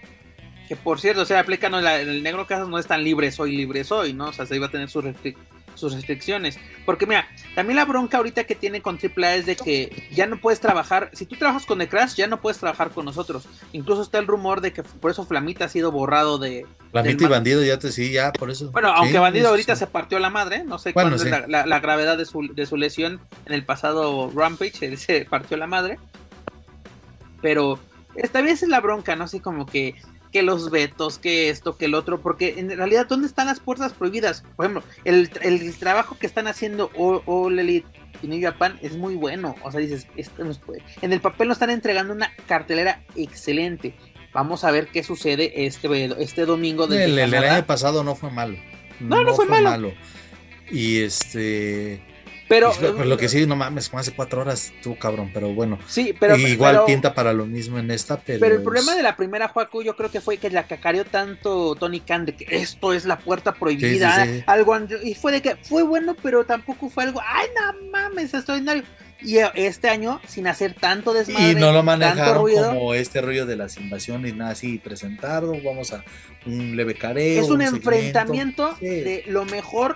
Que 0.68 0.76
por 0.76 1.00
cierto, 1.00 1.22
o 1.22 1.26
sea, 1.26 1.40
aplican 1.40 1.74
el 1.76 2.24
Negro 2.24 2.48
Casas 2.48 2.68
no 2.68 2.80
es 2.80 2.88
tan 2.88 3.04
libre 3.04 3.32
soy, 3.32 3.56
libre 3.56 3.84
soy, 3.84 4.14
¿no? 4.14 4.28
O 4.30 4.34
sea, 4.34 4.46
se 4.46 4.56
iba 4.56 4.68
a 4.68 4.72
tener 4.72 4.90
sus 4.90 5.04
restricciones 5.04 5.53
sus 5.76 5.94
restricciones. 5.94 6.58
Porque 6.86 7.06
mira, 7.06 7.28
también 7.56 7.78
la 7.78 7.86
bronca 7.86 8.18
ahorita 8.18 8.44
que 8.44 8.56
tiene 8.56 8.82
con 8.82 8.98
AAA 8.98 9.36
es 9.36 9.46
de 9.46 9.56
que 9.56 10.08
ya 10.12 10.26
no 10.26 10.40
puedes 10.40 10.60
trabajar, 10.60 11.10
si 11.14 11.26
tú 11.26 11.36
trabajas 11.36 11.66
con 11.66 11.80
The 11.80 11.88
Crash, 11.88 12.16
ya 12.16 12.28
no 12.28 12.42
puedes 12.42 12.60
trabajar 12.60 12.92
con 12.92 13.06
nosotros. 13.06 13.48
Incluso 13.72 14.02
está 14.02 14.20
el 14.20 14.28
rumor 14.28 14.62
de 14.62 14.74
que 14.74 14.84
por 14.84 15.12
eso 15.12 15.26
Flamita 15.26 15.66
ha 15.66 15.70
sido 15.70 15.92
borrado 15.92 16.38
de... 16.38 16.66
Flamita 16.92 17.24
y 17.24 17.28
Bandido 17.28 17.64
ya 17.64 17.80
te 17.80 17.92
sí, 17.92 18.12
ya 18.12 18.32
por 18.34 18.52
eso. 18.52 18.72
Bueno, 18.72 18.90
aunque 18.90 19.20
Bandido 19.20 19.50
ahorita 19.50 19.76
sí. 19.76 19.80
se 19.80 19.88
partió 19.88 20.20
la 20.20 20.30
madre, 20.30 20.64
no 20.64 20.78
sé 20.78 20.92
bueno, 20.92 21.12
cuál 21.12 21.22
es 21.22 21.32
la, 21.32 21.48
la, 21.48 21.66
la, 21.66 21.80
gravedad 21.80 22.18
de 22.18 22.26
su, 22.26 22.54
de 22.54 22.66
su 22.66 22.78
lesión 22.78 23.20
en 23.46 23.54
el 23.54 23.66
pasado 23.66 24.32
Rampage, 24.34 24.74
él 24.86 24.98
se 24.98 25.26
partió 25.26 25.58
la 25.58 25.68
madre. 25.68 26.00
Pero 27.42 27.80
esta 28.16 28.42
vez 28.42 28.64
es 28.64 28.70
la 28.70 28.80
bronca, 28.80 29.16
¿no? 29.16 29.26
Así 29.26 29.40
como 29.40 29.66
que 29.66 29.96
que 30.34 30.42
los 30.44 30.72
vetos, 30.72 31.20
que 31.20 31.50
esto, 31.50 31.78
que 31.78 31.86
el 31.86 31.94
otro, 31.94 32.20
porque 32.20 32.56
en 32.58 32.76
realidad, 32.76 33.06
¿dónde 33.08 33.28
están 33.28 33.46
las 33.46 33.60
puertas 33.60 33.94
prohibidas? 33.94 34.44
Por 34.56 34.66
ejemplo, 34.66 34.84
el, 35.06 35.30
el, 35.42 35.74
trabajo 35.76 36.18
que 36.18 36.26
están 36.26 36.48
haciendo 36.48 36.90
All 36.96 37.58
Elite 37.60 37.88
y 38.22 38.28
New 38.28 38.42
Japan 38.42 38.80
es 38.82 38.98
muy 38.98 39.16
bueno. 39.16 39.56
O 39.64 39.72
sea, 39.72 39.80
dices, 39.80 40.08
esto 40.18 40.44
nos 40.44 40.58
puede. 40.58 40.84
en 41.02 41.14
el 41.14 41.22
papel 41.22 41.48
nos 41.48 41.56
están 41.56 41.70
entregando 41.70 42.14
una 42.14 42.32
cartelera 42.48 43.04
excelente. 43.16 43.96
Vamos 44.34 44.64
a 44.64 44.72
ver 44.72 44.88
qué 44.88 45.04
sucede 45.04 45.66
este, 45.68 46.06
este 46.22 46.46
domingo. 46.46 46.88
De 46.88 47.06
el, 47.06 47.20
el, 47.20 47.34
el, 47.34 47.44
año 47.44 47.66
pasado 47.68 48.04
no 48.04 48.16
fue 48.16 48.32
malo. 48.32 48.58
No, 49.00 49.18
no, 49.18 49.24
no 49.26 49.36
fue, 49.36 49.46
fue 49.46 49.62
malo. 49.62 49.70
malo. 49.70 49.94
Y 50.72 51.02
este 51.02 52.02
pero, 52.54 52.72
pues 52.96 53.08
lo 53.08 53.18
que 53.18 53.30
sí, 53.30 53.48
no 53.48 53.56
mames, 53.56 53.90
como 53.90 54.00
hace 54.00 54.12
cuatro 54.12 54.42
horas 54.42 54.72
tú, 54.84 54.96
cabrón, 54.96 55.32
pero 55.34 55.52
bueno. 55.54 55.80
Sí, 55.88 56.14
pero. 56.20 56.38
Igual 56.38 56.76
pero, 56.76 56.86
pinta 56.86 57.14
para 57.16 57.34
lo 57.34 57.48
mismo 57.48 57.80
en 57.80 57.90
esta, 57.90 58.18
pero. 58.18 58.40
Pero 58.40 58.56
el 58.56 58.62
problema 58.62 58.96
de 58.96 59.02
la 59.02 59.16
primera, 59.16 59.48
Juaco, 59.48 59.82
yo 59.82 59.96
creo 59.96 60.12
que 60.12 60.22
fue 60.22 60.38
que 60.38 60.52
la 60.52 60.68
cacareó 60.68 61.04
tanto 61.04 61.74
Tony 61.74 62.00
Khan 62.00 62.26
de 62.26 62.36
que 62.36 62.46
esto 62.56 62.94
es 62.94 63.06
la 63.06 63.18
puerta 63.18 63.54
prohibida. 63.54 64.24
Sí, 64.24 64.30
sí, 64.30 64.38
sí. 64.38 64.44
Algo. 64.46 64.78
Y 65.04 65.16
fue 65.16 65.32
de 65.32 65.42
que 65.42 65.56
fue 65.56 65.82
bueno, 65.82 66.16
pero 66.22 66.46
tampoco 66.46 66.90
fue 66.90 67.06
algo. 67.06 67.22
¡Ay, 67.26 67.48
no 67.56 67.90
mames! 67.92 68.34
Extraordinario. 68.36 68.84
Y 69.20 69.38
este 69.56 69.90
año, 69.90 70.22
sin 70.28 70.46
hacer 70.46 70.76
tanto 70.76 71.14
desmadre, 71.14 71.52
Y 71.52 71.56
no 71.56 71.72
lo 71.72 71.82
manejaron 71.82 72.44
ruido, 72.44 72.68
como 72.68 72.94
este 72.94 73.22
rollo 73.22 73.46
de 73.46 73.56
las 73.56 73.78
invasiones, 73.78 74.36
nada 74.36 74.52
así 74.52 74.78
presentado. 74.78 75.54
Vamos 75.64 75.92
a 75.94 76.04
un 76.46 76.76
leve 76.76 76.94
careo. 76.94 77.42
es 77.42 77.50
un, 77.50 77.62
enfrentamiento 77.62 78.76
de 78.80 79.24
lo 79.28 79.46
mejor 79.46 79.96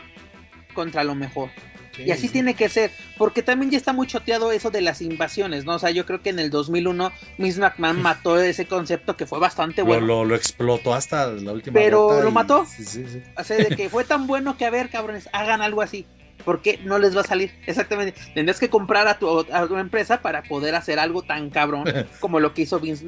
contra 0.74 1.04
lo 1.04 1.14
mejor. 1.14 1.50
Y 1.98 2.12
así 2.12 2.28
sí. 2.28 2.34
tiene 2.34 2.54
que 2.54 2.70
ser, 2.70 2.92
porque 3.18 3.42
también 3.44 3.72
ya 3.72 3.78
está 3.78 3.94
muy 3.94 4.08
choteado 4.08 4.52
eso 4.52 4.70
de 4.72 4.82
las 4.82 5.02
invasiones, 5.02 5.66
¿no? 5.66 5.76
O 5.76 5.80
sea, 5.80 5.90
yo 5.92 6.06
creo 6.06 6.22
que 6.22 6.30
en 6.30 6.40
el 6.40 6.50
2001 6.50 7.12
Miss 7.38 7.58
McMahon 7.58 8.02
mató 8.02 8.40
ese 8.40 8.66
concepto 8.68 9.18
que 9.18 9.26
fue 9.26 9.40
bastante 9.40 9.82
bueno. 9.82 10.06
lo, 10.06 10.26
lo 10.26 10.36
explotó 10.36 10.94
hasta 10.94 11.28
la 11.28 11.54
última 11.54 11.74
Pero 11.74 12.22
lo 12.22 12.30
y- 12.30 12.32
mató. 12.32 12.66
Sí, 12.66 12.84
sí, 12.86 13.06
sí. 13.08 13.22
O 13.38 13.44
sea, 13.44 13.58
de 13.58 13.76
que 13.76 13.90
fue 13.90 14.04
tan 14.04 14.28
bueno 14.28 14.58
que, 14.58 14.66
a 14.66 14.70
ver, 14.70 14.90
cabrones, 14.90 15.30
hagan 15.34 15.62
algo 15.62 15.82
así. 15.82 16.06
Porque 16.46 16.80
no 16.86 16.98
les 17.00 17.18
va 17.18 17.22
a 17.22 17.24
salir. 17.26 17.52
Exactamente. 17.66 18.14
Tendrías 18.34 18.60
que 18.60 18.70
comprar 18.70 19.08
a 19.08 19.18
tu, 19.18 19.40
a 19.52 19.68
tu 19.68 19.76
empresa 19.78 20.22
para 20.22 20.44
poder 20.44 20.76
hacer 20.76 20.98
algo 21.00 21.24
tan 21.24 21.50
cabrón 21.50 21.84
como 22.22 22.40
lo 22.40 22.54
que 22.54 22.62
hizo 22.62 22.80
Vince 22.80 23.06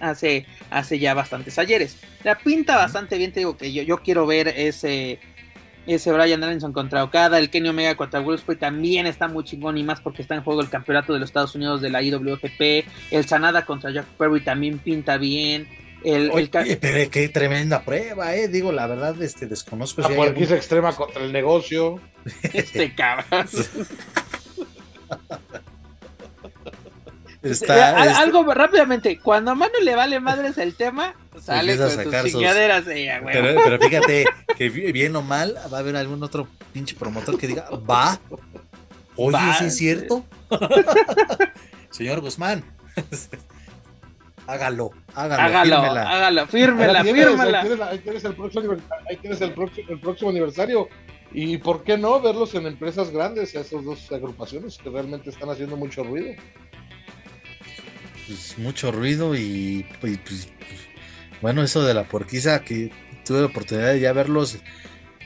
hace, 0.00 0.46
hace 0.68 0.98
ya 0.98 1.14
bastantes 1.14 1.58
ayeres. 1.58 1.96
La 2.24 2.36
pinta 2.36 2.76
bastante 2.76 3.16
bien, 3.16 3.32
te 3.32 3.40
digo 3.40 3.56
que 3.56 3.72
yo, 3.72 3.82
yo 3.84 3.98
quiero 3.98 4.26
ver 4.26 4.48
ese, 4.48 5.20
ese 5.86 6.12
Brian 6.12 6.40
Danielson 6.40 6.72
contra 6.72 7.02
Okada, 7.04 7.38
el 7.38 7.50
Kenny 7.50 7.68
Omega 7.68 7.94
contra 7.96 8.20
Wolfsburg 8.20 8.58
también 8.58 9.06
está 9.06 9.28
muy 9.28 9.44
chingón 9.44 9.76
y 9.78 9.82
más 9.82 10.00
porque 10.00 10.22
está 10.22 10.34
en 10.34 10.42
juego 10.42 10.60
el 10.60 10.68
campeonato 10.68 11.12
de 11.12 11.18
los 11.20 11.28
Estados 11.28 11.54
Unidos 11.54 11.80
de 11.80 11.90
la 11.90 12.02
IWGP. 12.02 12.86
El 13.10 13.26
Sanada 13.26 13.64
contra 13.66 13.90
Jack 13.90 14.06
Perry 14.18 14.40
también 14.42 14.78
pinta 14.78 15.16
bien. 15.18 15.68
El, 16.04 16.30
Oye, 16.32 16.48
pero 16.80 17.10
qué 17.10 17.28
tremenda 17.28 17.82
prueba, 17.84 18.34
eh. 18.34 18.48
Digo, 18.48 18.72
la 18.72 18.88
verdad, 18.88 19.20
este 19.22 19.46
desconozco 19.46 20.02
La 20.02 20.08
si 20.08 20.14
puerquiza 20.14 20.44
algún- 20.46 20.56
extrema 20.58 20.92
contra 20.96 21.22
el 21.22 21.32
negocio. 21.32 22.00
este 22.52 22.94
cabrón. 22.94 23.46
Está, 27.42 27.96
Al- 28.00 28.08
está- 28.08 28.20
Algo 28.20 28.44
rápidamente, 28.54 29.18
cuando 29.18 29.50
a 29.50 29.54
Manu 29.54 29.74
le 29.82 29.96
vale 29.96 30.20
madres 30.20 30.58
el 30.58 30.74
tema, 30.74 31.14
sale 31.40 31.72
Empieza 31.72 31.84
a 31.92 31.96
con 31.96 32.04
sacar 32.04 32.22
sus 32.22 32.32
sus- 32.32 32.40
chingaderas. 32.40 32.84
sí, 32.84 33.08
a 33.08 33.14
huevo. 33.20 33.28
Pero, 33.32 33.60
pero 33.64 33.78
fíjate 33.80 34.24
que 34.56 34.68
bi- 34.70 34.92
bien 34.92 35.14
o 35.16 35.22
mal 35.22 35.56
va 35.72 35.78
a 35.78 35.80
haber 35.80 35.96
algún 35.96 36.22
otro 36.22 36.46
pinche 36.72 36.94
promotor 36.96 37.38
que 37.38 37.46
diga, 37.46 37.68
va. 37.70 38.18
Oye, 39.16 39.38
¿sí 39.58 39.64
es 39.66 39.76
cierto? 39.76 40.24
Señor 41.90 42.20
Guzmán, 42.20 42.64
hágalo, 44.46 44.90
hágalo, 45.14 45.42
hágalo, 45.42 45.76
fírmela. 45.82 46.02
hágalo, 46.10 46.46
fírmela, 46.46 46.98
Ahí 47.00 47.04
tienes, 47.04 47.26
fírmela. 47.26 47.60
tienes 47.62 47.80
ahí 47.80 47.98
tienes 47.98 48.24
el 48.24 48.34
próximo 48.34 48.62
aniversario- 48.64 49.06
ahí 49.08 49.16
tienes 49.18 49.40
el 49.40 49.52
próximo, 49.52 49.88
el 49.90 50.00
próximo 50.00 50.30
aniversario. 50.30 50.88
Y 51.34 51.56
por 51.58 51.82
qué 51.82 51.96
no 51.96 52.20
verlos 52.20 52.54
en 52.54 52.66
empresas 52.66 53.10
grandes, 53.10 53.54
esas 53.54 53.82
dos 53.84 54.10
agrupaciones 54.12 54.76
que 54.78 54.90
realmente 54.90 55.30
están 55.30 55.48
haciendo 55.48 55.76
mucho 55.78 56.02
ruido. 56.04 56.34
Pues, 58.26 58.58
mucho 58.58 58.92
ruido 58.92 59.34
y, 59.34 59.40
y, 59.40 59.86
pues, 60.00 60.18
pues, 60.18 60.48
bueno, 61.42 61.62
eso 61.62 61.82
de 61.84 61.92
la 61.94 62.04
porquiza 62.04 62.62
que 62.64 62.90
tuve 63.26 63.40
la 63.40 63.46
oportunidad 63.46 63.92
de 63.92 64.00
ya 64.00 64.12
verlos, 64.14 64.58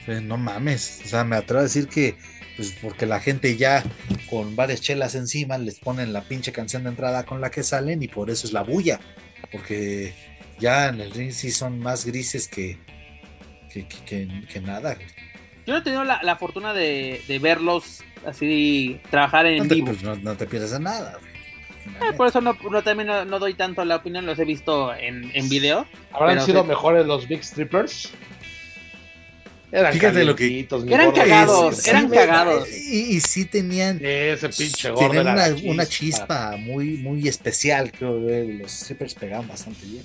pues, 0.05 0.21
no 0.23 0.37
mames, 0.37 1.03
o 1.05 1.09
sea, 1.09 1.23
me 1.25 1.37
atrevo 1.37 1.61
a 1.61 1.65
decir 1.65 1.87
que 1.89 2.17
pues 2.57 2.75
porque 2.81 3.05
la 3.05 3.21
gente 3.21 3.57
ya 3.59 3.85
con 4.31 4.57
varias 4.57 4.81
chelas 4.81 5.15
encima 5.15 5.59
les 5.59 5.79
ponen 5.79 6.15
la 6.15 6.23
pinche 6.23 6.53
canción 6.53 6.85
de 6.85 6.89
entrada 6.89 7.25
con 7.27 7.43
la 7.43 7.51
que 7.51 7.63
salen 7.63 8.03
y 8.03 8.09
por 8.09 8.31
eso 8.31 8.47
es 8.47 8.53
la 8.55 8.63
bulla, 8.63 8.99
porque 9.53 10.15
ya 10.59 10.89
en 10.89 11.03
el 11.03 11.11
ring 11.11 11.33
sí 11.33 11.51
son 11.51 11.79
más 11.79 12.07
grises 12.07 12.49
que, 12.49 12.79
que, 13.71 13.87
que- 13.87 14.05
que- 14.07 14.47
que 14.51 14.61
nada. 14.63 14.97
Yo 15.67 15.75
no 15.75 15.81
he 15.81 15.83
tenido 15.83 16.03
la, 16.05 16.23
la 16.23 16.37
fortuna 16.37 16.73
de, 16.73 17.21
de 17.29 17.39
verlos 17.39 18.03
así 18.25 19.01
trabajar 19.11 19.45
en 19.47 19.59
No 19.59 19.69
te, 19.69 19.75
vivo. 19.75 19.89
pues, 19.89 20.03
no, 20.03 20.17
no 20.17 20.35
te 20.37 20.47
pierdes 20.47 20.71
de 20.71 20.81
nada. 20.81 21.19
güey. 21.21 21.36
Eh, 21.87 22.13
por 22.17 22.27
eso 22.29 22.41
no, 22.41 22.57
no- 22.71 22.83
también 22.83 23.07
no, 23.09 23.25
no 23.25 23.39
doy 23.39 23.55
tanto 23.55 23.85
la 23.85 23.97
opinión, 23.97 24.27
los 24.27 24.39
he 24.39 24.45
visto 24.45 24.95
en, 24.95 25.31
en 25.35 25.49
video. 25.49 25.87
¿Habrán 26.13 26.41
sido 26.43 26.63
sí. 26.63 26.69
mejores 26.69 27.07
los 27.07 27.27
Big 27.29 27.43
Strippers? 27.45 28.11
Eran 29.73 29.93
Fíjate 29.93 30.25
lo 30.25 30.37
que- 30.37 30.67
Eran 30.89 31.13
cagados, 31.13 31.77
Sí, 31.79 31.91
eran 31.91 32.09
sí, 32.09 32.15
cagados. 32.17 32.69
Y, 32.71 33.17
y 33.17 33.21
sí 33.21 33.45
tenían 33.47 33.99
Ese 34.01 34.49
pinche 34.49 34.91
gordo 34.91 35.09
Tenían 35.09 35.27
una, 35.35 35.49
la 35.49 35.57
una 35.65 35.87
chispa 35.87 36.57
muy, 36.57 36.99
muy 36.99 37.27
especial, 37.29 37.91
creo 37.93 38.25
que 38.27 38.59
los 38.63 38.71
strippers 38.71 39.15
pegaban 39.15 39.49
bastante 39.49 39.85
bien. 39.85 40.05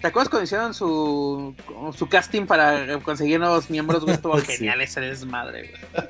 ¿Te 0.00 0.06
acuerdas 0.06 0.28
cuando 0.28 0.44
hicieron 0.44 0.74
su, 0.74 1.56
su 1.96 2.08
casting 2.08 2.46
para 2.46 2.98
conseguir 3.00 3.40
nuevos 3.40 3.68
miembros? 3.70 4.04
Estuvo 4.08 4.38
Sí. 4.40 4.46
genial 4.52 4.80
ese 4.82 5.00
desmadre, 5.00 5.70
güey. 5.72 6.08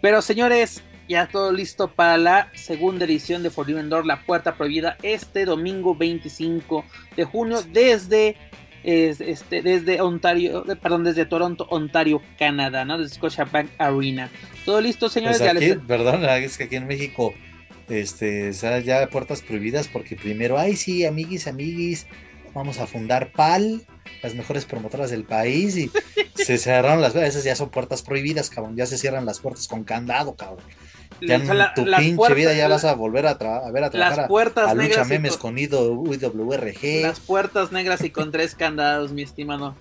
Pero 0.00 0.22
señores, 0.22 0.82
ya 1.10 1.26
todo 1.26 1.50
listo 1.52 1.88
para 1.88 2.16
la 2.16 2.48
segunda 2.54 3.04
edición 3.04 3.42
de 3.42 3.50
Forbidden 3.50 3.88
Door, 3.88 4.06
La 4.06 4.22
Puerta 4.24 4.54
Prohibida, 4.54 4.96
este 5.02 5.44
domingo 5.44 5.96
25 5.96 6.84
de 7.16 7.24
junio 7.24 7.62
desde, 7.72 8.36
es- 8.84 9.20
este, 9.20 9.60
desde 9.60 10.00
Ontario, 10.00 10.64
eh, 10.70 10.76
perdón, 10.76 11.02
desde 11.02 11.26
Toronto, 11.26 11.66
Ontario, 11.68 12.22
Canadá, 12.38 12.84
¿no? 12.84 12.96
Desde 12.96 13.16
Scotiabank 13.16 13.70
Arena. 13.78 14.30
Todo 14.64 14.80
listo, 14.80 15.08
señores. 15.08 15.38
Pues 15.38 15.50
aquí, 15.50 15.74
perdón, 15.86 16.24
es 16.26 16.56
que 16.56 16.64
aquí 16.64 16.76
en 16.76 16.86
México 16.86 17.34
este, 17.88 18.50
están 18.50 18.80
ya 18.84 19.08
puertas 19.08 19.42
prohibidas 19.42 19.88
porque 19.88 20.14
primero, 20.14 20.58
ay 20.58 20.76
sí, 20.76 21.04
amiguis, 21.04 21.48
amiguis, 21.48 22.06
vamos 22.54 22.78
a 22.78 22.86
fundar 22.86 23.32
PAL, 23.32 23.84
las 24.22 24.36
mejores 24.36 24.64
promotoras 24.64 25.10
del 25.10 25.24
país 25.24 25.76
y 25.76 25.90
se 26.36 26.56
cerraron 26.56 27.00
las 27.00 27.16
esas 27.16 27.42
ya 27.42 27.56
son 27.56 27.70
puertas 27.70 28.02
prohibidas, 28.02 28.48
cabrón, 28.48 28.76
ya 28.76 28.86
se 28.86 28.96
cierran 28.96 29.26
las 29.26 29.40
puertas 29.40 29.66
con 29.66 29.82
candado, 29.82 30.36
cabrón. 30.36 30.64
Ya 31.20 31.34
en 31.36 31.58
la- 31.58 31.74
tu 31.74 31.84
pinche 31.84 32.16
puertas- 32.16 32.36
vida 32.36 32.54
ya 32.54 32.68
vas 32.68 32.84
a 32.84 32.94
volver 32.94 33.26
a, 33.26 33.38
tra- 33.38 33.66
a 33.66 33.70
ver 33.70 33.84
a 33.84 33.90
trabajar 33.90 34.16
las 34.16 34.24
a- 34.24 34.28
puertas 34.28 34.68
a, 34.70 34.74
Lucha 34.74 35.04
Memes 35.04 35.36
con- 35.36 35.54
con 35.54 35.58
IWRG. 35.58 37.02
Las 37.02 37.20
puertas 37.20 37.72
negras 37.72 38.02
y 38.04 38.10
con 38.10 38.30
tres 38.32 38.54
candados, 38.54 39.12
mi 39.12 39.22
estimado. 39.22 39.74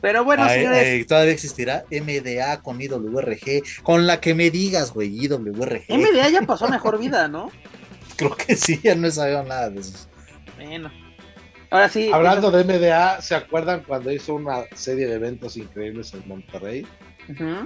Pero 0.00 0.24
bueno, 0.24 0.44
Ay, 0.44 0.60
señores, 0.60 0.82
ay, 0.86 1.04
todavía 1.04 1.32
existirá 1.34 1.84
MDA 1.90 2.62
con 2.62 2.80
IWRG, 2.80 3.62
con 3.82 4.06
la 4.06 4.18
que 4.20 4.34
me 4.34 4.50
digas, 4.50 4.94
güey, 4.94 5.08
IWRG. 5.24 5.84
MDA 5.90 6.28
ya 6.30 6.42
pasó 6.42 6.68
mejor 6.70 6.98
vida, 6.98 7.28
¿no? 7.28 7.50
Creo 8.16 8.34
que 8.34 8.56
sí, 8.56 8.80
ya 8.82 8.94
no 8.94 9.06
he 9.06 9.10
sabido 9.10 9.42
nada 9.42 9.68
de 9.68 9.80
eso. 9.80 10.08
Bueno. 10.56 10.90
Ahora 11.70 11.88
sí. 11.88 12.10
Hablando 12.12 12.50
de 12.50 12.64
MDA, 12.64 13.20
¿se 13.20 13.34
acuerdan 13.34 13.82
cuando 13.86 14.10
hizo 14.10 14.34
una 14.34 14.64
serie 14.74 15.06
de 15.06 15.14
eventos 15.14 15.56
increíbles 15.56 16.12
en 16.14 16.26
Monterrey? 16.26 16.86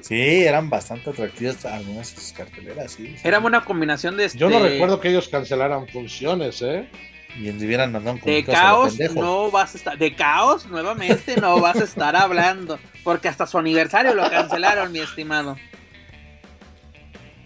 Sí, 0.03 0.45
eran 0.45 0.70
bastante 0.70 1.11
atractivas 1.11 1.65
algunas 1.65 2.15
de 2.15 2.20
sus 2.20 2.32
carteleras, 2.32 2.93
sí. 2.93 3.15
sí. 3.16 3.27
Era 3.27 3.39
una 3.39 3.65
combinación 3.65 4.16
de 4.16 4.27
este, 4.27 4.39
Yo 4.39 4.49
no 4.49 4.59
recuerdo 4.61 5.01
que 5.01 5.09
ellos 5.09 5.28
cancelaran 5.28 5.89
funciones, 5.89 6.62
¿eh? 6.62 6.89
Y 7.36 7.51
les 7.51 7.62
hubieran 7.62 7.91
mandado 7.91 8.16
un 8.16 8.23
de 8.23 8.45
caos 8.45 8.97
no 9.15 9.51
vas 9.51 9.74
a 9.74 9.78
estar 9.78 9.99
de 9.99 10.15
caos 10.15 10.66
nuevamente 10.66 11.36
no 11.41 11.61
vas 11.61 11.77
a 11.77 11.85
estar 11.85 12.15
hablando 12.15 12.78
porque 13.03 13.27
hasta 13.27 13.45
su 13.47 13.59
aniversario 13.59 14.15
lo 14.15 14.31
cancelaron 14.31 14.93
mi 14.93 15.01
estimado 15.01 15.57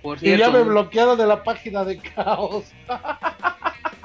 por 0.03 0.23
Y 0.23 0.37
ya 0.37 0.51
me 0.51 0.63
bloquearon 0.63 1.17
de 1.17 1.27
la 1.27 1.43
página 1.43 1.85
de 1.85 1.99
Caos. 1.99 2.67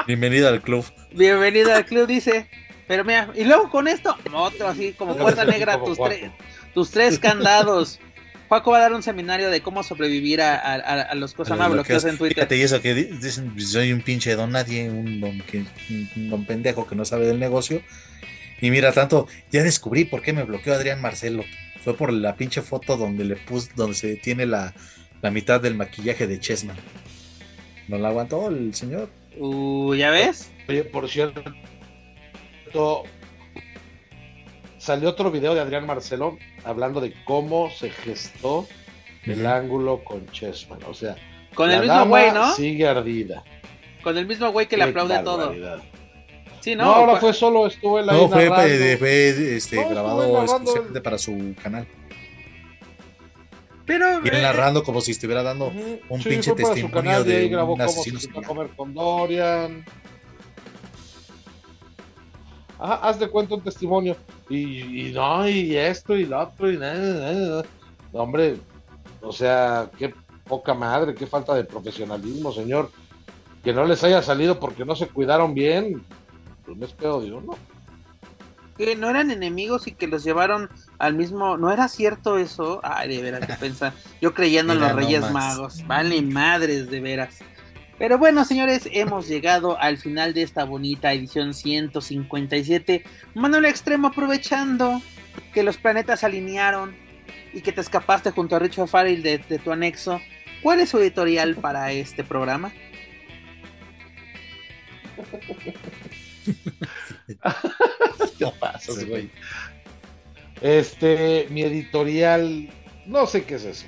Bienvenido 0.07 0.47
al 0.47 0.61
club. 0.61 0.85
bienvenido 1.11 1.73
al 1.73 1.85
club 1.85 2.07
dice 2.07 2.49
pero 2.87 3.03
mira 3.03 3.29
y 3.35 3.43
luego 3.43 3.69
con 3.69 3.87
esto 3.87 4.15
otro 4.33 4.67
así 4.67 4.93
como 4.93 5.15
puerta 5.15 5.45
negra 5.45 5.83
tus 5.83 5.97
tres 5.97 6.31
tus 6.73 6.91
tres 6.91 7.19
candados 7.19 7.99
Juaco 8.49 8.71
va 8.71 8.77
a 8.77 8.81
dar 8.81 8.93
un 8.93 9.01
seminario 9.01 9.49
de 9.49 9.61
cómo 9.61 9.81
sobrevivir 9.83 10.41
a, 10.41 10.53
a, 10.55 10.73
a- 10.75 11.01
a 11.03 11.15
los 11.15 11.33
cosas 11.33 11.57
más 11.57 11.71
bloqueos 11.71 12.03
en 12.05 12.17
Twitter 12.17 12.35
Fíjate, 12.35 12.57
y 12.57 12.61
eso 12.61 12.81
que 12.81 12.93
di- 12.93 13.03
dicen, 13.05 13.53
soy 13.59 13.91
un 13.93 14.01
pinche 14.01 14.35
don 14.35 14.51
nadie, 14.51 14.89
un 14.89 15.19
don, 15.21 15.39
que, 15.41 15.65
un 16.15 16.29
don 16.29 16.45
pendejo 16.45 16.85
que 16.85 16.95
no 16.95 17.03
sabe 17.05 17.25
del 17.25 17.39
negocio. 17.39 17.81
Y 18.61 18.69
mira, 18.69 18.91
tanto, 18.91 19.27
ya 19.51 19.63
descubrí 19.63 20.05
por 20.05 20.21
qué 20.21 20.33
me 20.33 20.43
bloqueó 20.43 20.73
Adrián 20.73 21.01
Marcelo. 21.01 21.43
Fue 21.83 21.97
por 21.97 22.13
la 22.13 22.35
pinche 22.35 22.61
foto 22.61 22.95
donde 22.95 23.25
le 23.25 23.35
puse, 23.37 23.71
donde 23.75 23.95
se 23.95 24.15
tiene 24.17 24.45
la, 24.45 24.73
la 25.21 25.31
mitad 25.31 25.59
del 25.59 25.75
maquillaje 25.75 26.27
de 26.27 26.39
Chessman. 26.39 26.77
No 27.87 27.97
la 27.97 28.09
aguantó 28.09 28.49
el 28.49 28.73
señor. 28.75 29.09
uh, 29.37 29.95
ya 29.95 30.11
ves 30.11 30.51
Oye, 30.69 30.83
por 30.83 31.09
cierto, 31.09 31.43
salió 34.83 35.09
otro 35.09 35.31
video 35.31 35.55
de 35.55 35.61
Adrián 35.61 35.85
Marcelo 35.85 36.37
hablando 36.65 36.99
de 36.99 37.13
cómo 37.23 37.69
se 37.71 37.89
gestó 37.89 38.67
el 39.23 39.45
ángulo 39.45 40.03
con 40.03 40.27
Chessman. 40.27 40.79
O 40.87 40.93
sea, 40.93 41.15
con 41.55 41.69
la 41.69 41.75
el 41.77 41.81
mismo 41.83 42.05
güey 42.07 42.31
no 42.31 42.53
Sigue 42.53 42.87
ardida. 42.87 43.43
con 44.03 44.17
el 44.17 44.25
mismo 44.27 44.51
güey 44.51 44.67
que 44.67 44.75
le 44.77 44.83
aplaude 44.83 45.19
todo 45.19 45.53
sí 46.59 46.75
No, 46.75 46.83
no 46.85 46.93
ahora 46.95 47.15
fue 47.17 47.33
solo, 47.33 47.67
estuvo 47.67 47.99
él 47.99 48.09
ahí 48.09 48.17
No, 48.21 48.27
fue, 48.29 48.49
narrando. 48.49 48.67
fue- 48.77 48.97
fue, 48.97 49.55
este, 49.57 49.75
No, 49.77 49.89
grabado 49.89 50.43
exclusivamente 50.43 51.01
para 51.01 51.17
su 51.17 51.55
canal. 51.61 51.87
pero 53.85 54.21
Y 54.23 54.27
él 54.29 54.35
eh, 54.35 54.41
narrando 54.41 54.83
como 54.83 55.01
si 55.01 55.11
estuviera 55.11 55.43
dando 55.43 55.73
un 56.09 56.21
Sí, 56.21 56.29
pinche 56.29 56.53
testimonio 56.53 57.23
de 57.23 57.37
ahí 57.37 57.49
grabó 57.49 57.73
un 57.73 57.79
cómo 57.79 57.89
asesino 57.89 58.19
a 58.39 58.41
comer 58.45 58.67
con 58.75 58.93
Dorian. 58.93 59.85
Ajá, 62.83 62.95
haz 62.95 63.17
de 63.17 63.29
cuenta 63.29 63.55
un 63.55 63.61
testimonio. 63.61 64.17
Y, 64.49 65.07
y 65.07 65.13
no, 65.13 65.47
y 65.47 65.73
esto 65.77 66.17
y 66.17 66.25
lo 66.25 66.41
otro, 66.41 66.69
y 66.69 66.77
nada, 66.77 66.95
nada, 66.99 67.31
nada. 67.31 67.65
No, 68.11 68.19
hombre, 68.19 68.57
o 69.21 69.31
sea, 69.31 69.89
qué 69.97 70.13
poca 70.43 70.73
madre, 70.73 71.15
qué 71.15 71.25
falta 71.25 71.55
de 71.55 71.63
profesionalismo, 71.63 72.51
señor. 72.51 72.91
que 73.63 73.71
no 73.71 73.85
les 73.85 74.03
haya 74.03 74.21
salido 74.21 74.59
porque 74.59 74.83
no 74.83 74.97
se 74.97 75.07
cuidaron 75.07 75.53
bien, 75.53 76.03
pues 76.65 76.77
me 76.77 76.85
espero 76.85 77.21
de 77.21 77.31
uno. 77.31 77.55
Que 78.77 78.97
no 78.97 79.09
eran 79.09 79.31
enemigos 79.31 79.87
y 79.87 79.93
que 79.93 80.07
los 80.07 80.25
llevaron 80.25 80.69
al 80.99 81.13
mismo. 81.13 81.55
¿No 81.57 81.71
era 81.71 81.87
cierto 81.87 82.37
eso? 82.37 82.81
Ay, 82.83 83.15
de 83.15 83.21
veras, 83.21 83.47
que 83.47 83.53
pensar. 83.59 83.93
Yo 84.19 84.33
creyendo 84.33 84.73
en 84.73 84.81
los 84.81 84.91
Reyes 84.91 85.31
Magos. 85.31 85.87
Vale, 85.87 86.21
madres, 86.21 86.89
de 86.89 86.99
veras. 86.99 87.39
Pero 87.99 88.17
bueno, 88.17 88.43
señores, 88.43 88.89
hemos 88.91 89.27
llegado 89.27 89.79
al 89.79 89.97
final 89.97 90.33
de 90.33 90.41
esta 90.41 90.63
bonita 90.63 91.13
edición 91.13 91.53
157. 91.53 93.03
Manuel 93.35 93.65
Extremo, 93.65 94.07
aprovechando 94.07 95.01
que 95.53 95.63
los 95.63 95.77
planetas 95.77 96.23
alinearon 96.23 96.95
y 97.53 97.61
que 97.61 97.71
te 97.71 97.81
escapaste 97.81 98.31
junto 98.31 98.55
a 98.55 98.59
Richard 98.59 98.87
Farrell 98.87 99.21
de, 99.21 99.37
de 99.37 99.59
tu 99.59 99.71
anexo, 99.71 100.19
¿cuál 100.61 100.79
es 100.79 100.89
su 100.89 100.97
editorial 100.99 101.55
para 101.55 101.91
este 101.91 102.23
programa? 102.23 102.73
¿Qué 108.37 108.51
pasa, 108.59 108.91
güey? 109.07 109.29
Este, 110.61 111.47
mi 111.49 111.61
editorial, 111.63 112.69
no 113.05 113.27
sé 113.27 113.43
qué 113.43 113.55
es 113.55 113.65
eso, 113.65 113.85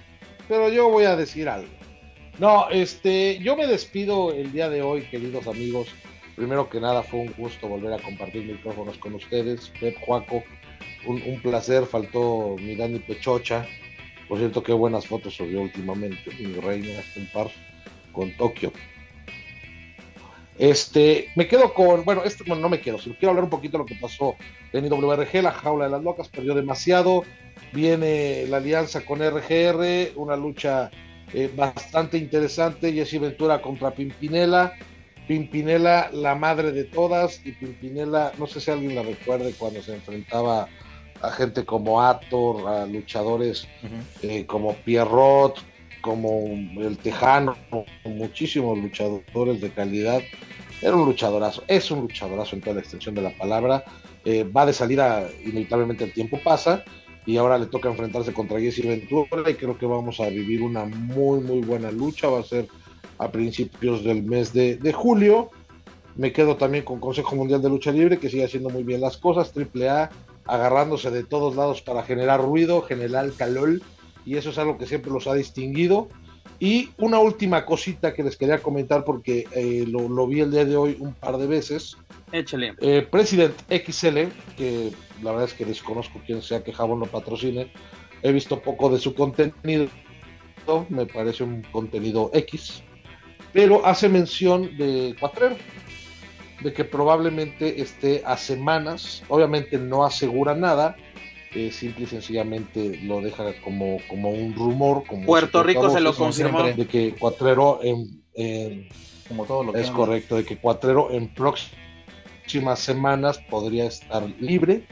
pero 0.48 0.70
yo 0.70 0.90
voy 0.90 1.06
a 1.06 1.16
decir 1.16 1.48
algo. 1.50 1.70
No, 2.38 2.70
este, 2.70 3.40
yo 3.40 3.56
me 3.56 3.66
despido 3.66 4.34
el 4.34 4.52
día 4.52 4.70
de 4.70 4.82
hoy, 4.82 5.04
queridos 5.04 5.48
amigos. 5.48 5.88
Primero 6.36 6.70
que 6.70 6.82
nada, 6.82 7.02
fue 7.02 7.22
un 7.22 7.34
gusto 7.38 7.70
volver 7.70 7.94
a 7.94 8.04
compartir 8.04 8.44
micrófonos 8.44 8.98
con 8.98 9.14
ustedes. 9.14 9.72
Pep 9.80 9.96
Juaco, 10.02 10.44
un, 11.08 11.40
placer. 11.42 11.86
Faltó 11.86 12.58
mi 12.60 12.76
Dani 12.76 13.00
Pechocha. 13.00 13.66
Por 14.28 14.40
cierto, 14.40 14.62
qué 14.62 14.74
buenas 14.74 15.08
fotos 15.08 15.36
subió 15.36 15.62
últimamente 15.62 16.30
mi 16.38 16.54
reina 16.56 17.02
en 17.16 17.32
par 17.32 17.48
con 18.12 18.36
Tokio. 18.36 18.74
Este, 20.58 21.30
me 21.38 21.48
quedo 21.48 21.74
con, 21.74 22.04
bueno, 22.04 22.24
este, 22.26 22.44
bueno, 22.46 22.62
no 22.62 22.70
me 22.70 22.82
quedo, 22.82 23.00
sino 23.00 23.16
quiero 23.16 23.30
hablar 23.30 23.44
un 23.46 23.50
poquito 23.50 23.74
de 23.74 23.84
lo 23.84 23.86
que 23.86 23.96
pasó 23.96 24.36
en 24.74 24.86
IWRG, 24.86 25.42
la 25.42 25.52
jaula 25.52 25.86
de 25.86 25.92
las 25.92 26.04
locas, 26.04 26.30
perdió 26.30 26.54
demasiado, 26.54 27.24
viene 27.74 28.46
la 28.48 28.58
alianza 28.58 29.06
con 29.06 29.20
RGR, 29.20 30.14
una 30.16 30.38
lucha 30.38 30.92
eh, 31.36 31.52
bastante 31.54 32.18
interesante, 32.18 32.94
Jesse 32.94 33.20
Ventura 33.20 33.62
contra 33.62 33.92
Pimpinela, 33.92 34.74
Pimpinela 35.28 36.10
la 36.14 36.34
madre 36.34 36.72
de 36.72 36.86
todas, 36.86 37.42
y 37.46 37.52
Pimpinela, 37.52 38.32
no 38.38 38.48
sé 38.48 38.62
si 38.62 38.72
alguien 38.72 38.96
la 38.96 39.04
recuerde 39.04 39.54
cuando 39.58 39.82
se 39.82 39.96
enfrentaba 39.96 40.70
a 41.22 41.32
gente 41.32 41.66
como 41.66 42.02
Ator, 42.02 42.68
a 42.68 42.86
luchadores 42.86 43.68
eh, 44.22 44.46
como 44.46 44.76
Pierrot, 44.76 45.62
como 46.00 46.40
el 46.82 46.98
Tejano, 47.00 47.58
muchísimos 48.06 48.78
luchadores 48.78 49.60
de 49.60 49.72
calidad. 49.72 50.22
Era 50.82 50.96
un 50.96 51.06
luchadorazo, 51.06 51.64
es 51.68 51.92
un 51.92 52.02
luchadorazo 52.02 52.56
en 52.56 52.62
toda 52.62 52.76
la 52.76 52.82
extensión 52.82 53.16
de 53.16 53.24
la 53.24 53.36
palabra. 53.38 53.84
Eh, 54.24 54.44
va 54.44 54.66
de 54.66 54.74
salida, 54.74 55.28
inevitablemente 55.44 56.04
el 56.04 56.14
tiempo 56.14 56.40
pasa, 56.44 56.84
y 57.26 57.38
ahora 57.38 57.58
le 57.58 57.66
toca 57.66 57.90
enfrentarse 57.90 58.34
contra 58.34 58.60
Jesse 58.60 58.86
Ventura, 58.86 59.50
y 59.50 59.56
creo 59.56 59.78
que 59.78 59.86
vamos 59.86 60.20
a 60.20 60.30
vivir 60.30 60.62
una 60.62 60.86
muy, 60.86 61.40
muy 61.40 61.62
buena 61.62 61.92
lucha. 61.92 62.30
Va 62.30 62.40
a 62.40 62.44
ser 62.44 62.68
a 63.18 63.32
principios 63.32 64.04
del 64.04 64.24
mes 64.24 64.54
de, 64.54 64.94
julio. 64.94 65.50
Me 66.16 66.32
quedo 66.32 66.56
también 66.56 66.84
con 66.84 67.00
Consejo 67.00 67.36
Mundial 67.36 67.62
de 67.62 67.70
Lucha 67.70 67.92
Libre, 67.92 68.20
que 68.20 68.30
sigue 68.30 68.46
haciendo 68.46 68.70
muy 68.70 68.84
bien 68.84 69.02
las 69.02 69.18
cosas. 69.18 69.52
AAA 69.56 70.12
agarrándose 70.46 71.10
de 71.10 71.24
todos 71.24 71.56
lados 71.56 71.82
para 71.82 72.04
generar 72.04 72.40
ruido, 72.42 72.84
generar 72.84 73.32
calor 73.32 73.82
y 74.26 74.38
eso 74.38 74.52
es 74.52 74.58
algo 74.60 74.78
que 74.78 74.86
siempre 74.86 75.12
los 75.12 75.28
ha 75.28 75.34
distinguido. 75.34 76.10
Y 76.60 76.90
una 76.98 77.20
última 77.20 77.66
cosita 77.66 78.14
que 78.14 78.24
les 78.24 78.38
quería 78.38 78.60
comentar 78.60 79.04
porque 79.04 79.46
eh, 79.52 79.86
lo, 79.88 80.28
vi 80.28 80.42
el 80.42 80.52
día 80.52 80.66
de 80.66 80.78
hoy 80.78 80.98
un 81.00 81.14
par 81.14 81.38
de 81.38 81.48
veces. 81.48 81.98
Échale. 82.32 82.74
Eh, 82.80 83.06
President 83.10 83.54
XL, 83.70 84.30
que 84.56 84.92
la 85.22 85.32
verdad 85.32 85.46
es 85.46 85.54
que 85.54 85.66
desconozco 85.66 86.22
quién 86.26 86.42
sea 86.42 86.64
que 86.64 86.72
Jabón 86.72 87.02
lo 87.02 87.08
patrocine. 87.08 87.72
He 88.24 88.32
visto 88.32 88.62
poco 88.62 88.90
de 88.90 89.00
su 89.00 89.14
contenido. 89.14 89.88
Me 90.90 91.06
parece 91.06 91.44
un 91.44 91.62
contenido 91.64 92.32
X. 92.34 92.82
Pero 93.54 93.86
hace 93.86 94.10
mención 94.10 94.78
de 94.78 95.16
Cuatrero. 95.20 95.58
De 96.64 96.74
que 96.74 96.86
probablemente 96.86 97.82
esté 97.82 98.24
a 98.26 98.38
semanas. 98.38 99.24
Obviamente 99.28 99.78
no 99.78 100.06
asegura 100.06 100.56
nada 100.56 100.96
simple 101.72 102.04
y 102.04 102.08
sencillamente 102.08 103.00
lo 103.04 103.22
deja 103.22 103.46
como, 103.62 103.98
como 104.10 104.30
un 104.30 104.54
rumor. 104.54 105.04
Como 105.08 105.26
Puerto 105.26 105.64
Rico 105.64 105.90
se 105.90 106.02
lo 106.02 106.14
confirmó. 106.14 106.64
De 106.64 106.86
que 106.86 107.14
Cuatrero 107.14 107.80
en, 107.82 108.90
como 109.28 109.46
todo 109.46 109.64
lo 109.64 109.74
que 109.74 109.82
es 109.82 109.92
correcto, 109.92 110.36
de 110.36 110.46
que 110.46 110.58
Cuatrero 110.58 111.12
en 111.12 111.34
próximas 111.34 112.80
semanas 112.80 113.40
podría 113.50 113.86
estar 113.86 114.24
libre 114.40 114.84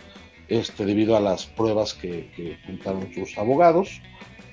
este, 0.48 0.86
debido 0.86 1.16
a 1.18 1.20
las 1.20 1.46
pruebas 1.46 1.94
que, 1.94 2.32
que 2.36 2.58
juntaron 2.66 3.14
sus 3.14 3.38
abogados. 3.38 4.02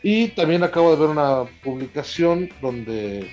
Y 0.03 0.29
también 0.29 0.63
acabo 0.63 0.91
de 0.91 1.01
ver 1.01 1.11
una 1.11 1.45
publicación 1.63 2.49
donde 2.63 3.31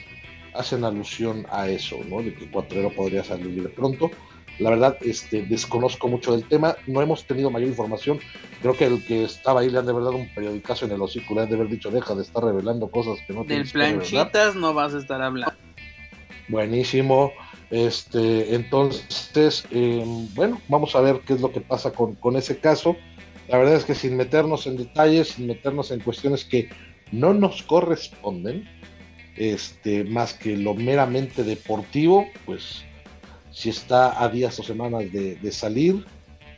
hacen 0.53 0.83
alusión 0.83 1.45
a 1.49 1.69
eso, 1.69 1.97
¿no? 2.09 2.21
De 2.21 2.33
que 2.33 2.49
Cuatrero 2.49 2.91
podría 2.91 3.23
salir 3.23 3.47
libre 3.47 3.69
pronto. 3.69 4.11
La 4.59 4.71
verdad, 4.71 4.97
este, 5.01 5.43
desconozco 5.43 6.07
mucho 6.07 6.31
del 6.31 6.43
tema, 6.43 6.75
no 6.87 7.01
hemos 7.01 7.25
tenido 7.25 7.51
mayor 7.51 7.69
información. 7.69 8.19
Creo 8.61 8.75
que 8.75 8.85
el 8.85 9.05
que 9.05 9.23
estaba 9.23 9.61
ahí 9.61 9.69
le 9.69 9.79
han 9.79 9.85
de 9.85 9.93
verdad 9.93 10.11
un 10.11 10.33
periodicazo 10.33 10.85
en 10.85 10.91
el 10.91 11.01
hocico, 11.01 11.35
le 11.35 11.41
han 11.41 11.49
de 11.49 11.55
haber 11.55 11.69
dicho, 11.69 11.91
deja 11.91 12.15
de 12.15 12.23
estar 12.23 12.43
revelando 12.43 12.89
cosas 12.89 13.19
que 13.27 13.33
no 13.33 13.43
Del 13.43 13.69
planchitas 13.69 14.55
no 14.55 14.73
vas 14.73 14.95
a 14.95 14.97
estar 14.97 15.21
hablando. 15.21 15.55
Buenísimo. 16.47 17.31
Este, 17.69 18.55
entonces, 18.55 19.65
em, 19.71 20.33
bueno, 20.33 20.61
vamos 20.69 20.95
a 20.95 21.01
ver 21.01 21.19
qué 21.25 21.33
es 21.33 21.41
lo 21.41 21.51
que 21.51 21.61
pasa 21.61 21.91
con, 21.91 22.15
con 22.15 22.35
ese 22.35 22.57
caso. 22.57 22.95
La 23.49 23.57
verdad 23.57 23.75
es 23.75 23.85
que 23.85 23.95
sin 23.95 24.17
meternos 24.17 24.65
en 24.67 24.77
detalles, 24.77 25.29
sin 25.29 25.47
meternos 25.47 25.91
en 25.91 25.99
cuestiones 25.99 26.45
que 26.45 26.69
no 27.11 27.33
nos 27.33 27.63
corresponden, 27.63 28.67
este, 29.35 30.03
más 30.03 30.33
que 30.33 30.57
lo 30.57 30.73
meramente 30.73 31.43
deportivo, 31.43 32.27
pues 32.45 32.83
si 33.57 33.69
está 33.69 34.23
a 34.23 34.29
días 34.29 34.59
o 34.59 34.63
semanas 34.63 35.11
de, 35.11 35.51
salir, 35.51 36.05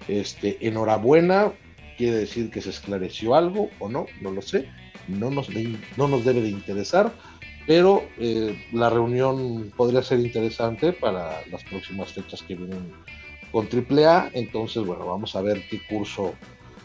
este, 0.10 0.58
enhorabuena, 0.68 1.54
quiere 1.98 2.18
decir 2.18 2.52
que 2.52 2.60
se 2.60 2.72
esclareció 2.72 3.36
algo 3.36 3.70
o 3.80 3.88
no, 3.88 4.08
no 4.20 4.32
lo 4.32 4.42
sé, 4.42 4.70
no 5.08 5.30
nos, 5.30 5.48
no 5.96 6.10
nos 6.10 6.26
debe 6.26 6.42
de 6.42 6.50
interesar, 6.50 7.14
pero 7.66 8.04
eh, 8.18 8.66
la 8.74 8.90
reunión 8.90 9.72
podría 9.78 10.04
ser 10.04 10.20
interesante 10.20 10.92
para 10.92 11.42
las 11.50 11.64
próximas 11.64 12.12
fechas 12.12 12.44
que 12.44 12.56
vienen 12.56 12.92
con 13.54 13.70
AAA, 13.72 14.32
entonces 14.34 14.84
bueno, 14.84 15.06
vamos 15.06 15.38
a 15.38 15.42
ver 15.42 15.66
qué 15.70 15.80
curso, 15.88 16.34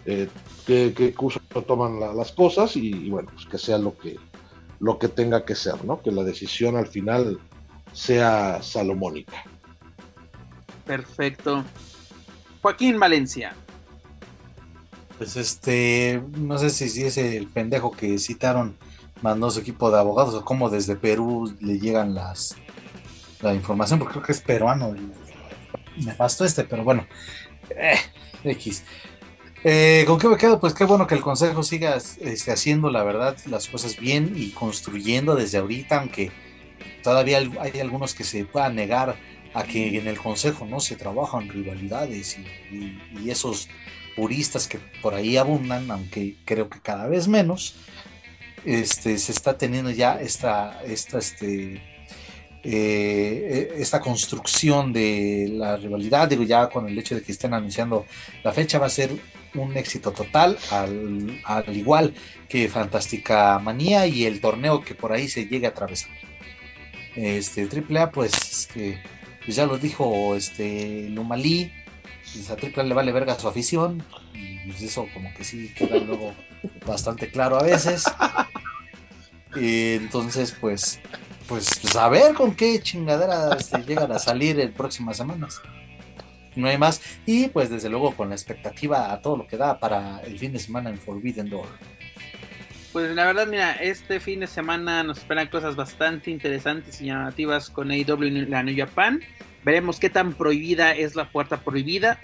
eh, 0.06 0.28
qué, 0.64 1.12
curso 1.12 1.40
toman 1.66 1.98
las 2.16 2.30
cosas 2.30 2.76
y, 2.76 3.10
bueno, 3.10 3.30
pues 3.34 3.46
que 3.46 3.58
sea 3.58 3.78
lo 3.78 3.98
que, 3.98 4.16
lo 4.78 4.96
que 4.96 5.08
tenga 5.08 5.44
que 5.44 5.56
ser, 5.56 5.84
¿no? 5.84 6.00
Que 6.00 6.12
la 6.12 6.22
decisión 6.22 6.76
al 6.76 6.86
final 6.86 7.40
sea 7.92 8.62
salomónica. 8.62 9.42
Perfecto. 10.86 11.64
Joaquín 12.62 12.98
Valencia. 12.98 13.54
Pues 15.18 15.36
este, 15.36 16.22
no 16.36 16.58
sé 16.58 16.70
si, 16.70 17.02
es 17.02 17.16
el 17.18 17.46
pendejo 17.46 17.92
que 17.92 18.18
citaron 18.18 18.76
mandó 19.22 19.50
su 19.50 19.60
equipo 19.60 19.90
de 19.90 19.98
abogados 19.98 20.34
o 20.34 20.44
cómo 20.44 20.68
desde 20.68 20.96
Perú 20.96 21.54
le 21.60 21.78
llegan 21.78 22.14
las 22.14 22.56
la 23.40 23.54
información, 23.54 23.98
porque 23.98 24.14
creo 24.14 24.24
que 24.24 24.32
es 24.32 24.40
peruano 24.40 24.92
me 25.96 26.04
nefasto 26.04 26.44
este, 26.44 26.64
pero 26.64 26.82
bueno, 26.82 27.06
eh, 27.70 27.98
X. 28.42 28.82
Eh, 29.62 30.04
¿Con 30.06 30.18
qué 30.18 30.28
me 30.28 30.36
quedo? 30.36 30.60
Pues 30.60 30.74
qué 30.74 30.84
bueno 30.84 31.06
que 31.06 31.14
el 31.14 31.20
consejo 31.20 31.62
siga 31.62 31.96
este, 31.96 32.52
haciendo, 32.52 32.90
la 32.90 33.02
verdad, 33.02 33.36
las 33.46 33.68
cosas 33.68 33.98
bien 33.98 34.32
y 34.36 34.50
construyendo 34.50 35.36
desde 35.36 35.58
ahorita, 35.58 36.00
aunque 36.00 36.32
todavía 37.02 37.38
hay 37.38 37.80
algunos 37.80 38.14
que 38.14 38.24
se 38.24 38.44
puedan 38.44 38.74
negar 38.74 39.16
a 39.54 39.62
que 39.62 39.98
en 39.98 40.08
el 40.08 40.18
Consejo 40.18 40.66
no 40.66 40.80
se 40.80 40.96
trabajan 40.96 41.48
rivalidades 41.48 42.36
y, 42.70 43.30
esos 43.30 43.68
puristas 44.16 44.68
que 44.68 44.78
por 45.00 45.14
ahí 45.14 45.36
abundan, 45.36 45.90
aunque 45.90 46.36
creo 46.44 46.68
que 46.68 46.80
cada 46.80 47.08
vez 47.08 47.26
menos, 47.26 47.76
este, 48.64 49.18
se 49.18 49.32
está 49.32 49.56
teniendo 49.56 49.90
ya 49.90 50.20
esta, 50.20 50.82
esta, 50.84 51.18
este, 51.18 51.82
eh, 52.62 53.74
esta 53.76 54.00
construcción 54.00 54.92
de 54.92 55.48
la 55.52 55.76
rivalidad, 55.76 56.28
digo 56.28 56.42
ya 56.42 56.68
con 56.68 56.88
el 56.88 56.98
hecho 56.98 57.14
de 57.14 57.22
que 57.22 57.32
estén 57.32 57.54
anunciando 57.54 58.06
la 58.42 58.52
fecha 58.52 58.78
va 58.78 58.86
a 58.86 58.90
ser 58.90 59.10
un 59.54 59.76
éxito 59.76 60.12
total, 60.12 60.58
al, 60.70 61.40
al 61.44 61.76
igual 61.76 62.14
que 62.48 62.68
Fantástica 62.68 63.58
Manía 63.58 64.06
y 64.06 64.24
el 64.24 64.40
torneo 64.40 64.82
que 64.82 64.94
por 64.94 65.12
ahí 65.12 65.28
se 65.28 65.46
llegue 65.46 65.66
a 65.66 65.70
atravesar. 65.70 66.10
Este 67.14 67.68
AAA, 67.68 68.10
pues 68.10 68.68
que 68.72 68.98
pues 69.44 69.56
ya 69.56 69.66
lo 69.66 69.78
dijo 69.78 70.34
este 70.34 71.08
Lumalí, 71.10 71.72
pues 72.32 72.50
a 72.50 72.56
Triple 72.56 72.84
le 72.84 72.94
vale 72.94 73.12
verga 73.12 73.38
su 73.38 73.48
afición, 73.48 74.02
y 74.34 74.68
pues 74.68 74.82
eso 74.82 75.06
como 75.12 75.32
que 75.34 75.44
sí 75.44 75.72
queda 75.74 75.98
luego 75.98 76.34
bastante 76.86 77.30
claro 77.30 77.58
a 77.58 77.62
veces. 77.62 78.04
entonces, 79.54 80.56
pues, 80.60 81.00
pues, 81.46 81.78
pues 81.80 81.96
a 81.96 82.08
ver 82.08 82.34
con 82.34 82.54
qué 82.54 82.80
chingaderas 82.80 83.70
llegan 83.86 84.10
a 84.12 84.18
salir 84.18 84.58
en 84.60 84.72
próximas 84.72 85.16
semanas. 85.16 85.60
No 86.56 86.68
hay 86.68 86.78
más. 86.78 87.00
Y 87.26 87.48
pues 87.48 87.70
desde 87.70 87.88
luego 87.88 88.14
con 88.14 88.28
la 88.28 88.34
expectativa 88.34 89.12
a 89.12 89.20
todo 89.20 89.36
lo 89.36 89.46
que 89.46 89.56
da 89.56 89.78
para 89.78 90.20
el 90.20 90.38
fin 90.38 90.52
de 90.52 90.58
semana 90.58 90.90
en 90.90 90.98
Forbidden 90.98 91.50
Door. 91.50 91.66
Pues 92.94 93.12
la 93.12 93.24
verdad, 93.24 93.48
mira, 93.48 93.72
este 93.72 94.20
fin 94.20 94.38
de 94.38 94.46
semana 94.46 95.02
nos 95.02 95.18
esperan 95.18 95.48
cosas 95.48 95.74
bastante 95.74 96.30
interesantes 96.30 97.00
y 97.00 97.06
llamativas 97.06 97.68
con 97.68 97.90
AEW 97.90 98.22
y 98.22 98.46
la 98.46 98.62
New 98.62 98.76
Japan. 98.76 99.20
Veremos 99.64 99.98
qué 99.98 100.10
tan 100.10 100.32
prohibida 100.32 100.92
es 100.92 101.16
la 101.16 101.28
puerta 101.28 101.56
prohibida. 101.64 102.20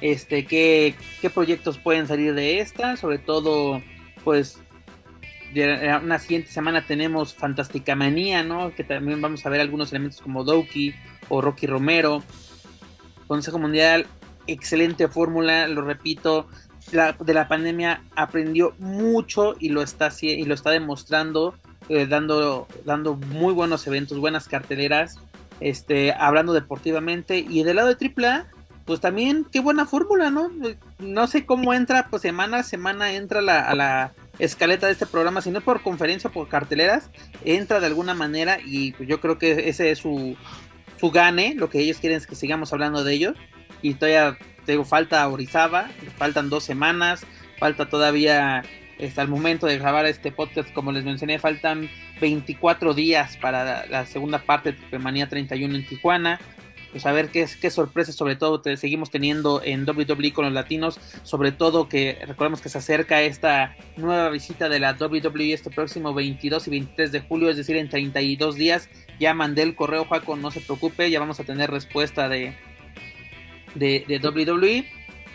Este, 0.00 0.46
qué, 0.46 0.96
qué 1.20 1.30
proyectos 1.30 1.78
pueden 1.78 2.08
salir 2.08 2.34
de 2.34 2.58
esta. 2.58 2.96
Sobre 2.96 3.18
todo, 3.18 3.80
pues, 4.24 4.60
una 6.02 6.18
siguiente 6.18 6.50
semana 6.50 6.84
tenemos 6.84 7.32
Fantástica 7.32 7.94
Manía, 7.94 8.42
¿no? 8.42 8.74
Que 8.74 8.82
también 8.82 9.22
vamos 9.22 9.46
a 9.46 9.48
ver 9.48 9.60
algunos 9.60 9.92
elementos 9.92 10.20
como 10.20 10.42
Doki 10.42 10.92
o 11.28 11.40
Rocky 11.40 11.68
Romero. 11.68 12.20
Consejo 13.28 13.60
Mundial, 13.60 14.08
excelente 14.48 15.06
fórmula, 15.06 15.68
lo 15.68 15.82
repito, 15.82 16.48
de 16.94 17.34
la 17.34 17.48
pandemia 17.48 18.02
aprendió 18.16 18.74
mucho 18.78 19.54
y 19.58 19.68
lo 19.68 19.82
está, 19.82 20.10
y 20.20 20.44
lo 20.44 20.54
está 20.54 20.70
demostrando, 20.70 21.54
eh, 21.88 22.06
dando, 22.06 22.66
dando 22.84 23.16
muy 23.16 23.52
buenos 23.52 23.86
eventos, 23.86 24.18
buenas 24.18 24.48
carteleras, 24.48 25.18
este, 25.60 26.12
hablando 26.12 26.52
deportivamente. 26.52 27.38
Y 27.38 27.62
del 27.62 27.76
lado 27.76 27.94
de 27.94 27.96
AAA, 27.96 28.46
pues 28.84 29.00
también 29.00 29.46
qué 29.50 29.60
buena 29.60 29.86
fórmula, 29.86 30.30
¿no? 30.30 30.50
No 30.98 31.26
sé 31.26 31.46
cómo 31.46 31.74
entra, 31.74 32.08
pues 32.08 32.22
semana 32.22 32.58
a 32.58 32.62
semana 32.62 33.12
entra 33.12 33.40
a 33.40 33.74
la 33.74 34.12
escaleta 34.38 34.86
de 34.86 34.92
este 34.92 35.06
programa, 35.06 35.40
si 35.40 35.50
no 35.50 35.60
por 35.60 35.82
conferencia 35.82 36.30
por 36.30 36.48
carteleras, 36.48 37.10
entra 37.44 37.80
de 37.80 37.86
alguna 37.86 38.14
manera 38.14 38.58
y 38.64 38.92
pues 38.92 39.08
yo 39.08 39.20
creo 39.20 39.38
que 39.38 39.68
ese 39.68 39.90
es 39.90 39.98
su, 39.98 40.36
su 40.98 41.10
gane, 41.10 41.54
lo 41.54 41.70
que 41.70 41.80
ellos 41.80 41.98
quieren 41.98 42.18
es 42.18 42.26
que 42.26 42.34
sigamos 42.34 42.72
hablando 42.72 43.04
de 43.04 43.14
ellos. 43.14 43.36
Y 43.82 43.94
todavía 43.94 44.38
digo, 44.72 44.84
falta 44.84 45.26
Orizaba, 45.28 45.88
faltan 46.16 46.50
dos 46.50 46.64
semanas, 46.64 47.26
falta 47.58 47.88
todavía 47.88 48.62
hasta 48.94 49.04
este, 49.04 49.20
el 49.22 49.28
momento 49.28 49.66
de 49.66 49.78
grabar 49.78 50.06
este 50.06 50.30
podcast, 50.30 50.72
como 50.72 50.92
les 50.92 51.04
mencioné, 51.04 51.38
faltan 51.38 51.90
24 52.20 52.94
días 52.94 53.36
para 53.36 53.86
la, 53.86 54.06
segunda 54.06 54.38
parte 54.38 54.76
de 54.90 54.98
Manía 54.98 55.28
31 55.28 55.74
en 55.74 55.86
Tijuana. 55.86 56.40
Pues 56.92 57.06
a 57.06 57.12
ver 57.12 57.30
qué, 57.30 57.44
qué 57.60 57.70
sorpresas, 57.70 58.14
sobre 58.14 58.36
todo, 58.36 58.62
seguimos 58.76 59.10
teniendo 59.10 59.60
en 59.64 59.84
WWE 59.84 60.32
con 60.32 60.44
los 60.44 60.54
latinos. 60.54 61.00
Sobre 61.24 61.50
todo 61.50 61.88
que 61.88 62.18
recordemos 62.24 62.60
que 62.60 62.68
se 62.68 62.78
acerca 62.78 63.20
esta 63.20 63.74
nueva 63.96 64.30
visita 64.30 64.68
de 64.68 64.78
la 64.78 64.92
WWE 64.92 65.52
este 65.52 65.70
próximo 65.70 66.14
22 66.14 66.68
y 66.68 66.70
23 66.70 67.10
de 67.10 67.20
julio, 67.20 67.50
es 67.50 67.56
decir, 67.56 67.74
en 67.76 67.88
32 67.88 68.54
días. 68.54 68.88
Ya 69.18 69.34
mandé 69.34 69.62
el 69.62 69.74
correo, 69.74 70.04
Juaco, 70.04 70.36
no 70.36 70.52
se 70.52 70.60
preocupe, 70.60 71.10
ya 71.10 71.18
vamos 71.18 71.40
a 71.40 71.44
tener 71.44 71.68
respuesta 71.68 72.28
de, 72.28 72.54
de, 73.74 74.04
de 74.06 74.18
WWE. 74.18 74.84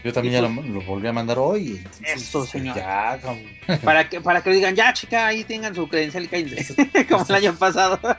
Yo 0.04 0.14
también 0.14 0.42
ya 0.42 0.54
pues 0.54 0.68
lo, 0.68 0.82
volví 0.82 1.08
a 1.08 1.14
mandar 1.14 1.40
hoy. 1.40 1.84
eso, 2.06 2.46
señor. 2.46 2.78
para, 3.84 4.08
que, 4.08 4.22
para 4.22 4.42
que 4.42 4.52
digan, 4.52 4.76
ya, 4.76 4.94
chica, 4.94 5.28
ahí 5.28 5.44
tengan 5.44 5.76
su 5.76 5.88
credencial 5.88 6.24
y 6.24 6.28
cállense. 6.28 7.06
Como 7.10 7.26
el 7.28 7.36
año 7.36 7.56
pasado. 7.56 8.00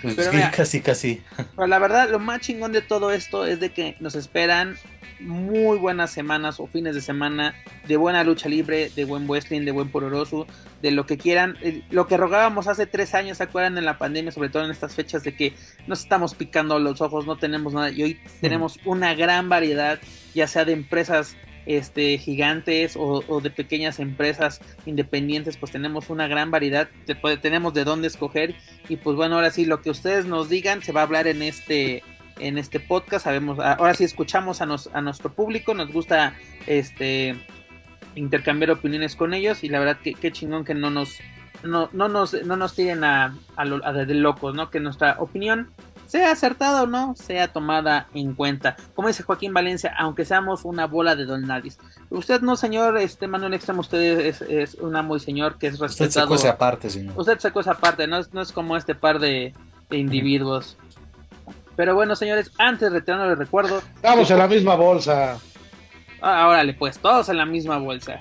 Pues 0.00 0.14
pero 0.14 0.30
casi, 0.54 0.80
casi. 0.80 1.22
Pero 1.56 1.66
la 1.66 1.80
verdad, 1.80 2.08
lo 2.08 2.20
más 2.20 2.40
chingón 2.40 2.70
de 2.70 2.82
todo 2.82 3.10
esto 3.10 3.44
es 3.44 3.58
de 3.58 3.70
que 3.70 3.96
nos 3.98 4.14
esperan 4.14 4.78
muy 5.20 5.78
buenas 5.78 6.10
semanas 6.10 6.60
o 6.60 6.66
fines 6.66 6.94
de 6.94 7.00
semana 7.00 7.54
de 7.86 7.96
buena 7.96 8.24
lucha 8.24 8.48
libre, 8.48 8.90
de 8.94 9.04
buen 9.04 9.28
wrestling, 9.28 9.64
de 9.64 9.72
buen 9.72 9.90
pororoso, 9.90 10.46
de 10.82 10.90
lo 10.90 11.06
que 11.06 11.18
quieran. 11.18 11.56
Lo 11.90 12.06
que 12.06 12.16
rogábamos 12.16 12.68
hace 12.68 12.86
tres 12.86 13.14
años, 13.14 13.38
¿se 13.38 13.44
acuerdan 13.44 13.78
en 13.78 13.84
la 13.84 13.98
pandemia? 13.98 14.32
Sobre 14.32 14.48
todo 14.48 14.64
en 14.64 14.70
estas 14.70 14.94
fechas 14.94 15.24
de 15.24 15.34
que 15.34 15.54
nos 15.86 16.00
estamos 16.00 16.34
picando 16.34 16.78
los 16.78 17.00
ojos, 17.00 17.26
no 17.26 17.36
tenemos 17.36 17.72
nada. 17.72 17.90
Y 17.90 18.02
hoy 18.02 18.20
tenemos 18.40 18.78
una 18.84 19.14
gran 19.14 19.48
variedad, 19.48 19.98
ya 20.34 20.46
sea 20.46 20.64
de 20.64 20.72
empresas 20.72 21.36
este, 21.68 22.16
gigantes 22.16 22.96
o, 22.96 23.40
de 23.42 23.50
pequeñas 23.50 24.00
empresas 24.00 24.60
independientes, 24.86 25.58
pues 25.58 25.70
tenemos 25.70 26.08
una 26.08 26.26
gran 26.26 26.50
variedad, 26.50 26.88
tenemos 27.42 27.74
de 27.74 27.84
dónde 27.84 28.08
escoger 28.08 28.54
y 28.88 28.96
pues 28.96 29.16
bueno, 29.16 29.34
ahora 29.34 29.50
sí, 29.50 29.66
lo 29.66 29.82
que 29.82 29.90
ustedes 29.90 30.24
nos 30.24 30.48
digan 30.48 30.82
se 30.82 30.92
va 30.92 31.02
a 31.02 31.04
hablar 31.04 31.26
en 31.26 31.42
este 31.42 32.02
en 32.38 32.58
este 32.58 32.80
podcast. 32.80 33.24
Sabemos, 33.24 33.58
ahora 33.58 33.94
sí 33.94 34.04
escuchamos 34.04 34.60
a, 34.60 34.66
a 34.92 35.00
nuestro 35.00 35.32
público, 35.32 35.74
nos 35.74 35.92
gusta 35.92 36.34
este 36.66 37.36
intercambiar 38.14 38.70
opiniones 38.72 39.16
con 39.16 39.34
ellos 39.34 39.62
y 39.62 39.68
la 39.68 39.78
verdad 39.78 39.98
que 40.02 40.14
qué 40.14 40.32
chingón 40.32 40.64
que 40.64 40.74
no 40.74 40.90
nos 40.90 41.18
no, 41.62 41.88
no 41.92 42.08
nos 42.08 42.34
no 42.44 42.56
nos 42.56 42.74
tiren 42.74 43.04
a, 43.04 43.36
a, 43.56 43.92
de 43.92 44.14
locos, 44.14 44.54
¿no? 44.54 44.70
Que 44.70 44.80
nuestra 44.80 45.16
opinión 45.18 45.70
sea 46.06 46.32
acertada 46.32 46.84
o 46.84 46.86
no, 46.86 47.14
sea 47.16 47.48
tomada 47.48 48.08
en 48.14 48.34
cuenta. 48.34 48.76
Como 48.94 49.08
dice 49.08 49.22
Joaquín 49.22 49.52
Valencia, 49.52 49.94
aunque 49.98 50.24
seamos 50.24 50.64
una 50.64 50.86
bola 50.86 51.14
de 51.16 51.26
don 51.26 51.46
nadie. 51.46 51.72
Usted 52.08 52.40
no, 52.40 52.56
señor 52.56 52.96
este 52.96 53.26
Manuel 53.26 53.54
Extremo, 53.54 53.82
usted 53.82 54.20
es, 54.20 54.40
es 54.40 54.74
un 54.76 54.94
muy 55.04 55.20
señor 55.20 55.58
que 55.58 55.66
es 55.66 55.78
respetado. 55.78 56.32
Usted 56.32 56.48
sacó 56.48 56.54
aparte, 56.54 56.88
señor. 56.88 57.12
Usted 57.18 57.38
sacó 57.40 57.60
esa 57.60 57.74
parte, 57.74 58.06
no 58.06 58.18
es, 58.18 58.32
no 58.32 58.40
es 58.40 58.52
como 58.52 58.76
este 58.76 58.94
par 58.94 59.18
de, 59.18 59.52
individuos. 59.90 60.78
Pero 61.78 61.94
bueno, 61.94 62.16
señores, 62.16 62.50
antes 62.58 62.90
de 62.90 62.98
retirarnos 62.98 63.28
les 63.28 63.38
recuerdo. 63.38 63.78
Estamos 63.94 64.28
en 64.32 64.38
la 64.38 64.48
misma 64.48 64.74
bolsa. 64.74 65.38
Ah, 66.20 66.48
órale, 66.48 66.74
pues, 66.74 66.98
todos 66.98 67.28
en 67.28 67.36
la 67.36 67.46
misma 67.46 67.78
bolsa. 67.78 68.20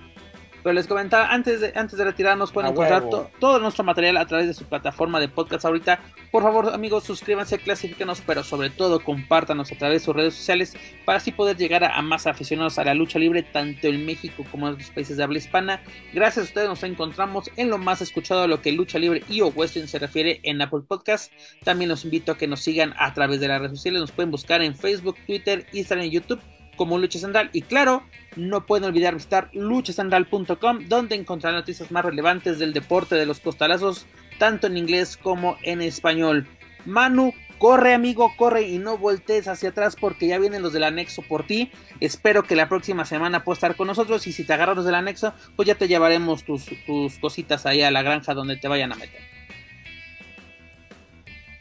Pero 0.64 0.74
les 0.74 0.88
comentaba, 0.88 1.28
antes 1.34 1.62
de, 1.62 1.74
antes 1.76 1.98
de 1.98 2.04
retirarnos, 2.04 2.52
pueden 2.52 2.72
encontrar 2.72 3.04
todo 3.40 3.60
nuestro 3.60 3.84
material 3.84 4.18
a 4.18 4.26
través 4.26 4.48
de 4.48 4.54
su 4.54 4.66
plataforma 4.66 5.20
de 5.20 5.30
podcast 5.30 5.66
ahorita. 5.66 6.00
Por 6.32 6.44
favor, 6.44 6.74
amigos, 6.74 7.04
suscríbanse, 7.04 7.60
clasifíquenos, 7.60 8.22
pero 8.22 8.44
sobre 8.44 8.70
todo 8.70 9.04
compártanos 9.04 9.72
a 9.72 9.76
través 9.78 10.02
de 10.02 10.06
sus 10.06 10.16
redes 10.16 10.34
sociales 10.34 10.76
para 11.06 11.18
así 11.18 11.32
poder 11.32 11.58
llegar 11.58 11.84
a, 11.84 12.02
más 12.02 12.28
aficionados 12.28 12.78
a 12.80 12.84
la 12.84 12.94
lucha 12.94 13.20
libre, 13.20 13.44
tanto 13.44 13.88
en 13.88 14.06
México 14.06 14.44
como 14.52 14.68
en 14.68 14.74
otros 14.74 14.90
países 14.90 15.18
de 15.18 15.24
habla 15.24 15.38
hispana. 15.38 15.82
Gracias 16.14 16.46
a 16.46 16.48
ustedes 16.48 16.70
nos 16.70 16.84
encontramos 16.84 17.50
en 17.56 17.70
lo 17.70 17.78
más 17.78 18.02
escuchado 18.02 18.44
a 18.44 18.48
lo 18.48 18.62
que 18.62 18.72
lucha 18.72 19.00
libre 19.00 19.24
y 19.30 19.42
o 19.42 19.48
western 19.48 19.88
se 19.88 20.00
refiere 20.00 20.40
en 20.44 20.62
Apple 20.62 20.82
Podcast. 20.88 21.32
También 21.64 21.90
los 21.90 22.04
invito 22.04 22.32
a 22.32 22.38
que 22.38 22.48
nos 22.48 22.62
sigan 22.62 22.94
a 22.98 23.14
través 23.14 23.40
de 23.40 23.48
las 23.48 23.62
redes 23.62 23.78
sociales. 23.78 24.02
Nos 24.02 24.12
pueden 24.12 24.32
buscar 24.32 24.62
en 24.62 24.76
Facebook, 24.76 25.16
Twitter, 25.26 25.66
Instagram 25.72 26.08
y 26.08 26.12
YouTube 26.12 26.42
como 26.78 26.98
Lucha 26.98 27.20
Central. 27.20 27.49
Y 27.52 27.64
claro, 27.64 28.04
no 28.38 28.66
pueden 28.66 28.86
olvidar 28.86 29.16
visitar 29.16 29.49
luchacentral.com, 29.54 30.88
donde 30.88 31.16
encontrarán 31.16 31.60
noticias 31.60 31.91
más 31.91 32.06
relevantes 32.06 32.60
del 32.60 32.72
deporte 32.72 33.16
de 33.16 33.26
los 33.26 33.41
costalazos, 33.41 34.06
tanto 34.40 34.68
en 34.68 34.78
inglés 34.78 35.18
como 35.18 35.58
en 35.64 35.82
español. 35.82 36.48
Manu, 36.86 37.34
corre 37.58 37.94
amigo, 37.94 38.32
corre 38.38 38.62
y 38.62 38.78
no 38.78 38.98
voltees 38.98 39.48
hacia 39.48 39.70
atrás 39.70 39.98
porque 39.99 40.28
ya 40.28 40.40
vienen 40.40 40.62
los 40.62 40.72
del 40.72 40.84
anexo 40.84 41.22
por 41.24 41.45
ti. 41.45 41.72
Espero 41.99 42.44
que 42.44 42.56
la 42.56 42.70
próxima 42.70 43.04
semana 43.04 43.44
puedas 43.44 43.58
estar 43.58 43.76
con 43.76 43.88
nosotros 43.88 44.26
y 44.28 44.32
si 44.32 44.45
te 44.45 44.54
agarras 44.54 44.86
del 44.86 44.95
anexo, 44.95 45.34
pues 45.56 45.68
ya 45.68 45.76
te 45.76 45.88
llevaremos 45.88 46.44
tus, 46.44 46.70
tus 46.86 47.18
cositas 47.20 47.66
ahí 47.66 47.82
a 47.82 47.91
la 47.91 48.04
granja 48.04 48.34
donde 48.34 48.56
te 48.56 48.68
vayan 48.68 48.94
a 48.94 48.95
meter. 48.95 49.22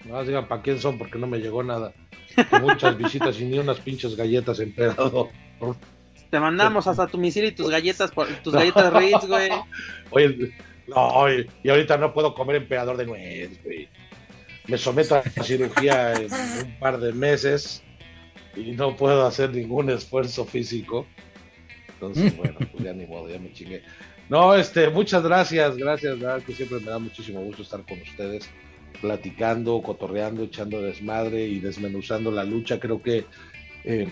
No 0.04 0.22
digan 0.22 0.46
para 0.46 0.62
quién 0.62 0.78
son 0.78 0.98
porque 0.98 1.18
no 1.18 1.26
me 1.26 1.38
llegó 1.38 1.64
nada 1.64 1.92
muchas 2.60 2.96
visitas 2.96 3.40
y 3.40 3.44
ni 3.44 3.58
unas 3.58 3.80
pinches 3.80 4.16
galletas 4.16 4.60
emperador. 4.60 5.30
Te 6.30 6.40
mandamos 6.40 6.86
hasta 6.86 7.06
tu 7.06 7.18
misil 7.18 7.46
y 7.46 7.52
tus 7.52 7.70
galletas, 7.70 8.10
tus 8.42 8.52
galletas 8.52 8.92
Ritz, 8.92 9.26
güey. 9.26 9.50
Oye, 10.10 10.52
no, 10.88 11.28
y 11.62 11.68
ahorita 11.68 11.96
no 11.98 12.12
puedo 12.12 12.34
comer 12.34 12.56
emperador 12.56 12.96
de 12.96 13.06
nuez, 13.06 13.62
güey. 13.62 13.88
Me 14.66 14.76
someto 14.76 15.16
a 15.16 15.22
la 15.36 15.42
cirugía 15.44 16.12
en 16.14 16.32
un 16.32 16.78
par 16.80 16.98
de 16.98 17.12
meses 17.12 17.82
y 18.56 18.72
no 18.72 18.96
puedo 18.96 19.24
hacer 19.24 19.50
ningún 19.50 19.90
esfuerzo 19.90 20.44
físico. 20.44 21.06
Entonces, 21.88 22.36
bueno, 22.36 22.56
pues 22.58 22.84
ya 22.84 22.92
ni 22.92 23.06
modo, 23.06 23.28
ya 23.30 23.38
me 23.38 23.52
chingué. 23.52 23.82
No, 24.28 24.56
este, 24.56 24.90
muchas 24.90 25.22
gracias, 25.22 25.76
gracias, 25.76 26.18
verdad 26.18 26.42
que 26.42 26.52
siempre 26.52 26.80
me 26.80 26.86
da 26.86 26.98
muchísimo 26.98 27.40
gusto 27.42 27.62
estar 27.62 27.82
con 27.86 28.00
ustedes 28.00 28.50
platicando, 29.00 29.82
cotorreando, 29.82 30.42
echando 30.42 30.80
desmadre 30.80 31.46
y 31.46 31.60
desmenuzando 31.60 32.30
la 32.30 32.44
lucha. 32.44 32.80
Creo 32.80 33.02
que 33.02 33.26
eh, 33.84 34.08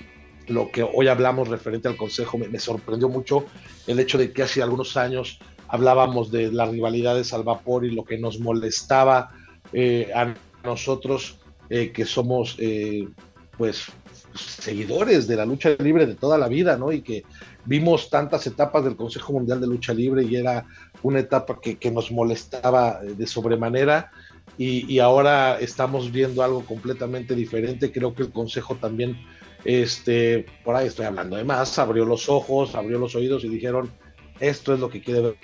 lo 0.46 0.70
que 0.70 0.82
hoy 0.82 1.08
hablamos 1.08 1.48
referente 1.48 1.88
al 1.88 1.96
Consejo 1.96 2.38
me, 2.38 2.58
sorprendió 2.58 3.08
mucho 3.08 3.46
el 3.86 3.98
hecho 3.98 4.18
de 4.18 4.32
que 4.32 4.42
hace 4.42 4.62
algunos 4.62 4.96
años 4.96 5.38
hablábamos 5.68 6.30
de 6.30 6.52
las 6.52 6.70
rivalidades 6.70 7.32
al 7.32 7.42
vapor 7.42 7.84
y 7.84 7.90
lo 7.90 8.04
que 8.04 8.18
nos 8.18 8.38
molestaba 8.38 9.30
eh, 9.72 10.10
a 10.14 10.34
nosotros 10.64 11.38
eh, 11.70 11.92
que 11.92 12.04
somos 12.04 12.58
pues 13.56 13.86
seguidores 14.34 15.26
de 15.26 15.36
la 15.36 15.46
lucha 15.46 15.70
libre 15.78 16.06
de 16.06 16.14
toda 16.14 16.36
la 16.38 16.48
vida, 16.48 16.76
¿no? 16.76 16.92
Y 16.92 17.02
que 17.02 17.24
vimos 17.64 18.10
tantas 18.10 18.46
etapas 18.46 18.84
del 18.84 18.96
Consejo 18.96 19.32
Mundial 19.32 19.60
de 19.60 19.66
Lucha 19.66 19.94
Libre 19.94 20.24
y 20.24 20.36
era 20.36 20.66
una 21.02 21.20
etapa 21.20 21.60
que, 21.60 21.76
que 21.76 21.90
nos 21.90 22.10
molestaba 22.10 23.00
de 23.00 23.26
sobremanera 23.26 24.10
y, 24.56 25.00
ahora 25.00 25.58
estamos 25.58 26.12
viendo 26.12 26.42
algo 26.42 26.64
completamente 26.64 27.34
diferente. 27.34 27.90
Creo 27.90 28.14
que 28.14 28.22
el 28.22 28.30
Consejo 28.30 28.76
también, 28.76 29.16
este, 29.64 30.46
por 30.64 30.76
ahí 30.76 30.86
estoy 30.86 31.06
hablando 31.06 31.36
de 31.36 31.44
más, 31.44 31.78
abrió 31.78 32.04
los 32.04 32.28
ojos, 32.28 32.76
abrió 32.76 32.98
los 32.98 33.16
oídos 33.16 33.44
y 33.44 33.48
dijeron, 33.48 33.90
esto 34.38 34.72
es 34.72 34.80
lo 34.80 34.90
que 34.90 35.00
quiere 35.00 35.34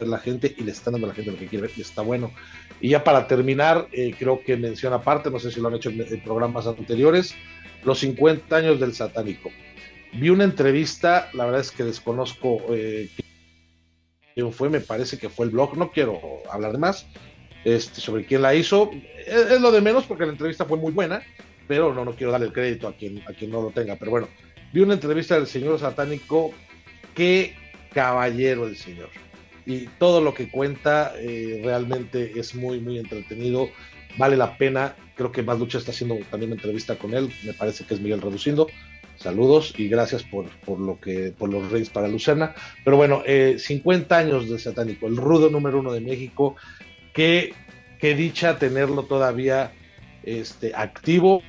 la 0.00 0.18
gente 0.18 0.54
y 0.56 0.64
le 0.64 0.72
están 0.72 0.92
dando 0.92 1.06
a 1.06 1.10
la 1.10 1.14
gente 1.14 1.30
lo 1.30 1.38
que 1.38 1.46
quiere 1.46 1.68
ver 1.68 1.76
y 1.76 1.82
está 1.82 2.02
bueno. 2.02 2.32
Y 2.80 2.90
ya 2.90 3.04
para 3.04 3.28
terminar, 3.28 3.86
eh, 3.92 4.14
creo 4.18 4.40
que 4.42 4.56
menciona 4.56 4.96
aparte, 4.96 5.30
no 5.30 5.38
sé 5.38 5.50
si 5.52 5.60
lo 5.60 5.68
han 5.68 5.74
hecho 5.74 5.90
en, 5.90 6.22
programas 6.24 6.66
anteriores, 6.66 7.34
los 7.84 8.00
50 8.00 8.56
años 8.56 8.80
del 8.80 8.94
satánico. 8.94 9.50
Vi 10.12 10.28
una 10.30 10.44
entrevista, 10.44 11.28
la 11.34 11.44
verdad 11.44 11.60
es 11.60 11.70
que 11.70 11.84
desconozco 11.84 12.62
eh, 12.70 13.10
quién 14.34 14.52
fue, 14.52 14.70
me 14.70 14.80
parece 14.80 15.18
que 15.18 15.28
fue 15.28 15.46
el 15.46 15.52
blog, 15.52 15.76
no 15.76 15.92
quiero 15.92 16.20
hablar 16.50 16.72
de 16.72 16.78
más 16.78 17.06
este, 17.66 18.00
sobre 18.00 18.24
quién 18.24 18.42
la 18.42 18.54
hizo. 18.54 18.90
Es, 19.26 19.60
lo 19.60 19.72
de 19.72 19.80
menos 19.80 20.04
porque 20.04 20.24
la 20.24 20.32
entrevista 20.32 20.64
fue 20.64 20.78
muy 20.78 20.92
buena, 20.92 21.22
pero 21.66 21.92
no, 21.92 22.04
no 22.04 22.12
quiero 22.12 22.32
darle 22.32 22.46
el 22.46 22.52
crédito 22.52 22.88
a 22.88 22.94
quien, 22.94 23.22
a 23.28 23.32
quien 23.32 23.50
no 23.50 23.60
lo 23.60 23.70
tenga. 23.70 23.96
Pero 23.96 24.10
bueno, 24.10 24.28
vi 24.72 24.80
una 24.80 24.94
entrevista 24.94 25.34
del 25.34 25.46
señor 25.46 25.78
satánico, 25.78 26.52
qué 27.14 27.54
caballero 27.92 28.66
el 28.66 28.76
señor 28.76 29.08
y 29.66 29.88
todo 29.98 30.20
lo 30.20 30.32
que 30.32 30.48
cuenta 30.48 31.12
eh, 31.18 31.60
realmente 31.64 32.38
es 32.38 32.54
muy, 32.54 32.78
muy 32.78 32.98
entretenido. 32.98 33.68
Vale 34.16 34.36
la 34.36 34.56
pena. 34.56 34.94
Creo 35.16 35.32
que 35.32 35.42
Más 35.42 35.58
Lucha 35.58 35.78
está 35.78 35.90
haciendo 35.90 36.16
también 36.30 36.52
una 36.52 36.60
entrevista 36.60 36.96
con 36.96 37.12
él. 37.14 37.30
Me 37.44 37.52
parece 37.52 37.84
que 37.84 37.94
es 37.94 38.00
Miguel 38.00 38.22
Reducindo. 38.22 38.68
Saludos 39.16 39.74
y 39.76 39.88
gracias 39.88 40.22
por, 40.22 40.48
por 40.60 40.78
lo 40.78 41.00
que, 41.00 41.34
por 41.36 41.50
los 41.50 41.70
reyes 41.70 41.90
para 41.90 42.06
Lucena. 42.06 42.54
Pero 42.84 42.96
bueno, 42.96 43.24
50 43.26 44.14
eh, 44.14 44.24
años 44.24 44.48
de 44.48 44.58
Satánico, 44.58 45.08
el 45.08 45.16
rudo 45.16 45.50
número 45.50 45.80
uno 45.80 45.92
de 45.92 46.00
México. 46.00 46.54
Qué, 47.16 47.54
dicha 47.98 48.58
tenerlo 48.58 49.04
todavía 49.04 49.72
este, 50.22 50.74
activo. 50.74 51.42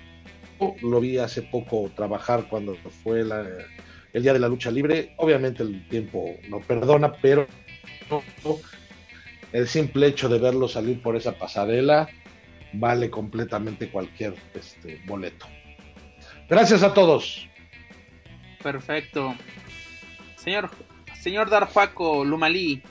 Lo 0.81 1.01
vi 1.01 1.17
hace 1.17 1.41
poco 1.41 1.91
trabajar 1.93 2.47
cuando 2.49 2.77
fue 3.03 3.19
el 3.19 4.23
día 4.23 4.31
de 4.31 4.39
la 4.39 4.47
lucha 4.47 4.71
libre. 4.71 5.13
Obviamente 5.17 5.63
el 5.63 5.85
tiempo 5.89 6.37
no 6.47 6.61
perdona, 6.61 7.11
pero 7.21 7.47
el 9.51 9.67
simple 9.67 10.07
hecho 10.07 10.29
de 10.29 10.39
verlo 10.39 10.69
salir 10.69 11.01
por 11.01 11.17
esa 11.17 11.33
pasarela 11.33 12.07
vale 12.71 13.09
completamente 13.09 13.89
cualquier 13.89 14.35
este, 14.53 15.01
boleto. 15.05 15.47
Gracias 16.47 16.81
a 16.81 16.93
todos. 16.93 17.45
Perfecto. 18.63 19.35
Señor, 20.37 20.71
señor 21.19 21.49
Darfaco 21.49 22.23
Lumalí. 22.23 22.81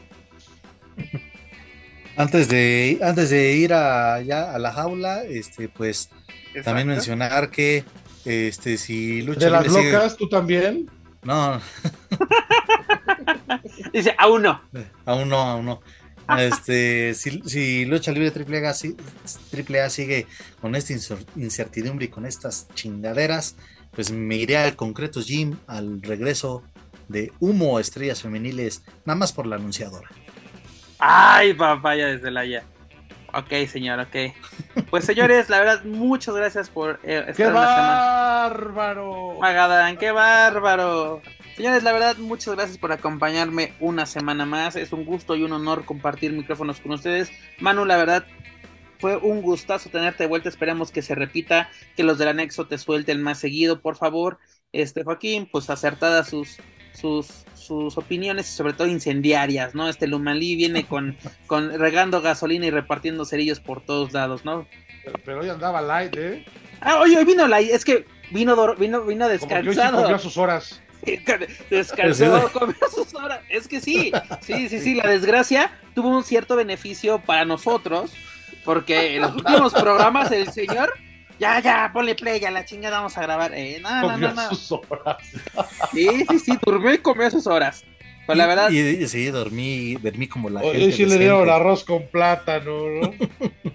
Antes 2.16 2.48
de, 2.48 2.98
antes 3.02 3.30
de 3.30 3.52
ir 3.52 3.72
a, 3.74 4.14
a 4.14 4.59
la 4.59 4.72
jaula, 4.72 5.22
este, 5.24 5.68
pues 5.68 6.10
también 6.64 6.88
mencionar 6.88 7.51
que 7.51 7.84
este, 8.24 8.76
si 8.76 9.22
Lucha 9.22 9.47
¿De 9.47 9.51
las 9.51 9.66
locas, 9.68 10.16
tú 10.16 10.28
también? 10.28 10.90
No. 11.22 11.60
Dice, 13.93 14.14
aún 14.18 14.43
no. 14.43 14.60
Aún 15.05 15.28
no, 15.28 15.36
aún 15.36 15.66
no. 15.66 15.80
Este, 16.36 17.14
si, 17.14 17.84
Lucha 17.84 18.10
Libre 18.10 18.32
Triple 18.32 18.66
A, 18.66 18.74
Triple 19.51 19.80
A 19.80 19.90
sigue 19.90 20.26
con 20.60 20.74
esta 20.74 20.93
incertidumbre 21.36 22.06
y 22.06 22.09
con 22.09 22.26
estas 22.26 22.66
chingaderas, 22.74 23.55
pues 23.93 24.10
me 24.10 24.34
iré 24.34 24.56
al 24.56 24.74
concreto 24.74 25.22
Gym 25.22 25.56
al 25.68 26.02
regreso 26.02 26.64
de 27.06 27.32
Humo 27.38 27.78
Estrellas 27.78 28.22
Femeniles, 28.22 28.82
nada 29.05 29.16
más 29.16 29.32
por 29.32 29.47
la 29.47 29.55
anunciadora. 29.55 30.09
Ay, 30.98 31.55
papaya 31.55 32.06
desde 32.06 32.31
la 32.31 32.44
ya. 32.44 32.64
Ok, 33.35 33.52
señor, 33.68 34.01
ok. 34.01 34.35
Pues 34.89 35.05
señores, 35.05 35.51
la 35.51 35.59
verdad, 35.59 35.85
muchas 35.85 36.35
gracias 36.35 36.70
por 36.70 37.01
eh, 37.02 37.18
estar 37.28 37.35
¡Qué 37.35 37.47
bárbaro! 37.47 39.39
Magadán, 39.40 39.98
qué 39.98 40.10
bárbaro. 40.10 41.20
Señores, 41.56 41.82
la 41.82 41.93
verdad, 41.93 42.16
muchas 42.16 42.55
gracias 42.55 42.78
por 42.78 42.93
acompañarme 42.93 43.74
una 43.81 44.06
semana 44.06 44.47
más. 44.47 44.77
Es 44.77 44.93
un 44.93 45.05
gusto 45.05 45.36
y 45.36 45.43
un 45.43 45.52
honor 45.52 45.85
compartir 45.85 46.32
micrófonos 46.32 46.81
con 46.81 46.93
ustedes. 46.93 47.31
Manu, 47.59 47.85
la 47.85 47.97
verdad, 47.97 48.27
fue 48.98 49.16
un 49.16 49.43
gustazo 49.43 49.90
tenerte 49.90 50.24
de 50.24 50.28
vuelta. 50.28 50.48
Esperemos 50.48 50.90
que 50.90 51.02
se 51.02 51.14
repita, 51.14 51.70
que 51.97 52.05
los 52.05 52.18
del 52.18 52.28
anexo 52.28 52.66
te 52.66 52.78
suelten 52.78 53.23
más 53.23 53.39
seguido, 53.39 53.81
por 53.81 53.97
favor. 53.97 54.39
Este 54.73 55.05
Joaquín, 55.05 55.48
pues 55.51 55.70
acertadas 55.70 56.28
sus, 56.28 56.59
sus, 56.97 57.44
sus 57.55 57.97
opiniones 57.98 58.48
y 58.48 58.56
sobre 58.56 58.73
todo 58.73 58.86
incendiarias, 58.86 59.74
¿no? 59.74 59.89
Este 59.89 60.06
Lumalí 60.06 60.56
viene 60.56 60.86
con, 60.86 61.16
con 61.47 61.78
regando 61.78 62.23
gasolina 62.23 62.66
y 62.66 62.70
repartiendo 62.70 63.24
cerillos 63.24 63.60
por 63.60 63.81
todos 63.81 64.12
lados, 64.12 64.44
¿no? 64.44 64.66
Pero, 65.24 65.40
hoy 65.40 65.48
andaba 65.48 65.81
light, 65.81 66.16
¿eh? 66.16 66.44
Ah, 66.81 66.98
hoy, 66.98 67.14
hoy 67.14 67.24
vino 67.24 67.47
light, 67.47 67.70
es 67.70 67.85
que 67.85 68.05
vino, 68.31 68.74
vino, 68.77 69.02
vino 69.02 69.28
descansado. 69.28 70.02
Como 70.02 70.18
sus 70.18 70.36
horas. 70.36 70.82
Descansó, 71.70 72.51
sus 72.93 73.14
horas. 73.14 73.40
Es 73.48 73.68
que 73.68 73.81
sí, 73.81 74.12
sí, 74.40 74.68
sí, 74.68 74.81
sí, 74.81 74.94
la 74.94 75.09
desgracia 75.09 75.70
tuvo 75.94 76.09
un 76.09 76.24
cierto 76.24 76.56
beneficio 76.56 77.20
para 77.20 77.44
nosotros, 77.44 78.12
porque 78.64 79.16
en 79.16 79.23
los 79.23 79.35
últimos 79.35 79.73
programas 79.73 80.32
el 80.32 80.51
señor, 80.52 80.93
ya, 81.38 81.60
ya, 81.60 81.90
ponle 81.92 82.14
play, 82.14 82.40
ya 82.40 82.50
la 82.50 82.64
chingada 82.64 82.98
vamos 82.98 83.16
a 83.16 83.22
grabar. 83.22 83.52
Eh, 83.54 83.78
no, 83.80 84.16
no, 84.16 84.32
no, 84.32 84.48
sus 84.54 84.72
horas. 84.72 85.16
Sí, 85.92 86.24
sí, 86.30 86.38
sí, 86.38 86.58
durmió 86.62 86.94
y 86.94 86.98
comió 86.98 87.30
sus 87.30 87.46
horas. 87.46 87.84
Pues 88.26 88.36
la 88.36 88.46
verdad. 88.46 88.70
Y, 88.70 89.06
sí, 89.06 89.26
dormí, 89.26 89.94
dormí 89.94 90.26
como 90.26 90.50
la 90.50 90.60
Hoy 90.60 90.92
sí 90.92 91.06
le 91.06 91.16
dieron 91.16 91.48
arroz 91.48 91.84
con 91.84 92.08
plátano, 92.08 92.88
¿no? 92.88 93.14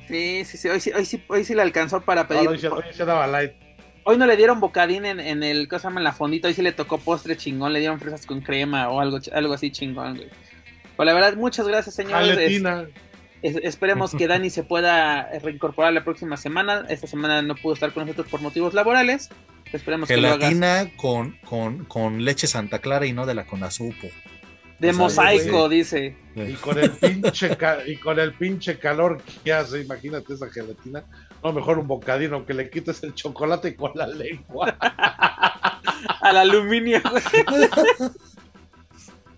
Sí, 0.07 0.43
sí, 0.43 0.57
sí, 0.57 0.67
hoy 0.67 0.81
sí, 0.81 0.91
hoy 0.91 1.05
sí, 1.05 1.23
hoy 1.27 1.45
sí 1.45 1.55
le 1.55 1.61
alcanzó 1.61 2.01
para 2.01 2.27
pedir. 2.27 2.49
hoy, 2.49 2.59
se 2.59 3.05
daba 3.05 3.27
light. 3.27 3.53
Hoy 4.03 4.17
no 4.17 4.25
le 4.25 4.35
dieron 4.35 4.59
bocadín 4.59 5.05
en, 5.05 5.19
en 5.21 5.43
el, 5.43 5.69
¿cómo 5.69 5.79
se 5.79 5.87
llama? 5.87 5.99
En 6.01 6.03
la 6.03 6.11
fondita, 6.11 6.49
hoy 6.49 6.53
sí 6.53 6.61
le 6.61 6.73
tocó 6.73 6.97
postre 6.97 7.37
chingón, 7.37 7.71
le 7.71 7.79
dieron 7.79 7.99
fresas 7.99 8.25
con 8.25 8.41
crema 8.41 8.89
o 8.89 8.99
algo, 8.99 9.19
algo 9.31 9.53
así 9.53 9.71
chingón, 9.71 10.17
güey. 10.17 10.29
Pues 10.97 11.05
la 11.05 11.13
verdad, 11.13 11.35
muchas 11.35 11.67
gracias, 11.67 11.95
señores. 11.95 12.61
Esperemos 13.41 14.13
que 14.13 14.27
Dani 14.27 14.49
se 14.49 14.63
pueda 14.63 15.29
reincorporar 15.39 15.93
la 15.93 16.03
próxima 16.03 16.37
semana. 16.37 16.85
Esta 16.89 17.07
semana 17.07 17.41
no 17.41 17.55
pudo 17.55 17.73
estar 17.73 17.93
con 17.93 18.03
nosotros 18.03 18.27
por 18.27 18.41
motivos 18.41 18.73
laborales. 18.73 19.29
Esperemos 19.71 20.07
que 20.07 20.17
lo 20.17 20.29
haga. 20.29 20.89
con, 20.97 21.37
con, 21.45 21.85
con 21.85 22.25
leche 22.25 22.47
Santa 22.47 22.79
Clara 22.79 23.05
y 23.05 23.13
no 23.13 23.25
de 23.25 23.33
la 23.33 23.45
Conasupo. 23.45 24.07
De 24.79 24.93
mosaico, 24.93 25.69
dice. 25.69 26.15
Y 26.35 26.53
con 26.53 26.79
el 26.79 26.89
pinche 26.89 27.55
y 27.85 27.97
con 27.97 28.19
el 28.19 28.33
pinche 28.33 28.79
calor 28.79 29.21
que 29.43 29.53
hace, 29.53 29.81
imagínate 29.81 30.33
esa 30.33 30.49
gelatina. 30.49 31.03
No, 31.43 31.53
mejor 31.53 31.77
un 31.77 31.87
bocadino, 31.87 32.37
aunque 32.37 32.55
le 32.55 32.69
quites 32.69 33.03
el 33.03 33.13
chocolate 33.13 33.75
con 33.75 33.91
la 33.93 34.07
lengua. 34.07 34.75
Al 36.21 36.37
aluminio, 36.37 36.99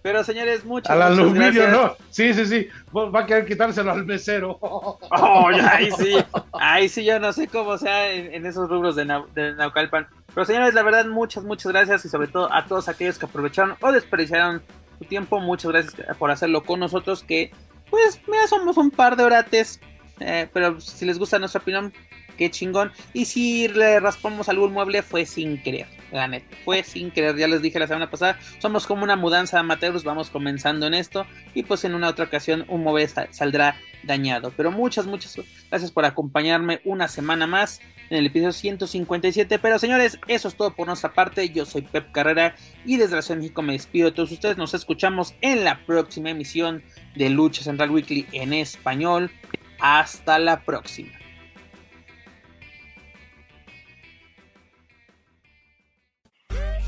Pero 0.04 0.22
señores, 0.26 0.66
muchas 0.66 0.92
Al 0.92 1.02
aluminio, 1.02 1.70
no. 1.70 1.96
Sí, 2.10 2.34
sí, 2.34 2.46
sí. 2.46 2.68
Va 2.94 3.22
a 3.22 3.26
querer 3.26 3.46
quitárselo 3.46 3.92
al 3.92 4.06
mesero. 4.06 4.60
Oh, 5.16 5.48
ahí 5.48 5.90
sí. 5.92 6.16
Ahí 6.52 6.90
sí, 6.90 7.06
yo 7.06 7.20
no 7.20 7.32
sé 7.32 7.48
cómo 7.48 7.78
sea 7.78 8.12
en, 8.12 8.46
esos 8.46 8.70
rubros 8.70 8.96
de, 8.96 9.06
de, 9.34 9.56
Naucalpan. 9.56 10.08
Pero 10.34 10.46
señores, 10.46 10.74
la 10.74 10.84
verdad, 10.84 11.06
muchas, 11.06 11.46
muchas 11.46 11.72
gracias. 11.72 12.04
Y 12.04 12.10
sobre 12.10 12.28
todo 12.28 12.52
a 12.52 12.66
todos 12.66 12.90
aquellos 12.90 13.18
que 13.18 13.26
aprovecharon 13.26 13.78
o 13.80 13.92
desperdiciaron 13.94 14.62
tiempo. 15.08 15.40
Muchas 15.40 15.72
gracias 15.72 16.18
por 16.18 16.32
hacerlo 16.32 16.64
con 16.64 16.82
nosotros. 16.82 17.24
Que, 17.24 17.52
pues, 17.90 18.20
mira, 18.28 18.46
somos 18.48 18.76
un 18.76 18.92
par 18.92 19.16
de 19.16 19.24
orates. 19.24 19.80
Eh, 20.20 20.50
pero 20.52 20.82
si 20.82 21.06
les 21.06 21.18
gusta 21.18 21.40
nuestra 21.40 21.62
opinión, 21.62 21.94
qué 22.38 22.50
chingón. 22.52 22.92
Y 23.14 23.26
si 23.26 23.68
le 23.68 24.00
raspamos 24.00 24.50
algún 24.50 24.74
mueble, 24.74 25.02
fue 25.02 25.26
sin 25.26 25.62
querer. 25.62 25.88
La 26.12 26.28
neta, 26.28 26.56
fue 26.64 26.84
sin 26.84 27.10
querer. 27.10 27.36
Ya 27.38 27.48
les 27.48 27.62
dije 27.62 27.80
la 27.80 27.88
semana 27.88 28.10
pasada, 28.10 28.38
somos 28.60 28.86
como 28.86 29.04
una 29.04 29.16
mudanza 29.16 29.58
de 29.58 29.62
amateurs. 29.62 30.04
Vamos 30.04 30.30
comenzando 30.30 30.86
en 30.86 30.94
esto. 30.94 31.26
Y 31.54 31.64
pues 31.64 31.84
en 31.86 31.96
una 31.96 32.10
otra 32.10 32.26
ocasión, 32.26 32.66
un 32.68 32.84
mueble 32.84 33.08
saldrá 33.32 33.76
dañado. 34.04 34.54
Pero 34.56 34.72
muchas, 34.72 35.06
muchas 35.06 35.40
gracias 35.70 35.92
por 35.92 36.06
acompañarme 36.06 36.82
una 36.84 37.08
semana 37.08 37.48
más 37.48 37.82
en 38.10 38.18
el 38.18 38.28
episodio 38.28 38.52
157. 38.52 39.60
Pero 39.60 39.80
señores, 39.80 40.20
eso 40.28 40.48
es 40.48 40.56
todo 40.56 40.76
por 40.76 40.88
nuestra 40.88 41.14
parte. 41.14 41.50
Yo 41.50 41.66
soy 41.66 41.82
Pep 41.82 42.12
Carrera 42.12 42.56
y 42.86 42.98
desde 42.98 43.16
la 43.16 43.22
Ciudad 43.22 43.38
de 43.38 43.44
México 43.44 43.62
me 43.62 43.74
despido 43.74 44.10
de 44.10 44.16
todos 44.16 44.32
ustedes. 44.32 44.58
Nos 44.58 44.74
escuchamos 44.74 45.34
en 45.42 45.64
la 45.64 45.86
próxima 45.86 46.30
emisión 46.30 46.84
de 47.16 47.30
Lucha 47.30 47.64
Central 47.64 47.92
Weekly 47.92 48.28
en 48.32 48.54
español. 48.54 49.32
Hasta 49.80 50.40
la 50.40 50.62
próxima. 50.62 51.23